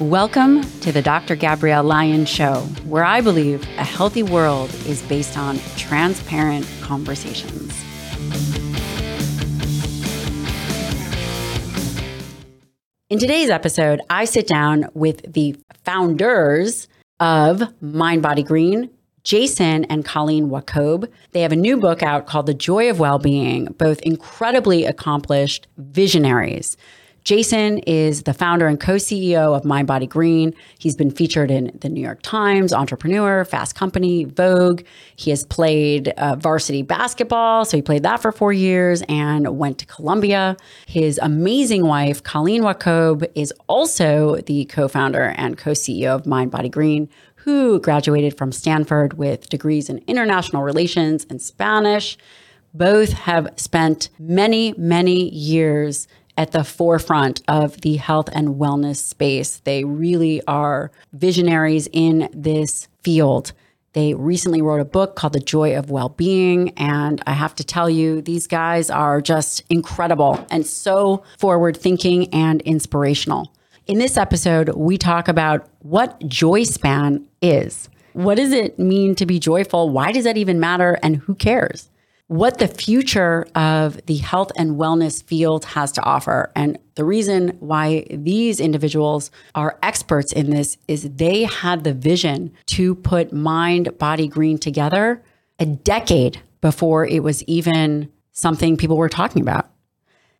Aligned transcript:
Welcome 0.00 0.62
to 0.80 0.92
the 0.92 1.02
Dr. 1.02 1.36
Gabrielle 1.36 1.84
Lyon 1.84 2.24
Show, 2.24 2.62
where 2.86 3.04
I 3.04 3.20
believe 3.20 3.62
a 3.76 3.84
healthy 3.84 4.22
world 4.22 4.70
is 4.86 5.02
based 5.02 5.36
on 5.36 5.58
transparent 5.76 6.66
conversations. 6.80 7.78
In 13.10 13.18
today's 13.18 13.50
episode, 13.50 14.00
I 14.08 14.24
sit 14.24 14.46
down 14.46 14.86
with 14.94 15.30
the 15.30 15.54
founders 15.84 16.88
of 17.18 17.62
Mind 17.82 18.22
Body 18.22 18.42
Green, 18.42 18.88
Jason 19.22 19.84
and 19.84 20.02
Colleen 20.02 20.48
Wachob. 20.48 21.10
They 21.32 21.42
have 21.42 21.52
a 21.52 21.56
new 21.56 21.76
book 21.76 22.02
out 22.02 22.26
called 22.26 22.46
The 22.46 22.54
Joy 22.54 22.88
of 22.88 23.00
Wellbeing, 23.00 23.66
both 23.76 24.00
incredibly 24.00 24.86
accomplished 24.86 25.66
visionaries. 25.76 26.78
Jason 27.24 27.78
is 27.80 28.22
the 28.22 28.32
founder 28.32 28.66
and 28.66 28.80
co 28.80 28.94
CEO 28.94 29.56
of 29.56 29.64
Mind 29.64 29.86
Body 29.86 30.06
Green. 30.06 30.54
He's 30.78 30.96
been 30.96 31.10
featured 31.10 31.50
in 31.50 31.76
the 31.80 31.88
New 31.88 32.00
York 32.00 32.20
Times, 32.22 32.72
Entrepreneur, 32.72 33.44
Fast 33.44 33.74
Company, 33.74 34.24
Vogue. 34.24 34.82
He 35.16 35.30
has 35.30 35.44
played 35.44 36.08
uh, 36.08 36.36
varsity 36.36 36.82
basketball, 36.82 37.64
so 37.64 37.76
he 37.76 37.82
played 37.82 38.02
that 38.04 38.20
for 38.20 38.32
four 38.32 38.52
years 38.52 39.02
and 39.08 39.58
went 39.58 39.78
to 39.78 39.86
Columbia. 39.86 40.56
His 40.86 41.18
amazing 41.22 41.86
wife, 41.86 42.22
Colleen 42.22 42.62
Wachob, 42.62 43.30
is 43.34 43.52
also 43.68 44.36
the 44.36 44.64
co 44.66 44.88
founder 44.88 45.34
and 45.36 45.58
co 45.58 45.72
CEO 45.72 46.14
of 46.14 46.26
Mind 46.26 46.50
Body 46.50 46.68
Green, 46.68 47.08
who 47.36 47.80
graduated 47.80 48.36
from 48.36 48.52
Stanford 48.52 49.14
with 49.14 49.48
degrees 49.48 49.88
in 49.88 49.98
international 50.06 50.62
relations 50.62 51.26
and 51.28 51.40
Spanish. 51.40 52.16
Both 52.72 53.12
have 53.12 53.48
spent 53.56 54.10
many, 54.18 54.74
many 54.76 55.28
years 55.30 56.06
at 56.40 56.52
the 56.52 56.64
forefront 56.64 57.42
of 57.48 57.82
the 57.82 57.96
health 57.96 58.30
and 58.32 58.54
wellness 58.54 58.96
space. 58.96 59.58
They 59.64 59.84
really 59.84 60.40
are 60.46 60.90
visionaries 61.12 61.86
in 61.92 62.30
this 62.32 62.88
field. 63.02 63.52
They 63.92 64.14
recently 64.14 64.62
wrote 64.62 64.80
a 64.80 64.86
book 64.86 65.16
called 65.16 65.34
The 65.34 65.40
Joy 65.40 65.76
of 65.76 65.90
Wellbeing. 65.90 66.70
And 66.78 67.22
I 67.26 67.34
have 67.34 67.54
to 67.56 67.64
tell 67.64 67.90
you, 67.90 68.22
these 68.22 68.46
guys 68.46 68.88
are 68.88 69.20
just 69.20 69.64
incredible 69.68 70.46
and 70.50 70.66
so 70.66 71.24
forward 71.38 71.76
thinking 71.76 72.32
and 72.32 72.62
inspirational. 72.62 73.52
In 73.86 73.98
this 73.98 74.16
episode, 74.16 74.70
we 74.70 74.96
talk 74.96 75.28
about 75.28 75.68
what 75.80 76.26
joy 76.26 76.62
span 76.62 77.26
is. 77.42 77.90
What 78.14 78.36
does 78.36 78.52
it 78.52 78.78
mean 78.78 79.14
to 79.16 79.26
be 79.26 79.38
joyful? 79.38 79.90
Why 79.90 80.10
does 80.10 80.24
that 80.24 80.38
even 80.38 80.58
matter? 80.58 80.98
And 81.02 81.16
who 81.16 81.34
cares? 81.34 81.89
What 82.30 82.58
the 82.58 82.68
future 82.68 83.44
of 83.56 84.06
the 84.06 84.18
health 84.18 84.52
and 84.56 84.76
wellness 84.76 85.20
field 85.20 85.64
has 85.64 85.90
to 85.90 86.00
offer. 86.04 86.52
And 86.54 86.78
the 86.94 87.04
reason 87.04 87.56
why 87.58 88.06
these 88.08 88.60
individuals 88.60 89.32
are 89.56 89.76
experts 89.82 90.32
in 90.32 90.50
this 90.50 90.78
is 90.86 91.10
they 91.16 91.42
had 91.42 91.82
the 91.82 91.92
vision 91.92 92.52
to 92.66 92.94
put 92.94 93.32
mind, 93.32 93.98
body, 93.98 94.28
green 94.28 94.58
together 94.58 95.20
a 95.58 95.66
decade 95.66 96.40
before 96.60 97.04
it 97.04 97.24
was 97.24 97.42
even 97.44 98.08
something 98.30 98.76
people 98.76 98.96
were 98.96 99.08
talking 99.08 99.42
about. 99.42 99.68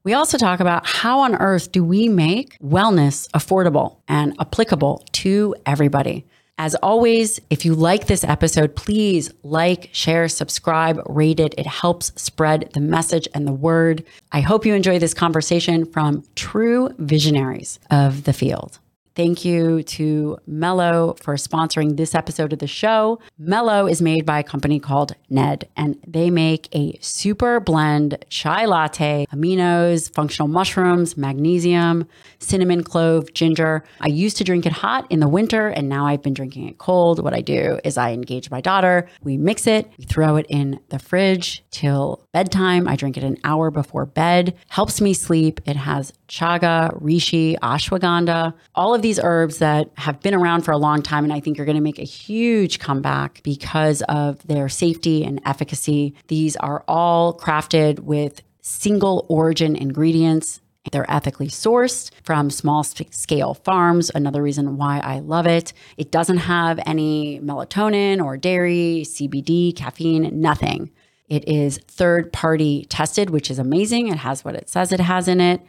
We 0.04 0.14
also 0.14 0.38
talk 0.38 0.60
about 0.60 0.86
how 0.86 1.18
on 1.18 1.34
earth 1.34 1.72
do 1.72 1.82
we 1.82 2.08
make 2.08 2.56
wellness 2.60 3.28
affordable 3.32 3.96
and 4.06 4.36
applicable 4.38 5.04
to 5.14 5.56
everybody. 5.66 6.24
As 6.62 6.74
always, 6.82 7.40
if 7.48 7.64
you 7.64 7.74
like 7.74 8.06
this 8.06 8.22
episode, 8.22 8.76
please 8.76 9.32
like, 9.42 9.88
share, 9.92 10.28
subscribe, 10.28 11.00
rate 11.06 11.40
it. 11.40 11.54
It 11.56 11.66
helps 11.66 12.12
spread 12.20 12.68
the 12.74 12.80
message 12.80 13.26
and 13.32 13.46
the 13.46 13.52
word. 13.52 14.04
I 14.30 14.42
hope 14.42 14.66
you 14.66 14.74
enjoy 14.74 14.98
this 14.98 15.14
conversation 15.14 15.86
from 15.86 16.22
true 16.34 16.90
visionaries 16.98 17.78
of 17.90 18.24
the 18.24 18.34
field. 18.34 18.78
Thank 19.16 19.44
you 19.44 19.82
to 19.82 20.38
Mello 20.46 21.16
for 21.20 21.34
sponsoring 21.34 21.96
this 21.96 22.14
episode 22.14 22.52
of 22.52 22.60
the 22.60 22.68
show. 22.68 23.18
Mello 23.38 23.88
is 23.88 24.00
made 24.00 24.24
by 24.24 24.38
a 24.38 24.44
company 24.44 24.78
called 24.78 25.16
Ned, 25.28 25.68
and 25.76 25.98
they 26.06 26.30
make 26.30 26.68
a 26.72 26.96
super 27.00 27.58
blend 27.58 28.24
chai 28.28 28.66
latte, 28.66 29.26
aminos, 29.32 30.14
functional 30.14 30.46
mushrooms, 30.46 31.16
magnesium, 31.16 32.06
cinnamon, 32.38 32.84
clove, 32.84 33.34
ginger. 33.34 33.82
I 34.00 34.06
used 34.08 34.36
to 34.36 34.44
drink 34.44 34.64
it 34.64 34.72
hot 34.72 35.06
in 35.10 35.18
the 35.18 35.28
winter, 35.28 35.68
and 35.68 35.88
now 35.88 36.06
I've 36.06 36.22
been 36.22 36.34
drinking 36.34 36.68
it 36.68 36.78
cold. 36.78 37.22
What 37.22 37.34
I 37.34 37.40
do 37.40 37.80
is 37.82 37.98
I 37.98 38.12
engage 38.12 38.48
my 38.48 38.60
daughter, 38.60 39.08
we 39.22 39.36
mix 39.36 39.66
it, 39.66 39.90
we 39.98 40.04
throw 40.04 40.36
it 40.36 40.46
in 40.48 40.78
the 40.90 41.00
fridge 41.00 41.64
till 41.72 42.24
bedtime. 42.32 42.86
I 42.86 42.94
drink 42.94 43.16
it 43.16 43.24
an 43.24 43.38
hour 43.42 43.72
before 43.72 44.06
bed, 44.06 44.56
helps 44.68 45.00
me 45.00 45.14
sleep. 45.14 45.60
It 45.66 45.76
has 45.76 46.12
chaga, 46.28 46.96
reishi, 47.02 47.58
ashwagandha, 47.58 48.54
all 48.76 48.94
of 48.94 48.99
these 49.00 49.20
herbs 49.22 49.58
that 49.58 49.90
have 49.96 50.20
been 50.20 50.34
around 50.34 50.62
for 50.62 50.72
a 50.72 50.78
long 50.78 51.02
time. 51.02 51.24
And 51.24 51.32
I 51.32 51.40
think 51.40 51.58
are 51.58 51.64
going 51.64 51.76
to 51.76 51.82
make 51.82 51.98
a 51.98 52.04
huge 52.04 52.78
comeback 52.78 53.42
because 53.42 54.02
of 54.02 54.46
their 54.46 54.68
safety 54.68 55.24
and 55.24 55.40
efficacy. 55.44 56.14
These 56.28 56.56
are 56.56 56.84
all 56.86 57.36
crafted 57.36 58.00
with 58.00 58.42
single 58.60 59.26
origin 59.28 59.76
ingredients. 59.76 60.60
They're 60.90 61.10
ethically 61.10 61.48
sourced 61.48 62.10
from 62.22 62.50
small 62.50 62.82
scale 62.84 63.54
farms. 63.54 64.10
Another 64.14 64.42
reason 64.42 64.76
why 64.76 65.00
I 65.00 65.18
love 65.18 65.46
it. 65.46 65.72
It 65.96 66.10
doesn't 66.10 66.38
have 66.38 66.80
any 66.86 67.38
melatonin 67.40 68.24
or 68.24 68.36
dairy, 68.36 69.02
CBD, 69.04 69.76
caffeine, 69.76 70.40
nothing. 70.40 70.90
It 71.28 71.46
is 71.46 71.78
third 71.86 72.32
party 72.32 72.86
tested, 72.88 73.30
which 73.30 73.50
is 73.50 73.58
amazing. 73.58 74.08
It 74.08 74.18
has 74.18 74.44
what 74.44 74.56
it 74.56 74.68
says 74.68 74.90
it 74.90 75.00
has 75.00 75.28
in 75.28 75.40
it. 75.40 75.60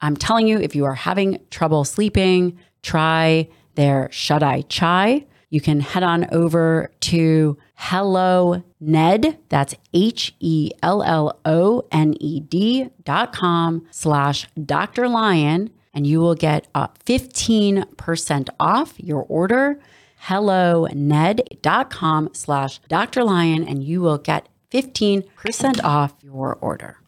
I'm 0.00 0.16
telling 0.16 0.48
you, 0.48 0.58
if 0.58 0.74
you 0.74 0.84
are 0.84 0.94
having 0.94 1.38
trouble 1.50 1.84
sleeping, 1.84 2.58
try 2.82 3.48
their 3.74 4.08
Shut 4.10 4.42
Eye 4.42 4.62
Chai. 4.68 5.26
You 5.50 5.60
can 5.60 5.80
head 5.80 6.02
on 6.02 6.32
over 6.32 6.90
to 7.00 7.58
Hello 7.74 8.62
Ned. 8.80 9.38
That's 9.50 9.74
H 9.92 10.34
E 10.40 10.70
L 10.82 11.02
L 11.02 11.38
O 11.44 11.82
N 11.92 12.14
E 12.20 12.40
D 12.40 12.88
dot 13.04 13.34
com 13.34 13.86
slash 13.90 14.48
Dr. 14.64 15.08
Lyon, 15.08 15.70
and 15.92 16.06
you 16.06 16.20
will 16.20 16.34
get 16.34 16.68
uh, 16.74 16.88
15% 17.04 18.48
off 18.58 18.94
your 18.98 19.26
order. 19.28 19.78
Hello 20.16 20.86
Ned 20.94 21.58
dot 21.60 21.90
com 21.90 22.30
slash 22.32 22.80
Dr. 22.88 23.22
Lyon, 23.22 23.62
and 23.62 23.84
you 23.84 24.00
will 24.00 24.18
get 24.18 24.48
15% 24.70 25.84
off 25.84 26.14
your 26.22 26.54
order. 26.62 27.01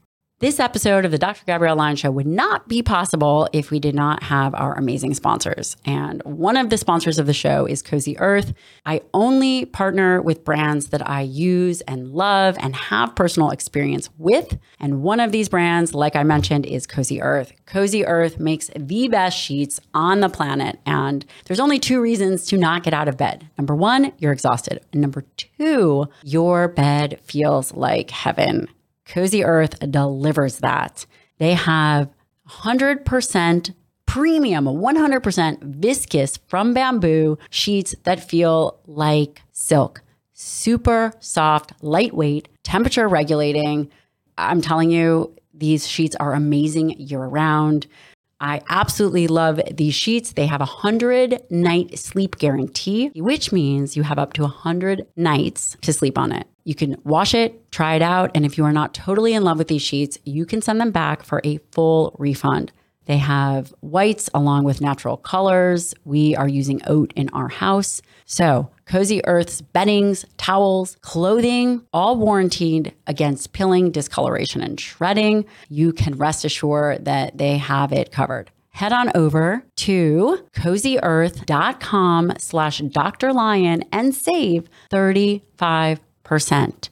This 0.44 0.60
episode 0.60 1.06
of 1.06 1.10
the 1.10 1.16
Dr. 1.16 1.42
Gabrielle 1.46 1.76
Lyon 1.76 1.96
Show 1.96 2.10
would 2.10 2.26
not 2.26 2.68
be 2.68 2.82
possible 2.82 3.48
if 3.54 3.70
we 3.70 3.80
did 3.80 3.94
not 3.94 4.22
have 4.24 4.54
our 4.54 4.74
amazing 4.74 5.14
sponsors. 5.14 5.74
And 5.86 6.22
one 6.24 6.58
of 6.58 6.68
the 6.68 6.76
sponsors 6.76 7.18
of 7.18 7.24
the 7.24 7.32
show 7.32 7.64
is 7.64 7.80
Cozy 7.80 8.18
Earth. 8.18 8.52
I 8.84 9.00
only 9.14 9.64
partner 9.64 10.20
with 10.20 10.44
brands 10.44 10.88
that 10.88 11.08
I 11.08 11.22
use 11.22 11.80
and 11.88 12.12
love 12.12 12.58
and 12.60 12.76
have 12.76 13.14
personal 13.16 13.52
experience 13.52 14.10
with. 14.18 14.58
And 14.78 15.02
one 15.02 15.18
of 15.18 15.32
these 15.32 15.48
brands, 15.48 15.94
like 15.94 16.14
I 16.14 16.24
mentioned, 16.24 16.66
is 16.66 16.86
Cozy 16.86 17.22
Earth. 17.22 17.54
Cozy 17.64 18.04
Earth 18.04 18.38
makes 18.38 18.70
the 18.76 19.08
best 19.08 19.38
sheets 19.38 19.80
on 19.94 20.20
the 20.20 20.28
planet. 20.28 20.78
And 20.84 21.24
there's 21.46 21.58
only 21.58 21.78
two 21.78 22.02
reasons 22.02 22.44
to 22.48 22.58
not 22.58 22.82
get 22.82 22.92
out 22.92 23.08
of 23.08 23.16
bed. 23.16 23.48
Number 23.56 23.74
one, 23.74 24.12
you're 24.18 24.32
exhausted. 24.32 24.84
And 24.92 25.00
number 25.00 25.24
two, 25.38 26.06
your 26.22 26.68
bed 26.68 27.18
feels 27.22 27.72
like 27.72 28.10
heaven. 28.10 28.68
Cozy 29.06 29.44
Earth 29.44 29.78
delivers 29.90 30.58
that. 30.58 31.06
They 31.38 31.54
have 31.54 32.08
100% 32.48 33.74
premium, 34.06 34.64
100% 34.66 35.80
viscose 35.80 36.38
from 36.46 36.74
bamboo 36.74 37.38
sheets 37.50 37.94
that 38.04 38.28
feel 38.28 38.78
like 38.86 39.42
silk. 39.52 40.02
Super 40.34 41.12
soft, 41.20 41.72
lightweight, 41.82 42.48
temperature 42.62 43.08
regulating. 43.08 43.90
I'm 44.36 44.60
telling 44.60 44.90
you, 44.90 45.34
these 45.52 45.86
sheets 45.86 46.16
are 46.16 46.34
amazing 46.34 46.90
year 47.00 47.24
round. 47.24 47.86
I 48.40 48.60
absolutely 48.68 49.28
love 49.28 49.60
these 49.70 49.94
sheets. 49.94 50.32
They 50.32 50.46
have 50.46 50.60
a 50.60 50.66
100 50.66 51.50
night 51.50 51.98
sleep 51.98 52.38
guarantee, 52.38 53.10
which 53.14 53.52
means 53.52 53.96
you 53.96 54.02
have 54.02 54.18
up 54.18 54.32
to 54.34 54.42
100 54.42 55.06
nights 55.16 55.76
to 55.82 55.92
sleep 55.92 56.18
on 56.18 56.32
it. 56.32 56.46
You 56.64 56.74
can 56.74 56.96
wash 57.04 57.34
it, 57.34 57.70
try 57.70 57.94
it 57.94 58.02
out, 58.02 58.30
and 58.34 58.44
if 58.44 58.56
you 58.56 58.64
are 58.64 58.72
not 58.72 58.94
totally 58.94 59.34
in 59.34 59.44
love 59.44 59.58
with 59.58 59.68
these 59.68 59.82
sheets, 59.82 60.18
you 60.24 60.46
can 60.46 60.62
send 60.62 60.80
them 60.80 60.90
back 60.90 61.22
for 61.22 61.40
a 61.44 61.58
full 61.72 62.16
refund. 62.18 62.72
They 63.06 63.18
have 63.18 63.74
whites 63.80 64.30
along 64.32 64.64
with 64.64 64.80
natural 64.80 65.18
colors. 65.18 65.94
We 66.04 66.34
are 66.36 66.48
using 66.48 66.80
oat 66.86 67.12
in 67.14 67.28
our 67.30 67.48
house. 67.48 68.00
So, 68.24 68.70
Cozy 68.86 69.22
Earth's 69.26 69.60
beddings, 69.60 70.24
towels, 70.38 70.96
clothing, 71.02 71.86
all 71.92 72.16
warranted 72.16 72.94
against 73.06 73.52
pilling, 73.52 73.90
discoloration, 73.90 74.62
and 74.62 74.80
shredding. 74.80 75.44
You 75.68 75.92
can 75.92 76.16
rest 76.16 76.46
assured 76.46 77.04
that 77.04 77.36
they 77.36 77.58
have 77.58 77.92
it 77.92 78.10
covered 78.10 78.50
head 78.74 78.92
on 78.92 79.08
over 79.14 79.64
to 79.76 80.44
cozyearth.com 80.52 82.32
slash 82.38 82.78
Dr. 82.78 83.32
Lyon 83.32 83.84
and 83.92 84.12
save 84.12 84.68
35 84.90 86.00
percent. 86.24 86.90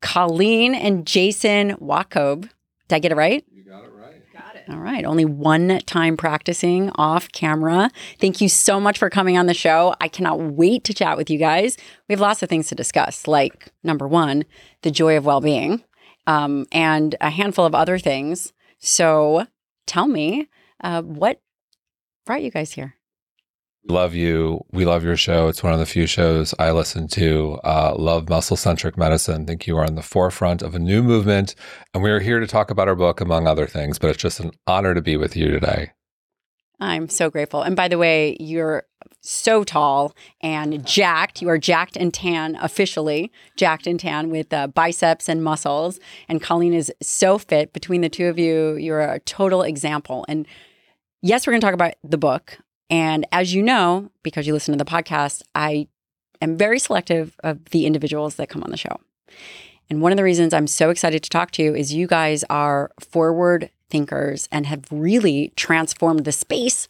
Colleen 0.00 0.74
and 0.74 1.06
Jason 1.06 1.72
Wachob. 1.76 2.42
Did 2.88 2.96
I 2.96 2.98
get 2.98 3.12
it 3.12 3.16
right? 3.16 3.44
You 3.50 3.64
got 3.64 3.84
it 3.84 3.92
right. 3.92 4.32
Got 4.32 4.56
it. 4.56 4.64
All 4.68 4.78
right. 4.78 5.04
Only 5.04 5.24
one 5.24 5.80
time 5.86 6.16
practicing 6.16 6.90
off 6.96 7.32
camera. 7.32 7.90
Thank 8.20 8.40
you 8.40 8.48
so 8.48 8.78
much 8.78 8.98
for 8.98 9.10
coming 9.10 9.36
on 9.38 9.46
the 9.46 9.54
show. 9.54 9.94
I 10.00 10.08
cannot 10.08 10.40
wait 10.40 10.84
to 10.84 10.94
chat 10.94 11.16
with 11.16 11.30
you 11.30 11.38
guys. 11.38 11.76
We 12.08 12.12
have 12.12 12.20
lots 12.20 12.42
of 12.42 12.48
things 12.48 12.68
to 12.68 12.74
discuss, 12.74 13.26
like 13.26 13.72
number 13.82 14.06
one, 14.06 14.44
the 14.82 14.90
joy 14.90 15.16
of 15.16 15.24
well 15.24 15.40
being, 15.40 15.82
um, 16.26 16.66
and 16.70 17.14
a 17.20 17.30
handful 17.30 17.64
of 17.64 17.74
other 17.74 17.98
things. 17.98 18.52
So 18.78 19.46
tell 19.86 20.06
me 20.06 20.48
uh, 20.82 21.02
what 21.02 21.40
brought 22.24 22.42
you 22.42 22.50
guys 22.50 22.72
here? 22.72 22.94
Love 23.88 24.14
you. 24.14 24.64
We 24.72 24.84
love 24.84 25.04
your 25.04 25.16
show. 25.16 25.48
It's 25.48 25.62
one 25.62 25.72
of 25.72 25.78
the 25.78 25.86
few 25.86 26.06
shows 26.06 26.54
I 26.58 26.70
listen 26.70 27.08
to. 27.08 27.58
Uh, 27.64 27.94
love 27.96 28.28
muscle 28.28 28.56
centric 28.56 28.96
medicine. 28.96 29.46
Think 29.46 29.66
you 29.66 29.76
are 29.76 29.84
on 29.84 29.94
the 29.94 30.02
forefront 30.02 30.62
of 30.62 30.74
a 30.74 30.78
new 30.78 31.02
movement. 31.02 31.54
And 31.94 32.02
we 32.02 32.10
are 32.10 32.20
here 32.20 32.40
to 32.40 32.46
talk 32.46 32.70
about 32.70 32.88
our 32.88 32.94
book, 32.94 33.20
among 33.20 33.46
other 33.46 33.66
things, 33.66 33.98
but 33.98 34.10
it's 34.10 34.22
just 34.22 34.40
an 34.40 34.52
honor 34.66 34.94
to 34.94 35.02
be 35.02 35.16
with 35.16 35.36
you 35.36 35.50
today. 35.50 35.92
I'm 36.78 37.08
so 37.08 37.30
grateful. 37.30 37.62
And 37.62 37.74
by 37.74 37.88
the 37.88 37.96
way, 37.96 38.36
you're 38.38 38.84
so 39.22 39.64
tall 39.64 40.14
and 40.42 40.86
jacked. 40.86 41.40
You 41.40 41.48
are 41.48 41.58
jacked 41.58 41.96
and 41.96 42.12
tan 42.12 42.56
officially, 42.56 43.32
jacked 43.56 43.86
and 43.86 43.98
tan 43.98 44.30
with 44.30 44.52
uh, 44.52 44.66
biceps 44.66 45.28
and 45.28 45.42
muscles. 45.42 45.98
And 46.28 46.42
Colleen 46.42 46.74
is 46.74 46.92
so 47.02 47.38
fit. 47.38 47.72
Between 47.72 48.02
the 48.02 48.10
two 48.10 48.26
of 48.26 48.38
you, 48.38 48.74
you're 48.74 49.00
a 49.00 49.20
total 49.20 49.62
example. 49.62 50.26
And 50.28 50.46
yes, 51.22 51.46
we're 51.46 51.52
going 51.52 51.62
to 51.62 51.66
talk 51.66 51.74
about 51.74 51.94
the 52.04 52.18
book. 52.18 52.58
And 52.88 53.26
as 53.32 53.54
you 53.54 53.62
know, 53.62 54.10
because 54.22 54.46
you 54.46 54.52
listen 54.52 54.76
to 54.76 54.84
the 54.84 54.90
podcast, 54.90 55.42
I 55.54 55.88
am 56.40 56.56
very 56.56 56.78
selective 56.78 57.36
of 57.42 57.64
the 57.66 57.86
individuals 57.86 58.36
that 58.36 58.48
come 58.48 58.62
on 58.62 58.70
the 58.70 58.76
show. 58.76 59.00
And 59.88 60.00
one 60.00 60.12
of 60.12 60.16
the 60.16 60.24
reasons 60.24 60.52
I'm 60.52 60.66
so 60.66 60.90
excited 60.90 61.22
to 61.22 61.30
talk 61.30 61.50
to 61.52 61.62
you 61.62 61.74
is 61.74 61.94
you 61.94 62.06
guys 62.06 62.44
are 62.50 62.90
forward 63.00 63.70
thinkers 63.88 64.48
and 64.50 64.66
have 64.66 64.84
really 64.90 65.52
transformed 65.56 66.24
the 66.24 66.32
space 66.32 66.88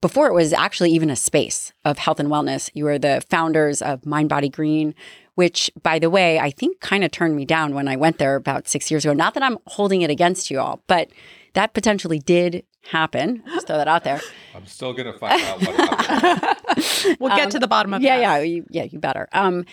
before 0.00 0.26
it 0.26 0.32
was 0.32 0.54
actually 0.54 0.90
even 0.92 1.10
a 1.10 1.16
space 1.16 1.72
of 1.84 1.98
health 1.98 2.18
and 2.18 2.30
wellness. 2.30 2.70
You 2.72 2.86
are 2.86 2.98
the 2.98 3.22
founders 3.28 3.82
of 3.82 4.06
Mind 4.06 4.30
Body 4.30 4.48
Green, 4.48 4.94
which, 5.34 5.70
by 5.82 5.98
the 5.98 6.08
way, 6.08 6.38
I 6.38 6.50
think 6.50 6.80
kind 6.80 7.04
of 7.04 7.10
turned 7.10 7.36
me 7.36 7.44
down 7.44 7.74
when 7.74 7.88
I 7.88 7.96
went 7.96 8.16
there 8.16 8.36
about 8.36 8.68
six 8.68 8.90
years 8.90 9.04
ago. 9.04 9.12
Not 9.12 9.34
that 9.34 9.42
I'm 9.42 9.58
holding 9.66 10.00
it 10.00 10.10
against 10.10 10.50
you 10.50 10.58
all, 10.58 10.82
but 10.86 11.10
that 11.52 11.74
potentially 11.74 12.18
did 12.18 12.64
happen. 12.84 13.42
Just 13.46 13.66
throw 13.66 13.76
that 13.76 13.88
out 13.88 14.04
there. 14.04 14.20
I'm 14.60 14.66
still 14.66 14.92
going 14.92 15.12
to 15.12 15.18
find 15.18 15.42
out 15.42 15.60
what 15.60 15.74
happened. 15.76 17.16
we'll 17.20 17.34
get 17.36 17.46
um, 17.46 17.50
to 17.50 17.58
the 17.58 17.66
bottom 17.66 17.94
of 17.94 18.02
yeah, 18.02 18.16
that. 18.16 18.22
Yeah, 18.22 18.38
you, 18.40 18.66
yeah, 18.68 18.84
you 18.84 18.98
better. 18.98 19.28
Um, 19.32 19.64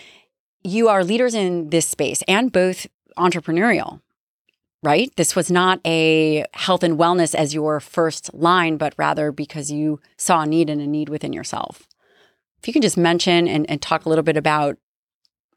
you 0.64 0.88
are 0.88 1.04
leaders 1.04 1.34
in 1.34 1.70
this 1.70 1.86
space 1.86 2.22
and 2.26 2.50
both 2.50 2.86
entrepreneurial, 3.16 4.00
right? 4.82 5.14
This 5.16 5.36
was 5.36 5.50
not 5.50 5.80
a 5.84 6.44
health 6.54 6.82
and 6.82 6.98
wellness 6.98 7.34
as 7.34 7.54
your 7.54 7.80
first 7.80 8.32
line, 8.32 8.76
but 8.76 8.94
rather 8.96 9.30
because 9.30 9.70
you 9.70 10.00
saw 10.16 10.42
a 10.42 10.46
need 10.46 10.70
and 10.70 10.80
a 10.80 10.86
need 10.86 11.08
within 11.08 11.32
yourself. 11.32 11.86
If 12.60 12.66
you 12.66 12.72
can 12.72 12.82
just 12.82 12.96
mention 12.96 13.46
and, 13.46 13.68
and 13.70 13.80
talk 13.80 14.04
a 14.04 14.08
little 14.08 14.24
bit 14.24 14.36
about 14.36 14.78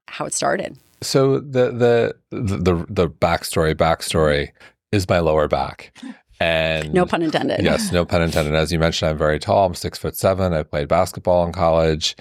how 0.07 0.25
it 0.25 0.33
started. 0.33 0.77
So 1.01 1.39
the 1.39 1.71
the 1.71 2.15
the 2.29 2.85
the 2.87 3.09
backstory 3.09 3.73
backstory 3.73 4.51
is 4.91 5.09
my 5.09 5.19
lower 5.19 5.47
back. 5.47 5.97
And 6.41 6.93
no 6.93 7.05
pun 7.05 7.21
intended. 7.21 7.61
Yes, 7.61 7.91
no 7.91 8.03
pun 8.03 8.21
intended. 8.21 8.55
As 8.55 8.71
you 8.71 8.79
mentioned, 8.79 9.11
I'm 9.11 9.17
very 9.17 9.39
tall. 9.39 9.67
I'm 9.67 9.75
six 9.75 9.99
foot 9.99 10.15
seven. 10.15 10.53
I 10.53 10.63
played 10.63 10.87
basketball 10.87 11.45
in 11.45 11.53
college. 11.53 12.15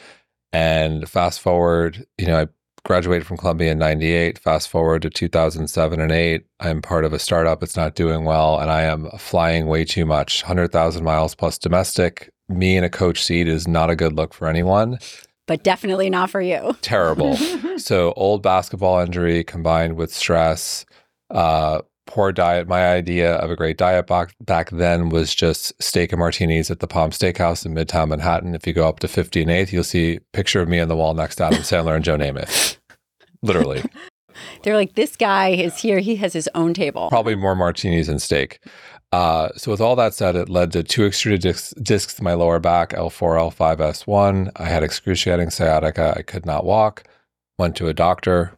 And 0.52 1.08
fast 1.08 1.40
forward, 1.40 2.04
you 2.18 2.26
know, 2.26 2.42
I 2.42 2.46
graduated 2.84 3.26
from 3.26 3.36
Columbia 3.36 3.72
in 3.72 3.78
98. 3.78 4.38
Fast 4.38 4.68
forward 4.68 5.02
to 5.02 5.10
2007 5.10 6.00
and 6.00 6.12
8. 6.12 6.44
I'm 6.60 6.82
part 6.82 7.04
of 7.04 7.12
a 7.12 7.18
startup. 7.18 7.62
It's 7.62 7.76
not 7.76 7.94
doing 7.94 8.24
well. 8.24 8.58
And 8.58 8.70
I 8.70 8.82
am 8.82 9.08
flying 9.18 9.66
way 9.66 9.84
too 9.84 10.04
much 10.04 10.42
100,000 10.42 11.04
miles 11.04 11.34
plus 11.34 11.56
domestic. 11.58 12.30
Me 12.48 12.76
in 12.76 12.84
a 12.84 12.90
coach 12.90 13.22
seat 13.22 13.48
is 13.48 13.68
not 13.68 13.90
a 13.90 13.96
good 13.96 14.14
look 14.14 14.34
for 14.34 14.48
anyone. 14.48 14.98
But 15.46 15.64
definitely 15.64 16.10
not 16.10 16.30
for 16.30 16.40
you. 16.40 16.76
Terrible. 16.82 17.36
so, 17.76 18.12
old 18.16 18.42
basketball 18.42 19.00
injury 19.00 19.42
combined 19.44 19.96
with 19.96 20.14
stress, 20.14 20.84
uh, 21.30 21.80
poor 22.10 22.32
diet. 22.32 22.66
My 22.66 22.92
idea 22.92 23.36
of 23.36 23.52
a 23.52 23.56
great 23.56 23.78
diet 23.78 24.08
back, 24.08 24.34
back 24.40 24.70
then 24.70 25.10
was 25.10 25.32
just 25.32 25.80
steak 25.80 26.12
and 26.12 26.18
martinis 26.18 26.68
at 26.68 26.80
the 26.80 26.88
Palm 26.88 27.10
Steakhouse 27.10 27.64
in 27.64 27.72
Midtown 27.72 28.08
Manhattan. 28.08 28.54
If 28.54 28.66
you 28.66 28.72
go 28.72 28.88
up 28.88 28.98
to 29.00 29.08
50 29.08 29.42
and 29.42 29.50
8th, 29.50 29.72
you'll 29.72 29.84
see 29.84 30.16
a 30.16 30.20
picture 30.32 30.60
of 30.60 30.68
me 30.68 30.80
on 30.80 30.88
the 30.88 30.96
wall 30.96 31.14
next 31.14 31.36
to 31.36 31.44
Adam 31.44 31.60
Sandler 31.60 31.94
and 31.94 32.04
Joe 32.04 32.18
Namath. 32.18 32.78
Literally. 33.42 33.84
They're 34.64 34.74
like, 34.74 34.94
this 34.94 35.16
guy 35.16 35.50
is 35.50 35.78
here. 35.78 36.00
He 36.00 36.16
has 36.16 36.32
his 36.32 36.48
own 36.54 36.74
table. 36.74 37.10
Probably 37.10 37.36
more 37.36 37.54
martinis 37.54 38.08
and 38.08 38.20
steak. 38.20 38.58
Uh, 39.12 39.50
so 39.56 39.70
with 39.70 39.80
all 39.80 39.94
that 39.96 40.12
said, 40.12 40.34
it 40.34 40.48
led 40.48 40.72
to 40.72 40.82
two 40.82 41.04
extruded 41.04 41.40
discs, 41.40 41.72
discs 41.80 42.18
in 42.18 42.24
my 42.24 42.34
lower 42.34 42.58
back, 42.58 42.90
L4, 42.90 43.52
L5, 43.52 43.76
S1. 43.76 44.50
I 44.56 44.64
had 44.64 44.82
excruciating 44.82 45.50
sciatica. 45.50 46.14
I 46.16 46.22
could 46.22 46.44
not 46.44 46.64
walk. 46.64 47.04
Went 47.58 47.76
to 47.76 47.88
a 47.88 47.94
doctor 47.94 48.52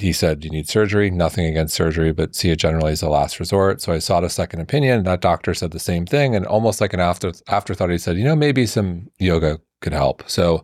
he 0.00 0.12
said, 0.12 0.44
You 0.44 0.50
need 0.50 0.68
surgery. 0.68 1.10
Nothing 1.10 1.46
against 1.46 1.74
surgery, 1.74 2.12
but 2.12 2.34
see 2.34 2.50
it 2.50 2.56
generally 2.56 2.92
as 2.92 3.02
a 3.02 3.08
last 3.08 3.38
resort. 3.40 3.80
So 3.80 3.92
I 3.92 3.98
sought 3.98 4.24
a 4.24 4.28
second 4.28 4.60
opinion. 4.60 5.04
That 5.04 5.20
doctor 5.20 5.54
said 5.54 5.70
the 5.70 5.78
same 5.78 6.06
thing. 6.06 6.34
And 6.34 6.46
almost 6.46 6.80
like 6.80 6.92
an 6.92 7.00
after, 7.00 7.32
afterthought, 7.48 7.90
he 7.90 7.98
said, 7.98 8.16
You 8.16 8.24
know, 8.24 8.36
maybe 8.36 8.66
some 8.66 9.10
yoga 9.18 9.60
could 9.80 9.92
help. 9.92 10.22
So 10.28 10.62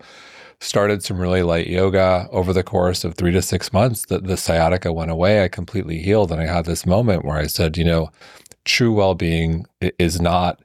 started 0.61 1.03
some 1.03 1.19
really 1.19 1.43
light 1.43 1.67
yoga 1.67 2.29
over 2.31 2.53
the 2.53 2.63
course 2.63 3.05
of 3.05 3.15
three 3.15 3.33
to 3.33 3.43
six 3.43 3.73
months. 3.73 4.07
The, 4.07 4.19
the 4.19 4.37
sciatica 4.37 4.93
went 4.93 5.11
away. 5.11 5.45
I 5.45 5.49
completely 5.49 5.99
healed. 5.99 6.33
And 6.33 6.41
I 6.41 6.47
had 6.47 6.65
this 6.65 6.87
moment 6.87 7.25
where 7.25 7.37
I 7.37 7.47
said, 7.47 7.77
You 7.77 7.85
know, 7.85 8.11
true 8.65 8.93
well 8.93 9.15
being 9.15 9.67
is 9.99 10.21
not 10.21 10.63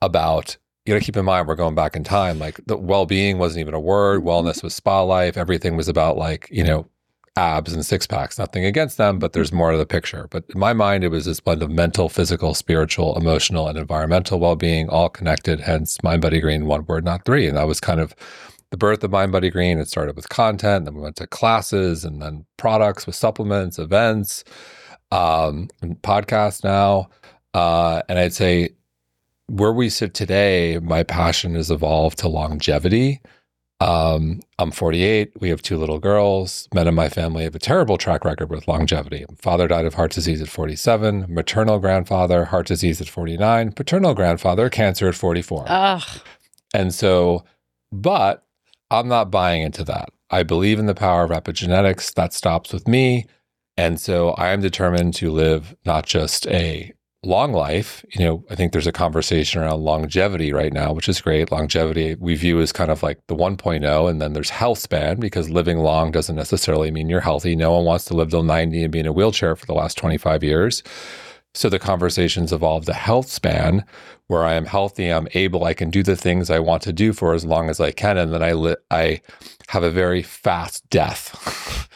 about 0.00 0.56
you 0.84 0.94
to 0.94 1.00
keep 1.00 1.16
in 1.16 1.24
mind 1.24 1.46
we're 1.46 1.54
going 1.54 1.76
back 1.76 1.94
in 1.94 2.02
time 2.02 2.40
like 2.40 2.60
the 2.66 2.76
well-being 2.76 3.38
wasn't 3.38 3.60
even 3.60 3.72
a 3.74 3.78
word 3.78 4.24
wellness 4.24 4.64
was 4.64 4.74
spa 4.74 5.00
life 5.00 5.36
everything 5.36 5.76
was 5.76 5.86
about 5.86 6.16
like 6.16 6.48
you 6.50 6.64
know 6.64 6.88
abs 7.36 7.72
and 7.72 7.84
six 7.84 8.06
packs. 8.06 8.38
Nothing 8.38 8.64
against 8.64 8.98
them, 8.98 9.18
but 9.18 9.32
there's 9.32 9.52
more 9.52 9.72
to 9.72 9.78
the 9.78 9.86
picture. 9.86 10.26
But 10.30 10.44
in 10.54 10.60
my 10.60 10.72
mind, 10.72 11.04
it 11.04 11.08
was 11.08 11.24
this 11.24 11.40
blend 11.40 11.62
of 11.62 11.70
mental, 11.70 12.08
physical, 12.08 12.54
spiritual, 12.54 13.16
emotional, 13.16 13.68
and 13.68 13.78
environmental 13.78 14.38
well 14.38 14.56
being, 14.56 14.88
all 14.88 15.08
connected. 15.08 15.60
Hence, 15.60 16.02
Mind 16.02 16.22
Body 16.22 16.40
Green, 16.40 16.66
one 16.66 16.84
word, 16.86 17.04
not 17.04 17.24
three. 17.24 17.46
And 17.46 17.56
that 17.56 17.66
was 17.66 17.80
kind 17.80 18.00
of 18.00 18.14
the 18.70 18.76
birth 18.76 19.02
of 19.04 19.10
Mind 19.10 19.32
Body 19.32 19.50
Green. 19.50 19.78
It 19.78 19.88
started 19.88 20.16
with 20.16 20.28
content, 20.28 20.84
then 20.84 20.94
we 20.94 21.00
went 21.00 21.16
to 21.16 21.26
classes, 21.26 22.04
and 22.04 22.20
then 22.20 22.44
products 22.56 23.06
with 23.06 23.14
supplements, 23.14 23.78
events, 23.78 24.44
um, 25.10 25.68
and 25.80 26.00
podcasts 26.02 26.64
now. 26.64 27.08
Uh, 27.54 28.02
and 28.08 28.18
I'd 28.18 28.32
say 28.32 28.70
where 29.46 29.72
we 29.72 29.88
sit 29.90 30.14
today, 30.14 30.78
my 30.82 31.02
passion 31.02 31.54
has 31.54 31.70
evolved 31.70 32.18
to 32.20 32.28
longevity 32.28 33.20
um, 33.82 34.40
I'm 34.58 34.70
48. 34.70 35.32
We 35.40 35.48
have 35.48 35.62
two 35.62 35.76
little 35.76 35.98
girls. 35.98 36.68
Men 36.72 36.86
in 36.86 36.94
my 36.94 37.08
family 37.08 37.44
have 37.44 37.54
a 37.54 37.58
terrible 37.58 37.98
track 37.98 38.24
record 38.24 38.50
with 38.50 38.68
longevity. 38.68 39.24
Father 39.38 39.66
died 39.66 39.86
of 39.86 39.94
heart 39.94 40.12
disease 40.12 40.40
at 40.40 40.48
47. 40.48 41.26
Maternal 41.28 41.78
grandfather, 41.78 42.46
heart 42.46 42.66
disease 42.66 43.00
at 43.00 43.08
49. 43.08 43.72
Paternal 43.72 44.14
grandfather, 44.14 44.70
cancer 44.70 45.08
at 45.08 45.14
44. 45.14 45.64
Ugh. 45.68 46.02
And 46.72 46.94
so, 46.94 47.44
but 47.90 48.44
I'm 48.90 49.08
not 49.08 49.30
buying 49.30 49.62
into 49.62 49.84
that. 49.84 50.10
I 50.30 50.42
believe 50.42 50.78
in 50.78 50.86
the 50.86 50.94
power 50.94 51.24
of 51.24 51.30
epigenetics. 51.30 52.14
That 52.14 52.32
stops 52.32 52.72
with 52.72 52.86
me. 52.86 53.26
And 53.76 54.00
so 54.00 54.30
I 54.30 54.48
am 54.48 54.60
determined 54.60 55.14
to 55.14 55.30
live 55.30 55.74
not 55.84 56.06
just 56.06 56.46
a 56.46 56.92
long 57.24 57.52
life, 57.52 58.04
you 58.10 58.24
know, 58.24 58.44
I 58.50 58.56
think 58.56 58.72
there's 58.72 58.86
a 58.86 58.92
conversation 58.92 59.62
around 59.62 59.82
longevity 59.82 60.52
right 60.52 60.72
now, 60.72 60.92
which 60.92 61.08
is 61.08 61.20
great. 61.20 61.52
Longevity 61.52 62.16
we 62.16 62.34
view 62.34 62.60
as 62.60 62.72
kind 62.72 62.90
of 62.90 63.02
like 63.02 63.20
the 63.28 63.36
1.0, 63.36 64.10
and 64.10 64.20
then 64.20 64.32
there's 64.32 64.50
health 64.50 64.78
span 64.78 65.20
because 65.20 65.48
living 65.48 65.78
long 65.78 66.10
doesn't 66.10 66.36
necessarily 66.36 66.90
mean 66.90 67.08
you're 67.08 67.20
healthy. 67.20 67.54
No 67.54 67.72
one 67.72 67.84
wants 67.84 68.06
to 68.06 68.14
live 68.14 68.30
till 68.30 68.42
90 68.42 68.82
and 68.82 68.92
be 68.92 69.00
in 69.00 69.06
a 69.06 69.12
wheelchair 69.12 69.54
for 69.54 69.66
the 69.66 69.74
last 69.74 69.96
25 69.98 70.42
years. 70.42 70.82
So 71.54 71.68
the 71.68 71.78
conversations 71.78 72.52
evolved 72.52 72.88
a 72.88 72.94
health 72.94 73.28
span 73.28 73.84
where 74.26 74.44
I 74.44 74.54
am 74.54 74.64
healthy, 74.64 75.10
I'm 75.10 75.28
able, 75.34 75.64
I 75.64 75.74
can 75.74 75.90
do 75.90 76.02
the 76.02 76.16
things 76.16 76.48
I 76.48 76.58
want 76.58 76.82
to 76.84 76.92
do 76.92 77.12
for 77.12 77.34
as 77.34 77.44
long 77.44 77.68
as 77.68 77.78
I 77.78 77.92
can, 77.92 78.16
and 78.16 78.32
then 78.32 78.42
I 78.42 78.52
li- 78.52 78.76
I 78.90 79.20
have 79.68 79.82
a 79.82 79.90
very 79.90 80.22
fast 80.22 80.88
death. 80.88 81.88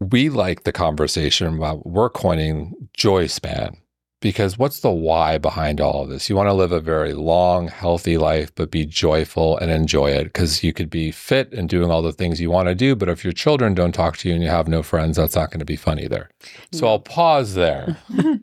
we 0.00 0.28
like 0.28 0.64
the 0.64 0.72
conversation 0.72 1.56
about 1.56 1.86
we're 1.86 2.10
coining 2.10 2.74
joy 2.92 3.26
span 3.26 3.78
because 4.26 4.58
what's 4.58 4.80
the 4.80 4.90
why 4.90 5.38
behind 5.38 5.80
all 5.80 6.02
of 6.02 6.08
this? 6.08 6.28
You 6.28 6.34
want 6.34 6.48
to 6.48 6.52
live 6.52 6.72
a 6.72 6.80
very 6.80 7.12
long, 7.12 7.68
healthy 7.68 8.18
life, 8.18 8.52
but 8.56 8.72
be 8.72 8.84
joyful 8.84 9.56
and 9.58 9.70
enjoy 9.70 10.10
it 10.10 10.24
because 10.24 10.64
you 10.64 10.72
could 10.72 10.90
be 10.90 11.12
fit 11.12 11.52
and 11.52 11.68
doing 11.68 11.92
all 11.92 12.02
the 12.02 12.10
things 12.10 12.40
you 12.40 12.50
want 12.50 12.66
to 12.66 12.74
do. 12.74 12.96
But 12.96 13.08
if 13.08 13.22
your 13.22 13.32
children 13.32 13.72
don't 13.72 13.92
talk 13.92 14.16
to 14.16 14.28
you 14.28 14.34
and 14.34 14.42
you 14.42 14.50
have 14.50 14.66
no 14.66 14.82
friends, 14.82 15.16
that's 15.16 15.36
not 15.36 15.52
going 15.52 15.60
to 15.60 15.64
be 15.64 15.76
fun 15.76 16.00
either. 16.00 16.28
So 16.72 16.88
I'll 16.88 16.98
pause 16.98 17.54
there. 17.54 17.96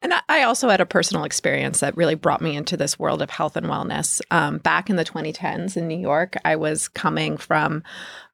And 0.00 0.14
I 0.28 0.44
also 0.44 0.68
had 0.68 0.80
a 0.80 0.86
personal 0.86 1.24
experience 1.24 1.80
that 1.80 1.96
really 1.96 2.14
brought 2.14 2.40
me 2.40 2.56
into 2.56 2.76
this 2.76 3.00
world 3.00 3.20
of 3.20 3.30
health 3.30 3.56
and 3.56 3.66
wellness. 3.66 4.20
Um, 4.30 4.58
back 4.58 4.88
in 4.88 4.94
the 4.94 5.04
2010s 5.04 5.76
in 5.76 5.88
New 5.88 5.98
York, 5.98 6.36
I 6.44 6.54
was 6.54 6.86
coming 6.86 7.36
from 7.36 7.82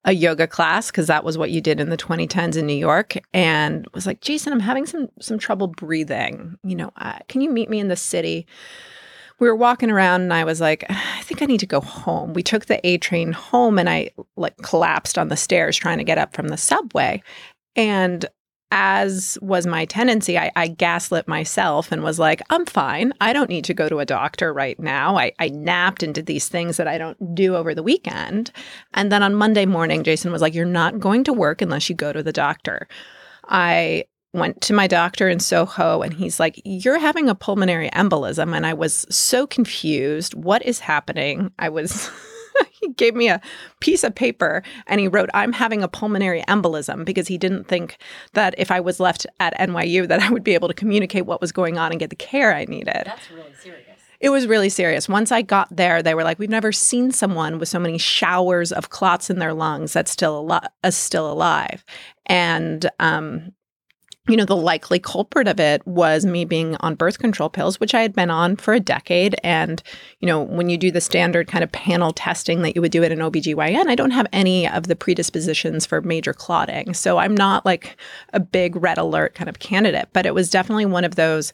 a 0.04 0.12
yoga 0.12 0.46
class 0.46 0.90
because 0.90 1.06
that 1.06 1.24
was 1.24 1.38
what 1.38 1.50
you 1.50 1.60
did 1.60 1.80
in 1.80 1.90
the 1.90 1.96
2010s 1.96 2.56
in 2.56 2.66
New 2.66 2.74
York, 2.74 3.16
and 3.32 3.86
was 3.94 4.06
like, 4.06 4.20
Jason, 4.20 4.52
I'm 4.52 4.60
having 4.60 4.86
some 4.86 5.08
some 5.20 5.38
trouble 5.38 5.68
breathing. 5.68 6.58
You 6.62 6.76
know, 6.76 6.92
uh, 6.96 7.18
can 7.28 7.40
you 7.40 7.50
meet 7.50 7.70
me 7.70 7.80
in 7.80 7.88
the 7.88 7.96
city? 7.96 8.46
we 9.40 9.48
were 9.48 9.56
walking 9.56 9.90
around 9.90 10.22
and 10.22 10.32
I 10.32 10.44
was 10.44 10.60
like, 10.60 10.84
I 10.88 11.20
think 11.22 11.42
I 11.42 11.46
need 11.46 11.60
to 11.60 11.66
go 11.66 11.80
home. 11.80 12.32
We 12.34 12.42
took 12.42 12.66
the 12.66 12.84
A 12.86 12.98
train 12.98 13.32
home 13.32 13.78
and 13.78 13.88
I 13.88 14.10
like 14.36 14.56
collapsed 14.58 15.18
on 15.18 15.28
the 15.28 15.36
stairs 15.36 15.76
trying 15.76 15.98
to 15.98 16.04
get 16.04 16.18
up 16.18 16.34
from 16.34 16.48
the 16.48 16.56
subway. 16.56 17.22
And 17.76 18.26
as 18.70 19.38
was 19.40 19.66
my 19.66 19.84
tendency, 19.84 20.38
I, 20.38 20.50
I, 20.56 20.68
gaslit 20.68 21.28
myself 21.28 21.92
and 21.92 22.02
was 22.02 22.18
like, 22.18 22.42
I'm 22.50 22.66
fine. 22.66 23.12
I 23.20 23.32
don't 23.32 23.48
need 23.48 23.64
to 23.66 23.74
go 23.74 23.88
to 23.88 24.00
a 24.00 24.04
doctor 24.04 24.52
right 24.52 24.78
now. 24.80 25.16
I, 25.16 25.32
I 25.38 25.48
napped 25.50 26.02
and 26.02 26.14
did 26.14 26.26
these 26.26 26.48
things 26.48 26.76
that 26.76 26.88
I 26.88 26.98
don't 26.98 27.34
do 27.34 27.54
over 27.54 27.74
the 27.74 27.82
weekend. 27.82 28.50
And 28.94 29.12
then 29.12 29.22
on 29.22 29.34
Monday 29.34 29.64
morning, 29.64 30.02
Jason 30.02 30.32
was 30.32 30.42
like, 30.42 30.54
You're 30.54 30.66
not 30.66 30.98
going 30.98 31.24
to 31.24 31.32
work 31.32 31.62
unless 31.62 31.88
you 31.88 31.94
go 31.94 32.12
to 32.12 32.22
the 32.22 32.32
doctor. 32.32 32.88
I 33.48 34.04
went 34.32 34.60
to 34.62 34.72
my 34.72 34.88
doctor 34.88 35.28
in 35.28 35.38
Soho 35.38 36.02
and 36.02 36.12
he's 36.12 36.40
like, 36.40 36.60
You're 36.64 36.98
having 36.98 37.28
a 37.28 37.34
pulmonary 37.34 37.90
embolism. 37.90 38.56
And 38.56 38.66
I 38.66 38.74
was 38.74 39.06
so 39.08 39.46
confused. 39.46 40.34
What 40.34 40.64
is 40.64 40.80
happening? 40.80 41.52
I 41.58 41.68
was. 41.68 42.10
he 42.70 42.88
gave 42.90 43.14
me 43.14 43.28
a 43.28 43.40
piece 43.80 44.04
of 44.04 44.14
paper 44.14 44.62
and 44.86 45.00
he 45.00 45.08
wrote, 45.08 45.30
I'm 45.34 45.52
having 45.52 45.82
a 45.82 45.88
pulmonary 45.88 46.42
embolism 46.48 47.04
because 47.04 47.28
he 47.28 47.38
didn't 47.38 47.64
think 47.64 47.98
that 48.32 48.54
if 48.58 48.70
I 48.70 48.80
was 48.80 49.00
left 49.00 49.26
at 49.40 49.56
NYU 49.58 50.08
that 50.08 50.20
I 50.20 50.30
would 50.30 50.44
be 50.44 50.54
able 50.54 50.68
to 50.68 50.74
communicate 50.74 51.26
what 51.26 51.40
was 51.40 51.52
going 51.52 51.78
on 51.78 51.90
and 51.90 52.00
get 52.00 52.10
the 52.10 52.16
care 52.16 52.54
I 52.54 52.64
needed. 52.64 53.02
That's 53.06 53.30
really 53.30 53.54
serious. 53.62 53.84
It 54.20 54.30
was 54.30 54.46
really 54.46 54.70
serious. 54.70 55.06
Once 55.06 55.30
I 55.32 55.42
got 55.42 55.74
there, 55.74 56.02
they 56.02 56.14
were 56.14 56.24
like, 56.24 56.38
"We've 56.38 56.48
never 56.48 56.72
seen 56.72 57.12
someone 57.12 57.58
with 57.58 57.68
so 57.68 57.78
many 57.78 57.98
showers 57.98 58.72
of 58.72 58.88
clots 58.88 59.28
in 59.28 59.38
their 59.38 59.52
lungs 59.52 59.92
that's 59.92 60.10
still 60.10 60.38
alive." 60.38 60.68
Uh, 60.82 60.90
still 60.90 61.30
alive. 61.30 61.84
And 62.24 62.88
um, 63.00 63.52
you 64.26 64.36
know, 64.36 64.46
the 64.46 64.56
likely 64.56 64.98
culprit 64.98 65.46
of 65.46 65.60
it 65.60 65.86
was 65.86 66.24
me 66.24 66.46
being 66.46 66.76
on 66.80 66.94
birth 66.94 67.18
control 67.18 67.50
pills, 67.50 67.78
which 67.78 67.94
I 67.94 68.00
had 68.00 68.14
been 68.14 68.30
on 68.30 68.56
for 68.56 68.72
a 68.72 68.80
decade. 68.80 69.36
And, 69.44 69.82
you 70.20 70.26
know, 70.26 70.40
when 70.40 70.70
you 70.70 70.78
do 70.78 70.90
the 70.90 71.02
standard 71.02 71.46
kind 71.46 71.62
of 71.62 71.70
panel 71.72 72.10
testing 72.10 72.62
that 72.62 72.74
you 72.74 72.80
would 72.80 72.92
do 72.92 73.04
at 73.04 73.12
an 73.12 73.18
OBGYN, 73.18 73.86
I 73.86 73.94
don't 73.94 74.12
have 74.12 74.26
any 74.32 74.66
of 74.66 74.86
the 74.86 74.96
predispositions 74.96 75.84
for 75.84 76.00
major 76.00 76.32
clotting. 76.32 76.94
So 76.94 77.18
I'm 77.18 77.34
not 77.34 77.66
like 77.66 77.98
a 78.32 78.40
big 78.40 78.76
red 78.76 78.96
alert 78.96 79.34
kind 79.34 79.50
of 79.50 79.58
candidate, 79.58 80.08
but 80.14 80.24
it 80.24 80.34
was 80.34 80.48
definitely 80.48 80.86
one 80.86 81.04
of 81.04 81.16
those 81.16 81.52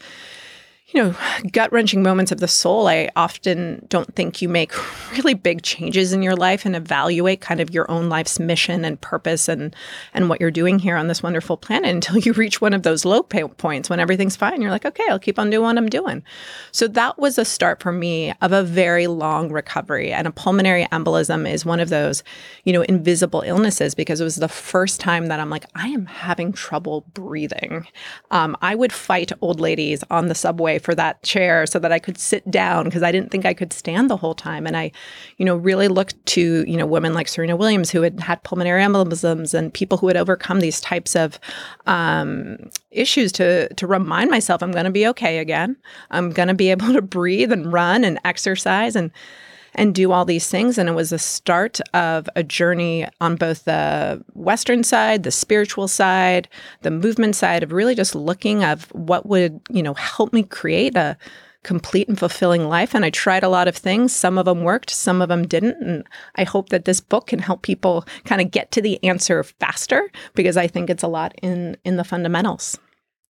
you 0.93 1.03
know, 1.03 1.15
gut 1.53 1.73
wrenching 1.73 2.03
moments 2.03 2.33
of 2.33 2.41
the 2.41 2.49
soul, 2.49 2.89
I 2.89 3.11
often 3.15 3.87
don't 3.89 4.13
think 4.17 4.43
you 4.43 4.49
make 4.49 4.73
really 5.13 5.35
big 5.35 5.63
changes 5.63 6.13
in 6.13 6.23
your 6.23 6.35
life 6.35 6.67
and 6.67 6.75
evaluate 6.75 7.41
kind 7.41 7.61
of 7.61 7.71
your 7.71 7.89
own 7.91 8.09
life's 8.09 8.41
mission 8.41 8.85
and 8.85 9.01
purpose 9.01 9.49
and 9.49 9.75
and 10.15 10.29
what 10.29 10.41
you're 10.41 10.51
doing 10.51 10.81
here 10.81 10.97
on 10.97 11.07
this 11.07 11.23
wonderful 11.23 11.57
planet 11.57 11.91
until 11.91 12.19
you 12.19 12.33
reach 12.41 12.61
one 12.61 12.75
of 12.75 12.83
those 12.83 13.05
low 13.05 13.23
points 13.23 13.89
when 13.89 14.01
everything's 14.01 14.37
fine. 14.37 14.61
You're 14.61 14.73
like, 14.73 14.85
okay, 14.85 15.05
I'll 15.09 15.19
keep 15.19 15.39
on 15.39 15.51
doing 15.51 15.63
what 15.63 15.79
I'm 15.79 15.89
doing. 15.89 16.25
So 16.73 16.89
that 16.89 17.19
was 17.19 17.39
a 17.39 17.45
start 17.45 17.81
for 17.81 17.93
me 17.93 18.33
of 18.41 18.53
a 18.53 18.65
very 18.65 19.07
long 19.07 19.53
recovery. 19.53 20.13
And 20.13 20.27
a 20.27 20.33
pulmonary 20.33 20.87
embolism 20.91 21.51
is 21.51 21.65
one 21.65 21.79
of 21.79 21.89
those, 21.89 22.25
you 22.65 22.73
know, 22.73 22.83
invisible 22.83 23.43
illnesses 23.43 23.95
because 23.95 24.21
it 24.21 24.25
was 24.25 24.37
the 24.37 24.49
first 24.49 24.99
time 25.01 25.27
that 25.27 25.39
I'm 25.39 25.51
like, 25.51 25.67
I 25.77 25.89
am 25.89 26.07
having 26.07 26.53
trouble 26.53 27.05
breathing. 27.15 27.87
Um, 28.33 28.57
I 28.61 28.75
would 28.75 28.93
fight 28.93 29.31
old 29.41 29.61
ladies 29.61 30.03
on 30.11 30.27
the 30.27 30.35
subway 30.35 30.80
for 30.81 30.95
that 30.95 31.23
chair 31.23 31.67
so 31.67 31.79
that 31.79 31.93
I 31.93 31.99
could 31.99 32.19
sit 32.19 32.51
down 32.51 32.85
because 32.85 33.03
I 33.03 33.13
didn't 33.13 33.31
think 33.31 33.47
I 33.47 33.55
could 33.55 33.73
stand 33.73 34.11
the 34.11 34.17
whole 34.17 34.35
time. 34.35 34.67
And 34.67 34.77
I, 34.77 34.91
you 35.37 35.45
know, 35.45 35.57
really 35.57 35.89
looked 35.89 36.25
to, 36.27 36.65
you 36.69 36.77
know, 36.77 36.87
women 36.87 37.15
like 37.15 37.29
Serena 37.29 37.57
Williams 37.57 37.91
who 37.91 38.03
had 38.03 38.21
had 38.21 38.43
pulmonary 38.43 38.83
embolisms 38.83 39.55
and 39.55 39.73
people 39.73 39.99
who 39.99 40.09
had 40.09 40.17
overcome 40.17 40.61
these 40.61 40.81
types 40.81 41.15
of 41.15 41.39
um, 41.87 42.71
issues 42.91 43.33
to 43.33 43.73
to 43.75 43.87
remind 43.87 44.31
myself 44.31 44.63
I'm 44.63 44.73
going 44.73 44.85
to 44.85 44.91
be 44.91 45.07
okay 45.09 45.39
again. 45.39 45.77
I'm 46.11 46.31
going 46.31 46.49
to 46.49 46.55
be 46.55 46.71
able 46.71 46.93
to 46.93 47.03
breathe 47.03 47.53
and 47.53 47.73
run 47.73 48.05
and 48.05 48.19
exercise 48.25 48.97
and 48.97 49.11
and 49.75 49.95
do 49.95 50.13
all 50.13 50.25
these 50.25 50.49
things. 50.49 50.79
And 50.79 50.89
it 50.89 50.93
was 50.93 51.11
the 51.11 51.19
start 51.19 51.81
of 51.95 52.29
a 52.37 52.43
journey 52.43 53.07
on 53.21 53.37
both 53.37 53.65
the 53.65 54.25
Western 54.35 54.85
side, 54.85 55.23
the 55.23 55.31
spiritual 55.31 55.89
side, 55.89 56.49
the 56.83 56.91
movement 56.91 57.37
side 57.37 57.63
of 57.63 57.73
really 57.73 57.95
just 57.95 58.15
looking 58.15 58.65
of 58.65 58.85
what 58.93 59.27
would, 59.27 59.61
you 59.71 59.83
know, 59.83 59.95
help 59.95 60.33
me 60.33 60.43
create 60.43 60.97
a 60.97 61.17
complete 61.63 62.09
and 62.09 62.19
fulfilling 62.19 62.69
life. 62.69 62.95
And 62.95 63.05
I 63.05 63.11
tried 63.11 63.43
a 63.43 63.49
lot 63.49 63.69
of 63.69 63.77
things. 63.77 64.15
Some 64.15 64.39
of 64.39 64.47
them 64.47 64.63
worked, 64.63 64.91
some 64.91 65.21
of 65.21 65.29
them 65.29 65.47
didn't. 65.47 65.77
And 65.83 66.05
I 66.37 66.45
hope 66.45 66.71
that 66.71 66.87
this 66.87 67.01
book 67.01 67.29
can 67.29 67.39
help 67.39 67.63
people 67.63 68.07
kind 68.25 68.41
of 68.41 68.51
get 68.51 68.71
to 68.73 68.83
the 68.83 69.03
answer 69.05 69.43
faster 69.43 70.11
because 70.35 70.57
I 70.57 70.67
think 70.67 70.89
it's 70.89 71.03
a 71.03 71.09
lot 71.09 71.35
in 71.43 71.77
in 71.85 71.97
the 71.97 72.05
fundamentals. 72.05 72.79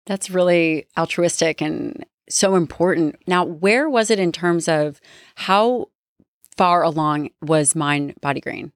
That's 0.07 0.31
really 0.31 0.87
altruistic 0.97 1.61
and 1.61 2.05
so 2.29 2.57
important. 2.57 3.17
Now, 3.27 3.45
where 3.45 3.89
was 3.89 4.11
it 4.11 4.19
in 4.19 4.33
terms 4.33 4.69
of 4.69 5.01
how 5.37 5.89
far 6.57 6.83
along 6.83 7.31
was 7.43 7.75
Mind 7.75 8.15
Body 8.21 8.41
Green? 8.41 8.73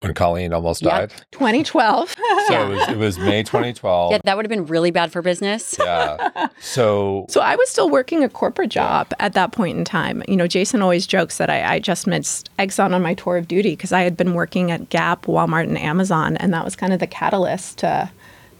When 0.00 0.12
Colleen 0.12 0.52
almost 0.52 0.82
Yep. 0.82 0.90
died. 0.92 1.12
2012. 1.32 2.14
So 2.46 2.62
it 2.62 2.68
was, 2.76 2.88
it 2.90 2.98
was 2.98 3.18
May 3.18 3.42
2012. 3.42 4.12
Yeah, 4.12 4.18
that 4.24 4.36
would 4.36 4.44
have 4.44 4.50
been 4.50 4.66
really 4.66 4.90
bad 4.90 5.10
for 5.10 5.22
business. 5.22 5.74
yeah. 5.80 6.48
So 6.60 7.24
So 7.30 7.40
I 7.40 7.56
was 7.56 7.70
still 7.70 7.88
working 7.88 8.22
a 8.22 8.28
corporate 8.28 8.68
job 8.68 9.10
at 9.18 9.32
that 9.32 9.52
point 9.52 9.78
in 9.78 9.84
time. 9.86 10.22
You 10.28 10.36
know, 10.36 10.46
Jason 10.46 10.82
always 10.82 11.06
jokes 11.06 11.38
that 11.38 11.48
I, 11.48 11.76
I 11.76 11.78
just 11.78 12.06
missed 12.06 12.50
Exxon 12.58 12.92
on 12.94 13.00
my 13.00 13.14
tour 13.14 13.38
of 13.38 13.48
duty 13.48 13.70
because 13.70 13.92
I 13.92 14.02
had 14.02 14.14
been 14.14 14.34
working 14.34 14.70
at 14.70 14.90
Gap, 14.90 15.22
Walmart, 15.24 15.62
and 15.64 15.78
Amazon, 15.78 16.36
and 16.36 16.52
that 16.52 16.66
was 16.66 16.76
kind 16.76 16.92
of 16.92 17.00
the 17.00 17.06
catalyst 17.06 17.78
to 17.78 18.10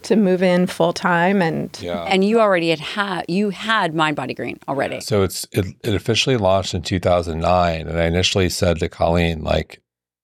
to 0.05 0.15
move 0.15 0.41
in 0.41 0.67
full 0.67 0.93
time. 0.93 1.41
And 1.41 1.77
yeah. 1.81 2.03
And 2.03 2.23
you 2.23 2.39
already 2.39 2.69
had 2.69 2.79
had 2.79 3.25
you 3.27 3.49
had 3.49 3.93
Mind 3.93 4.15
Body 4.15 4.33
Green 4.33 4.59
already. 4.67 5.01
So 5.01 5.23
it's 5.23 5.47
it, 5.51 5.65
it 5.83 5.93
officially 5.93 6.37
launched 6.37 6.73
in 6.73 6.81
2009, 6.81 7.87
and 7.87 7.99
I 7.99 8.05
initially 8.05 8.49
said 8.49 8.79
to 8.79 8.89
Colleen, 8.89 9.43
like, 9.43 9.81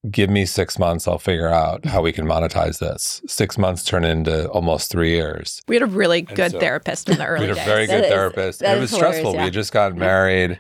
"Give 0.10 0.30
me 0.30 0.46
six 0.46 0.80
months, 0.80 1.08
I'll 1.08 1.18
figure 1.20 1.50
out 1.50 1.86
how 1.86 2.02
we 2.02 2.12
can 2.12 2.26
monetize 2.26 2.80
this." 2.80 3.22
Six 3.28 3.58
months 3.58 3.84
turned 3.84 4.06
into 4.06 4.48
almost 4.50 4.92
three 4.92 5.12
years. 5.12 5.62
we 5.68 5.76
had 5.76 5.84
a 5.84 5.88
really 5.88 6.22
good 6.22 6.52
so- 6.52 6.60
therapist 6.60 7.10
in 7.10 7.18
the 7.18 7.26
early. 7.26 7.42
We 7.48 7.48
had 7.50 7.58
a 7.58 7.60
days. 7.60 7.66
very 7.66 7.86
That 7.88 7.96
good 7.98 8.04
is- 8.06 8.10
therapist. 8.12 8.60
that 8.60 8.68
and 8.70 8.80
it 8.80 8.84
is 8.84 8.92
was 8.92 8.98
stressful. 8.98 9.32
hilarious, 9.32 9.38
We 9.42 9.44
had 9.46 9.54
just 9.54 9.72
gotten 9.74 10.00
married, 10.00 10.60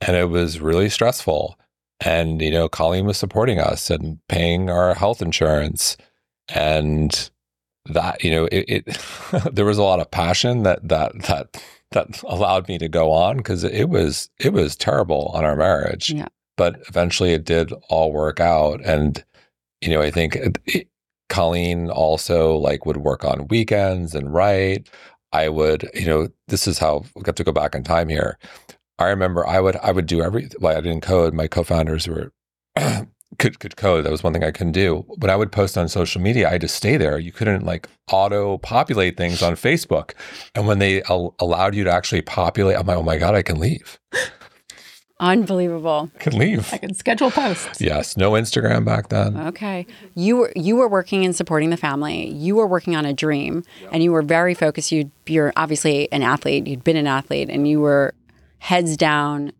and 0.00 0.16
it 0.16 0.28
was 0.30 0.60
really 0.60 0.88
stressful. 0.88 1.56
And 2.02 2.40
you 2.40 2.50
know, 2.50 2.68
Colleen 2.68 3.04
was 3.04 3.18
supporting 3.18 3.58
us 3.60 3.90
and 3.90 4.18
paying 4.28 4.70
our 4.70 4.94
health 4.94 5.20
insurance, 5.20 5.98
and 6.48 7.30
that 7.86 8.22
you 8.22 8.30
know, 8.30 8.44
it, 8.46 8.64
it 8.68 8.98
there 9.52 9.64
was 9.64 9.78
a 9.78 9.82
lot 9.82 10.00
of 10.00 10.10
passion 10.10 10.62
that 10.62 10.88
that 10.88 11.12
that 11.22 11.62
that 11.92 12.22
allowed 12.24 12.68
me 12.68 12.78
to 12.78 12.88
go 12.88 13.10
on 13.10 13.38
because 13.38 13.64
it 13.64 13.88
was 13.88 14.30
it 14.38 14.52
was 14.52 14.76
terrible 14.76 15.30
on 15.34 15.44
our 15.44 15.56
marriage. 15.56 16.10
Yeah. 16.10 16.28
But 16.56 16.80
eventually, 16.88 17.32
it 17.32 17.44
did 17.44 17.72
all 17.88 18.12
work 18.12 18.38
out, 18.38 18.80
and 18.84 19.24
you 19.80 19.88
know, 19.90 20.02
I 20.02 20.10
think 20.10 20.36
it, 20.36 20.88
Colleen 21.30 21.90
also 21.90 22.56
like 22.56 22.84
would 22.84 22.98
work 22.98 23.24
on 23.24 23.48
weekends 23.48 24.14
and 24.14 24.32
write. 24.32 24.88
I 25.32 25.48
would, 25.48 25.88
you 25.94 26.06
know, 26.06 26.28
this 26.48 26.66
is 26.66 26.78
how 26.78 27.04
we 27.14 27.22
have 27.24 27.36
to 27.36 27.44
go 27.44 27.52
back 27.52 27.74
in 27.74 27.84
time 27.84 28.08
here. 28.08 28.36
I 28.98 29.06
remember 29.06 29.46
I 29.46 29.60
would 29.60 29.76
I 29.76 29.92
would 29.92 30.06
do 30.06 30.20
every 30.20 30.50
well, 30.60 30.76
I 30.76 30.80
didn't 30.80 31.02
code. 31.02 31.32
My 31.32 31.46
co-founders 31.46 32.06
were 32.06 32.32
could 33.38 33.58
could 33.60 33.76
code. 33.76 34.04
That 34.04 34.10
was 34.10 34.22
one 34.22 34.32
thing 34.32 34.44
I 34.44 34.50
couldn't 34.50 34.72
do. 34.72 35.04
But 35.18 35.30
I 35.30 35.36
would 35.36 35.52
post 35.52 35.78
on 35.78 35.88
social 35.88 36.20
media, 36.20 36.48
I 36.48 36.52
had 36.52 36.60
to 36.62 36.68
stay 36.68 36.96
there. 36.96 37.18
You 37.18 37.32
couldn't 37.32 37.64
like 37.64 37.88
auto 38.10 38.58
populate 38.58 39.16
things 39.16 39.42
on 39.42 39.54
Facebook. 39.54 40.12
And 40.54 40.66
when 40.66 40.78
they 40.78 41.02
al- 41.04 41.34
allowed 41.38 41.74
you 41.74 41.84
to 41.84 41.90
actually 41.90 42.22
populate, 42.22 42.76
I'm 42.76 42.86
like, 42.86 42.98
oh 42.98 43.02
my 43.02 43.18
god, 43.18 43.34
I 43.34 43.42
can 43.42 43.58
leave. 43.58 43.98
Unbelievable. 45.20 46.10
I 46.14 46.18
can 46.18 46.38
leave. 46.38 46.72
I 46.72 46.78
can 46.78 46.94
schedule 46.94 47.30
posts. 47.30 47.78
Yes, 47.78 48.16
no 48.16 48.32
Instagram 48.32 48.86
back 48.86 49.10
then. 49.10 49.36
Okay. 49.36 49.86
You 50.14 50.36
were 50.36 50.52
you 50.56 50.76
were 50.76 50.88
working 50.88 51.26
and 51.26 51.36
supporting 51.36 51.68
the 51.68 51.76
family. 51.76 52.30
You 52.30 52.56
were 52.56 52.66
working 52.66 52.96
on 52.96 53.04
a 53.04 53.12
dream 53.12 53.62
and 53.92 54.02
you 54.02 54.12
were 54.12 54.22
very 54.22 54.54
focused. 54.54 54.90
You 54.90 55.10
you're 55.26 55.52
obviously 55.56 56.10
an 56.10 56.22
athlete. 56.22 56.66
You'd 56.66 56.84
been 56.84 56.96
an 56.96 57.06
athlete 57.06 57.50
and 57.50 57.68
you 57.68 57.80
were 57.80 58.14
heads 58.58 58.96
down. 58.96 59.52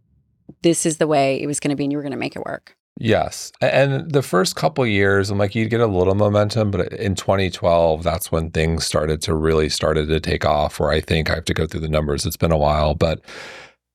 This 0.62 0.86
is 0.86 0.96
the 0.96 1.06
way 1.06 1.40
it 1.40 1.46
was 1.46 1.60
going 1.60 1.70
to 1.70 1.76
be 1.76 1.84
and 1.84 1.92
you 1.92 1.98
were 1.98 2.02
going 2.02 2.12
to 2.12 2.18
make 2.18 2.36
it 2.36 2.44
work. 2.44 2.74
Yes. 3.02 3.50
And 3.62 4.10
the 4.10 4.22
first 4.22 4.56
couple 4.56 4.86
years, 4.86 5.30
I'm 5.30 5.38
like, 5.38 5.54
you'd 5.54 5.70
get 5.70 5.80
a 5.80 5.86
little 5.86 6.14
momentum, 6.14 6.70
but 6.70 6.92
in 6.92 7.14
2012, 7.14 8.02
that's 8.02 8.30
when 8.30 8.50
things 8.50 8.84
started 8.84 9.22
to 9.22 9.34
really 9.34 9.70
started 9.70 10.08
to 10.08 10.20
take 10.20 10.44
off. 10.44 10.78
Where 10.78 10.90
I 10.90 11.00
think 11.00 11.30
I 11.30 11.36
have 11.36 11.46
to 11.46 11.54
go 11.54 11.66
through 11.66 11.80
the 11.80 11.88
numbers. 11.88 12.26
It's 12.26 12.36
been 12.36 12.52
a 12.52 12.58
while, 12.58 12.94
but 12.94 13.22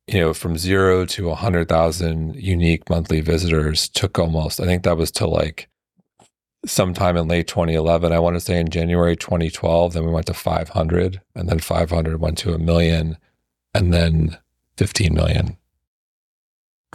you 0.07 0.19
know, 0.19 0.33
from 0.33 0.57
zero 0.57 1.05
to 1.05 1.27
100,000 1.27 2.35
unique 2.35 2.89
monthly 2.89 3.21
visitors 3.21 3.89
took 3.89 4.17
almost, 4.19 4.59
I 4.59 4.65
think 4.65 4.83
that 4.83 4.97
was 4.97 5.11
to 5.11 5.27
like 5.27 5.69
sometime 6.65 7.15
in 7.15 7.27
late 7.27 7.47
2011. 7.47 8.11
I 8.11 8.19
want 8.19 8.35
to 8.35 8.39
say 8.39 8.59
in 8.59 8.69
January 8.69 9.15
2012. 9.15 9.93
Then 9.93 10.05
we 10.05 10.11
went 10.11 10.25
to 10.27 10.33
500, 10.33 11.21
and 11.35 11.47
then 11.49 11.59
500 11.59 12.19
went 12.19 12.37
to 12.39 12.53
a 12.53 12.57
million. 12.57 13.17
and 13.75 13.93
then 13.93 14.37
15 14.77 15.13
million. 15.13 15.57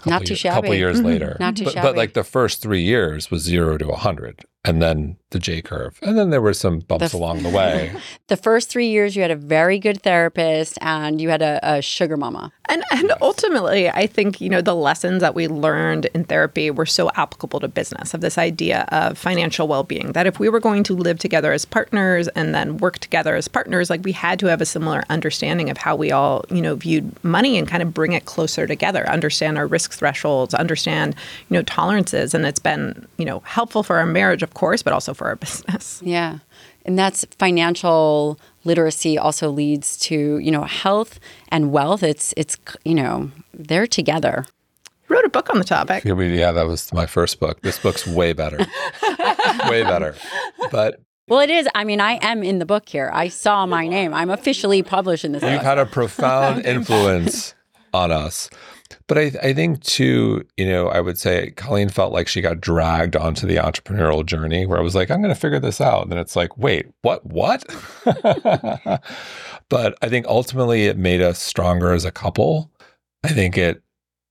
Couple 0.01 0.13
Not 0.13 0.27
too 0.27 0.35
year- 0.35 0.53
Couple 0.53 0.69
shabby. 0.71 0.79
years 0.79 1.01
Mhm. 1.01 1.05
later, 1.05 1.37
Not 1.41 1.57
too 1.57 1.65
but, 1.65 1.75
shabby. 1.75 1.87
but 1.89 1.97
like 1.97 2.13
the 2.15 2.25
first 2.25 2.61
three 2.63 2.83
years 2.83 3.31
was 3.31 3.43
zero 3.43 3.77
to 3.79 3.87
100, 3.89 4.45
and 4.65 4.83
then 4.83 5.17
the 5.31 5.39
J 5.39 5.63
curve, 5.63 5.99
and 6.03 6.19
then 6.19 6.31
there 6.31 6.41
were 6.41 6.53
some 6.53 6.81
bumps 6.81 7.01
The 7.01 7.07
f- 7.07 7.15
along 7.15 7.43
the 7.43 7.51
way. 7.51 7.93
The 8.27 8.37
first 8.37 8.71
three 8.71 8.87
years, 8.87 9.17
you 9.17 9.23
had 9.23 9.33
a 9.33 9.37
very 9.37 9.81
good 9.81 10.03
therapist 10.03 10.79
and 10.81 11.21
you 11.21 11.31
had 11.31 11.43
a, 11.43 11.59
a 11.63 11.83
sugar 11.83 12.17
mama. 12.17 12.53
And 12.69 12.85
and 12.93 13.13
ultimately, 13.21 13.89
I 13.89 14.07
think 14.07 14.41
you 14.41 14.49
know 14.49 14.61
the 14.61 14.75
lessons 14.75 15.21
that 15.21 15.35
we 15.35 15.49
learned 15.49 16.07
in 16.15 16.23
therapy 16.25 16.71
were 16.71 16.87
so 16.87 17.11
applicable 17.17 17.59
to 17.61 17.69
business 17.69 18.15
of 18.15 18.21
this 18.21 18.39
idea 18.39 18.85
of 18.93 19.19
financial 19.19 19.67
well-being. 19.67 20.13
That 20.13 20.29
if 20.29 20.39
we 20.39 20.49
were 20.49 20.61
going 20.61 20.85
to 20.85 20.95
live 20.95 21.19
together 21.19 21.53
as 21.53 21.65
partners 21.65 22.29
and 22.29 22.55
then 22.55 22.77
work 22.79 22.99
together 23.01 23.35
as 23.35 23.49
partners, 23.49 23.91
like 23.91 24.05
we 24.05 24.13
had 24.13 24.39
to 24.41 24.47
have 24.47 24.61
a 24.61 24.67
similar 24.67 25.03
understanding 25.11 25.71
of 25.71 25.77
how 25.77 25.97
we 25.97 26.13
all 26.13 26.45
you 26.51 26.63
know 26.63 26.77
viewed 26.77 27.13
money 27.25 27.59
and 27.59 27.67
kind 27.67 27.83
of 27.83 27.93
bring 27.93 28.13
it 28.13 28.27
closer 28.27 28.67
together, 28.67 29.09
understand 29.09 29.59
our 29.59 29.67
risk 29.67 29.93
thresholds, 29.93 30.55
understand 30.55 31.17
you 31.49 31.55
know 31.55 31.63
tolerances, 31.63 32.33
and 32.33 32.47
it's 32.47 32.61
been 32.61 33.07
you 33.17 33.25
know 33.25 33.41
helpful 33.41 33.83
for 33.83 33.97
our 33.99 34.07
marriage, 34.07 34.45
of 34.51 34.55
course, 34.55 34.83
but 34.83 34.93
also 34.93 35.15
for 35.15 35.29
our 35.29 35.37
business. 35.47 36.03
Yeah. 36.05 36.39
And 36.85 36.99
that's 36.99 37.25
financial 37.39 38.39
literacy 38.65 39.17
also 39.19 39.51
leads 39.51 39.97
to, 39.99 40.39
you 40.39 40.51
know, 40.51 40.65
health 40.65 41.21
and 41.49 41.71
wealth. 41.71 42.03
It's, 42.03 42.35
it's, 42.37 42.57
you 42.85 42.95
know, 42.95 43.31
they're 43.55 43.87
together. 43.87 44.45
wrote 45.09 45.25
a 45.25 45.29
book 45.29 45.51
on 45.51 45.59
the 45.59 45.65
topic. 45.65 46.05
Yeah, 46.05 46.15
yeah, 46.21 46.53
that 46.53 46.67
was 46.67 46.93
my 46.93 47.07
first 47.07 47.39
book. 47.39 47.61
This 47.63 47.79
book's 47.79 48.07
way 48.07 48.33
better, 48.33 48.59
way 49.69 49.83
better. 49.83 50.15
But 50.73 51.01
Well, 51.29 51.41
it 51.41 51.51
is. 51.51 51.69
I 51.75 51.85
mean, 51.85 52.01
I 52.01 52.19
am 52.23 52.43
in 52.43 52.59
the 52.59 52.67
book 52.67 52.89
here. 52.89 53.11
I 53.13 53.29
saw 53.29 53.67
my 53.67 53.87
name. 53.87 54.13
I'm 54.15 54.31
officially 54.31 54.83
published 54.83 55.25
in 55.25 55.33
this 55.33 55.43
You've 55.43 55.53
book. 55.53 55.63
had 55.63 55.79
a 55.79 55.87
profound 55.87 56.65
influence 56.75 57.55
on 57.93 58.11
us. 58.11 58.49
But 59.11 59.19
I, 59.19 59.33
I 59.43 59.53
think 59.55 59.83
too, 59.83 60.47
you 60.57 60.67
know, 60.67 60.87
I 60.87 61.01
would 61.01 61.19
say 61.19 61.51
Colleen 61.57 61.89
felt 61.89 62.13
like 62.13 62.29
she 62.29 62.41
got 62.41 62.61
dragged 62.61 63.17
onto 63.17 63.45
the 63.45 63.57
entrepreneurial 63.57 64.25
journey 64.25 64.67
where 64.67 64.79
I 64.79 64.83
was 64.83 64.95
like, 64.95 65.11
I'm 65.11 65.21
going 65.21 65.35
to 65.35 65.41
figure 65.41 65.59
this 65.59 65.81
out. 65.81 66.05
And 66.05 66.13
then 66.13 66.19
it's 66.21 66.37
like, 66.37 66.57
wait, 66.57 66.87
what, 67.03 67.27
what? 67.27 67.65
but 69.69 69.99
I 70.01 70.09
think 70.09 70.27
ultimately 70.29 70.87
it 70.87 70.97
made 70.97 71.23
us 71.23 71.41
stronger 71.41 71.93
as 71.93 72.05
a 72.05 72.13
couple. 72.13 72.71
I 73.25 73.31
think 73.31 73.59
it, 73.59 73.83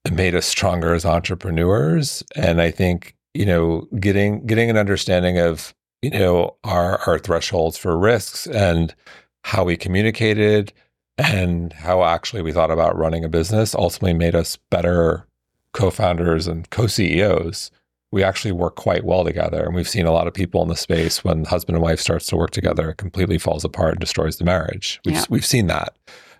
it 0.05 0.13
made 0.13 0.33
us 0.33 0.45
stronger 0.45 0.93
as 0.93 1.05
entrepreneurs. 1.05 2.23
And 2.37 2.61
I 2.61 2.71
think, 2.71 3.17
you 3.33 3.45
know, 3.45 3.85
getting, 3.99 4.45
getting 4.45 4.69
an 4.69 4.77
understanding 4.77 5.39
of, 5.39 5.73
you 6.01 6.11
know, 6.11 6.55
our, 6.63 6.99
our 6.99 7.19
thresholds 7.19 7.77
for 7.77 7.97
risks 7.97 8.47
and 8.47 8.95
how 9.43 9.65
we 9.65 9.75
communicated 9.75 10.71
and 11.19 11.73
how 11.73 12.03
actually 12.03 12.41
we 12.41 12.51
thought 12.51 12.71
about 12.71 12.97
running 12.97 13.23
a 13.23 13.29
business 13.29 13.75
ultimately 13.75 14.13
made 14.13 14.35
us 14.35 14.57
better 14.69 15.25
co-founders 15.73 16.47
and 16.47 16.69
co-CEOs. 16.69 17.71
We 18.11 18.23
actually 18.23 18.53
work 18.53 18.75
quite 18.75 19.03
well 19.05 19.23
together, 19.23 19.63
and 19.65 19.75
we've 19.75 19.87
seen 19.87 20.07
a 20.07 20.11
lot 20.11 20.25
of 20.27 20.33
people 20.33 20.63
in 20.63 20.67
the 20.69 20.75
space 20.75 21.23
when 21.23 21.45
husband 21.45 21.75
and 21.75 21.83
wife 21.83 21.99
starts 21.99 22.25
to 22.27 22.37
work 22.37 22.49
together, 22.51 22.89
it 22.89 22.97
completely 22.97 23.37
falls 23.37 23.63
apart 23.63 23.91
and 23.91 23.99
destroys 23.99 24.37
the 24.37 24.45
marriage. 24.45 24.99
We've 25.05 25.15
Yeah. 25.15 25.25
we've 25.29 25.45
seen 25.45 25.67
that, 25.67 25.93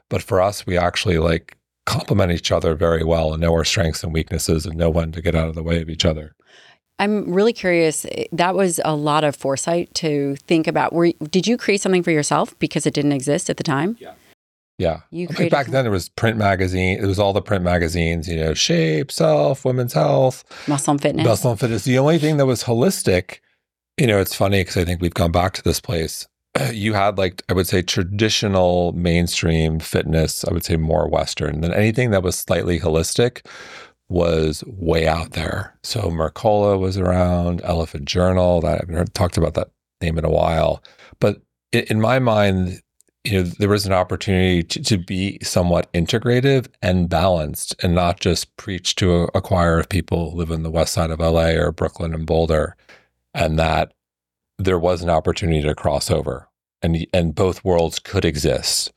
but 0.09 0.23
for 0.23 0.41
us, 0.41 0.65
we 0.65 0.77
actually 0.77 1.19
like 1.19 1.57
complement 1.85 2.31
each 2.31 2.51
other 2.51 2.73
very 2.75 3.03
well 3.03 3.33
and 3.33 3.41
know 3.41 3.53
our 3.53 3.63
strengths 3.63 4.03
and 4.03 4.13
weaknesses 4.13 4.65
and 4.65 4.75
know 4.77 4.89
when 4.89 5.11
to 5.11 5.21
get 5.21 5.35
out 5.35 5.47
of 5.47 5.55
the 5.55 5.63
way 5.63 5.81
of 5.81 5.89
each 5.89 6.05
other. 6.05 6.33
I'm 6.99 7.31
really 7.31 7.53
curious. 7.53 8.05
Eh, 8.11 8.25
that 8.31 8.55
was 8.55 8.79
a 8.83 8.95
lot 8.95 9.23
of 9.23 9.35
foresight 9.35 9.93
to 9.95 10.35
think 10.47 10.67
about. 10.67 10.91
Were, 10.91 11.11
did 11.31 11.47
you 11.47 11.55
create 11.55 11.81
something 11.81 12.03
for 12.03 12.11
yourself 12.11 12.57
because 12.59 12.85
it 12.85 12.93
didn't 12.93 13.13
exist 13.13 13.49
at 13.49 13.57
the 13.57 13.63
time? 13.63 13.95
Yeah. 13.99 14.13
You 15.11 15.27
Like 15.27 15.35
created 15.35 15.51
back 15.51 15.67
then, 15.67 15.85
it 15.85 15.89
was 15.89 16.09
print 16.09 16.37
magazine. 16.37 16.97
It 16.97 17.05
was 17.05 17.19
all 17.19 17.33
the 17.33 17.41
print 17.41 17.63
magazines, 17.63 18.27
you 18.27 18.37
know, 18.37 18.53
shape, 18.53 19.11
self, 19.11 19.65
women's 19.65 19.93
health, 19.93 20.43
muscle 20.67 20.91
and 20.91 21.01
fitness. 21.01 21.25
Muscle 21.25 21.51
and 21.51 21.59
fitness. 21.59 21.83
The 21.83 21.99
only 21.99 22.17
thing 22.17 22.37
that 22.37 22.45
was 22.45 22.63
holistic, 22.63 23.39
you 23.97 24.07
know, 24.07 24.19
it's 24.19 24.33
funny 24.35 24.61
because 24.61 24.77
I 24.77 24.85
think 24.85 25.01
we've 25.01 25.13
gone 25.13 25.31
back 25.31 25.53
to 25.55 25.63
this 25.63 25.79
place. 25.79 26.27
You 26.73 26.93
had 26.93 27.17
like 27.17 27.43
I 27.47 27.53
would 27.53 27.67
say 27.67 27.81
traditional 27.81 28.91
mainstream 28.93 29.79
fitness. 29.79 30.43
I 30.45 30.51
would 30.51 30.65
say 30.65 30.77
more 30.77 31.07
Western. 31.07 31.61
than 31.61 31.73
anything 31.73 32.11
that 32.11 32.23
was 32.23 32.37
slightly 32.37 32.79
holistic 32.79 33.45
was 34.09 34.63
way 34.65 35.07
out 35.07 35.31
there. 35.31 35.77
So 35.83 36.09
Mercola 36.09 36.79
was 36.79 36.97
around, 36.97 37.61
Elephant 37.63 38.05
Journal. 38.05 38.61
That 38.61 38.81
I've 38.81 38.89
heard, 38.89 39.13
talked 39.13 39.37
about 39.37 39.53
that 39.53 39.69
name 40.01 40.17
in 40.17 40.25
a 40.25 40.29
while. 40.29 40.83
But 41.19 41.41
in 41.71 42.01
my 42.01 42.17
mind, 42.19 42.81
you 43.23 43.33
know, 43.33 43.43
there 43.43 43.69
was 43.69 43.85
an 43.85 43.93
opportunity 43.93 44.63
to, 44.63 44.81
to 44.81 44.97
be 44.97 45.39
somewhat 45.41 45.91
integrative 45.93 46.67
and 46.81 47.09
balanced 47.09 47.75
and 47.83 47.93
not 47.93 48.19
just 48.19 48.55
preach 48.55 48.95
to 48.95 49.13
a, 49.13 49.23
a 49.35 49.41
choir 49.41 49.79
of 49.79 49.89
people 49.89 50.31
who 50.31 50.37
live 50.37 50.51
in 50.51 50.63
the 50.63 50.71
west 50.71 50.93
side 50.93 51.11
of 51.11 51.19
LA 51.19 51.49
or 51.49 51.71
Brooklyn 51.71 52.13
and 52.13 52.25
Boulder. 52.25 52.75
And 53.33 53.59
that 53.59 53.93
there 54.57 54.79
was 54.79 55.01
an 55.01 55.09
opportunity 55.09 55.61
to 55.61 55.75
cross 55.75 56.09
over 56.09 56.49
and 56.81 57.05
and 57.13 57.35
both 57.35 57.63
worlds 57.63 57.99
could 57.99 58.25
exist. 58.25 58.91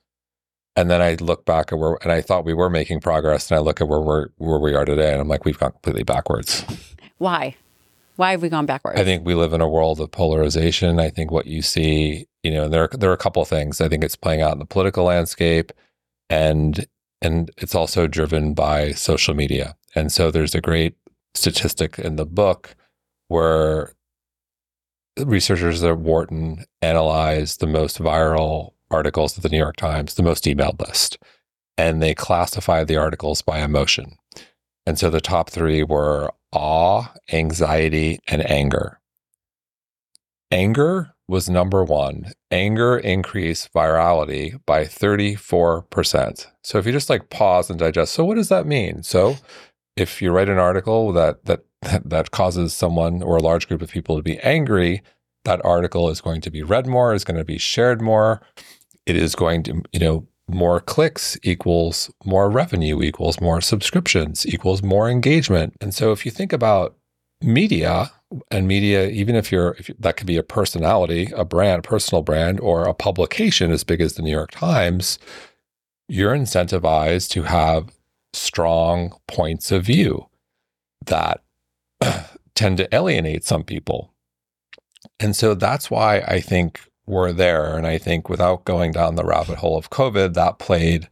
And 0.75 0.91
then 0.91 1.03
I 1.03 1.15
look 1.15 1.45
back 1.45 1.73
at 1.73 1.79
where 1.79 1.99
and 2.03 2.11
I 2.11 2.21
thought 2.21 2.45
we 2.45 2.55
were 2.55 2.71
making 2.71 3.01
progress 3.01 3.51
and 3.51 3.59
I 3.59 3.61
look 3.61 3.81
at 3.81 3.89
where 3.89 4.01
we're 4.01 4.29
where 4.37 4.59
we 4.59 4.75
are 4.75 4.85
today 4.85 5.13
and 5.13 5.21
I'm 5.21 5.29
like, 5.29 5.45
we've 5.45 5.59
gone 5.59 5.73
completely 5.73 6.05
backwards. 6.05 6.65
Why? 7.19 7.57
Why 8.17 8.33
have 8.33 8.43
we 8.43 8.49
gone 8.49 8.67
backwards? 8.67 8.99
I 8.99 9.05
think 9.05 9.25
we 9.25 9.35
live 9.35 9.53
in 9.53 9.61
a 9.61 9.69
world 9.69 10.01
of 10.01 10.11
polarization. 10.11 11.01
I 11.01 11.11
think 11.11 11.31
what 11.31 11.47
you 11.47 11.63
see, 11.63 12.27
you 12.43 12.51
know, 12.51 12.69
there 12.69 12.89
there 12.93 13.11
are 13.11 13.15
a 13.15 13.19
couple 13.19 13.43
of 13.43 13.49
things. 13.49 13.81
I 13.81 13.89
think 13.89 14.05
it's 14.05 14.17
playing 14.17 14.43
out 14.43 14.53
in 14.53 14.59
the 14.59 14.65
political 14.67 15.05
landscape, 15.05 15.73
and 16.31 16.87
and 17.21 17.51
it's 17.59 17.75
also 17.75 18.07
driven 18.07 18.55
by 18.55 18.93
social 18.93 19.35
media. 19.35 19.77
And 19.95 20.11
so 20.11 20.31
there's 20.31 20.55
a 20.55 20.61
great 20.61 20.95
statistic 21.35 21.99
in 21.99 22.17
the 22.17 22.27
book 22.27 22.75
where 23.29 23.93
researchers 25.19 25.83
at 25.85 25.99
Wharton 25.99 26.65
analyzed 26.81 27.61
the 27.61 27.67
most 27.67 27.99
viral 27.99 28.73
articles 28.91 29.37
of 29.37 29.43
the 29.43 29.49
New 29.49 29.59
York 29.59 29.77
Times, 29.77 30.15
the 30.15 30.23
most 30.23 30.45
emailed 30.45 30.81
list, 30.81 31.19
and 31.79 32.03
they 32.03 32.15
classified 32.15 32.89
the 32.89 32.97
articles 32.97 33.43
by 33.43 33.61
emotion. 33.61 34.17
And 34.85 34.99
so 34.99 35.11
the 35.11 35.21
top 35.21 35.49
three 35.51 35.83
were 35.83 36.33
awe, 36.53 37.13
anxiety, 37.33 38.19
and 38.27 38.49
anger. 38.51 39.01
Anger 40.51 41.12
was 41.33 41.49
number 41.49 41.83
one. 41.83 42.31
Anger 42.51 42.99
increased 42.99 43.73
virality 43.73 44.61
by 44.67 44.85
34%. 44.85 46.47
So 46.63 46.79
if 46.79 46.87
you 46.87 46.93
just 46.93 47.11
like 47.11 47.31
pause 47.31 47.71
and 47.71 47.79
digest, 47.79 48.13
so 48.13 48.25
what 48.25 48.37
does 48.37 48.51
that 48.51 48.67
mean? 48.67 49.03
So 49.03 49.37
if 49.97 50.21
you 50.21 50.31
write 50.31 50.51
an 50.51 50.59
article 50.59 51.13
that 51.13 51.47
that 51.47 51.65
that 52.05 52.31
causes 52.31 52.73
someone 52.75 53.23
or 53.23 53.39
a 53.39 53.43
large 53.43 53.67
group 53.67 53.83
of 53.83 53.91
people 53.91 54.17
to 54.17 54.23
be 54.23 54.39
angry, 54.41 55.03
that 55.45 55.65
article 55.65 56.11
is 56.11 56.21
going 56.21 56.43
to 56.43 56.51
be 56.51 56.63
read 56.63 56.87
more, 56.87 57.15
is 57.15 57.25
going 57.25 57.39
to 57.39 57.45
be 57.45 57.59
shared 57.59 58.01
more. 58.01 58.43
It 59.07 59.17
is 59.17 59.35
going 59.35 59.65
to, 59.65 59.83
you 59.93 59.99
know, 59.99 60.29
more 60.49 60.81
clicks 60.81 61.39
equals 61.43 62.13
more 62.25 62.51
revenue 62.51 63.03
equals 63.03 63.41
more 63.41 63.61
subscriptions 63.61 64.47
equals 64.47 64.83
more 64.83 65.09
engagement. 65.09 65.75
And 65.81 65.95
so 65.95 66.13
if 66.13 66.27
you 66.27 66.31
think 66.31 66.53
about 66.53 66.95
media 67.41 68.13
and 68.51 68.69
media, 68.69 69.09
even 69.09 69.35
if 69.35 69.53
you're, 69.53 69.77
if 69.79 69.91
that 69.99 70.17
could 70.17 70.27
be 70.27 70.37
a 70.37 70.43
personality, 70.43 71.31
a 71.37 71.45
brand, 71.45 71.85
personal 71.85 72.23
brand, 72.23 72.61
or 72.61 72.85
a 72.85 72.95
publication 72.95 73.71
as 73.71 73.85
big 73.85 74.01
as 74.01 74.15
the 74.15 74.23
New 74.23 74.31
York 74.31 74.51
Times, 74.51 75.19
you're 76.09 76.35
incentivized 76.35 77.31
to 77.31 77.43
have 77.43 77.91
strong 78.33 79.15
points 79.29 79.71
of 79.71 79.85
view 79.85 80.29
that 81.07 81.43
tend 82.55 82.77
to 82.79 82.95
alienate 82.95 83.45
some 83.45 83.63
people. 83.63 84.13
And 85.19 85.35
so 85.35 85.55
that's 85.55 85.91
why 85.91 86.19
I 86.21 86.41
think 86.41 86.81
we're 87.07 87.33
there. 87.33 87.77
And 87.77 87.87
I 87.87 87.99
think 87.99 88.29
without 88.29 88.65
going 88.65 88.93
down 88.93 89.15
the 89.15 89.25
rabbit 89.25 89.59
hole 89.59 89.77
of 89.77 89.91
COVID, 89.91 90.35
that 90.35 90.59
played 90.59 91.09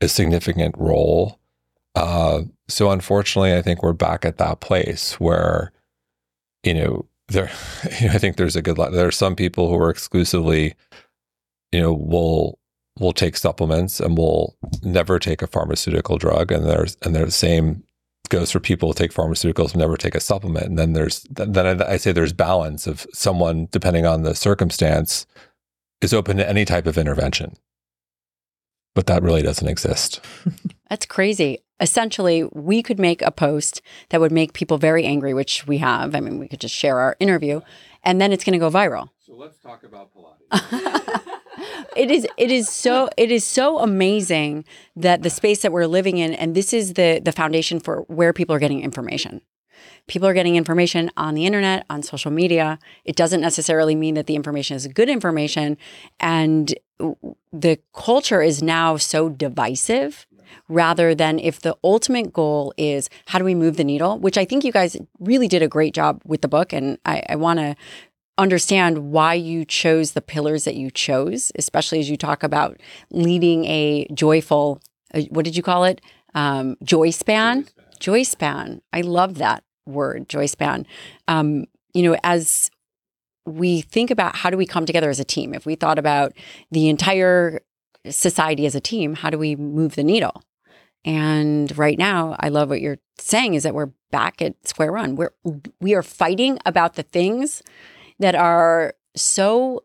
a 0.00 0.08
significant 0.08 0.74
role. 0.78 1.38
Uh, 1.94 2.42
so 2.68 2.90
unfortunately, 2.90 3.54
I 3.54 3.62
think 3.62 3.82
we're 3.82 3.92
back 3.92 4.24
at 4.24 4.38
that 4.38 4.60
place 4.60 5.18
where, 5.20 5.72
you 6.64 6.74
know, 6.74 7.06
there, 7.28 7.50
you 8.00 8.08
know, 8.08 8.14
I 8.14 8.18
think 8.18 8.36
there's 8.36 8.56
a 8.56 8.62
good 8.62 8.78
lot. 8.78 8.92
There 8.92 9.06
are 9.06 9.12
some 9.12 9.36
people 9.36 9.68
who 9.68 9.76
are 9.76 9.90
exclusively, 9.90 10.74
you 11.72 11.80
know, 11.80 11.92
will 11.92 12.58
will 13.00 13.12
take 13.12 13.36
supplements 13.36 13.98
and 13.98 14.16
will 14.16 14.56
never 14.82 15.18
take 15.18 15.42
a 15.42 15.46
pharmaceutical 15.46 16.18
drug, 16.18 16.52
and 16.52 16.64
there's 16.64 16.96
and 17.02 17.14
there's 17.14 17.26
the 17.26 17.32
same 17.32 17.84
goes 18.30 18.50
for 18.50 18.60
people 18.60 18.88
who 18.88 18.94
take 18.94 19.12
pharmaceuticals 19.12 19.72
and 19.72 19.76
never 19.76 19.96
take 19.96 20.14
a 20.14 20.20
supplement. 20.20 20.66
And 20.66 20.78
then 20.78 20.92
there's 20.92 21.26
then 21.30 21.82
I, 21.82 21.92
I 21.92 21.96
say 21.96 22.12
there's 22.12 22.32
balance 22.32 22.86
of 22.86 23.06
someone 23.12 23.68
depending 23.70 24.06
on 24.06 24.22
the 24.22 24.34
circumstance 24.34 25.26
is 26.00 26.14
open 26.14 26.36
to 26.38 26.48
any 26.48 26.64
type 26.64 26.86
of 26.86 26.98
intervention, 26.98 27.54
but 28.94 29.06
that 29.06 29.22
really 29.22 29.42
doesn't 29.42 29.68
exist. 29.68 30.20
That's 30.90 31.06
crazy. 31.06 31.63
Essentially, 31.80 32.44
we 32.52 32.82
could 32.82 32.98
make 32.98 33.20
a 33.22 33.30
post 33.30 33.82
that 34.10 34.20
would 34.20 34.32
make 34.32 34.52
people 34.52 34.78
very 34.78 35.04
angry, 35.04 35.34
which 35.34 35.66
we 35.66 35.78
have. 35.78 36.14
I 36.14 36.20
mean, 36.20 36.38
we 36.38 36.48
could 36.48 36.60
just 36.60 36.74
share 36.74 37.00
our 37.00 37.16
interview, 37.18 37.60
and 38.02 38.20
then 38.20 38.32
it's 38.32 38.44
going 38.44 38.52
to 38.52 38.58
go 38.58 38.70
viral. 38.70 39.08
So 39.18 39.34
let's 39.34 39.58
talk 39.58 39.82
about 39.82 40.10
Pilates. 40.14 41.20
it 41.96 42.10
is 42.10 42.26
it 42.36 42.50
is 42.50 42.68
so 42.68 43.08
it 43.16 43.30
is 43.30 43.44
so 43.44 43.78
amazing 43.78 44.64
that 44.96 45.22
the 45.22 45.30
space 45.30 45.62
that 45.62 45.72
we're 45.72 45.86
living 45.86 46.18
in 46.18 46.34
and 46.34 46.54
this 46.54 46.72
is 46.72 46.94
the 46.94 47.20
the 47.24 47.32
foundation 47.32 47.80
for 47.80 48.02
where 48.02 48.32
people 48.32 48.54
are 48.54 48.58
getting 48.58 48.82
information 48.82 49.40
people 50.06 50.28
are 50.28 50.34
getting 50.34 50.56
information 50.56 51.10
on 51.16 51.34
the 51.34 51.46
internet 51.46 51.86
on 51.88 52.02
social 52.02 52.30
media 52.30 52.78
it 53.04 53.16
doesn't 53.16 53.40
necessarily 53.40 53.94
mean 53.94 54.14
that 54.14 54.26
the 54.26 54.34
information 54.34 54.76
is 54.76 54.86
good 54.88 55.08
information 55.08 55.76
and 56.20 56.74
the 57.52 57.78
culture 57.92 58.42
is 58.42 58.62
now 58.62 58.96
so 58.96 59.28
divisive 59.28 60.26
rather 60.68 61.14
than 61.14 61.38
if 61.38 61.60
the 61.60 61.76
ultimate 61.84 62.32
goal 62.32 62.72
is 62.76 63.08
how 63.26 63.38
do 63.38 63.44
we 63.44 63.54
move 63.54 63.76
the 63.76 63.84
needle 63.84 64.18
which 64.18 64.38
i 64.38 64.44
think 64.44 64.64
you 64.64 64.72
guys 64.72 64.96
really 65.20 65.48
did 65.48 65.62
a 65.62 65.68
great 65.68 65.94
job 65.94 66.20
with 66.24 66.40
the 66.40 66.48
book 66.48 66.72
and 66.72 66.98
i, 67.04 67.22
I 67.28 67.36
want 67.36 67.58
to 67.58 67.76
understand 68.38 69.12
why 69.12 69.34
you 69.34 69.64
chose 69.64 70.12
the 70.12 70.22
pillars 70.22 70.64
that 70.64 70.74
you 70.74 70.90
chose, 70.90 71.52
especially 71.56 72.00
as 72.00 72.10
you 72.10 72.16
talk 72.16 72.42
about 72.42 72.80
leading 73.10 73.64
a 73.66 74.06
joyful, 74.12 74.80
uh, 75.14 75.20
what 75.30 75.44
did 75.44 75.56
you 75.56 75.62
call 75.62 75.84
it? 75.84 76.00
Um, 76.34 76.76
joy 76.82 77.10
span? 77.10 77.66
Joy 78.00 78.24
span. 78.24 78.82
I 78.92 79.02
love 79.02 79.36
that 79.38 79.62
word, 79.86 80.28
joy 80.28 80.46
span. 80.46 80.86
Um, 81.28 81.66
you 81.92 82.02
know, 82.02 82.16
as 82.24 82.70
we 83.46 83.82
think 83.82 84.10
about 84.10 84.36
how 84.36 84.50
do 84.50 84.56
we 84.56 84.66
come 84.66 84.86
together 84.86 85.10
as 85.10 85.20
a 85.20 85.24
team, 85.24 85.54
if 85.54 85.64
we 85.64 85.76
thought 85.76 85.98
about 85.98 86.32
the 86.70 86.88
entire 86.88 87.60
society 88.10 88.66
as 88.66 88.74
a 88.74 88.80
team, 88.80 89.14
how 89.14 89.30
do 89.30 89.38
we 89.38 89.56
move 89.56 89.94
the 89.94 90.04
needle? 90.04 90.42
And 91.04 91.76
right 91.76 91.98
now, 91.98 92.36
I 92.40 92.48
love 92.48 92.70
what 92.70 92.80
you're 92.80 92.98
saying 93.18 93.54
is 93.54 93.62
that 93.64 93.74
we're 93.74 93.90
back 94.10 94.40
at 94.40 94.54
square 94.66 94.92
one. 94.92 95.16
We're 95.16 95.34
we 95.80 95.94
are 95.94 96.02
fighting 96.02 96.58
about 96.64 96.94
the 96.94 97.02
things 97.02 97.62
that 98.18 98.34
are 98.34 98.94
so 99.14 99.84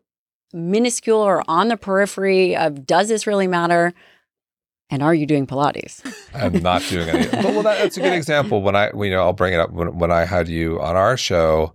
minuscule 0.52 1.18
or 1.18 1.44
on 1.48 1.68
the 1.68 1.76
periphery 1.76 2.56
of 2.56 2.86
does 2.86 3.08
this 3.08 3.26
really 3.26 3.46
matter? 3.46 3.92
And 4.88 5.02
are 5.02 5.14
you 5.14 5.26
doing 5.26 5.46
Pilates? 5.46 6.02
I'm 6.34 6.62
not 6.62 6.82
doing 6.82 7.08
any. 7.08 7.26
But 7.28 7.44
well, 7.44 7.62
that, 7.62 7.78
that's 7.78 7.96
a 7.96 8.00
good 8.00 8.12
example. 8.12 8.62
When 8.62 8.74
I, 8.74 8.90
you 8.92 9.10
know, 9.10 9.20
I'll 9.20 9.32
bring 9.32 9.54
it 9.54 9.60
up 9.60 9.70
when, 9.70 9.98
when 9.98 10.10
I 10.10 10.24
had 10.24 10.48
you 10.48 10.80
on 10.80 10.96
our 10.96 11.16
show. 11.16 11.74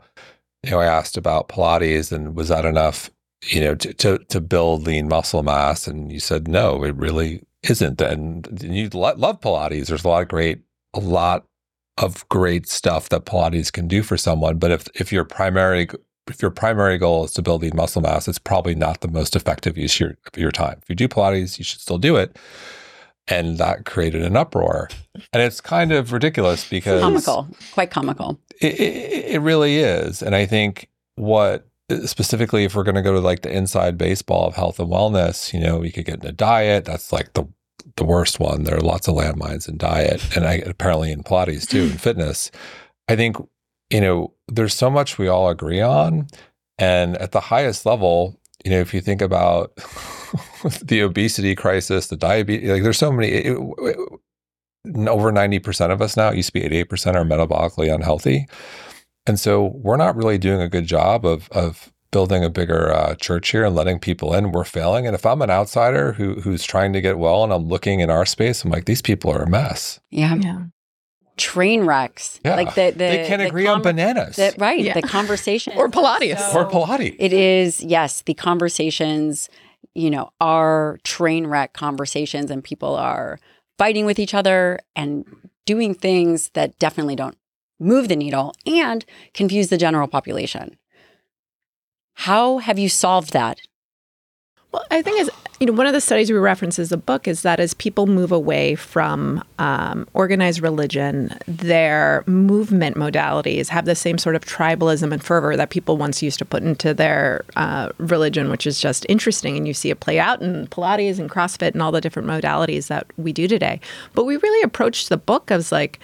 You 0.63 0.71
know, 0.71 0.79
I 0.79 0.85
asked 0.85 1.15
about 1.15 1.47
Pilates 1.47 2.11
and 2.11 2.35
was 2.35 2.49
that 2.49 2.65
enough? 2.65 3.11
You 3.45 3.61
know, 3.61 3.75
to 3.75 3.93
to, 3.93 4.17
to 4.17 4.41
build 4.41 4.87
lean 4.87 5.07
muscle 5.07 5.43
mass, 5.43 5.87
and 5.87 6.11
you 6.11 6.19
said 6.19 6.47
no, 6.47 6.83
it 6.83 6.95
really 6.95 7.43
isn't. 7.63 8.01
And 8.01 8.59
you 8.61 8.89
love 8.89 9.41
Pilates. 9.41 9.87
There's 9.87 10.03
a 10.03 10.07
lot 10.07 10.23
of 10.23 10.27
great, 10.27 10.61
a 10.93 10.99
lot 10.99 11.45
of 11.97 12.27
great 12.29 12.67
stuff 12.67 13.09
that 13.09 13.25
Pilates 13.25 13.71
can 13.71 13.87
do 13.87 14.03
for 14.03 14.17
someone. 14.17 14.57
But 14.57 14.71
if 14.71 14.87
if 14.95 15.11
your 15.11 15.25
primary 15.25 15.87
if 16.27 16.41
your 16.41 16.51
primary 16.51 16.97
goal 16.97 17.25
is 17.25 17.31
to 17.33 17.41
build 17.41 17.61
lean 17.61 17.75
muscle 17.75 18.01
mass, 18.01 18.27
it's 18.27 18.39
probably 18.39 18.75
not 18.75 19.01
the 19.01 19.07
most 19.07 19.35
effective 19.35 19.77
use 19.77 19.95
of 19.95 19.99
your, 19.99 20.09
of 20.33 20.37
your 20.37 20.51
time. 20.51 20.79
If 20.81 20.89
you 20.89 20.95
do 20.95 21.07
Pilates, 21.07 21.57
you 21.57 21.63
should 21.63 21.81
still 21.81 21.97
do 21.97 22.15
it. 22.15 22.37
And 23.27 23.57
that 23.57 23.85
created 23.85 24.21
an 24.21 24.35
uproar. 24.35 24.89
And 25.33 25.41
it's 25.41 25.59
kind 25.59 25.91
of 25.91 26.11
ridiculous 26.11 26.67
because 26.67 27.01
comical, 27.01 27.47
quite 27.73 27.89
comical. 27.89 28.39
It, 28.61 28.79
it, 28.79 29.25
it 29.35 29.39
really 29.39 29.77
is. 29.77 30.21
And 30.21 30.35
I 30.35 30.45
think 30.45 30.89
what 31.15 31.67
specifically, 32.05 32.63
if 32.63 32.75
we're 32.75 32.83
going 32.83 32.95
to 32.95 33.01
go 33.01 33.13
to 33.13 33.19
like 33.19 33.41
the 33.41 33.55
inside 33.55 33.97
baseball 33.97 34.47
of 34.47 34.55
health 34.55 34.79
and 34.79 34.89
wellness, 34.89 35.53
you 35.53 35.59
know, 35.59 35.77
we 35.77 35.91
could 35.91 36.05
get 36.05 36.23
in 36.23 36.29
a 36.29 36.31
diet. 36.31 36.85
That's 36.85 37.11
like 37.11 37.33
the 37.33 37.47
the 37.97 38.05
worst 38.05 38.39
one. 38.39 38.63
There 38.63 38.75
are 38.75 38.81
lots 38.81 39.07
of 39.07 39.15
landmines 39.15 39.69
in 39.69 39.77
diet, 39.77 40.35
and 40.35 40.45
I, 40.45 40.55
apparently 40.55 41.11
in 41.11 41.23
Pilates 41.23 41.67
too, 41.67 41.83
in 41.83 41.89
fitness. 41.97 42.51
I 43.07 43.15
think 43.15 43.37
you 43.89 44.01
know, 44.01 44.33
there's 44.47 44.73
so 44.73 44.89
much 44.89 45.17
we 45.17 45.27
all 45.27 45.49
agree 45.49 45.81
on. 45.81 46.27
And 46.77 47.17
at 47.17 47.31
the 47.31 47.39
highest 47.39 47.85
level, 47.85 48.39
you 48.63 48.71
know, 48.71 48.79
if 48.79 48.93
you 48.93 49.01
think 49.01 49.21
about 49.21 49.75
the 50.81 51.01
obesity 51.01 51.55
crisis, 51.55 52.07
the 52.07 52.17
diabetes, 52.17 52.69
like 52.69 52.83
there's 52.83 52.97
so 52.97 53.11
many, 53.11 53.29
it, 53.29 53.57
it, 53.57 53.97
over 55.07 55.31
90% 55.31 55.91
of 55.91 56.01
us 56.01 56.17
now, 56.17 56.29
it 56.29 56.37
used 56.37 56.53
to 56.53 56.53
be 56.53 56.83
88% 56.83 57.15
are 57.15 57.25
metabolically 57.25 57.93
unhealthy. 57.93 58.47
And 59.27 59.39
so 59.39 59.71
we're 59.75 59.97
not 59.97 60.15
really 60.15 60.37
doing 60.37 60.61
a 60.61 60.69
good 60.69 60.85
job 60.85 61.25
of, 61.25 61.49
of 61.51 61.91
building 62.11 62.43
a 62.43 62.49
bigger 62.49 62.93
uh, 62.93 63.15
church 63.15 63.49
here 63.49 63.65
and 63.65 63.75
letting 63.75 63.99
people 63.99 64.33
in. 64.33 64.51
We're 64.51 64.63
failing. 64.63 65.07
And 65.07 65.15
if 65.15 65.25
I'm 65.25 65.41
an 65.41 65.49
outsider 65.49 66.13
who 66.13 66.35
who's 66.41 66.63
trying 66.63 66.93
to 66.93 67.01
get 67.01 67.17
well 67.17 67.43
and 67.43 67.51
I'm 67.51 67.67
looking 67.67 67.99
in 67.99 68.09
our 68.09 68.25
space, 68.25 68.63
I'm 68.63 68.71
like, 68.71 68.85
these 68.85 69.01
people 69.01 69.31
are 69.31 69.43
a 69.43 69.49
mess. 69.49 69.99
Yeah. 70.11 70.35
Yeah 70.35 70.65
train 71.37 71.85
wrecks. 71.85 72.39
Yeah. 72.45 72.55
Like 72.55 72.75
the, 72.75 72.91
the 72.91 72.97
they 72.97 73.27
can't 73.27 73.41
the 73.41 73.47
agree 73.47 73.65
com- 73.65 73.77
on 73.77 73.81
bananas. 73.81 74.35
The, 74.37 74.55
right. 74.57 74.79
Yeah. 74.79 74.93
The 74.93 75.01
conversation 75.01 75.73
or 75.77 75.89
Pilates 75.89 76.51
so, 76.51 76.59
or 76.59 76.69
Pilates. 76.69 77.15
It 77.19 77.33
is 77.33 77.81
yes. 77.81 78.21
The 78.21 78.33
conversations, 78.33 79.49
you 79.93 80.09
know, 80.09 80.31
are 80.39 80.99
train 81.03 81.47
wreck 81.47 81.73
conversations, 81.73 82.49
and 82.51 82.63
people 82.63 82.95
are 82.95 83.39
fighting 83.77 84.05
with 84.05 84.19
each 84.19 84.33
other 84.33 84.79
and 84.95 85.25
doing 85.65 85.93
things 85.93 86.49
that 86.49 86.77
definitely 86.79 87.15
don't 87.15 87.37
move 87.79 88.07
the 88.07 88.15
needle 88.15 88.53
and 88.65 89.05
confuse 89.33 89.69
the 89.69 89.77
general 89.77 90.07
population. 90.07 90.77
How 92.13 92.59
have 92.59 92.79
you 92.79 92.89
solved 92.89 93.33
that? 93.33 93.59
Well, 94.71 94.85
I 94.91 95.01
think 95.01 95.21
as 95.21 95.29
you 95.59 95.67
know, 95.67 95.73
one 95.73 95.87
of 95.87 95.93
the 95.93 96.01
studies 96.01 96.29
we 96.29 96.37
reference 96.37 96.77
in 96.77 96.85
the 96.87 96.97
book 96.97 97.29
is 97.29 97.43
that 97.43 97.61
as 97.61 97.73
people 97.73 98.07
move 98.07 98.31
away 98.33 98.75
from 98.75 99.41
um, 99.57 100.05
organized 100.13 100.61
religion, 100.61 101.33
their 101.47 102.25
movement 102.27 102.97
modalities 102.97 103.69
have 103.69 103.85
the 103.85 103.95
same 103.95 104.17
sort 104.17 104.35
of 104.35 104.43
tribalism 104.43 105.13
and 105.13 105.23
fervor 105.23 105.55
that 105.55 105.69
people 105.69 105.95
once 105.95 106.21
used 106.21 106.39
to 106.39 106.45
put 106.45 106.61
into 106.61 106.93
their 106.93 107.45
uh, 107.55 107.89
religion, 107.99 108.49
which 108.49 108.67
is 108.67 108.81
just 108.81 109.05
interesting. 109.07 109.55
And 109.55 109.65
you 109.65 109.73
see 109.73 109.89
it 109.91 110.01
play 110.01 110.19
out 110.19 110.41
in 110.41 110.67
Pilates 110.67 111.19
and 111.19 111.29
CrossFit 111.29 111.71
and 111.71 111.81
all 111.81 111.93
the 111.93 112.01
different 112.01 112.27
modalities 112.27 112.87
that 112.87 113.07
we 113.15 113.31
do 113.31 113.47
today. 113.47 113.79
But 114.13 114.25
we 114.25 114.35
really 114.35 114.61
approached 114.61 115.07
the 115.07 115.17
book 115.17 115.51
as 115.51 115.71
like, 115.71 115.99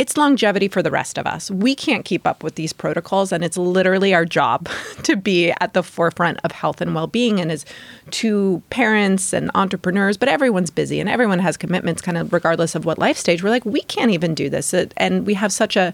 it's 0.00 0.16
longevity 0.16 0.66
for 0.66 0.82
the 0.82 0.90
rest 0.90 1.18
of 1.18 1.26
us. 1.26 1.50
We 1.50 1.74
can't 1.74 2.06
keep 2.06 2.26
up 2.26 2.42
with 2.42 2.54
these 2.54 2.72
protocols, 2.72 3.32
and 3.32 3.44
it's 3.44 3.58
literally 3.58 4.14
our 4.14 4.24
job 4.24 4.66
to 5.02 5.14
be 5.14 5.52
at 5.60 5.74
the 5.74 5.82
forefront 5.82 6.40
of 6.42 6.52
health 6.52 6.80
and 6.80 6.94
well 6.94 7.06
being. 7.06 7.38
And 7.38 7.52
as 7.52 7.66
to 8.12 8.62
parents 8.70 9.34
and 9.34 9.50
entrepreneurs, 9.54 10.16
but 10.16 10.30
everyone's 10.30 10.70
busy 10.70 11.00
and 11.00 11.08
everyone 11.10 11.38
has 11.40 11.58
commitments, 11.58 12.00
kind 12.00 12.16
of 12.16 12.32
regardless 12.32 12.74
of 12.74 12.86
what 12.86 12.98
life 12.98 13.18
stage. 13.18 13.42
We're 13.42 13.50
like, 13.50 13.66
we 13.66 13.82
can't 13.82 14.10
even 14.10 14.34
do 14.34 14.48
this. 14.48 14.72
And 14.72 15.26
we 15.26 15.34
have 15.34 15.52
such 15.52 15.76
a 15.76 15.92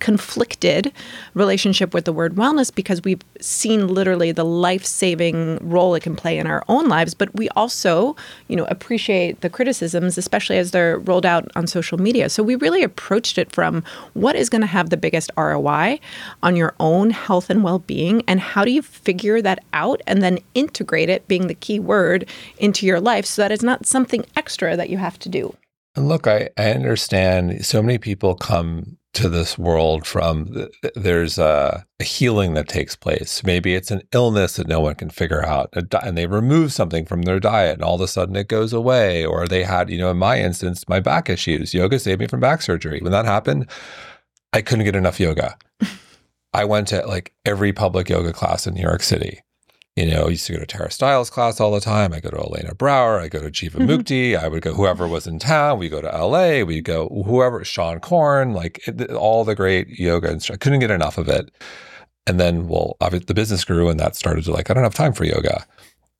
conflicted 0.00 0.92
relationship 1.34 1.94
with 1.94 2.04
the 2.04 2.12
word 2.12 2.34
wellness 2.34 2.74
because 2.74 3.02
we've 3.04 3.22
seen 3.40 3.88
literally 3.88 4.32
the 4.32 4.44
life-saving 4.44 5.58
role 5.62 5.94
it 5.94 6.02
can 6.02 6.16
play 6.16 6.38
in 6.38 6.46
our 6.46 6.64
own 6.68 6.88
lives 6.88 7.14
but 7.14 7.34
we 7.34 7.48
also 7.50 8.16
you 8.48 8.56
know 8.56 8.64
appreciate 8.64 9.40
the 9.40 9.50
criticisms 9.50 10.18
especially 10.18 10.58
as 10.58 10.70
they're 10.70 10.98
rolled 10.98 11.26
out 11.26 11.48
on 11.54 11.66
social 11.66 11.98
media 11.98 12.28
so 12.28 12.42
we 12.42 12.54
really 12.56 12.82
approached 12.82 13.38
it 13.38 13.43
from 13.52 13.84
what 14.14 14.36
is 14.36 14.48
going 14.48 14.60
to 14.60 14.66
have 14.66 14.90
the 14.90 14.96
biggest 14.96 15.30
ROI 15.36 15.98
on 16.42 16.56
your 16.56 16.74
own 16.80 17.10
health 17.10 17.50
and 17.50 17.62
well-being 17.62 18.22
and 18.26 18.40
how 18.40 18.64
do 18.64 18.70
you 18.70 18.82
figure 18.82 19.40
that 19.42 19.62
out 19.72 20.00
and 20.06 20.22
then 20.22 20.38
integrate 20.54 21.08
it 21.08 21.26
being 21.28 21.46
the 21.46 21.54
key 21.54 21.78
word 21.78 22.28
into 22.58 22.86
your 22.86 23.00
life 23.00 23.24
so 23.26 23.42
that 23.42 23.52
it's 23.52 23.62
not 23.62 23.86
something 23.86 24.24
extra 24.36 24.76
that 24.76 24.90
you 24.90 24.98
have 24.98 25.18
to 25.20 25.28
do? 25.28 25.54
And 25.96 26.08
look, 26.08 26.26
I, 26.26 26.50
I 26.56 26.70
understand 26.72 27.64
so 27.64 27.82
many 27.82 27.98
people 27.98 28.34
come 28.34 28.98
to 29.14 29.28
this 29.28 29.56
world 29.56 30.06
from 30.06 30.68
there's 30.94 31.38
a, 31.38 31.86
a, 32.00 32.04
healing 32.04 32.54
that 32.54 32.68
takes 32.68 32.96
place. 32.96 33.42
Maybe 33.44 33.74
it's 33.74 33.90
an 33.90 34.02
illness 34.12 34.56
that 34.56 34.66
no 34.66 34.80
one 34.80 34.94
can 34.96 35.10
figure 35.10 35.44
out, 35.44 35.72
and 35.72 36.18
they 36.18 36.26
remove 36.26 36.72
something 36.72 37.06
from 37.06 37.22
their 37.22 37.40
diet, 37.40 37.74
and 37.74 37.82
all 37.82 37.94
of 37.94 38.00
a 38.00 38.08
sudden 38.08 38.36
it 38.36 38.48
goes 38.48 38.72
away. 38.72 39.24
Or 39.24 39.46
they 39.46 39.62
had, 39.62 39.90
you 39.90 39.98
know, 39.98 40.10
in 40.10 40.18
my 40.18 40.40
instance, 40.40 40.88
my 40.88 41.00
back 41.00 41.30
issues. 41.30 41.72
Yoga 41.72 41.98
saved 41.98 42.20
me 42.20 42.26
from 42.26 42.40
back 42.40 42.60
surgery. 42.60 43.00
When 43.00 43.12
that 43.12 43.24
happened, 43.24 43.70
I 44.52 44.62
couldn't 44.62 44.84
get 44.84 44.96
enough 44.96 45.20
yoga. 45.20 45.56
I 46.52 46.64
went 46.64 46.88
to 46.88 47.06
like 47.06 47.32
every 47.44 47.72
public 47.72 48.08
yoga 48.08 48.32
class 48.32 48.66
in 48.66 48.74
New 48.74 48.82
York 48.82 49.02
City. 49.02 49.40
You 49.96 50.06
know, 50.06 50.24
I 50.24 50.30
used 50.30 50.46
to 50.46 50.54
go 50.54 50.58
to 50.58 50.66
Tara 50.66 50.90
Stiles 50.90 51.30
class 51.30 51.60
all 51.60 51.70
the 51.70 51.80
time. 51.80 52.12
I 52.12 52.18
go 52.18 52.30
to 52.30 52.38
Elena 52.38 52.74
Brower. 52.74 53.20
I 53.20 53.28
go 53.28 53.40
to 53.40 53.50
Jiva 53.50 53.76
mm-hmm. 53.76 53.90
Mukti. 53.90 54.36
I 54.36 54.48
would 54.48 54.62
go 54.62 54.74
whoever 54.74 55.06
was 55.06 55.28
in 55.28 55.38
town. 55.38 55.78
We 55.78 55.88
go 55.88 56.00
to 56.00 56.08
LA. 56.08 56.64
We 56.64 56.80
go 56.80 57.08
whoever 57.24 57.64
Seane 57.64 58.00
Corn, 58.00 58.54
like 58.54 58.86
it, 58.88 59.12
all 59.12 59.44
the 59.44 59.54
great 59.54 59.88
yoga. 59.88 60.30
And 60.30 60.44
I 60.50 60.56
couldn't 60.56 60.80
get 60.80 60.90
enough 60.90 61.16
of 61.16 61.28
it. 61.28 61.52
And 62.26 62.40
then, 62.40 62.66
well, 62.66 62.96
the 63.00 63.34
business 63.34 63.64
grew, 63.64 63.88
and 63.88 64.00
that 64.00 64.16
started 64.16 64.44
to 64.44 64.52
like 64.52 64.68
I 64.68 64.74
don't 64.74 64.82
have 64.82 64.94
time 64.94 65.12
for 65.12 65.24
yoga. 65.24 65.64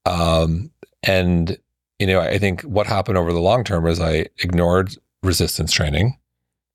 Um, 0.04 0.70
and 1.02 1.58
you 1.98 2.06
know, 2.06 2.20
I 2.20 2.38
think 2.38 2.62
what 2.62 2.86
happened 2.86 3.18
over 3.18 3.32
the 3.32 3.40
long 3.40 3.64
term 3.64 3.82
was 3.84 4.00
I 4.00 4.26
ignored 4.38 4.96
resistance 5.24 5.72
training, 5.72 6.16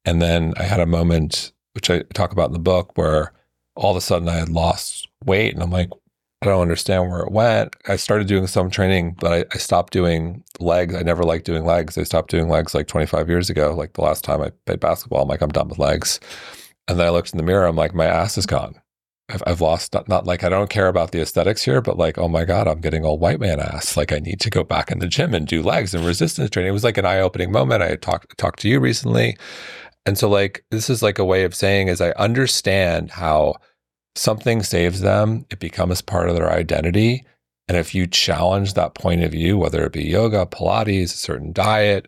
and 0.03 0.21
then 0.21 0.53
I 0.57 0.63
had 0.63 0.79
a 0.81 0.85
moment 0.85 1.53
which 1.73 1.89
I 1.89 2.01
talk 2.13 2.33
about 2.33 2.47
in 2.47 2.53
the 2.53 2.59
book 2.59 2.97
where 2.97 3.31
all 3.75 3.91
of 3.91 3.97
a 3.97 4.01
sudden 4.01 4.27
I 4.27 4.35
had 4.35 4.49
lost 4.49 5.07
weight, 5.23 5.53
and 5.53 5.63
I'm 5.63 5.71
like, 5.71 5.91
I 6.41 6.45
don't 6.45 6.61
understand 6.61 7.09
where 7.09 7.19
it 7.19 7.31
went. 7.31 7.75
I 7.87 7.97
started 7.97 8.27
doing 8.27 8.47
some 8.47 8.69
training, 8.69 9.17
but 9.19 9.33
I, 9.33 9.45
I, 9.53 9.57
stopped 9.57 9.91
doing 9.91 10.41
legs. 10.61 10.95
I 10.95 11.01
never 11.01 11.23
liked 11.23 11.45
doing 11.45 11.65
legs. 11.65 11.97
I 11.97 12.03
stopped 12.03 12.31
doing 12.31 12.47
legs 12.47 12.73
like 12.73 12.87
25 12.87 13.27
years 13.27 13.49
ago. 13.49 13.73
Like 13.75 13.93
the 13.93 14.01
last 14.01 14.23
time 14.23 14.41
I 14.41 14.51
played 14.65 14.79
basketball, 14.79 15.23
I'm 15.23 15.27
like, 15.27 15.41
I'm 15.41 15.49
done 15.49 15.67
with 15.67 15.79
legs. 15.79 16.19
And 16.87 16.97
then 16.97 17.07
I 17.07 17.09
looked 17.09 17.33
in 17.33 17.37
the 17.37 17.43
mirror. 17.43 17.65
I'm 17.65 17.75
like, 17.75 17.93
my 17.93 18.05
ass 18.05 18.37
is 18.37 18.45
gone. 18.45 18.79
I've, 19.27 19.43
I've 19.45 19.61
lost 19.61 19.93
not, 19.93 20.07
not 20.07 20.25
like 20.25 20.45
I 20.45 20.49
don't 20.49 20.69
care 20.69 20.87
about 20.87 21.11
the 21.11 21.21
aesthetics 21.21 21.63
here, 21.63 21.81
but 21.81 21.97
like, 21.97 22.17
oh 22.17 22.29
my 22.29 22.45
God, 22.45 22.67
I'm 22.67 22.79
getting 22.79 23.05
all 23.05 23.19
white 23.19 23.39
man 23.41 23.59
ass. 23.59 23.97
Like 23.97 24.13
I 24.13 24.19
need 24.19 24.39
to 24.39 24.49
go 24.49 24.63
back 24.63 24.91
in 24.91 24.99
the 24.99 25.07
gym 25.07 25.33
and 25.33 25.45
do 25.45 25.61
legs 25.61 25.93
and 25.93 26.05
resistance 26.05 26.49
training. 26.49 26.69
It 26.69 26.73
was 26.73 26.85
like 26.85 26.97
an 26.97 27.05
eye 27.05 27.19
opening 27.19 27.51
moment. 27.51 27.83
I 27.83 27.95
talked 27.97 28.37
talked 28.37 28.59
to 28.61 28.69
you 28.69 28.79
recently. 28.79 29.37
And 30.05 30.17
so 30.17 30.29
like 30.29 30.63
this 30.71 30.89
is 30.89 31.03
like 31.03 31.19
a 31.19 31.25
way 31.25 31.43
of 31.43 31.53
saying 31.53 31.89
is 31.89 31.99
I 31.99 32.11
understand 32.11 33.11
how 33.11 33.55
something 34.15 34.63
saves 34.63 35.01
them, 35.01 35.45
it 35.49 35.59
becomes 35.59 36.01
part 36.01 36.29
of 36.29 36.35
their 36.35 36.51
identity. 36.51 37.25
And 37.67 37.77
if 37.77 37.93
you 37.93 38.07
challenge 38.07 38.73
that 38.73 38.95
point 38.95 39.23
of 39.23 39.31
view, 39.31 39.57
whether 39.57 39.85
it 39.85 39.93
be 39.93 40.03
yoga, 40.03 40.45
Pilates, 40.45 41.13
a 41.13 41.17
certain 41.17 41.53
diet, 41.53 42.07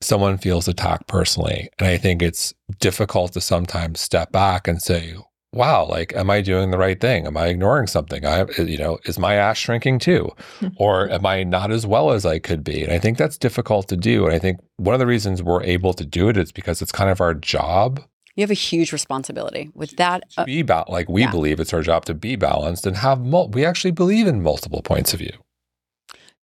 someone 0.00 0.38
feels 0.38 0.68
attacked 0.68 1.06
personally. 1.06 1.68
And 1.78 1.88
I 1.88 1.98
think 1.98 2.22
it's 2.22 2.54
difficult 2.80 3.32
to 3.32 3.40
sometimes 3.40 4.00
step 4.00 4.32
back 4.32 4.66
and 4.68 4.80
say, 4.80 5.14
wow, 5.54 5.86
like, 5.86 6.14
am 6.14 6.30
I 6.30 6.40
doing 6.40 6.70
the 6.70 6.78
right 6.78 7.00
thing? 7.00 7.26
Am 7.26 7.36
I 7.36 7.46
ignoring 7.46 7.86
something? 7.86 8.26
I, 8.26 8.44
you 8.58 8.76
know, 8.76 8.98
is 9.04 9.18
my 9.18 9.34
ass 9.34 9.56
shrinking 9.56 10.00
too? 10.00 10.30
or 10.76 11.08
am 11.10 11.24
I 11.24 11.44
not 11.44 11.70
as 11.70 11.86
well 11.86 12.10
as 12.10 12.26
I 12.26 12.38
could 12.38 12.64
be? 12.64 12.82
And 12.82 12.92
I 12.92 12.98
think 12.98 13.18
that's 13.18 13.38
difficult 13.38 13.88
to 13.88 13.96
do. 13.96 14.26
And 14.26 14.34
I 14.34 14.38
think 14.38 14.58
one 14.76 14.94
of 14.94 14.98
the 14.98 15.06
reasons 15.06 15.42
we're 15.42 15.62
able 15.62 15.94
to 15.94 16.04
do 16.04 16.28
it 16.28 16.36
is 16.36 16.52
because 16.52 16.82
it's 16.82 16.92
kind 16.92 17.10
of 17.10 17.20
our 17.20 17.34
job. 17.34 18.02
You 18.36 18.42
have 18.42 18.50
a 18.50 18.54
huge 18.54 18.92
responsibility 18.92 19.70
with 19.74 19.96
that. 19.96 20.24
Uh, 20.36 20.44
be 20.44 20.62
ba- 20.62 20.84
like 20.88 21.08
we 21.08 21.22
yeah. 21.22 21.30
believe 21.30 21.60
it's 21.60 21.72
our 21.72 21.82
job 21.82 22.04
to 22.06 22.14
be 22.14 22.36
balanced 22.36 22.86
and 22.86 22.96
have 22.96 23.20
mul- 23.20 23.48
we 23.48 23.64
actually 23.64 23.92
believe 23.92 24.26
in 24.26 24.42
multiple 24.42 24.82
points 24.82 25.12
of 25.12 25.20
view. 25.20 25.32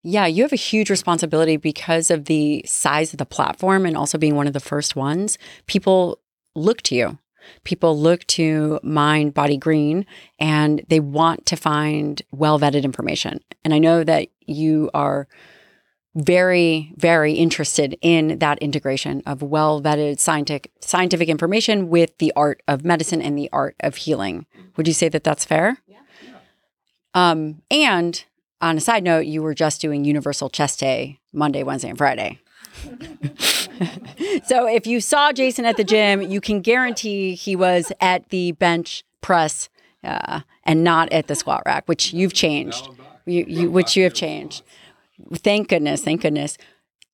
Yeah, 0.03 0.25
you 0.25 0.43
have 0.43 0.53
a 0.53 0.57
huge 0.57 0.89
responsibility 0.89 1.57
because 1.57 2.09
of 2.09 2.25
the 2.25 2.63
size 2.65 3.13
of 3.13 3.17
the 3.17 3.25
platform 3.25 3.85
and 3.85 3.95
also 3.95 4.17
being 4.17 4.35
one 4.35 4.47
of 4.47 4.53
the 4.53 4.59
first 4.59 4.95
ones. 4.95 5.37
People 5.67 6.19
look 6.55 6.81
to 6.83 6.95
you 6.95 7.19
People 7.63 7.97
look 7.97 8.25
to 8.27 8.79
Mind 8.83 9.33
Body 9.33 9.57
Green 9.57 10.05
and 10.39 10.83
they 10.89 10.99
want 10.99 11.45
to 11.47 11.55
find 11.55 12.21
well 12.31 12.59
vetted 12.59 12.83
information. 12.83 13.39
And 13.63 13.73
I 13.73 13.79
know 13.79 14.03
that 14.03 14.29
you 14.45 14.89
are 14.93 15.27
very, 16.15 16.93
very 16.97 17.33
interested 17.33 17.97
in 18.01 18.39
that 18.39 18.57
integration 18.59 19.21
of 19.25 19.41
well 19.41 19.81
vetted 19.81 20.19
scientific, 20.19 20.71
scientific 20.81 21.29
information 21.29 21.89
with 21.89 22.17
the 22.17 22.33
art 22.35 22.61
of 22.67 22.83
medicine 22.83 23.21
and 23.21 23.37
the 23.37 23.49
art 23.53 23.75
of 23.79 23.95
healing. 23.95 24.45
Would 24.75 24.87
you 24.87 24.93
say 24.93 25.09
that 25.09 25.23
that's 25.23 25.45
fair? 25.45 25.77
Yeah. 25.87 25.99
Um, 27.13 27.61
and 27.71 28.23
on 28.61 28.77
a 28.77 28.81
side 28.81 29.03
note, 29.03 29.25
you 29.25 29.41
were 29.41 29.53
just 29.53 29.81
doing 29.81 30.05
Universal 30.05 30.49
Chest 30.49 30.79
Day 30.79 31.19
Monday, 31.33 31.63
Wednesday, 31.63 31.89
and 31.89 31.97
Friday. 31.97 32.39
so 34.45 34.67
if 34.67 34.85
you 34.87 35.01
saw 35.01 35.31
Jason 35.31 35.65
at 35.65 35.77
the 35.77 35.83
gym, 35.83 36.21
you 36.21 36.41
can 36.41 36.61
guarantee 36.61 37.35
he 37.35 37.55
was 37.55 37.91
at 37.99 38.29
the 38.29 38.53
bench 38.53 39.03
press 39.21 39.69
uh, 40.03 40.41
and 40.63 40.83
not 40.83 41.11
at 41.11 41.27
the 41.27 41.35
squat 41.35 41.63
rack, 41.65 41.87
which 41.87 42.13
you've 42.13 42.33
changed, 42.33 42.89
you, 43.25 43.45
you, 43.47 43.71
which 43.71 43.95
you 43.95 44.03
have 44.03 44.13
changed. 44.13 44.63
Thank 45.33 45.69
goodness, 45.69 46.03
thank 46.03 46.21
goodness. 46.21 46.57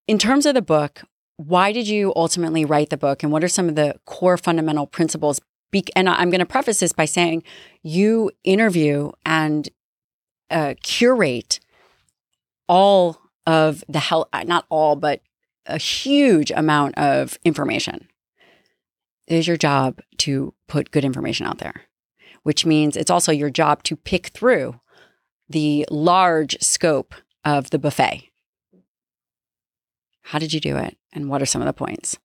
In 0.08 0.18
terms 0.18 0.46
of 0.46 0.54
the 0.54 0.62
book, 0.62 1.04
why 1.38 1.72
did 1.72 1.88
you 1.88 2.14
ultimately 2.16 2.66
write 2.66 2.90
the 2.90 2.98
book, 2.98 3.24
and 3.24 3.32
what 3.32 3.44
are 3.44 3.48
some 3.48 3.70
of 3.70 3.76
the 3.76 3.96
core 4.06 4.38
fundamental 4.38 4.88
principles? 4.88 5.40
Be- 5.72 5.84
and 5.96 6.10
I'm 6.10 6.30
going 6.30 6.40
to 6.40 6.46
preface 6.46 6.80
this 6.80 6.94
by 6.94 7.06
saying 7.06 7.44
you 7.84 8.32
interview 8.44 9.12
and 9.26 9.70
uh, 10.50 10.76
curate 10.82 11.60
all 12.68 13.20
of 13.46 13.84
the 13.88 14.00
health, 14.00 14.28
not 14.46 14.66
all, 14.70 14.96
but 14.96 15.22
a 15.66 15.78
huge 15.78 16.52
amount 16.52 16.98
of 16.98 17.38
information. 17.44 18.08
It 19.28 19.36
is 19.36 19.48
your 19.48 19.58
job 19.58 20.00
to 20.20 20.54
put 20.68 20.92
good 20.92 21.04
information 21.04 21.46
out 21.46 21.58
there, 21.58 21.82
which 22.44 22.66
means 22.66 22.96
it's 22.96 23.12
also 23.12 23.32
your 23.32 23.50
job 23.50 23.84
to 23.84 23.96
pick 23.96 24.28
through 24.28 24.80
the 25.50 25.86
large 25.90 26.58
scope 26.62 27.14
of 27.48 27.70
the 27.70 27.80
buffet. 27.80 28.30
How 30.22 30.38
did 30.38 30.52
you 30.52 30.60
do 30.60 30.76
it? 30.76 30.98
And 31.14 31.30
what 31.30 31.42
are 31.42 31.46
some 31.46 31.62
of 31.62 31.66
the 31.66 31.74
points? 31.74 32.18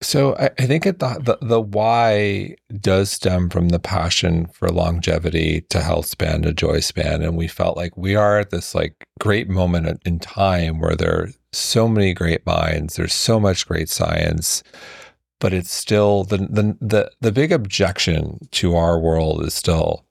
So 0.00 0.36
I, 0.36 0.50
I 0.58 0.66
think 0.66 0.84
the, 0.84 0.92
the, 0.98 1.38
the 1.42 1.60
why 1.60 2.54
does 2.80 3.10
stem 3.10 3.50
from 3.50 3.68
the 3.70 3.80
passion 3.80 4.46
for 4.46 4.68
longevity 4.68 5.62
to 5.70 5.82
health 5.82 6.06
span 6.06 6.42
to 6.42 6.52
joy 6.52 6.80
span, 6.80 7.20
and 7.22 7.36
we 7.36 7.48
felt 7.48 7.76
like 7.76 7.96
we 7.96 8.14
are 8.14 8.38
at 8.38 8.50
this 8.50 8.74
like 8.74 8.94
great 9.18 9.48
moment 9.48 10.00
in 10.06 10.20
time 10.20 10.78
where 10.78 10.94
there 10.94 11.14
are 11.14 11.28
so 11.52 11.88
many 11.88 12.14
great 12.14 12.46
minds, 12.46 12.94
there's 12.94 13.12
so 13.12 13.40
much 13.40 13.66
great 13.66 13.90
science, 13.90 14.62
but 15.40 15.52
it's 15.52 15.72
still 15.72 16.24
the 16.24 16.38
the 16.38 16.76
the, 16.80 17.10
the 17.20 17.32
big 17.32 17.52
objection 17.52 18.38
to 18.52 18.76
our 18.76 18.98
world 18.98 19.44
is 19.44 19.52
still 19.52 20.06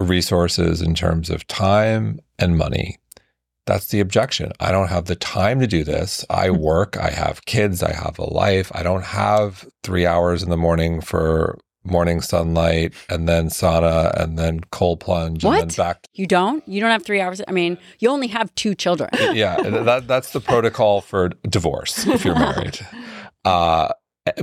resources 0.00 0.80
in 0.80 0.94
terms 0.94 1.28
of 1.28 1.46
time 1.48 2.20
and 2.38 2.56
money 2.56 2.96
that's 3.68 3.88
the 3.88 4.00
objection. 4.00 4.50
I 4.60 4.72
don't 4.72 4.88
have 4.88 5.04
the 5.04 5.14
time 5.14 5.60
to 5.60 5.66
do 5.66 5.84
this. 5.84 6.24
I 6.30 6.48
hmm. 6.48 6.56
work, 6.56 6.96
I 6.96 7.10
have 7.10 7.44
kids, 7.44 7.82
I 7.82 7.92
have 7.92 8.18
a 8.18 8.24
life. 8.24 8.72
I 8.74 8.82
don't 8.82 9.04
have 9.04 9.68
three 9.82 10.06
hours 10.06 10.42
in 10.42 10.50
the 10.50 10.56
morning 10.56 11.00
for 11.00 11.58
morning 11.84 12.20
sunlight 12.20 12.92
and 13.08 13.28
then 13.28 13.48
sauna 13.48 14.12
and 14.20 14.38
then 14.38 14.60
cold 14.72 15.00
plunge 15.00 15.44
what? 15.44 15.60
and 15.60 15.70
then 15.70 15.76
back. 15.76 16.06
You 16.14 16.26
don't? 16.26 16.66
You 16.66 16.80
don't 16.80 16.90
have 16.90 17.04
three 17.04 17.20
hours? 17.20 17.40
I 17.46 17.52
mean, 17.52 17.78
you 17.98 18.08
only 18.08 18.26
have 18.28 18.54
two 18.54 18.74
children. 18.74 19.10
yeah, 19.34 19.56
that, 19.62 20.08
that's 20.08 20.32
the 20.32 20.40
protocol 20.40 21.00
for 21.00 21.30
divorce 21.48 22.06
if 22.06 22.24
you're 22.24 22.34
married. 22.34 22.80
Uh, 23.44 23.88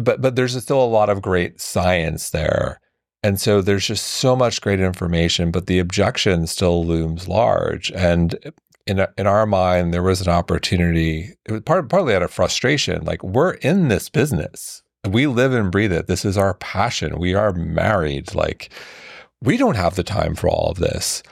but 0.02 0.20
but 0.22 0.36
there's 0.36 0.60
still 0.64 0.82
a 0.82 0.88
lot 0.88 1.10
of 1.10 1.22
great 1.22 1.60
science 1.62 2.32
there. 2.32 2.80
And 3.22 3.40
so 3.40 3.62
there's 3.62 3.86
just 3.86 4.06
so 4.06 4.36
much 4.36 4.62
great 4.62 4.80
information, 4.80 5.52
but 5.52 5.68
the 5.68 5.80
objection 5.80 6.48
still 6.48 6.86
looms 6.86 7.28
large. 7.28 7.92
And 7.92 8.36
in 8.88 9.06
in 9.18 9.28
our 9.28 9.46
mind, 9.46 9.94
there 9.94 10.04
was 10.04 10.22
an 10.22 10.30
opportunity. 10.30 11.34
It 11.46 11.52
was 11.52 11.62
part, 11.62 11.90
partly 11.90 12.16
out 12.16 12.24
of 12.24 12.32
frustration. 12.32 13.04
Like 13.04 13.24
we're 13.24 13.54
in 13.54 13.88
this 13.88 14.10
business, 14.10 14.84
we 15.08 15.28
live 15.28 15.54
and 15.54 15.72
breathe 15.72 15.94
it. 15.94 16.08
This 16.08 16.26
is 16.26 16.38
our 16.38 16.54
passion. 16.56 17.20
We 17.20 17.34
are 17.34 17.54
married. 17.54 18.36
Like 18.36 18.70
we 19.42 19.58
don't 19.58 19.76
have 19.76 19.96
the 19.96 20.04
time 20.04 20.36
for 20.36 20.48
all 20.50 20.72
of 20.72 20.78
this, 20.78 21.24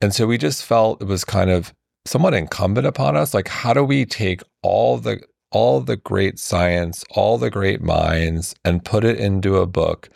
and 0.00 0.14
so 0.14 0.26
we 0.26 0.38
just 0.38 0.64
felt 0.64 1.02
it 1.02 1.06
was 1.06 1.24
kind 1.24 1.50
of 1.50 1.74
somewhat 2.06 2.34
incumbent 2.34 2.86
upon 2.86 3.16
us. 3.16 3.34
Like 3.34 3.48
how 3.48 3.72
do 3.72 3.84
we 3.84 4.04
take 4.04 4.42
all 4.62 4.98
the 4.98 5.22
all 5.50 5.80
the 5.80 5.96
great 5.96 6.38
science, 6.38 7.04
all 7.10 7.36
the 7.36 7.50
great 7.50 7.82
minds, 7.82 8.54
and 8.64 8.84
put 8.84 9.04
it 9.04 9.18
into 9.18 9.58
a 9.58 9.66
book 9.66 10.08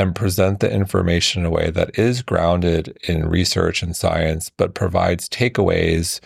and 0.00 0.14
present 0.14 0.60
the 0.60 0.72
information 0.72 1.42
in 1.42 1.46
a 1.46 1.50
way 1.50 1.70
that 1.70 1.98
is 1.98 2.22
grounded 2.22 2.98
in 3.06 3.28
research 3.28 3.82
and 3.82 3.94
science, 3.94 4.50
but 4.56 4.74
provides 4.74 5.28
takeaways 5.28 6.20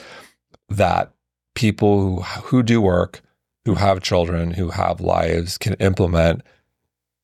that 0.68 1.12
people 1.56 2.22
who, 2.22 2.40
who 2.42 2.62
do 2.62 2.80
work, 2.80 3.20
who 3.64 3.74
have 3.74 4.00
children, 4.00 4.52
who 4.52 4.70
have 4.70 5.00
lives 5.00 5.58
can 5.58 5.74
implement 5.74 6.42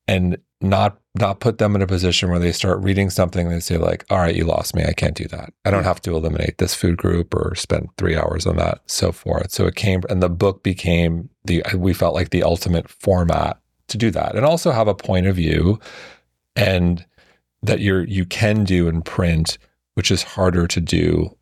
and 0.08 0.38
not 0.60 0.98
not 1.16 1.40
put 1.40 1.58
them 1.58 1.74
in 1.74 1.82
a 1.82 1.86
position 1.86 2.30
where 2.30 2.38
they 2.38 2.52
start 2.52 2.80
reading 2.82 3.10
something 3.10 3.46
and 3.46 3.56
they 3.56 3.60
say 3.60 3.76
like 3.76 4.04
all 4.10 4.18
right 4.18 4.34
you 4.34 4.44
lost 4.44 4.74
me. 4.74 4.84
I 4.84 4.92
can't 4.92 5.16
do 5.16 5.26
that. 5.28 5.52
I 5.64 5.70
don't 5.70 5.84
have 5.84 6.00
to 6.02 6.14
eliminate 6.14 6.58
this 6.58 6.74
food 6.74 6.96
group 6.96 7.34
or 7.34 7.54
spend 7.54 7.88
three 7.96 8.16
hours 8.16 8.46
on 8.46 8.56
that 8.56 8.80
so 8.86 9.10
forth. 9.12 9.52
So 9.52 9.66
it 9.66 9.76
came 9.76 10.02
and 10.10 10.22
the 10.22 10.28
book 10.28 10.62
became 10.62 11.28
the 11.44 11.62
we 11.76 11.94
felt 11.94 12.14
like 12.14 12.30
the 12.30 12.42
ultimate 12.42 12.88
format 12.88 13.60
to 13.88 13.96
do 13.96 14.10
that 14.10 14.36
and 14.36 14.44
also 14.44 14.70
have 14.70 14.88
a 14.88 14.94
point 14.94 15.26
of 15.26 15.36
view 15.36 15.78
and 16.56 17.04
that 17.62 17.80
you're 17.80 18.04
you 18.04 18.24
can 18.24 18.64
do 18.64 18.88
in 18.88 19.02
print, 19.02 19.58
which 19.94 20.10
is 20.10 20.22
harder 20.22 20.66
to 20.66 20.80
do 20.80 21.36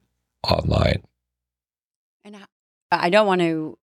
online. 0.49 1.03
And 2.25 2.37
I 2.91 3.11
don't 3.11 3.27
want 3.27 3.41
to 3.41 3.79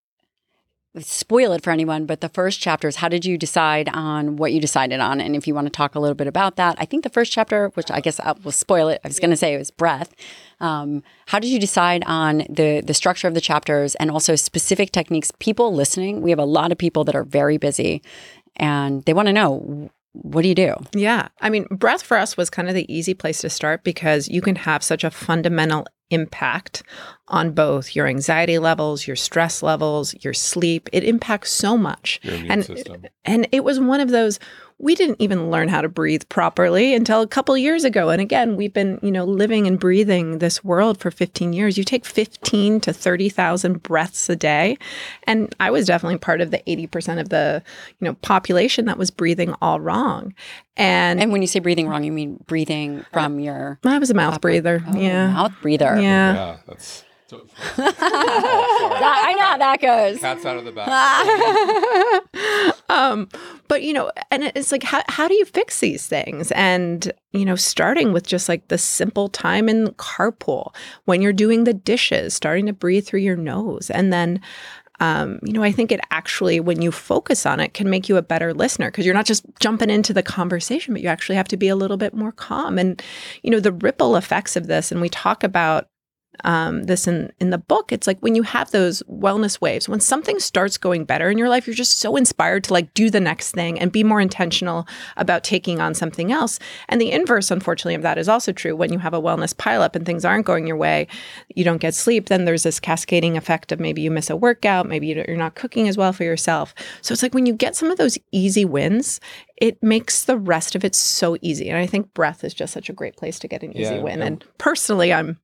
spoil 0.99 1.51
it 1.51 1.61
for 1.61 1.71
anyone, 1.71 2.05
but 2.05 2.21
the 2.21 2.29
first 2.29 2.59
chapter 2.59 2.87
is 2.87 2.97
how 2.97 3.09
did 3.09 3.25
you 3.25 3.37
decide 3.37 3.89
on 3.89 4.37
what 4.37 4.53
you 4.53 4.61
decided 4.61 4.99
on? 4.99 5.19
And 5.19 5.35
if 5.35 5.47
you 5.47 5.53
want 5.53 5.67
to 5.67 5.71
talk 5.71 5.95
a 5.95 5.99
little 5.99 6.15
bit 6.15 6.27
about 6.27 6.55
that, 6.55 6.75
I 6.79 6.85
think 6.85 7.03
the 7.03 7.09
first 7.09 7.31
chapter, 7.31 7.69
which 7.73 7.91
I 7.91 7.99
guess 7.99 8.19
I 8.19 8.33
will 8.43 8.51
spoil 8.51 8.87
it, 8.87 9.01
I 9.03 9.07
was 9.07 9.19
going 9.19 9.31
to 9.31 9.35
say 9.35 9.53
it 9.53 9.57
was 9.57 9.71
breath. 9.71 10.13
Um, 10.59 11.03
how 11.27 11.39
did 11.39 11.49
you 11.49 11.59
decide 11.59 12.03
on 12.05 12.45
the 12.49 12.81
the 12.81 12.93
structure 12.93 13.27
of 13.27 13.33
the 13.33 13.41
chapters 13.41 13.95
and 13.95 14.09
also 14.09 14.35
specific 14.35 14.91
techniques? 14.91 15.31
People 15.39 15.73
listening, 15.73 16.21
we 16.21 16.29
have 16.29 16.39
a 16.39 16.45
lot 16.45 16.71
of 16.71 16.77
people 16.77 17.03
that 17.05 17.15
are 17.15 17.25
very 17.25 17.57
busy 17.57 18.01
and 18.55 19.03
they 19.03 19.13
want 19.13 19.27
to 19.27 19.33
know 19.33 19.89
what 20.21 20.41
do 20.41 20.47
you 20.47 20.55
do? 20.55 20.75
Yeah. 20.93 21.27
I 21.41 21.49
mean, 21.49 21.65
breath 21.71 22.01
for 22.01 22.17
us 22.17 22.37
was 22.37 22.49
kind 22.49 22.67
of 22.67 22.75
the 22.75 22.91
easy 22.93 23.13
place 23.13 23.41
to 23.41 23.49
start 23.49 23.83
because 23.83 24.27
you 24.27 24.41
can 24.41 24.55
have 24.55 24.83
such 24.83 25.03
a 25.03 25.11
fundamental 25.11 25.85
impact 26.11 26.83
on 27.27 27.51
both 27.51 27.95
your 27.95 28.07
anxiety 28.07 28.59
levels, 28.59 29.07
your 29.07 29.15
stress 29.15 29.63
levels, 29.63 30.13
your 30.23 30.33
sleep. 30.33 30.87
It 30.93 31.03
impacts 31.03 31.51
so 31.51 31.77
much. 31.77 32.19
and, 32.23 32.63
system. 32.65 33.05
and 33.23 33.47
it 33.51 33.63
was 33.63 33.79
one 33.79 33.99
of 33.99 34.09
those 34.09 34.39
we 34.77 34.93
didn't 34.93 35.15
even 35.19 35.49
learn 35.49 35.69
how 35.69 35.81
to 35.81 35.87
breathe 35.87 36.23
properly 36.27 36.93
until 36.93 37.21
a 37.21 37.27
couple 37.27 37.57
years 37.57 37.85
ago. 37.85 38.09
And 38.09 38.21
again, 38.21 38.57
we've 38.57 38.73
been, 38.73 38.99
you 39.01 39.11
know, 39.11 39.23
living 39.23 39.67
and 39.67 39.79
breathing 39.79 40.39
this 40.39 40.65
world 40.65 40.99
for 40.99 41.11
15 41.11 41.53
years. 41.53 41.77
You 41.77 41.85
take 41.85 42.05
15 42.05 42.81
to 42.81 42.91
30,000 42.91 43.81
breaths 43.81 44.29
a 44.29 44.35
day. 44.35 44.77
And 45.23 45.55
I 45.61 45.71
was 45.71 45.85
definitely 45.85 46.17
part 46.17 46.41
of 46.41 46.51
the 46.51 46.61
80% 46.67 47.21
of 47.21 47.29
the, 47.29 47.63
you 47.99 48.05
know, 48.05 48.15
population 48.15 48.85
that 48.85 48.97
was 48.97 49.11
breathing 49.11 49.55
all 49.61 49.79
wrong. 49.79 50.33
And, 50.75 51.21
And 51.21 51.31
when 51.31 51.41
you 51.41 51.47
say 51.47 51.59
breathing 51.59 51.87
wrong, 51.87 52.03
you 52.03 52.11
mean 52.11 52.43
breathing 52.45 53.05
from 53.13 53.39
your 53.39 53.79
I 53.85 53.97
was 53.97 54.09
a 54.09 54.13
mouth 54.13 54.41
breather. 54.41 54.83
Oh, 54.85 54.97
yeah. 54.97 55.27
mouth 55.31 55.53
breather. 55.61 55.95
Yeah. 55.95 56.33
Yeah, 56.33 56.57
that's 56.67 57.05
I 57.77 59.35
know 59.37 59.45
how 59.45 59.57
that 59.57 59.81
goes. 59.81 60.19
cat's 60.19 60.45
out 60.45 60.57
of 60.57 60.65
the 60.65 60.71
bag. 60.71 60.89
um, 62.89 63.29
but 63.67 63.83
you 63.83 63.93
know, 63.93 64.11
and 64.31 64.43
it's 64.55 64.71
like, 64.71 64.83
how, 64.83 65.03
how 65.07 65.27
do 65.27 65.33
you 65.33 65.45
fix 65.45 65.79
these 65.79 66.07
things? 66.07 66.51
And, 66.51 67.11
you 67.33 67.45
know, 67.45 67.55
starting 67.55 68.13
with 68.13 68.27
just 68.27 68.47
like 68.49 68.67
the 68.67 68.77
simple 68.77 69.29
time 69.29 69.69
in 69.69 69.87
carpool 69.93 70.73
when 71.05 71.21
you're 71.21 71.33
doing 71.33 71.63
the 71.63 71.73
dishes, 71.73 72.33
starting 72.33 72.65
to 72.67 72.73
breathe 72.73 73.05
through 73.05 73.21
your 73.21 73.35
nose. 73.37 73.89
And 73.89 74.13
then, 74.13 74.41
um, 74.99 75.39
you 75.43 75.53
know, 75.53 75.63
I 75.63 75.71
think 75.71 75.91
it 75.91 75.99
actually, 76.11 76.59
when 76.59 76.81
you 76.81 76.91
focus 76.91 77.45
on 77.45 77.59
it, 77.59 77.73
can 77.73 77.89
make 77.89 78.07
you 78.07 78.17
a 78.17 78.21
better 78.21 78.53
listener 78.53 78.89
because 78.91 79.05
you're 79.05 79.15
not 79.15 79.25
just 79.25 79.45
jumping 79.59 79.89
into 79.89 80.13
the 80.13 80.23
conversation, 80.23 80.93
but 80.93 81.01
you 81.01 81.09
actually 81.09 81.35
have 81.35 81.47
to 81.49 81.57
be 81.57 81.67
a 81.67 81.75
little 81.75 81.97
bit 81.97 82.13
more 82.13 82.31
calm. 82.31 82.77
And, 82.77 83.01
you 83.43 83.51
know, 83.51 83.59
the 83.59 83.73
ripple 83.73 84.15
effects 84.15 84.55
of 84.55 84.67
this, 84.67 84.91
and 84.91 85.01
we 85.01 85.09
talk 85.09 85.43
about 85.43 85.89
um, 86.43 86.83
this 86.83 87.07
in 87.07 87.31
in 87.39 87.49
the 87.49 87.57
book. 87.57 87.91
It's 87.91 88.07
like 88.07 88.19
when 88.19 88.35
you 88.35 88.43
have 88.43 88.71
those 88.71 89.01
wellness 89.03 89.61
waves, 89.61 89.87
when 89.87 89.99
something 89.99 90.39
starts 90.39 90.77
going 90.77 91.05
better 91.05 91.29
in 91.29 91.37
your 91.37 91.49
life, 91.49 91.67
you're 91.67 91.75
just 91.75 91.99
so 91.99 92.15
inspired 92.15 92.63
to 92.65 92.73
like 92.73 92.93
do 92.93 93.09
the 93.09 93.19
next 93.19 93.51
thing 93.51 93.79
and 93.79 93.91
be 93.91 94.03
more 94.03 94.21
intentional 94.21 94.87
about 95.17 95.43
taking 95.43 95.79
on 95.79 95.93
something 95.93 96.31
else. 96.31 96.59
And 96.89 96.99
the 96.99 97.11
inverse, 97.11 97.51
unfortunately, 97.51 97.95
of 97.95 98.01
that 98.01 98.17
is 98.17 98.29
also 98.29 98.51
true. 98.51 98.75
When 98.75 98.91
you 98.91 98.99
have 98.99 99.13
a 99.13 99.21
wellness 99.21 99.53
pileup 99.53 99.95
and 99.95 100.05
things 100.05 100.25
aren't 100.25 100.45
going 100.45 100.67
your 100.67 100.77
way, 100.77 101.07
you 101.55 101.63
don't 101.63 101.77
get 101.77 101.93
sleep. 101.93 102.27
Then 102.27 102.45
there's 102.45 102.63
this 102.63 102.79
cascading 102.79 103.37
effect 103.37 103.71
of 103.71 103.79
maybe 103.79 104.01
you 104.01 104.11
miss 104.11 104.29
a 104.29 104.35
workout, 104.35 104.87
maybe 104.87 105.07
you- 105.07 105.23
you're 105.27 105.37
not 105.37 105.55
cooking 105.55 105.87
as 105.87 105.97
well 105.97 106.13
for 106.13 106.23
yourself. 106.23 106.73
So 107.01 107.13
it's 107.13 107.23
like 107.23 107.33
when 107.33 107.45
you 107.45 107.53
get 107.53 107.75
some 107.75 107.91
of 107.91 107.97
those 107.97 108.17
easy 108.31 108.65
wins, 108.65 109.19
it 109.57 109.81
makes 109.81 110.23
the 110.23 110.37
rest 110.37 110.75
of 110.75 110.83
it 110.83 110.95
so 110.95 111.37
easy. 111.41 111.69
And 111.69 111.77
I 111.77 111.85
think 111.85 112.13
breath 112.13 112.43
is 112.43 112.53
just 112.53 112.73
such 112.73 112.89
a 112.89 112.93
great 112.93 113.15
place 113.15 113.39
to 113.39 113.47
get 113.47 113.63
an 113.63 113.71
easy 113.71 113.95
Yeah, 113.95 114.01
win. 114.01 114.21
And 114.21 114.43
personally, 114.57 115.13
I'm 115.13 115.39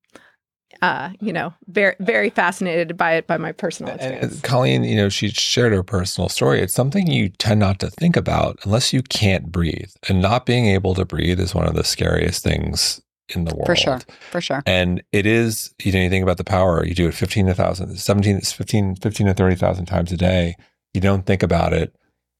uh, 0.81 1.11
you 1.19 1.33
know, 1.33 1.53
very 1.67 1.95
very 1.99 2.29
fascinated 2.29 2.97
by 2.97 3.13
it 3.13 3.27
by 3.27 3.37
my 3.37 3.51
personal 3.51 3.93
experience. 3.93 4.33
and 4.33 4.43
Colleen, 4.43 4.83
you 4.83 4.95
know, 4.95 5.09
she 5.09 5.29
shared 5.29 5.73
her 5.73 5.83
personal 5.83 6.29
story. 6.29 6.61
It's 6.61 6.73
something 6.73 7.07
you 7.07 7.29
tend 7.29 7.59
not 7.59 7.79
to 7.79 7.89
think 7.89 8.15
about 8.15 8.59
unless 8.63 8.93
you 8.93 9.01
can't 9.03 9.51
breathe. 9.51 9.91
And 10.07 10.21
not 10.21 10.45
being 10.45 10.67
able 10.67 10.95
to 10.95 11.05
breathe 11.05 11.39
is 11.39 11.53
one 11.55 11.67
of 11.67 11.75
the 11.75 11.83
scariest 11.83 12.43
things 12.43 13.01
in 13.29 13.45
the 13.45 13.55
world. 13.55 13.67
For 13.67 13.75
sure. 13.75 13.99
For 14.31 14.41
sure. 14.41 14.63
And 14.65 15.03
it 15.11 15.25
is, 15.25 15.73
you 15.83 15.91
know, 15.91 15.99
you 15.99 16.09
think 16.09 16.23
about 16.23 16.37
the 16.37 16.43
power, 16.43 16.85
you 16.85 16.95
do 16.95 17.07
it 17.07 17.13
15 17.13 17.45
to 17.45 17.49
1,000, 17.51 17.97
17, 17.97 18.41
15, 18.41 18.95
15 18.95 19.27
to 19.27 19.33
30,000 19.33 19.85
times 19.85 20.11
a 20.11 20.17
day. 20.17 20.55
You 20.93 21.01
don't 21.01 21.25
think 21.25 21.43
about 21.43 21.73
it. 21.73 21.95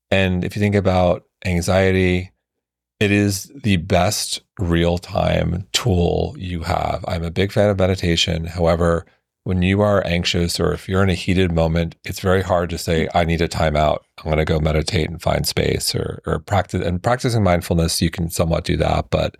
And 0.10 0.44
if 0.44 0.56
you 0.56 0.62
think 0.62 0.76
about 0.76 1.24
anxiety, 1.46 2.32
it 3.02 3.12
is 3.12 3.52
the 3.64 3.78
best 3.78 4.42
real 4.60 5.00
time 5.00 5.68
tool 5.74 6.36
you 6.38 6.62
have. 6.62 7.04
I'm 7.08 7.24
a 7.24 7.32
big 7.32 7.52
fan 7.52 7.72
of 7.72 7.80
meditation. 7.80 8.46
However, 8.46 9.08
when 9.44 9.64
you 9.64 9.82
are 9.82 10.06
anxious 10.06 10.60
or 10.60 10.72
if 10.72 10.88
you're 10.88 11.02
in 11.02 11.10
a 11.10 11.16
heated 11.16 11.52
moment, 11.52 11.96
it's 12.04 12.20
very 12.20 12.44
hard 12.44 12.70
to 12.70 12.78
say, 12.78 13.10
I 13.16 13.24
need 13.24 13.42
a 13.42 13.48
timeout. 13.48 14.02
I'm 14.20 14.26
going 14.26 14.38
to 14.38 14.46
go 14.46 14.60
meditate 14.60 15.10
and 15.10 15.20
find 15.20 15.48
space 15.48 15.96
or, 15.96 16.22
or 16.28 16.38
practice. 16.38 16.86
And 16.86 17.02
practicing 17.02 17.44
mindfulness, 17.44 18.04
you 18.04 18.12
can 18.12 18.30
somewhat 18.30 18.66
do 18.66 18.78
that. 18.78 19.10
But 19.10 19.36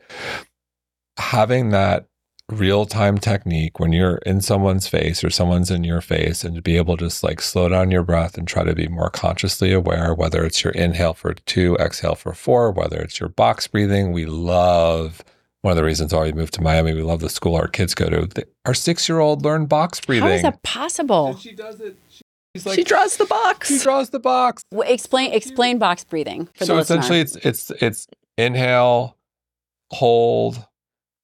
having 1.17 1.69
that 1.69 2.08
real 2.51 2.85
time 2.85 3.17
technique 3.17 3.79
when 3.79 3.91
you're 3.93 4.17
in 4.25 4.41
someone's 4.41 4.87
face 4.87 5.23
or 5.23 5.29
someone's 5.29 5.71
in 5.71 5.83
your 5.83 6.01
face 6.01 6.43
and 6.43 6.55
to 6.55 6.61
be 6.61 6.77
able 6.77 6.97
to 6.97 7.05
just 7.05 7.23
like 7.23 7.41
slow 7.41 7.69
down 7.69 7.89
your 7.91 8.03
breath 8.03 8.37
and 8.37 8.47
try 8.47 8.63
to 8.63 8.75
be 8.75 8.87
more 8.87 9.09
consciously 9.09 9.71
aware, 9.73 10.13
whether 10.13 10.43
it's 10.43 10.63
your 10.63 10.73
inhale 10.73 11.13
for 11.13 11.33
two, 11.33 11.75
exhale 11.77 12.15
for 12.15 12.33
four, 12.33 12.71
whether 12.71 12.99
it's 12.99 13.19
your 13.19 13.29
box 13.29 13.67
breathing. 13.67 14.11
We 14.11 14.25
love 14.25 15.23
one 15.61 15.71
of 15.71 15.77
the 15.77 15.83
reasons 15.83 16.13
why 16.13 16.23
we 16.23 16.31
moved 16.33 16.53
to 16.55 16.61
Miami. 16.61 16.93
We 16.93 17.03
love 17.03 17.19
the 17.21 17.29
school 17.29 17.55
our 17.55 17.67
kids 17.67 17.95
go 17.95 18.09
to. 18.09 18.45
Our 18.65 18.73
six 18.73 19.07
year 19.07 19.19
old 19.19 19.43
learned 19.43 19.69
box 19.69 20.01
breathing. 20.01 20.27
How 20.29 20.33
is 20.35 20.41
that 20.41 20.61
possible? 20.63 21.37
she 21.37 21.53
does 21.53 21.79
it. 21.79 21.97
She's 22.55 22.73
she 22.73 22.83
draws 22.83 23.15
the 23.17 23.25
box. 23.25 23.69
she 23.69 23.79
draws 23.79 24.09
the 24.09 24.19
box. 24.19 24.63
W- 24.71 24.91
Explain 24.91 25.31
explain 25.31 25.77
box 25.77 26.03
breathing 26.03 26.47
for 26.55 26.65
so 26.65 26.73
the 26.73 26.79
listener. 26.79 26.99
essentially 26.99 27.19
it's 27.21 27.35
it's 27.37 27.71
it's 27.81 28.07
inhale 28.37 29.15
hold 29.91 30.65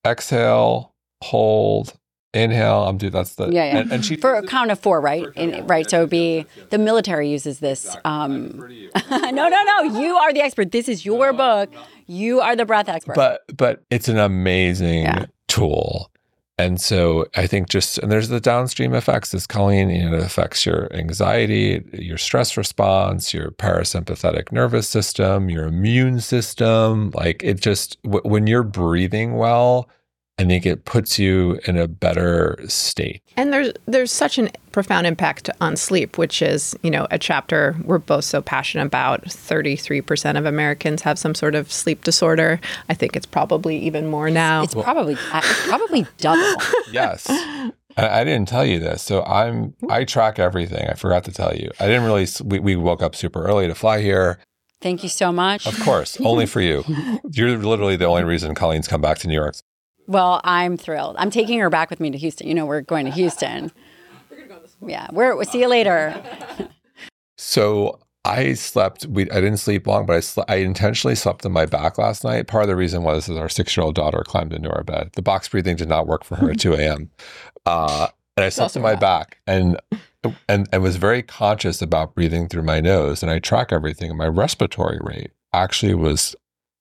exhale 0.05 0.93
hold 1.23 1.93
inhale 2.33 2.83
i'm 2.87 2.97
doing 2.97 3.11
that's 3.11 3.35
the 3.35 3.47
Yeah, 3.47 3.65
yeah. 3.65 3.77
and, 3.79 3.91
and 3.91 4.05
she 4.05 4.15
for 4.17 4.35
a 4.35 4.45
count 4.45 4.69
of 4.69 4.79
four, 4.79 5.01
right? 5.01 5.25
In, 5.35 5.65
right. 5.65 5.89
So 5.89 5.97
it'd 5.99 6.09
be 6.09 6.45
the 6.69 6.77
military 6.77 7.29
uses 7.29 7.59
this. 7.59 7.95
Um, 8.05 8.59
no, 9.09 9.29
no, 9.31 9.47
no. 9.63 9.81
You 9.99 10.17
are 10.17 10.33
the 10.33 10.41
expert. 10.41 10.71
This 10.71 10.87
is 10.89 11.05
your 11.05 11.33
book. 11.33 11.69
You 12.05 12.41
are 12.41 12.55
the 12.55 12.65
breath 12.65 12.89
expert. 12.89 13.15
but 13.15 13.41
but 13.55 13.83
it's 13.89 14.07
an 14.07 14.17
amazing 14.17 15.03
Yeah. 15.03 15.25
tool 15.47 16.11
and 16.59 16.79
so 16.81 17.25
i 17.35 17.45
think 17.47 17.69
just 17.69 17.97
and 17.99 18.11
there's 18.11 18.29
the 18.29 18.39
downstream 18.39 18.93
effects 18.95 19.33
as 19.33 19.45
colleen 19.45 19.89
you 19.89 20.09
know 20.09 20.17
it 20.17 20.23
affects 20.23 20.65
your 20.65 20.91
anxiety 20.93 21.83
your 21.93 22.17
stress 22.17 22.57
response 22.57 23.31
your 23.33 23.51
parasympathetic 23.51 24.51
nervous 24.51 24.87
system 24.89 25.49
your 25.49 25.65
immune 25.67 26.19
system 26.19 27.11
like 27.13 27.41
it 27.43 27.61
just 27.61 28.01
w- 28.03 28.21
when 28.27 28.47
you're 28.47 28.63
breathing 28.63 29.35
well 29.37 29.87
i 30.39 30.43
think 30.45 30.65
it 30.65 30.85
puts 30.85 31.17
you 31.19 31.59
in 31.65 31.77
a 31.77 31.87
better 31.87 32.57
state 32.67 33.21
And 33.37 33.53
there's 33.53 33.71
there's 33.85 34.11
such 34.11 34.37
an 34.37 34.49
profound 34.71 35.07
impact 35.07 35.49
on 35.59 35.75
sleep, 35.75 36.17
which 36.19 36.41
is 36.41 36.75
you 36.83 36.91
know 36.91 37.07
a 37.09 37.17
chapter 37.17 37.75
we're 37.83 37.97
both 37.97 38.25
so 38.25 38.41
passionate 38.41 38.85
about. 38.85 39.23
Thirty 39.31 39.75
three 39.75 40.01
percent 40.01 40.37
of 40.37 40.45
Americans 40.45 41.01
have 41.03 41.17
some 41.17 41.33
sort 41.35 41.55
of 41.55 41.71
sleep 41.71 42.03
disorder. 42.03 42.59
I 42.89 42.93
think 42.93 43.15
it's 43.15 43.25
probably 43.25 43.77
even 43.79 44.07
more 44.07 44.29
now. 44.29 44.63
it's 44.63 44.75
probably 44.75 45.15
uh, 45.31 45.41
it's 45.43 45.67
probably 45.67 46.05
double. 46.17 46.61
Yes. 46.91 47.25
I, 47.29 47.71
I 48.19 48.23
didn't 48.23 48.47
tell 48.47 48.65
you 48.65 48.79
this. 48.79 49.01
So 49.03 49.23
I'm 49.23 49.73
I 49.89 50.03
track 50.03 50.37
everything. 50.39 50.87
I 50.87 50.93
forgot 50.93 51.23
to 51.25 51.31
tell 51.31 51.55
you. 51.55 51.69
I 51.79 51.85
didn't 51.87 52.03
really 52.03 52.27
we, 52.43 52.59
we 52.59 52.75
woke 52.75 53.01
up 53.01 53.15
super 53.15 53.43
early 53.45 53.67
to 53.67 53.75
fly 53.75 54.01
here. 54.01 54.37
Thank 54.81 55.01
you 55.01 55.09
so 55.09 55.31
much. 55.31 55.65
Of 55.65 55.79
course, 55.79 56.19
only 56.21 56.45
for 56.45 56.61
you. 56.61 56.83
You're 57.31 57.57
literally 57.57 57.95
the 57.97 58.05
only 58.05 58.23
reason 58.23 58.53
Colleen's 58.53 58.87
come 58.87 59.01
back 59.01 59.17
to 59.19 59.27
New 59.27 59.33
York. 59.33 59.55
Well, 60.07 60.41
I'm 60.43 60.77
thrilled. 60.77 61.15
I'm 61.19 61.29
taking 61.29 61.59
her 61.59 61.69
back 61.69 61.89
with 61.89 61.99
me 61.99 62.09
to 62.11 62.17
Houston. 62.17 62.47
You 62.47 62.53
know, 62.53 62.65
we're 62.65 62.81
going 62.81 63.05
to 63.05 63.11
Houston. 63.11 63.71
Yeah, 64.85 65.07
we're 65.11 65.35
we'll 65.35 65.45
see 65.45 65.59
you 65.59 65.67
later. 65.67 66.15
So 67.37 67.99
I 68.25 68.53
slept. 68.53 69.05
We 69.05 69.29
I 69.31 69.35
didn't 69.35 69.57
sleep 69.57 69.87
long, 69.87 70.05
but 70.05 70.15
I 70.15 70.19
sle- 70.19 70.45
I 70.47 70.55
intentionally 70.55 71.15
slept 71.15 71.45
on 71.45 71.51
my 71.51 71.65
back 71.65 71.97
last 71.97 72.23
night. 72.23 72.47
Part 72.47 72.63
of 72.63 72.67
the 72.67 72.75
reason 72.75 73.03
was 73.03 73.27
that 73.27 73.37
our 73.37 73.47
six 73.47 73.77
year 73.77 73.83
old 73.83 73.95
daughter 73.95 74.23
climbed 74.25 74.53
into 74.53 74.69
our 74.71 74.83
bed. 74.83 75.11
The 75.13 75.21
box 75.21 75.47
breathing 75.47 75.75
did 75.75 75.87
not 75.87 76.07
work 76.07 76.23
for 76.23 76.35
her 76.35 76.51
at 76.51 76.59
two 76.59 76.73
a.m. 76.73 77.09
Uh, 77.65 78.07
and 78.37 78.45
I 78.45 78.49
slept 78.49 78.77
on 78.77 78.81
my 78.81 78.95
back 78.95 79.39
and 79.45 79.77
and 80.47 80.69
and 80.71 80.81
was 80.81 80.95
very 80.95 81.21
conscious 81.21 81.81
about 81.81 82.15
breathing 82.15 82.47
through 82.47 82.63
my 82.63 82.79
nose. 82.79 83.21
And 83.21 83.29
I 83.31 83.39
track 83.39 83.73
everything. 83.73 84.09
And 84.09 84.17
my 84.17 84.27
respiratory 84.27 84.99
rate 85.01 85.31
actually 85.53 85.93
was 85.93 86.33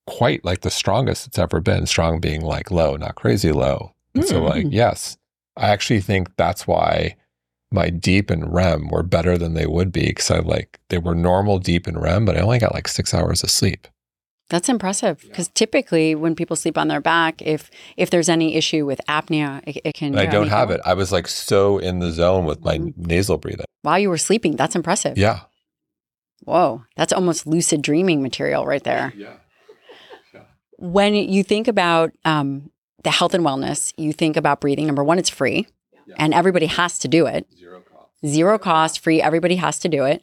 quite 0.07 0.45
like 0.45 0.61
the 0.61 0.71
strongest 0.71 1.27
it's 1.27 1.39
ever 1.39 1.61
been. 1.61 1.87
Strong 1.87 2.21
being 2.21 2.41
like 2.43 2.71
low, 2.71 2.97
not 2.97 3.15
crazy 3.17 3.53
low. 3.53 3.93
And 4.15 4.25
so 4.25 4.41
Mm. 4.41 4.49
like 4.49 4.67
yes, 4.71 5.17
I 5.57 5.69
actually 5.69 6.01
think 6.01 6.37
that's 6.37 6.67
why 6.67 7.17
my 7.73 7.91
deep 7.91 8.31
and 8.31 8.53
REM 8.55 8.89
were 8.89 9.03
better 9.03 9.37
than 9.37 9.55
they 9.55 9.67
would 9.67 9.91
be 9.93 10.07
because 10.07 10.31
I 10.31 10.39
like 10.39 10.79
they 10.89 10.99
were 10.99 11.15
normal 11.15 11.59
deep 11.59 11.87
and 11.87 12.01
REM, 12.01 12.25
but 12.25 12.37
I 12.37 12.41
only 12.41 12.59
got 12.59 12.73
like 12.75 12.89
six 12.89 13.13
hours 13.13 13.43
of 13.43 13.51
sleep. 13.51 13.89
That's 14.49 14.69
impressive 14.69 15.21
because 15.23 15.49
typically 15.49 16.15
when 16.15 16.37
people 16.37 16.55
sleep 16.55 16.79
on 16.79 16.87
their 16.87 17.01
back, 17.01 17.43
if 17.43 17.69
if 17.97 18.11
there's 18.11 18.29
any 18.29 18.55
issue 18.55 18.87
with 18.87 19.01
apnea, 19.09 19.61
it, 19.67 19.81
it 19.85 19.95
can. 19.95 20.13
And 20.17 20.21
I 20.21 20.27
don't 20.27 20.47
have 20.49 20.71
it. 20.71 20.81
I 20.85 20.95
was 20.95 21.11
like 21.11 21.27
so 21.27 21.79
in 21.79 21.99
the 21.99 22.13
zone 22.13 22.45
with 22.45 22.65
my 22.65 22.79
nasal 22.97 23.39
breathing. 23.39 23.67
While 23.83 23.99
you 23.99 24.09
were 24.09 24.19
sleeping, 24.19 24.55
that's 24.55 24.77
impressive. 24.77 25.19
Yeah. 25.19 25.41
Whoa, 26.45 26.85
that's 26.97 27.13
almost 27.13 27.47
lucid 27.47 27.83
dreaming 27.83 28.23
material 28.23 28.67
right 28.67 28.85
there. 28.85 29.13
Yeah. 29.17 29.35
When 30.79 31.15
you 31.15 31.43
think 31.43 31.69
about 31.69 32.13
um, 32.25 32.71
the 33.03 33.11
health 33.11 33.35
and 33.35 33.45
wellness, 33.45 33.93
you 33.97 34.13
think 34.13 34.37
about 34.37 34.61
breathing. 34.61 34.87
Number 34.87 35.05
one, 35.05 35.19
it's 35.19 35.31
free, 35.31 35.67
and 36.19 36.35
everybody 36.35 36.67
has 36.67 36.99
to 37.01 37.09
do 37.09 37.27
it. 37.27 37.47
Zero 37.59 37.81
cost. 37.81 38.11
Zero 38.27 38.59
cost, 38.59 39.01
free. 39.01 39.23
Everybody 39.23 39.57
has 39.57 39.79
to 39.81 39.89
do 39.89 40.05
it. 40.05 40.23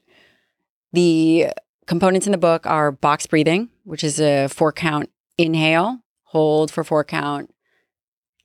The 0.91 1.47
components 1.87 2.27
in 2.27 2.31
the 2.31 2.37
book 2.37 2.65
are 2.65 2.91
box 2.91 3.25
breathing, 3.25 3.69
which 3.83 4.03
is 4.03 4.19
a 4.19 4.47
four 4.47 4.71
count 4.71 5.09
inhale, 5.37 5.99
hold 6.25 6.69
for 6.71 6.83
four 6.83 7.03
count, 7.03 7.53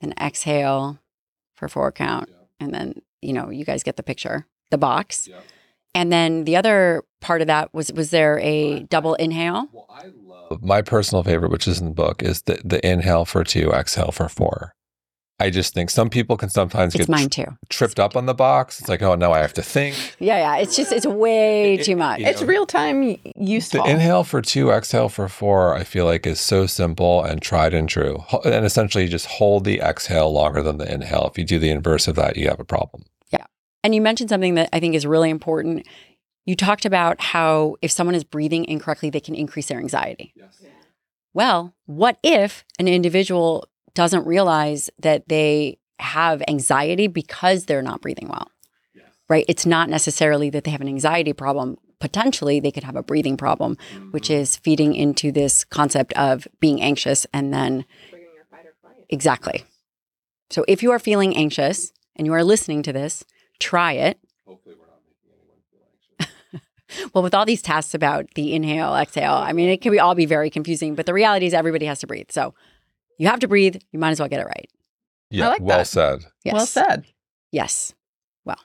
and 0.00 0.14
exhale 0.20 0.98
for 1.54 1.68
four 1.68 1.92
count, 1.92 2.30
and 2.58 2.72
then 2.72 3.02
you 3.20 3.32
know 3.32 3.50
you 3.50 3.64
guys 3.64 3.82
get 3.82 3.96
the 3.96 4.02
picture. 4.02 4.46
The 4.70 4.78
box, 4.78 5.26
Yeah. 5.28 5.40
and 5.94 6.12
then 6.12 6.44
the 6.44 6.56
other 6.56 7.02
part 7.20 7.40
of 7.40 7.46
that 7.48 7.72
was 7.74 7.92
was 7.92 8.10
there 8.10 8.38
a 8.40 8.80
double 8.80 9.14
inhale? 9.14 9.68
Well, 9.72 9.86
I 9.90 10.06
my 10.60 10.82
personal 10.82 11.22
favorite, 11.22 11.50
which 11.50 11.66
is 11.68 11.78
in 11.80 11.86
the 11.86 11.94
book, 11.94 12.22
is 12.22 12.42
the, 12.42 12.60
the 12.64 12.86
inhale 12.86 13.24
for 13.24 13.44
two, 13.44 13.70
exhale 13.72 14.12
for 14.12 14.28
four. 14.28 14.72
I 15.40 15.50
just 15.50 15.72
think 15.72 15.88
some 15.90 16.10
people 16.10 16.36
can 16.36 16.48
sometimes 16.48 16.96
It's 16.96 17.06
get 17.06 17.08
mine 17.08 17.28
too. 17.28 17.44
tripped 17.68 18.00
up 18.00 18.16
on 18.16 18.26
the 18.26 18.34
box. 18.34 18.80
It's 18.80 18.88
like, 18.88 19.02
oh 19.02 19.14
no, 19.14 19.30
I 19.32 19.38
have 19.38 19.52
to 19.54 19.62
think. 19.62 19.94
Yeah, 20.18 20.36
yeah. 20.38 20.56
It's 20.60 20.74
just 20.74 20.90
it's 20.90 21.06
way 21.06 21.74
It- 21.74 21.84
too 21.84 21.94
much. 21.94 22.18
you 22.18 22.26
It's 22.26 22.40
know, 22.40 22.48
real 22.48 22.66
time 22.66 23.16
useful. 23.36 23.84
The 23.84 23.90
inhale 23.90 24.24
for 24.24 24.42
two, 24.42 24.72
exhale 24.72 25.08
for 25.08 25.28
four, 25.28 25.76
I 25.76 25.84
feel 25.84 26.06
like 26.06 26.26
is 26.26 26.40
so 26.40 26.66
simple 26.66 27.22
and 27.22 27.40
tried 27.40 27.72
and 27.72 27.88
true. 27.88 28.24
And 28.44 28.64
essentially, 28.66 29.04
you 29.04 29.10
just 29.10 29.26
hold 29.26 29.62
the 29.64 29.78
exhale 29.78 30.32
longer 30.32 30.60
than 30.60 30.78
the 30.78 30.92
inhale. 30.92 31.28
If 31.30 31.38
you 31.38 31.44
do 31.44 31.60
the 31.60 31.70
inverse 31.70 32.08
of 32.08 32.16
that, 32.16 32.36
you 32.36 32.48
have 32.48 32.58
a 32.58 32.64
problem. 32.64 33.04
Yeah. 33.30 33.44
And 33.84 33.94
you 33.94 34.00
mentioned 34.00 34.30
something 34.30 34.56
that 34.56 34.68
I 34.72 34.80
think 34.80 34.96
is 34.96 35.06
really 35.06 35.30
important. 35.30 35.86
You 36.48 36.56
talked 36.56 36.86
about 36.86 37.20
how 37.20 37.76
if 37.82 37.90
someone 37.90 38.14
is 38.14 38.24
breathing 38.24 38.64
incorrectly, 38.64 39.10
they 39.10 39.20
can 39.20 39.34
increase 39.34 39.66
their 39.66 39.78
anxiety. 39.78 40.32
Yes. 40.34 40.62
Well, 41.34 41.74
what 41.84 42.18
if 42.22 42.64
an 42.78 42.88
individual 42.88 43.68
doesn't 43.92 44.24
realize 44.26 44.88
that 44.98 45.28
they 45.28 45.76
have 45.98 46.42
anxiety 46.48 47.06
because 47.06 47.66
they're 47.66 47.82
not 47.82 48.00
breathing 48.00 48.28
well? 48.28 48.50
Right? 49.28 49.44
It's 49.46 49.66
not 49.66 49.90
necessarily 49.90 50.48
that 50.48 50.64
they 50.64 50.70
have 50.70 50.80
an 50.80 50.88
anxiety 50.88 51.34
problem. 51.34 51.76
Potentially, 52.00 52.60
they 52.60 52.70
could 52.70 52.84
have 52.84 52.96
a 52.96 53.02
breathing 53.02 53.36
problem, 53.36 53.76
which 54.12 54.30
is 54.30 54.56
feeding 54.56 54.94
into 54.94 55.30
this 55.30 55.64
concept 55.64 56.14
of 56.14 56.48
being 56.60 56.80
anxious 56.80 57.26
and 57.34 57.52
then 57.52 57.84
Exactly. 59.10 59.64
So 60.48 60.64
if 60.66 60.82
you 60.82 60.92
are 60.92 60.98
feeling 60.98 61.36
anxious 61.36 61.92
and 62.16 62.26
you 62.26 62.32
are 62.32 62.42
listening 62.42 62.82
to 62.84 62.92
this, 62.94 63.22
try 63.60 63.92
it. 63.92 64.18
Well, 67.12 67.22
with 67.22 67.34
all 67.34 67.44
these 67.44 67.62
tasks 67.62 67.94
about 67.94 68.26
the 68.34 68.54
inhale, 68.54 68.94
exhale, 68.94 69.34
I 69.34 69.52
mean, 69.52 69.68
it 69.68 69.80
can 69.80 69.92
be 69.92 70.00
all 70.00 70.14
be 70.14 70.26
very 70.26 70.50
confusing, 70.50 70.94
but 70.94 71.06
the 71.06 71.14
reality 71.14 71.46
is 71.46 71.54
everybody 71.54 71.86
has 71.86 72.00
to 72.00 72.06
breathe. 72.06 72.30
So 72.30 72.54
you 73.18 73.28
have 73.28 73.40
to 73.40 73.48
breathe. 73.48 73.76
You 73.92 73.98
might 73.98 74.10
as 74.10 74.20
well 74.20 74.28
get 74.28 74.40
it 74.40 74.46
right. 74.46 74.70
Yeah, 75.30 75.48
like 75.48 75.60
well 75.60 75.78
that. 75.78 75.86
said. 75.86 76.24
Yes. 76.44 76.54
Well 76.54 76.66
said. 76.66 77.04
Yes. 77.52 77.94
Well, 78.44 78.60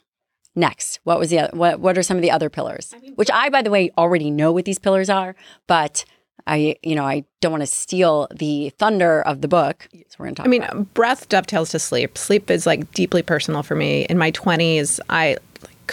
next, 0.56 1.00
what 1.04 1.20
was 1.20 1.30
the 1.30 1.40
other, 1.40 1.58
what 1.58 1.80
what 1.80 1.98
are 1.98 2.04
some 2.04 2.18
of 2.18 2.24
the 2.24 2.32
other 2.32 2.50
pillars? 2.50 2.94
Which 3.16 3.30
I, 3.32 3.50
by 3.50 3.62
the 3.62 3.70
way, 3.70 3.92
already 3.98 4.32
know 4.32 4.52
what 4.52 4.66
these 4.66 4.80
pillars 4.80 5.10
are, 5.10 5.36
but 5.68 6.06
I, 6.46 6.76
you 6.84 6.96
know, 6.96 7.06
I 7.06 7.24
don't 7.42 7.52
want 7.52 7.64
to 7.64 7.68
steal 7.68 8.28
the 8.36 8.70
thunder 8.78 9.22
of 9.22 9.42
the 9.42 9.48
book. 9.48 9.88
So 9.92 10.16
we're 10.20 10.26
going 10.26 10.36
to 10.36 10.40
talk. 10.40 10.46
I 10.46 10.50
mean, 10.50 10.64
about 10.64 10.94
breath 10.94 11.30
dovetails 11.30 11.72
to 11.72 11.80
sleep. 11.80 12.18
Sleep 12.18 12.50
is 12.52 12.66
like 12.66 12.92
deeply 12.94 13.22
personal 13.22 13.64
for 13.64 13.76
me. 13.76 14.06
In 14.10 14.18
my 14.18 14.32
20s, 14.32 15.00
I 15.10 15.38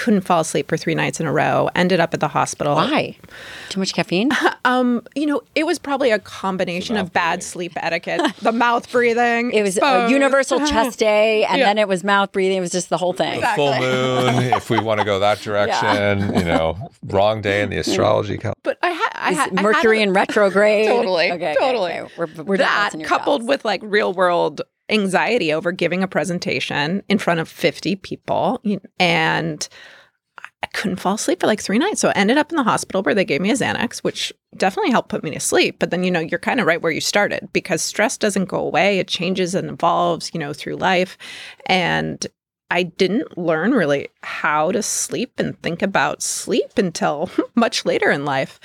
couldn't 0.00 0.22
fall 0.22 0.40
asleep 0.40 0.68
for 0.68 0.76
three 0.76 0.94
nights 0.94 1.20
in 1.20 1.26
a 1.26 1.32
row, 1.32 1.68
ended 1.74 2.00
up 2.00 2.14
at 2.14 2.20
the 2.20 2.28
hospital. 2.28 2.74
why 2.74 3.16
too 3.68 3.80
much 3.80 3.92
caffeine. 3.94 4.30
Um, 4.62 5.02
you 5.14 5.24
know, 5.24 5.40
it 5.54 5.64
was 5.64 5.78
probably 5.78 6.10
a 6.10 6.18
combination 6.18 6.98
of 6.98 7.14
bad 7.14 7.42
sleep 7.42 7.72
etiquette, 7.76 8.20
the 8.42 8.52
mouth 8.52 8.92
breathing. 8.92 9.52
It 9.52 9.62
was 9.62 9.78
a 9.78 10.06
universal 10.10 10.58
chest 10.66 10.98
day, 11.10 11.44
and 11.46 11.58
Yeah. 11.58 11.64
then 11.64 11.78
it 11.78 11.88
was 11.88 12.04
mouth 12.04 12.30
breathing. 12.30 12.58
It 12.58 12.60
was 12.60 12.70
just 12.70 12.90
the 12.90 12.98
whole 12.98 13.14
thing. 13.14 13.36
Exactly. 13.36 13.64
Full 13.72 13.80
moon, 13.80 14.34
if 14.52 14.68
we 14.68 14.78
want 14.78 15.00
to 15.00 15.06
go 15.06 15.18
that 15.20 15.40
direction, 15.40 16.34
you 16.34 16.44
know, 16.44 16.90
wrong 17.06 17.40
day 17.40 17.62
in 17.62 17.70
the 17.70 17.78
astrology 17.78 18.36
calendar. 18.36 18.60
But 18.62 18.76
I 18.82 18.90
had, 18.90 19.08
I 19.14 19.30
Is 19.30 19.36
had 19.38 19.52
I 19.52 19.54
had 19.54 19.62
Mercury 19.62 20.00
a- 20.00 20.02
in 20.02 20.12
retrograde. 20.12 20.86
Totally, 20.88 21.32
Okay, 21.32 21.52
okay, 21.52 21.56
totally. 21.58 21.92
okay. 22.00 22.12
We're, 22.18 22.42
we're 22.44 22.56
that 22.58 22.90
coupled 23.04 23.40
chops. 23.40 23.48
with 23.48 23.64
like 23.64 23.80
real 23.82 24.12
world 24.12 24.60
anxiety 24.90 25.52
over 25.52 25.72
giving 25.72 26.02
a 26.02 26.08
presentation 26.08 27.02
in 27.08 27.18
front 27.18 27.40
of 27.40 27.48
50 27.48 27.96
people 27.96 28.62
and 28.98 29.68
I 30.62 30.66
couldn't 30.66 31.00
fall 31.00 31.14
asleep 31.14 31.40
for 31.40 31.46
like 31.46 31.60
three 31.60 31.78
nights. 31.78 32.00
So 32.00 32.10
I 32.10 32.12
ended 32.12 32.36
up 32.36 32.50
in 32.50 32.56
the 32.56 32.62
hospital 32.62 33.02
where 33.02 33.14
they 33.14 33.24
gave 33.24 33.40
me 33.40 33.50
a 33.50 33.54
Xanax, 33.54 34.00
which 34.00 34.32
definitely 34.56 34.90
helped 34.90 35.08
put 35.08 35.24
me 35.24 35.30
to 35.30 35.40
sleep. 35.40 35.78
But 35.78 35.90
then, 35.90 36.04
you 36.04 36.10
know, 36.10 36.20
you're 36.20 36.38
kind 36.38 36.60
of 36.60 36.66
right 36.66 36.82
where 36.82 36.92
you 36.92 37.00
started 37.00 37.48
because 37.52 37.80
stress 37.80 38.18
doesn't 38.18 38.44
go 38.46 38.58
away. 38.58 38.98
It 38.98 39.08
changes 39.08 39.54
and 39.54 39.70
evolves, 39.70 40.32
you 40.34 40.40
know, 40.40 40.52
through 40.52 40.76
life. 40.76 41.16
And 41.66 42.26
I 42.70 42.82
didn't 42.82 43.38
learn 43.38 43.72
really 43.72 44.08
how 44.22 44.70
to 44.72 44.82
sleep 44.82 45.38
and 45.38 45.60
think 45.62 45.82
about 45.82 46.22
sleep 46.22 46.76
until 46.76 47.30
much 47.54 47.86
later 47.86 48.10
in 48.10 48.24
life. 48.24 48.60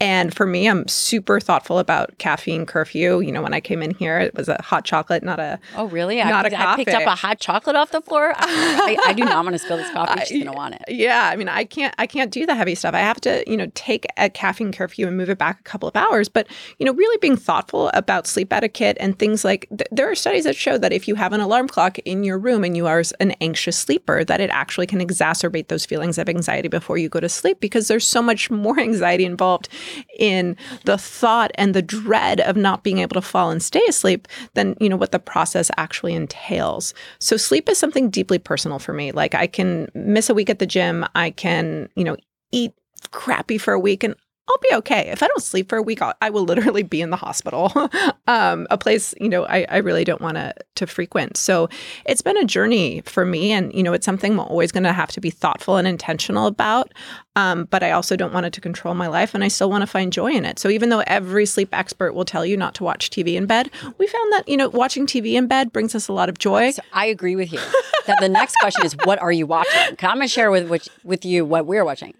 And 0.00 0.32
for 0.32 0.46
me, 0.46 0.68
I'm 0.68 0.86
super 0.86 1.40
thoughtful 1.40 1.80
about 1.80 2.16
caffeine 2.18 2.66
curfew. 2.66 3.18
You 3.18 3.32
know, 3.32 3.42
when 3.42 3.52
I 3.52 3.60
came 3.60 3.82
in 3.82 3.94
here, 3.94 4.18
it 4.20 4.32
was 4.36 4.48
a 4.48 4.60
hot 4.62 4.84
chocolate, 4.84 5.24
not 5.24 5.40
a. 5.40 5.58
Oh, 5.76 5.86
really? 5.86 6.22
I, 6.22 6.30
Not 6.30 6.46
a 6.46 6.56
I 6.56 6.76
picked 6.76 6.90
up 6.90 7.02
a 7.02 7.16
hot 7.16 7.40
chocolate 7.40 7.74
off 7.74 7.90
the 7.90 8.00
floor. 8.00 8.32
I, 8.36 8.96
I, 9.06 9.10
I 9.10 9.12
do 9.12 9.24
not 9.24 9.44
want 9.44 9.54
to 9.54 9.58
spill 9.58 9.76
this 9.76 9.90
coffee. 9.90 10.24
She's 10.24 10.44
gonna 10.44 10.56
want 10.56 10.76
it. 10.76 10.82
Yeah, 10.86 11.28
I 11.32 11.34
mean, 11.34 11.48
I 11.48 11.64
can't, 11.64 11.92
I 11.98 12.06
can't 12.06 12.30
do 12.30 12.46
the 12.46 12.54
heavy 12.54 12.76
stuff. 12.76 12.94
I 12.94 13.00
have 13.00 13.20
to, 13.22 13.42
you 13.50 13.56
know, 13.56 13.66
take 13.74 14.06
a 14.16 14.30
caffeine 14.30 14.70
curfew 14.70 15.08
and 15.08 15.16
move 15.16 15.30
it 15.30 15.38
back 15.38 15.58
a 15.58 15.62
couple 15.64 15.88
of 15.88 15.96
hours. 15.96 16.28
But 16.28 16.46
you 16.78 16.86
know, 16.86 16.92
really 16.92 17.18
being 17.18 17.36
thoughtful 17.36 17.90
about 17.92 18.28
sleep 18.28 18.52
etiquette 18.52 18.96
and 19.00 19.18
things 19.18 19.44
like 19.44 19.66
th- 19.70 19.88
there 19.90 20.08
are 20.08 20.14
studies 20.14 20.44
that 20.44 20.54
show 20.54 20.78
that 20.78 20.92
if 20.92 21.08
you 21.08 21.16
have 21.16 21.32
an 21.32 21.40
alarm 21.40 21.66
clock 21.66 21.98
in 22.00 22.22
your 22.22 22.38
room 22.38 22.62
and 22.62 22.76
you 22.76 22.86
are 22.86 23.02
an 23.18 23.32
anxious 23.40 23.76
sleeper, 23.76 24.22
that 24.22 24.40
it 24.40 24.50
actually 24.50 24.86
can 24.86 25.00
exacerbate 25.00 25.66
those 25.66 25.84
feelings 25.84 26.18
of 26.18 26.28
anxiety 26.28 26.68
before 26.68 26.98
you 26.98 27.08
go 27.08 27.18
to 27.18 27.28
sleep 27.28 27.58
because 27.58 27.88
there's 27.88 28.06
so 28.06 28.22
much 28.22 28.48
more 28.48 28.78
anxiety 28.88 29.24
involved 29.24 29.68
in 30.18 30.56
the 30.84 30.98
thought 30.98 31.50
and 31.56 31.74
the 31.74 31.82
dread 31.82 32.40
of 32.40 32.56
not 32.56 32.82
being 32.82 32.98
able 32.98 33.14
to 33.14 33.22
fall 33.22 33.50
and 33.50 33.62
stay 33.62 33.82
asleep 33.88 34.28
than 34.54 34.76
you 34.80 34.88
know 34.88 34.96
what 34.96 35.12
the 35.12 35.18
process 35.18 35.70
actually 35.76 36.14
entails. 36.14 36.94
So 37.18 37.36
sleep 37.36 37.68
is 37.68 37.78
something 37.78 38.10
deeply 38.10 38.38
personal 38.38 38.78
for 38.78 38.92
me. 38.92 39.12
Like 39.12 39.34
i 39.34 39.46
can 39.46 39.88
miss 39.94 40.30
a 40.30 40.34
week 40.34 40.50
at 40.50 40.58
the 40.58 40.66
gym. 40.66 41.06
I 41.14 41.30
can 41.30 41.88
you 41.94 42.04
know 42.04 42.16
eat 42.52 42.72
crappy 43.10 43.58
for 43.58 43.72
a 43.72 43.80
week 43.80 44.04
and 44.04 44.14
I'll 44.48 44.58
be 44.70 44.76
okay. 44.76 45.10
If 45.10 45.22
I 45.22 45.28
don't 45.28 45.42
sleep 45.42 45.68
for 45.68 45.76
a 45.76 45.82
week, 45.82 46.00
I'll, 46.00 46.14
I 46.22 46.30
will 46.30 46.44
literally 46.44 46.82
be 46.82 47.02
in 47.02 47.10
the 47.10 47.16
hospital, 47.16 47.70
um, 48.26 48.66
a 48.70 48.78
place 48.78 49.14
you 49.20 49.28
know 49.28 49.44
I, 49.44 49.66
I 49.68 49.76
really 49.78 50.04
don't 50.04 50.20
want 50.20 50.36
to 50.36 50.54
to 50.76 50.86
frequent. 50.86 51.36
So 51.36 51.68
it's 52.06 52.22
been 52.22 52.36
a 52.36 52.44
journey 52.44 53.02
for 53.02 53.24
me, 53.24 53.52
and 53.52 53.72
you 53.74 53.82
know 53.82 53.92
it's 53.92 54.06
something 54.06 54.32
I'm 54.32 54.40
always 54.40 54.72
going 54.72 54.84
to 54.84 54.92
have 54.92 55.10
to 55.12 55.20
be 55.20 55.30
thoughtful 55.30 55.76
and 55.76 55.86
intentional 55.86 56.46
about. 56.46 56.92
Um, 57.36 57.68
but 57.70 57.84
I 57.84 57.92
also 57.92 58.16
don't 58.16 58.32
want 58.32 58.46
it 58.46 58.52
to 58.54 58.60
control 58.60 58.94
my 58.94 59.06
life, 59.06 59.34
and 59.34 59.44
I 59.44 59.48
still 59.48 59.70
want 59.70 59.82
to 59.82 59.86
find 59.86 60.12
joy 60.12 60.32
in 60.32 60.44
it. 60.44 60.58
So 60.58 60.68
even 60.68 60.88
though 60.88 61.04
every 61.06 61.46
sleep 61.46 61.68
expert 61.72 62.12
will 62.12 62.24
tell 62.24 62.44
you 62.44 62.56
not 62.56 62.74
to 62.76 62.84
watch 62.84 63.10
TV 63.10 63.34
in 63.34 63.46
bed, 63.46 63.70
we 63.98 64.06
found 64.06 64.32
that 64.32 64.48
you 64.48 64.56
know 64.56 64.68
watching 64.70 65.06
TV 65.06 65.34
in 65.34 65.46
bed 65.46 65.72
brings 65.72 65.94
us 65.94 66.08
a 66.08 66.12
lot 66.12 66.28
of 66.28 66.38
joy. 66.38 66.70
So 66.70 66.82
I 66.92 67.06
agree 67.06 67.36
with 67.36 67.52
you. 67.52 67.60
that 68.06 68.18
the 68.20 68.28
next 68.28 68.54
question 68.60 68.84
is, 68.84 68.96
what 69.04 69.20
are 69.20 69.32
you 69.32 69.46
watching? 69.46 69.96
I'm 70.00 70.16
gonna 70.16 70.28
share 70.28 70.50
with 70.50 70.68
which, 70.68 70.88
with 71.04 71.24
you 71.24 71.44
what 71.44 71.66
we're 71.66 71.84
watching. 71.84 72.14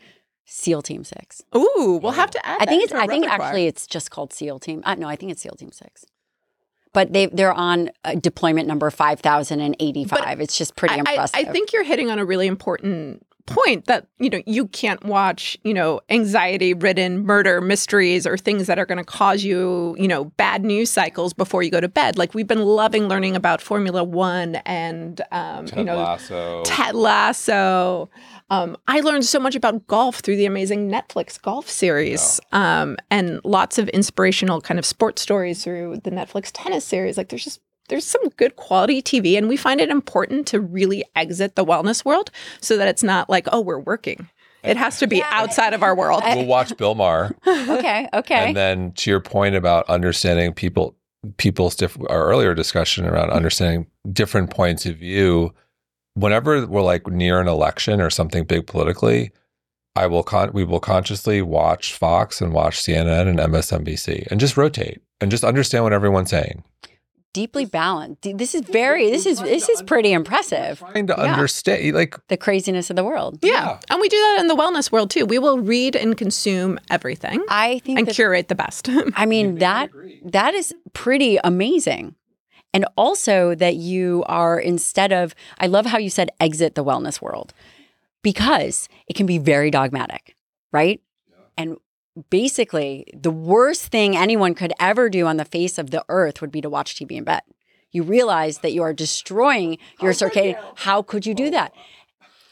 SEAL 0.51 0.83
Team 0.83 1.05
Six. 1.05 1.43
Ooh, 1.55 2.01
we'll 2.03 2.13
have 2.13 2.31
to 2.31 2.47
add. 2.47 2.63
I 2.63 2.65
think 2.65 2.89
that 2.89 2.97
it's. 2.97 3.05
I 3.05 3.07
think 3.07 3.27
repertoire. 3.27 3.49
actually 3.49 3.67
it's 3.67 3.87
just 3.87 4.11
called 4.11 4.33
SEAL 4.33 4.59
Team. 4.61 4.83
Uh, 4.85 4.95
no, 4.95 5.07
I 5.07 5.15
think 5.15 5.31
it's 5.31 5.43
SEAL 5.43 5.57
Team 5.57 5.71
Six. 5.73 6.07
But 6.95 7.13
they 7.13 7.27
they're 7.27 7.53
on 7.53 7.91
uh, 8.05 8.15
deployment 8.15 8.67
number 8.67 8.91
five 8.91 9.21
thousand 9.21 9.61
and 9.61 9.77
eighty 9.79 10.05
five. 10.05 10.41
It's 10.41 10.57
just 10.57 10.75
pretty 10.75 10.95
I- 10.95 10.97
I, 10.97 11.01
impressive. 11.01 11.41
I 11.49 11.53
think 11.53 11.73
you're 11.73 11.85
hitting 11.85 12.11
on 12.11 12.19
a 12.19 12.25
really 12.25 12.47
important 12.47 13.25
point 13.49 13.87
that 13.87 14.07
you 14.19 14.29
know 14.29 14.43
you 14.47 14.67
can't 14.69 15.03
watch 15.05 15.57
you 15.65 15.73
know 15.73 16.01
anxiety 16.11 16.75
ridden 16.75 17.25
murder 17.25 17.61
mysteries 17.61 18.27
or 18.27 18.37
things 18.37 18.67
that 18.67 18.79
are 18.79 18.85
going 18.85 18.99
to 18.99 19.05
cause 19.05 19.43
you 19.43 19.97
you 19.99 20.07
know 20.07 20.27
bad 20.37 20.65
news 20.65 20.91
cycles 20.91 21.33
before 21.33 21.63
you 21.63 21.71
go 21.71 21.81
to 21.81 21.89
bed 21.89 22.19
like 22.19 22.35
we've 22.35 22.47
been 22.47 22.63
loving 22.63 23.09
learning 23.09 23.35
about 23.35 23.63
formula 23.63 24.05
one 24.05 24.57
and 24.67 25.23
um, 25.33 25.65
you 25.65 25.73
Ted 25.73 25.87
know 25.87 25.97
Lasso. 25.97 26.63
Ted 26.65 26.95
Lasso. 26.95 28.11
Um, 28.51 28.77
I 28.87 29.01
learned 29.01 29.27
so 29.27 29.39
much 29.39 29.55
about 29.55 29.87
golf 29.87 30.21
through 30.21 30.37
the 30.37 30.47
amazing 30.47 30.91
Netflix 30.91 31.41
golf 31.41 31.69
series, 31.69 32.41
um, 32.53 32.97
and 33.11 33.41
lots 33.45 33.79
of 33.79 33.89
inspirational 33.91 34.61
kind 34.63 34.79
of 34.79 34.87
sports 34.87 35.21
stories 35.21 35.63
through 35.63 35.99
the 36.05 36.11
Netflix 36.11 36.51
tennis 36.55 36.85
series. 36.85 37.19
Like, 37.19 37.29
there's 37.29 37.45
just 37.45 37.61
there's 37.89 38.05
some 38.05 38.29
good 38.31 38.57
quality 38.57 39.03
TV, 39.03 39.37
and 39.37 39.49
we 39.49 39.57
find 39.57 39.81
it 39.81 39.89
important 39.89 40.47
to 40.49 40.61
really 40.61 41.05
exit 41.17 41.57
the 41.57 41.65
wellness 41.65 42.05
world 42.05 42.31
so 42.61 42.77
that 42.77 42.89
it's 42.89 43.03
not 43.03 43.29
like, 43.29 43.49
oh, 43.53 43.61
we're 43.61 43.79
working. 43.79 44.29
It 44.63 44.77
has 44.77 44.99
to 44.99 45.07
be 45.07 45.23
outside 45.23 45.73
of 45.73 45.83
our 45.83 45.95
world. 45.95 46.23
we'll 46.25 46.45
watch 46.47 46.77
Bill 46.77 46.95
Maher. 46.95 47.35
okay. 47.47 48.09
Okay. 48.13 48.49
And 48.49 48.57
then 48.57 48.93
to 48.93 49.11
your 49.11 49.21
point 49.21 49.55
about 49.55 49.89
understanding 49.89 50.53
people, 50.53 50.97
people's 51.37 51.77
diff- 51.77 51.99
our 52.11 52.29
earlier 52.29 52.55
discussion 52.55 53.07
around 53.07 53.31
understanding 53.31 53.87
different 54.13 54.51
points 54.51 54.85
of 54.85 54.97
view. 54.97 55.55
Whenever 56.15 56.67
we're 56.67 56.83
like 56.83 57.07
near 57.07 57.41
an 57.41 57.47
election 57.47 58.01
or 58.01 58.11
something 58.11 58.45
big 58.45 58.67
politically, 58.67 59.31
I 59.95 60.07
will 60.07 60.25
con- 60.25 60.53
we 60.53 60.65
will 60.65 60.81
consciously 60.81 61.41
watch 61.41 61.95
Fox 61.95 62.41
and 62.41 62.53
watch 62.53 62.83
CNN 62.83 63.29
and 63.29 63.39
MSNBC 63.39 64.27
and 64.29 64.41
just 64.41 64.57
rotate 64.57 65.01
and 65.21 65.31
just 65.31 65.45
understand 65.45 65.85
what 65.85 65.93
everyone's 65.93 66.31
saying. 66.31 66.65
Deeply 67.35 67.67
balanced. 67.67 68.23
This 68.37 68.55
is 68.55 68.63
very. 68.63 69.11
This 69.11 69.27
is 69.27 69.39
this 69.41 69.69
is 69.69 69.83
pretty 69.83 70.13
impressive. 70.13 70.79
Trying 70.81 71.07
to 71.09 71.15
Yeah. 71.17 71.33
understand, 71.35 71.95
like 71.95 72.17
The 72.29 72.37
craziness 72.37 72.91
of 72.91 72.97
the 72.97 73.05
world. 73.05 73.39
yeah. 73.43 73.79
And 73.91 74.01
we 74.01 74.09
do 74.09 74.17
that 74.17 74.39
in 74.41 74.47
the 74.49 74.57
wellness 74.57 74.91
world 74.91 75.11
too. 75.11 75.27
We 75.27 75.39
will 75.39 75.59
read 75.59 75.95
and 75.95 76.17
consume 76.17 76.79
everything 76.91 77.45
I 77.49 77.81
think 77.85 77.99
and 77.99 78.09
that 78.09 78.15
curate 78.15 78.49
the 78.49 78.55
best. 78.55 78.89
I 79.15 79.27
mean 79.27 79.57
that 79.59 79.91
that 80.25 80.55
is 80.55 80.75
pretty 80.95 81.39
amazing. 81.45 82.15
And 82.75 82.87
also 82.97 83.55
that 83.55 83.77
you 83.77 84.25
are 84.27 84.59
instead 84.59 85.13
of 85.13 85.35
I 85.59 85.67
love 85.67 85.87
how 85.87 85.99
you 85.99 86.11
said 86.11 86.31
exit 86.41 86.75
the 86.75 86.85
wellness 86.85 87.21
world 87.21 87.53
because 88.23 88.89
it 89.07 89.15
can 89.17 89.27
be 89.27 89.39
very 89.39 89.71
dogmatic, 89.71 90.35
right? 90.73 91.01
And 91.57 91.77
basically 92.31 93.07
the 93.15 93.31
worst 93.31 93.87
thing 93.87 94.17
anyone 94.17 94.55
could 94.55 94.73
ever 94.81 95.09
do 95.09 95.27
on 95.27 95.37
the 95.37 95.45
face 95.45 95.79
of 95.79 95.91
the 95.91 96.05
earth 96.09 96.41
would 96.41 96.53
be 96.53 96.61
to 96.61 96.71
watch 96.71 96.95
TV 96.95 97.13
in 97.13 97.25
bed. 97.25 97.43
you 97.91 98.03
realize 98.03 98.59
that 98.59 98.73
you 98.73 98.83
are 98.83 98.93
destroying 98.93 99.79
your 100.03 100.13
circadian. 100.13 100.63
How 100.77 101.01
could 101.01 101.25
you 101.25 101.33
do 101.33 101.51
that? 101.51 101.73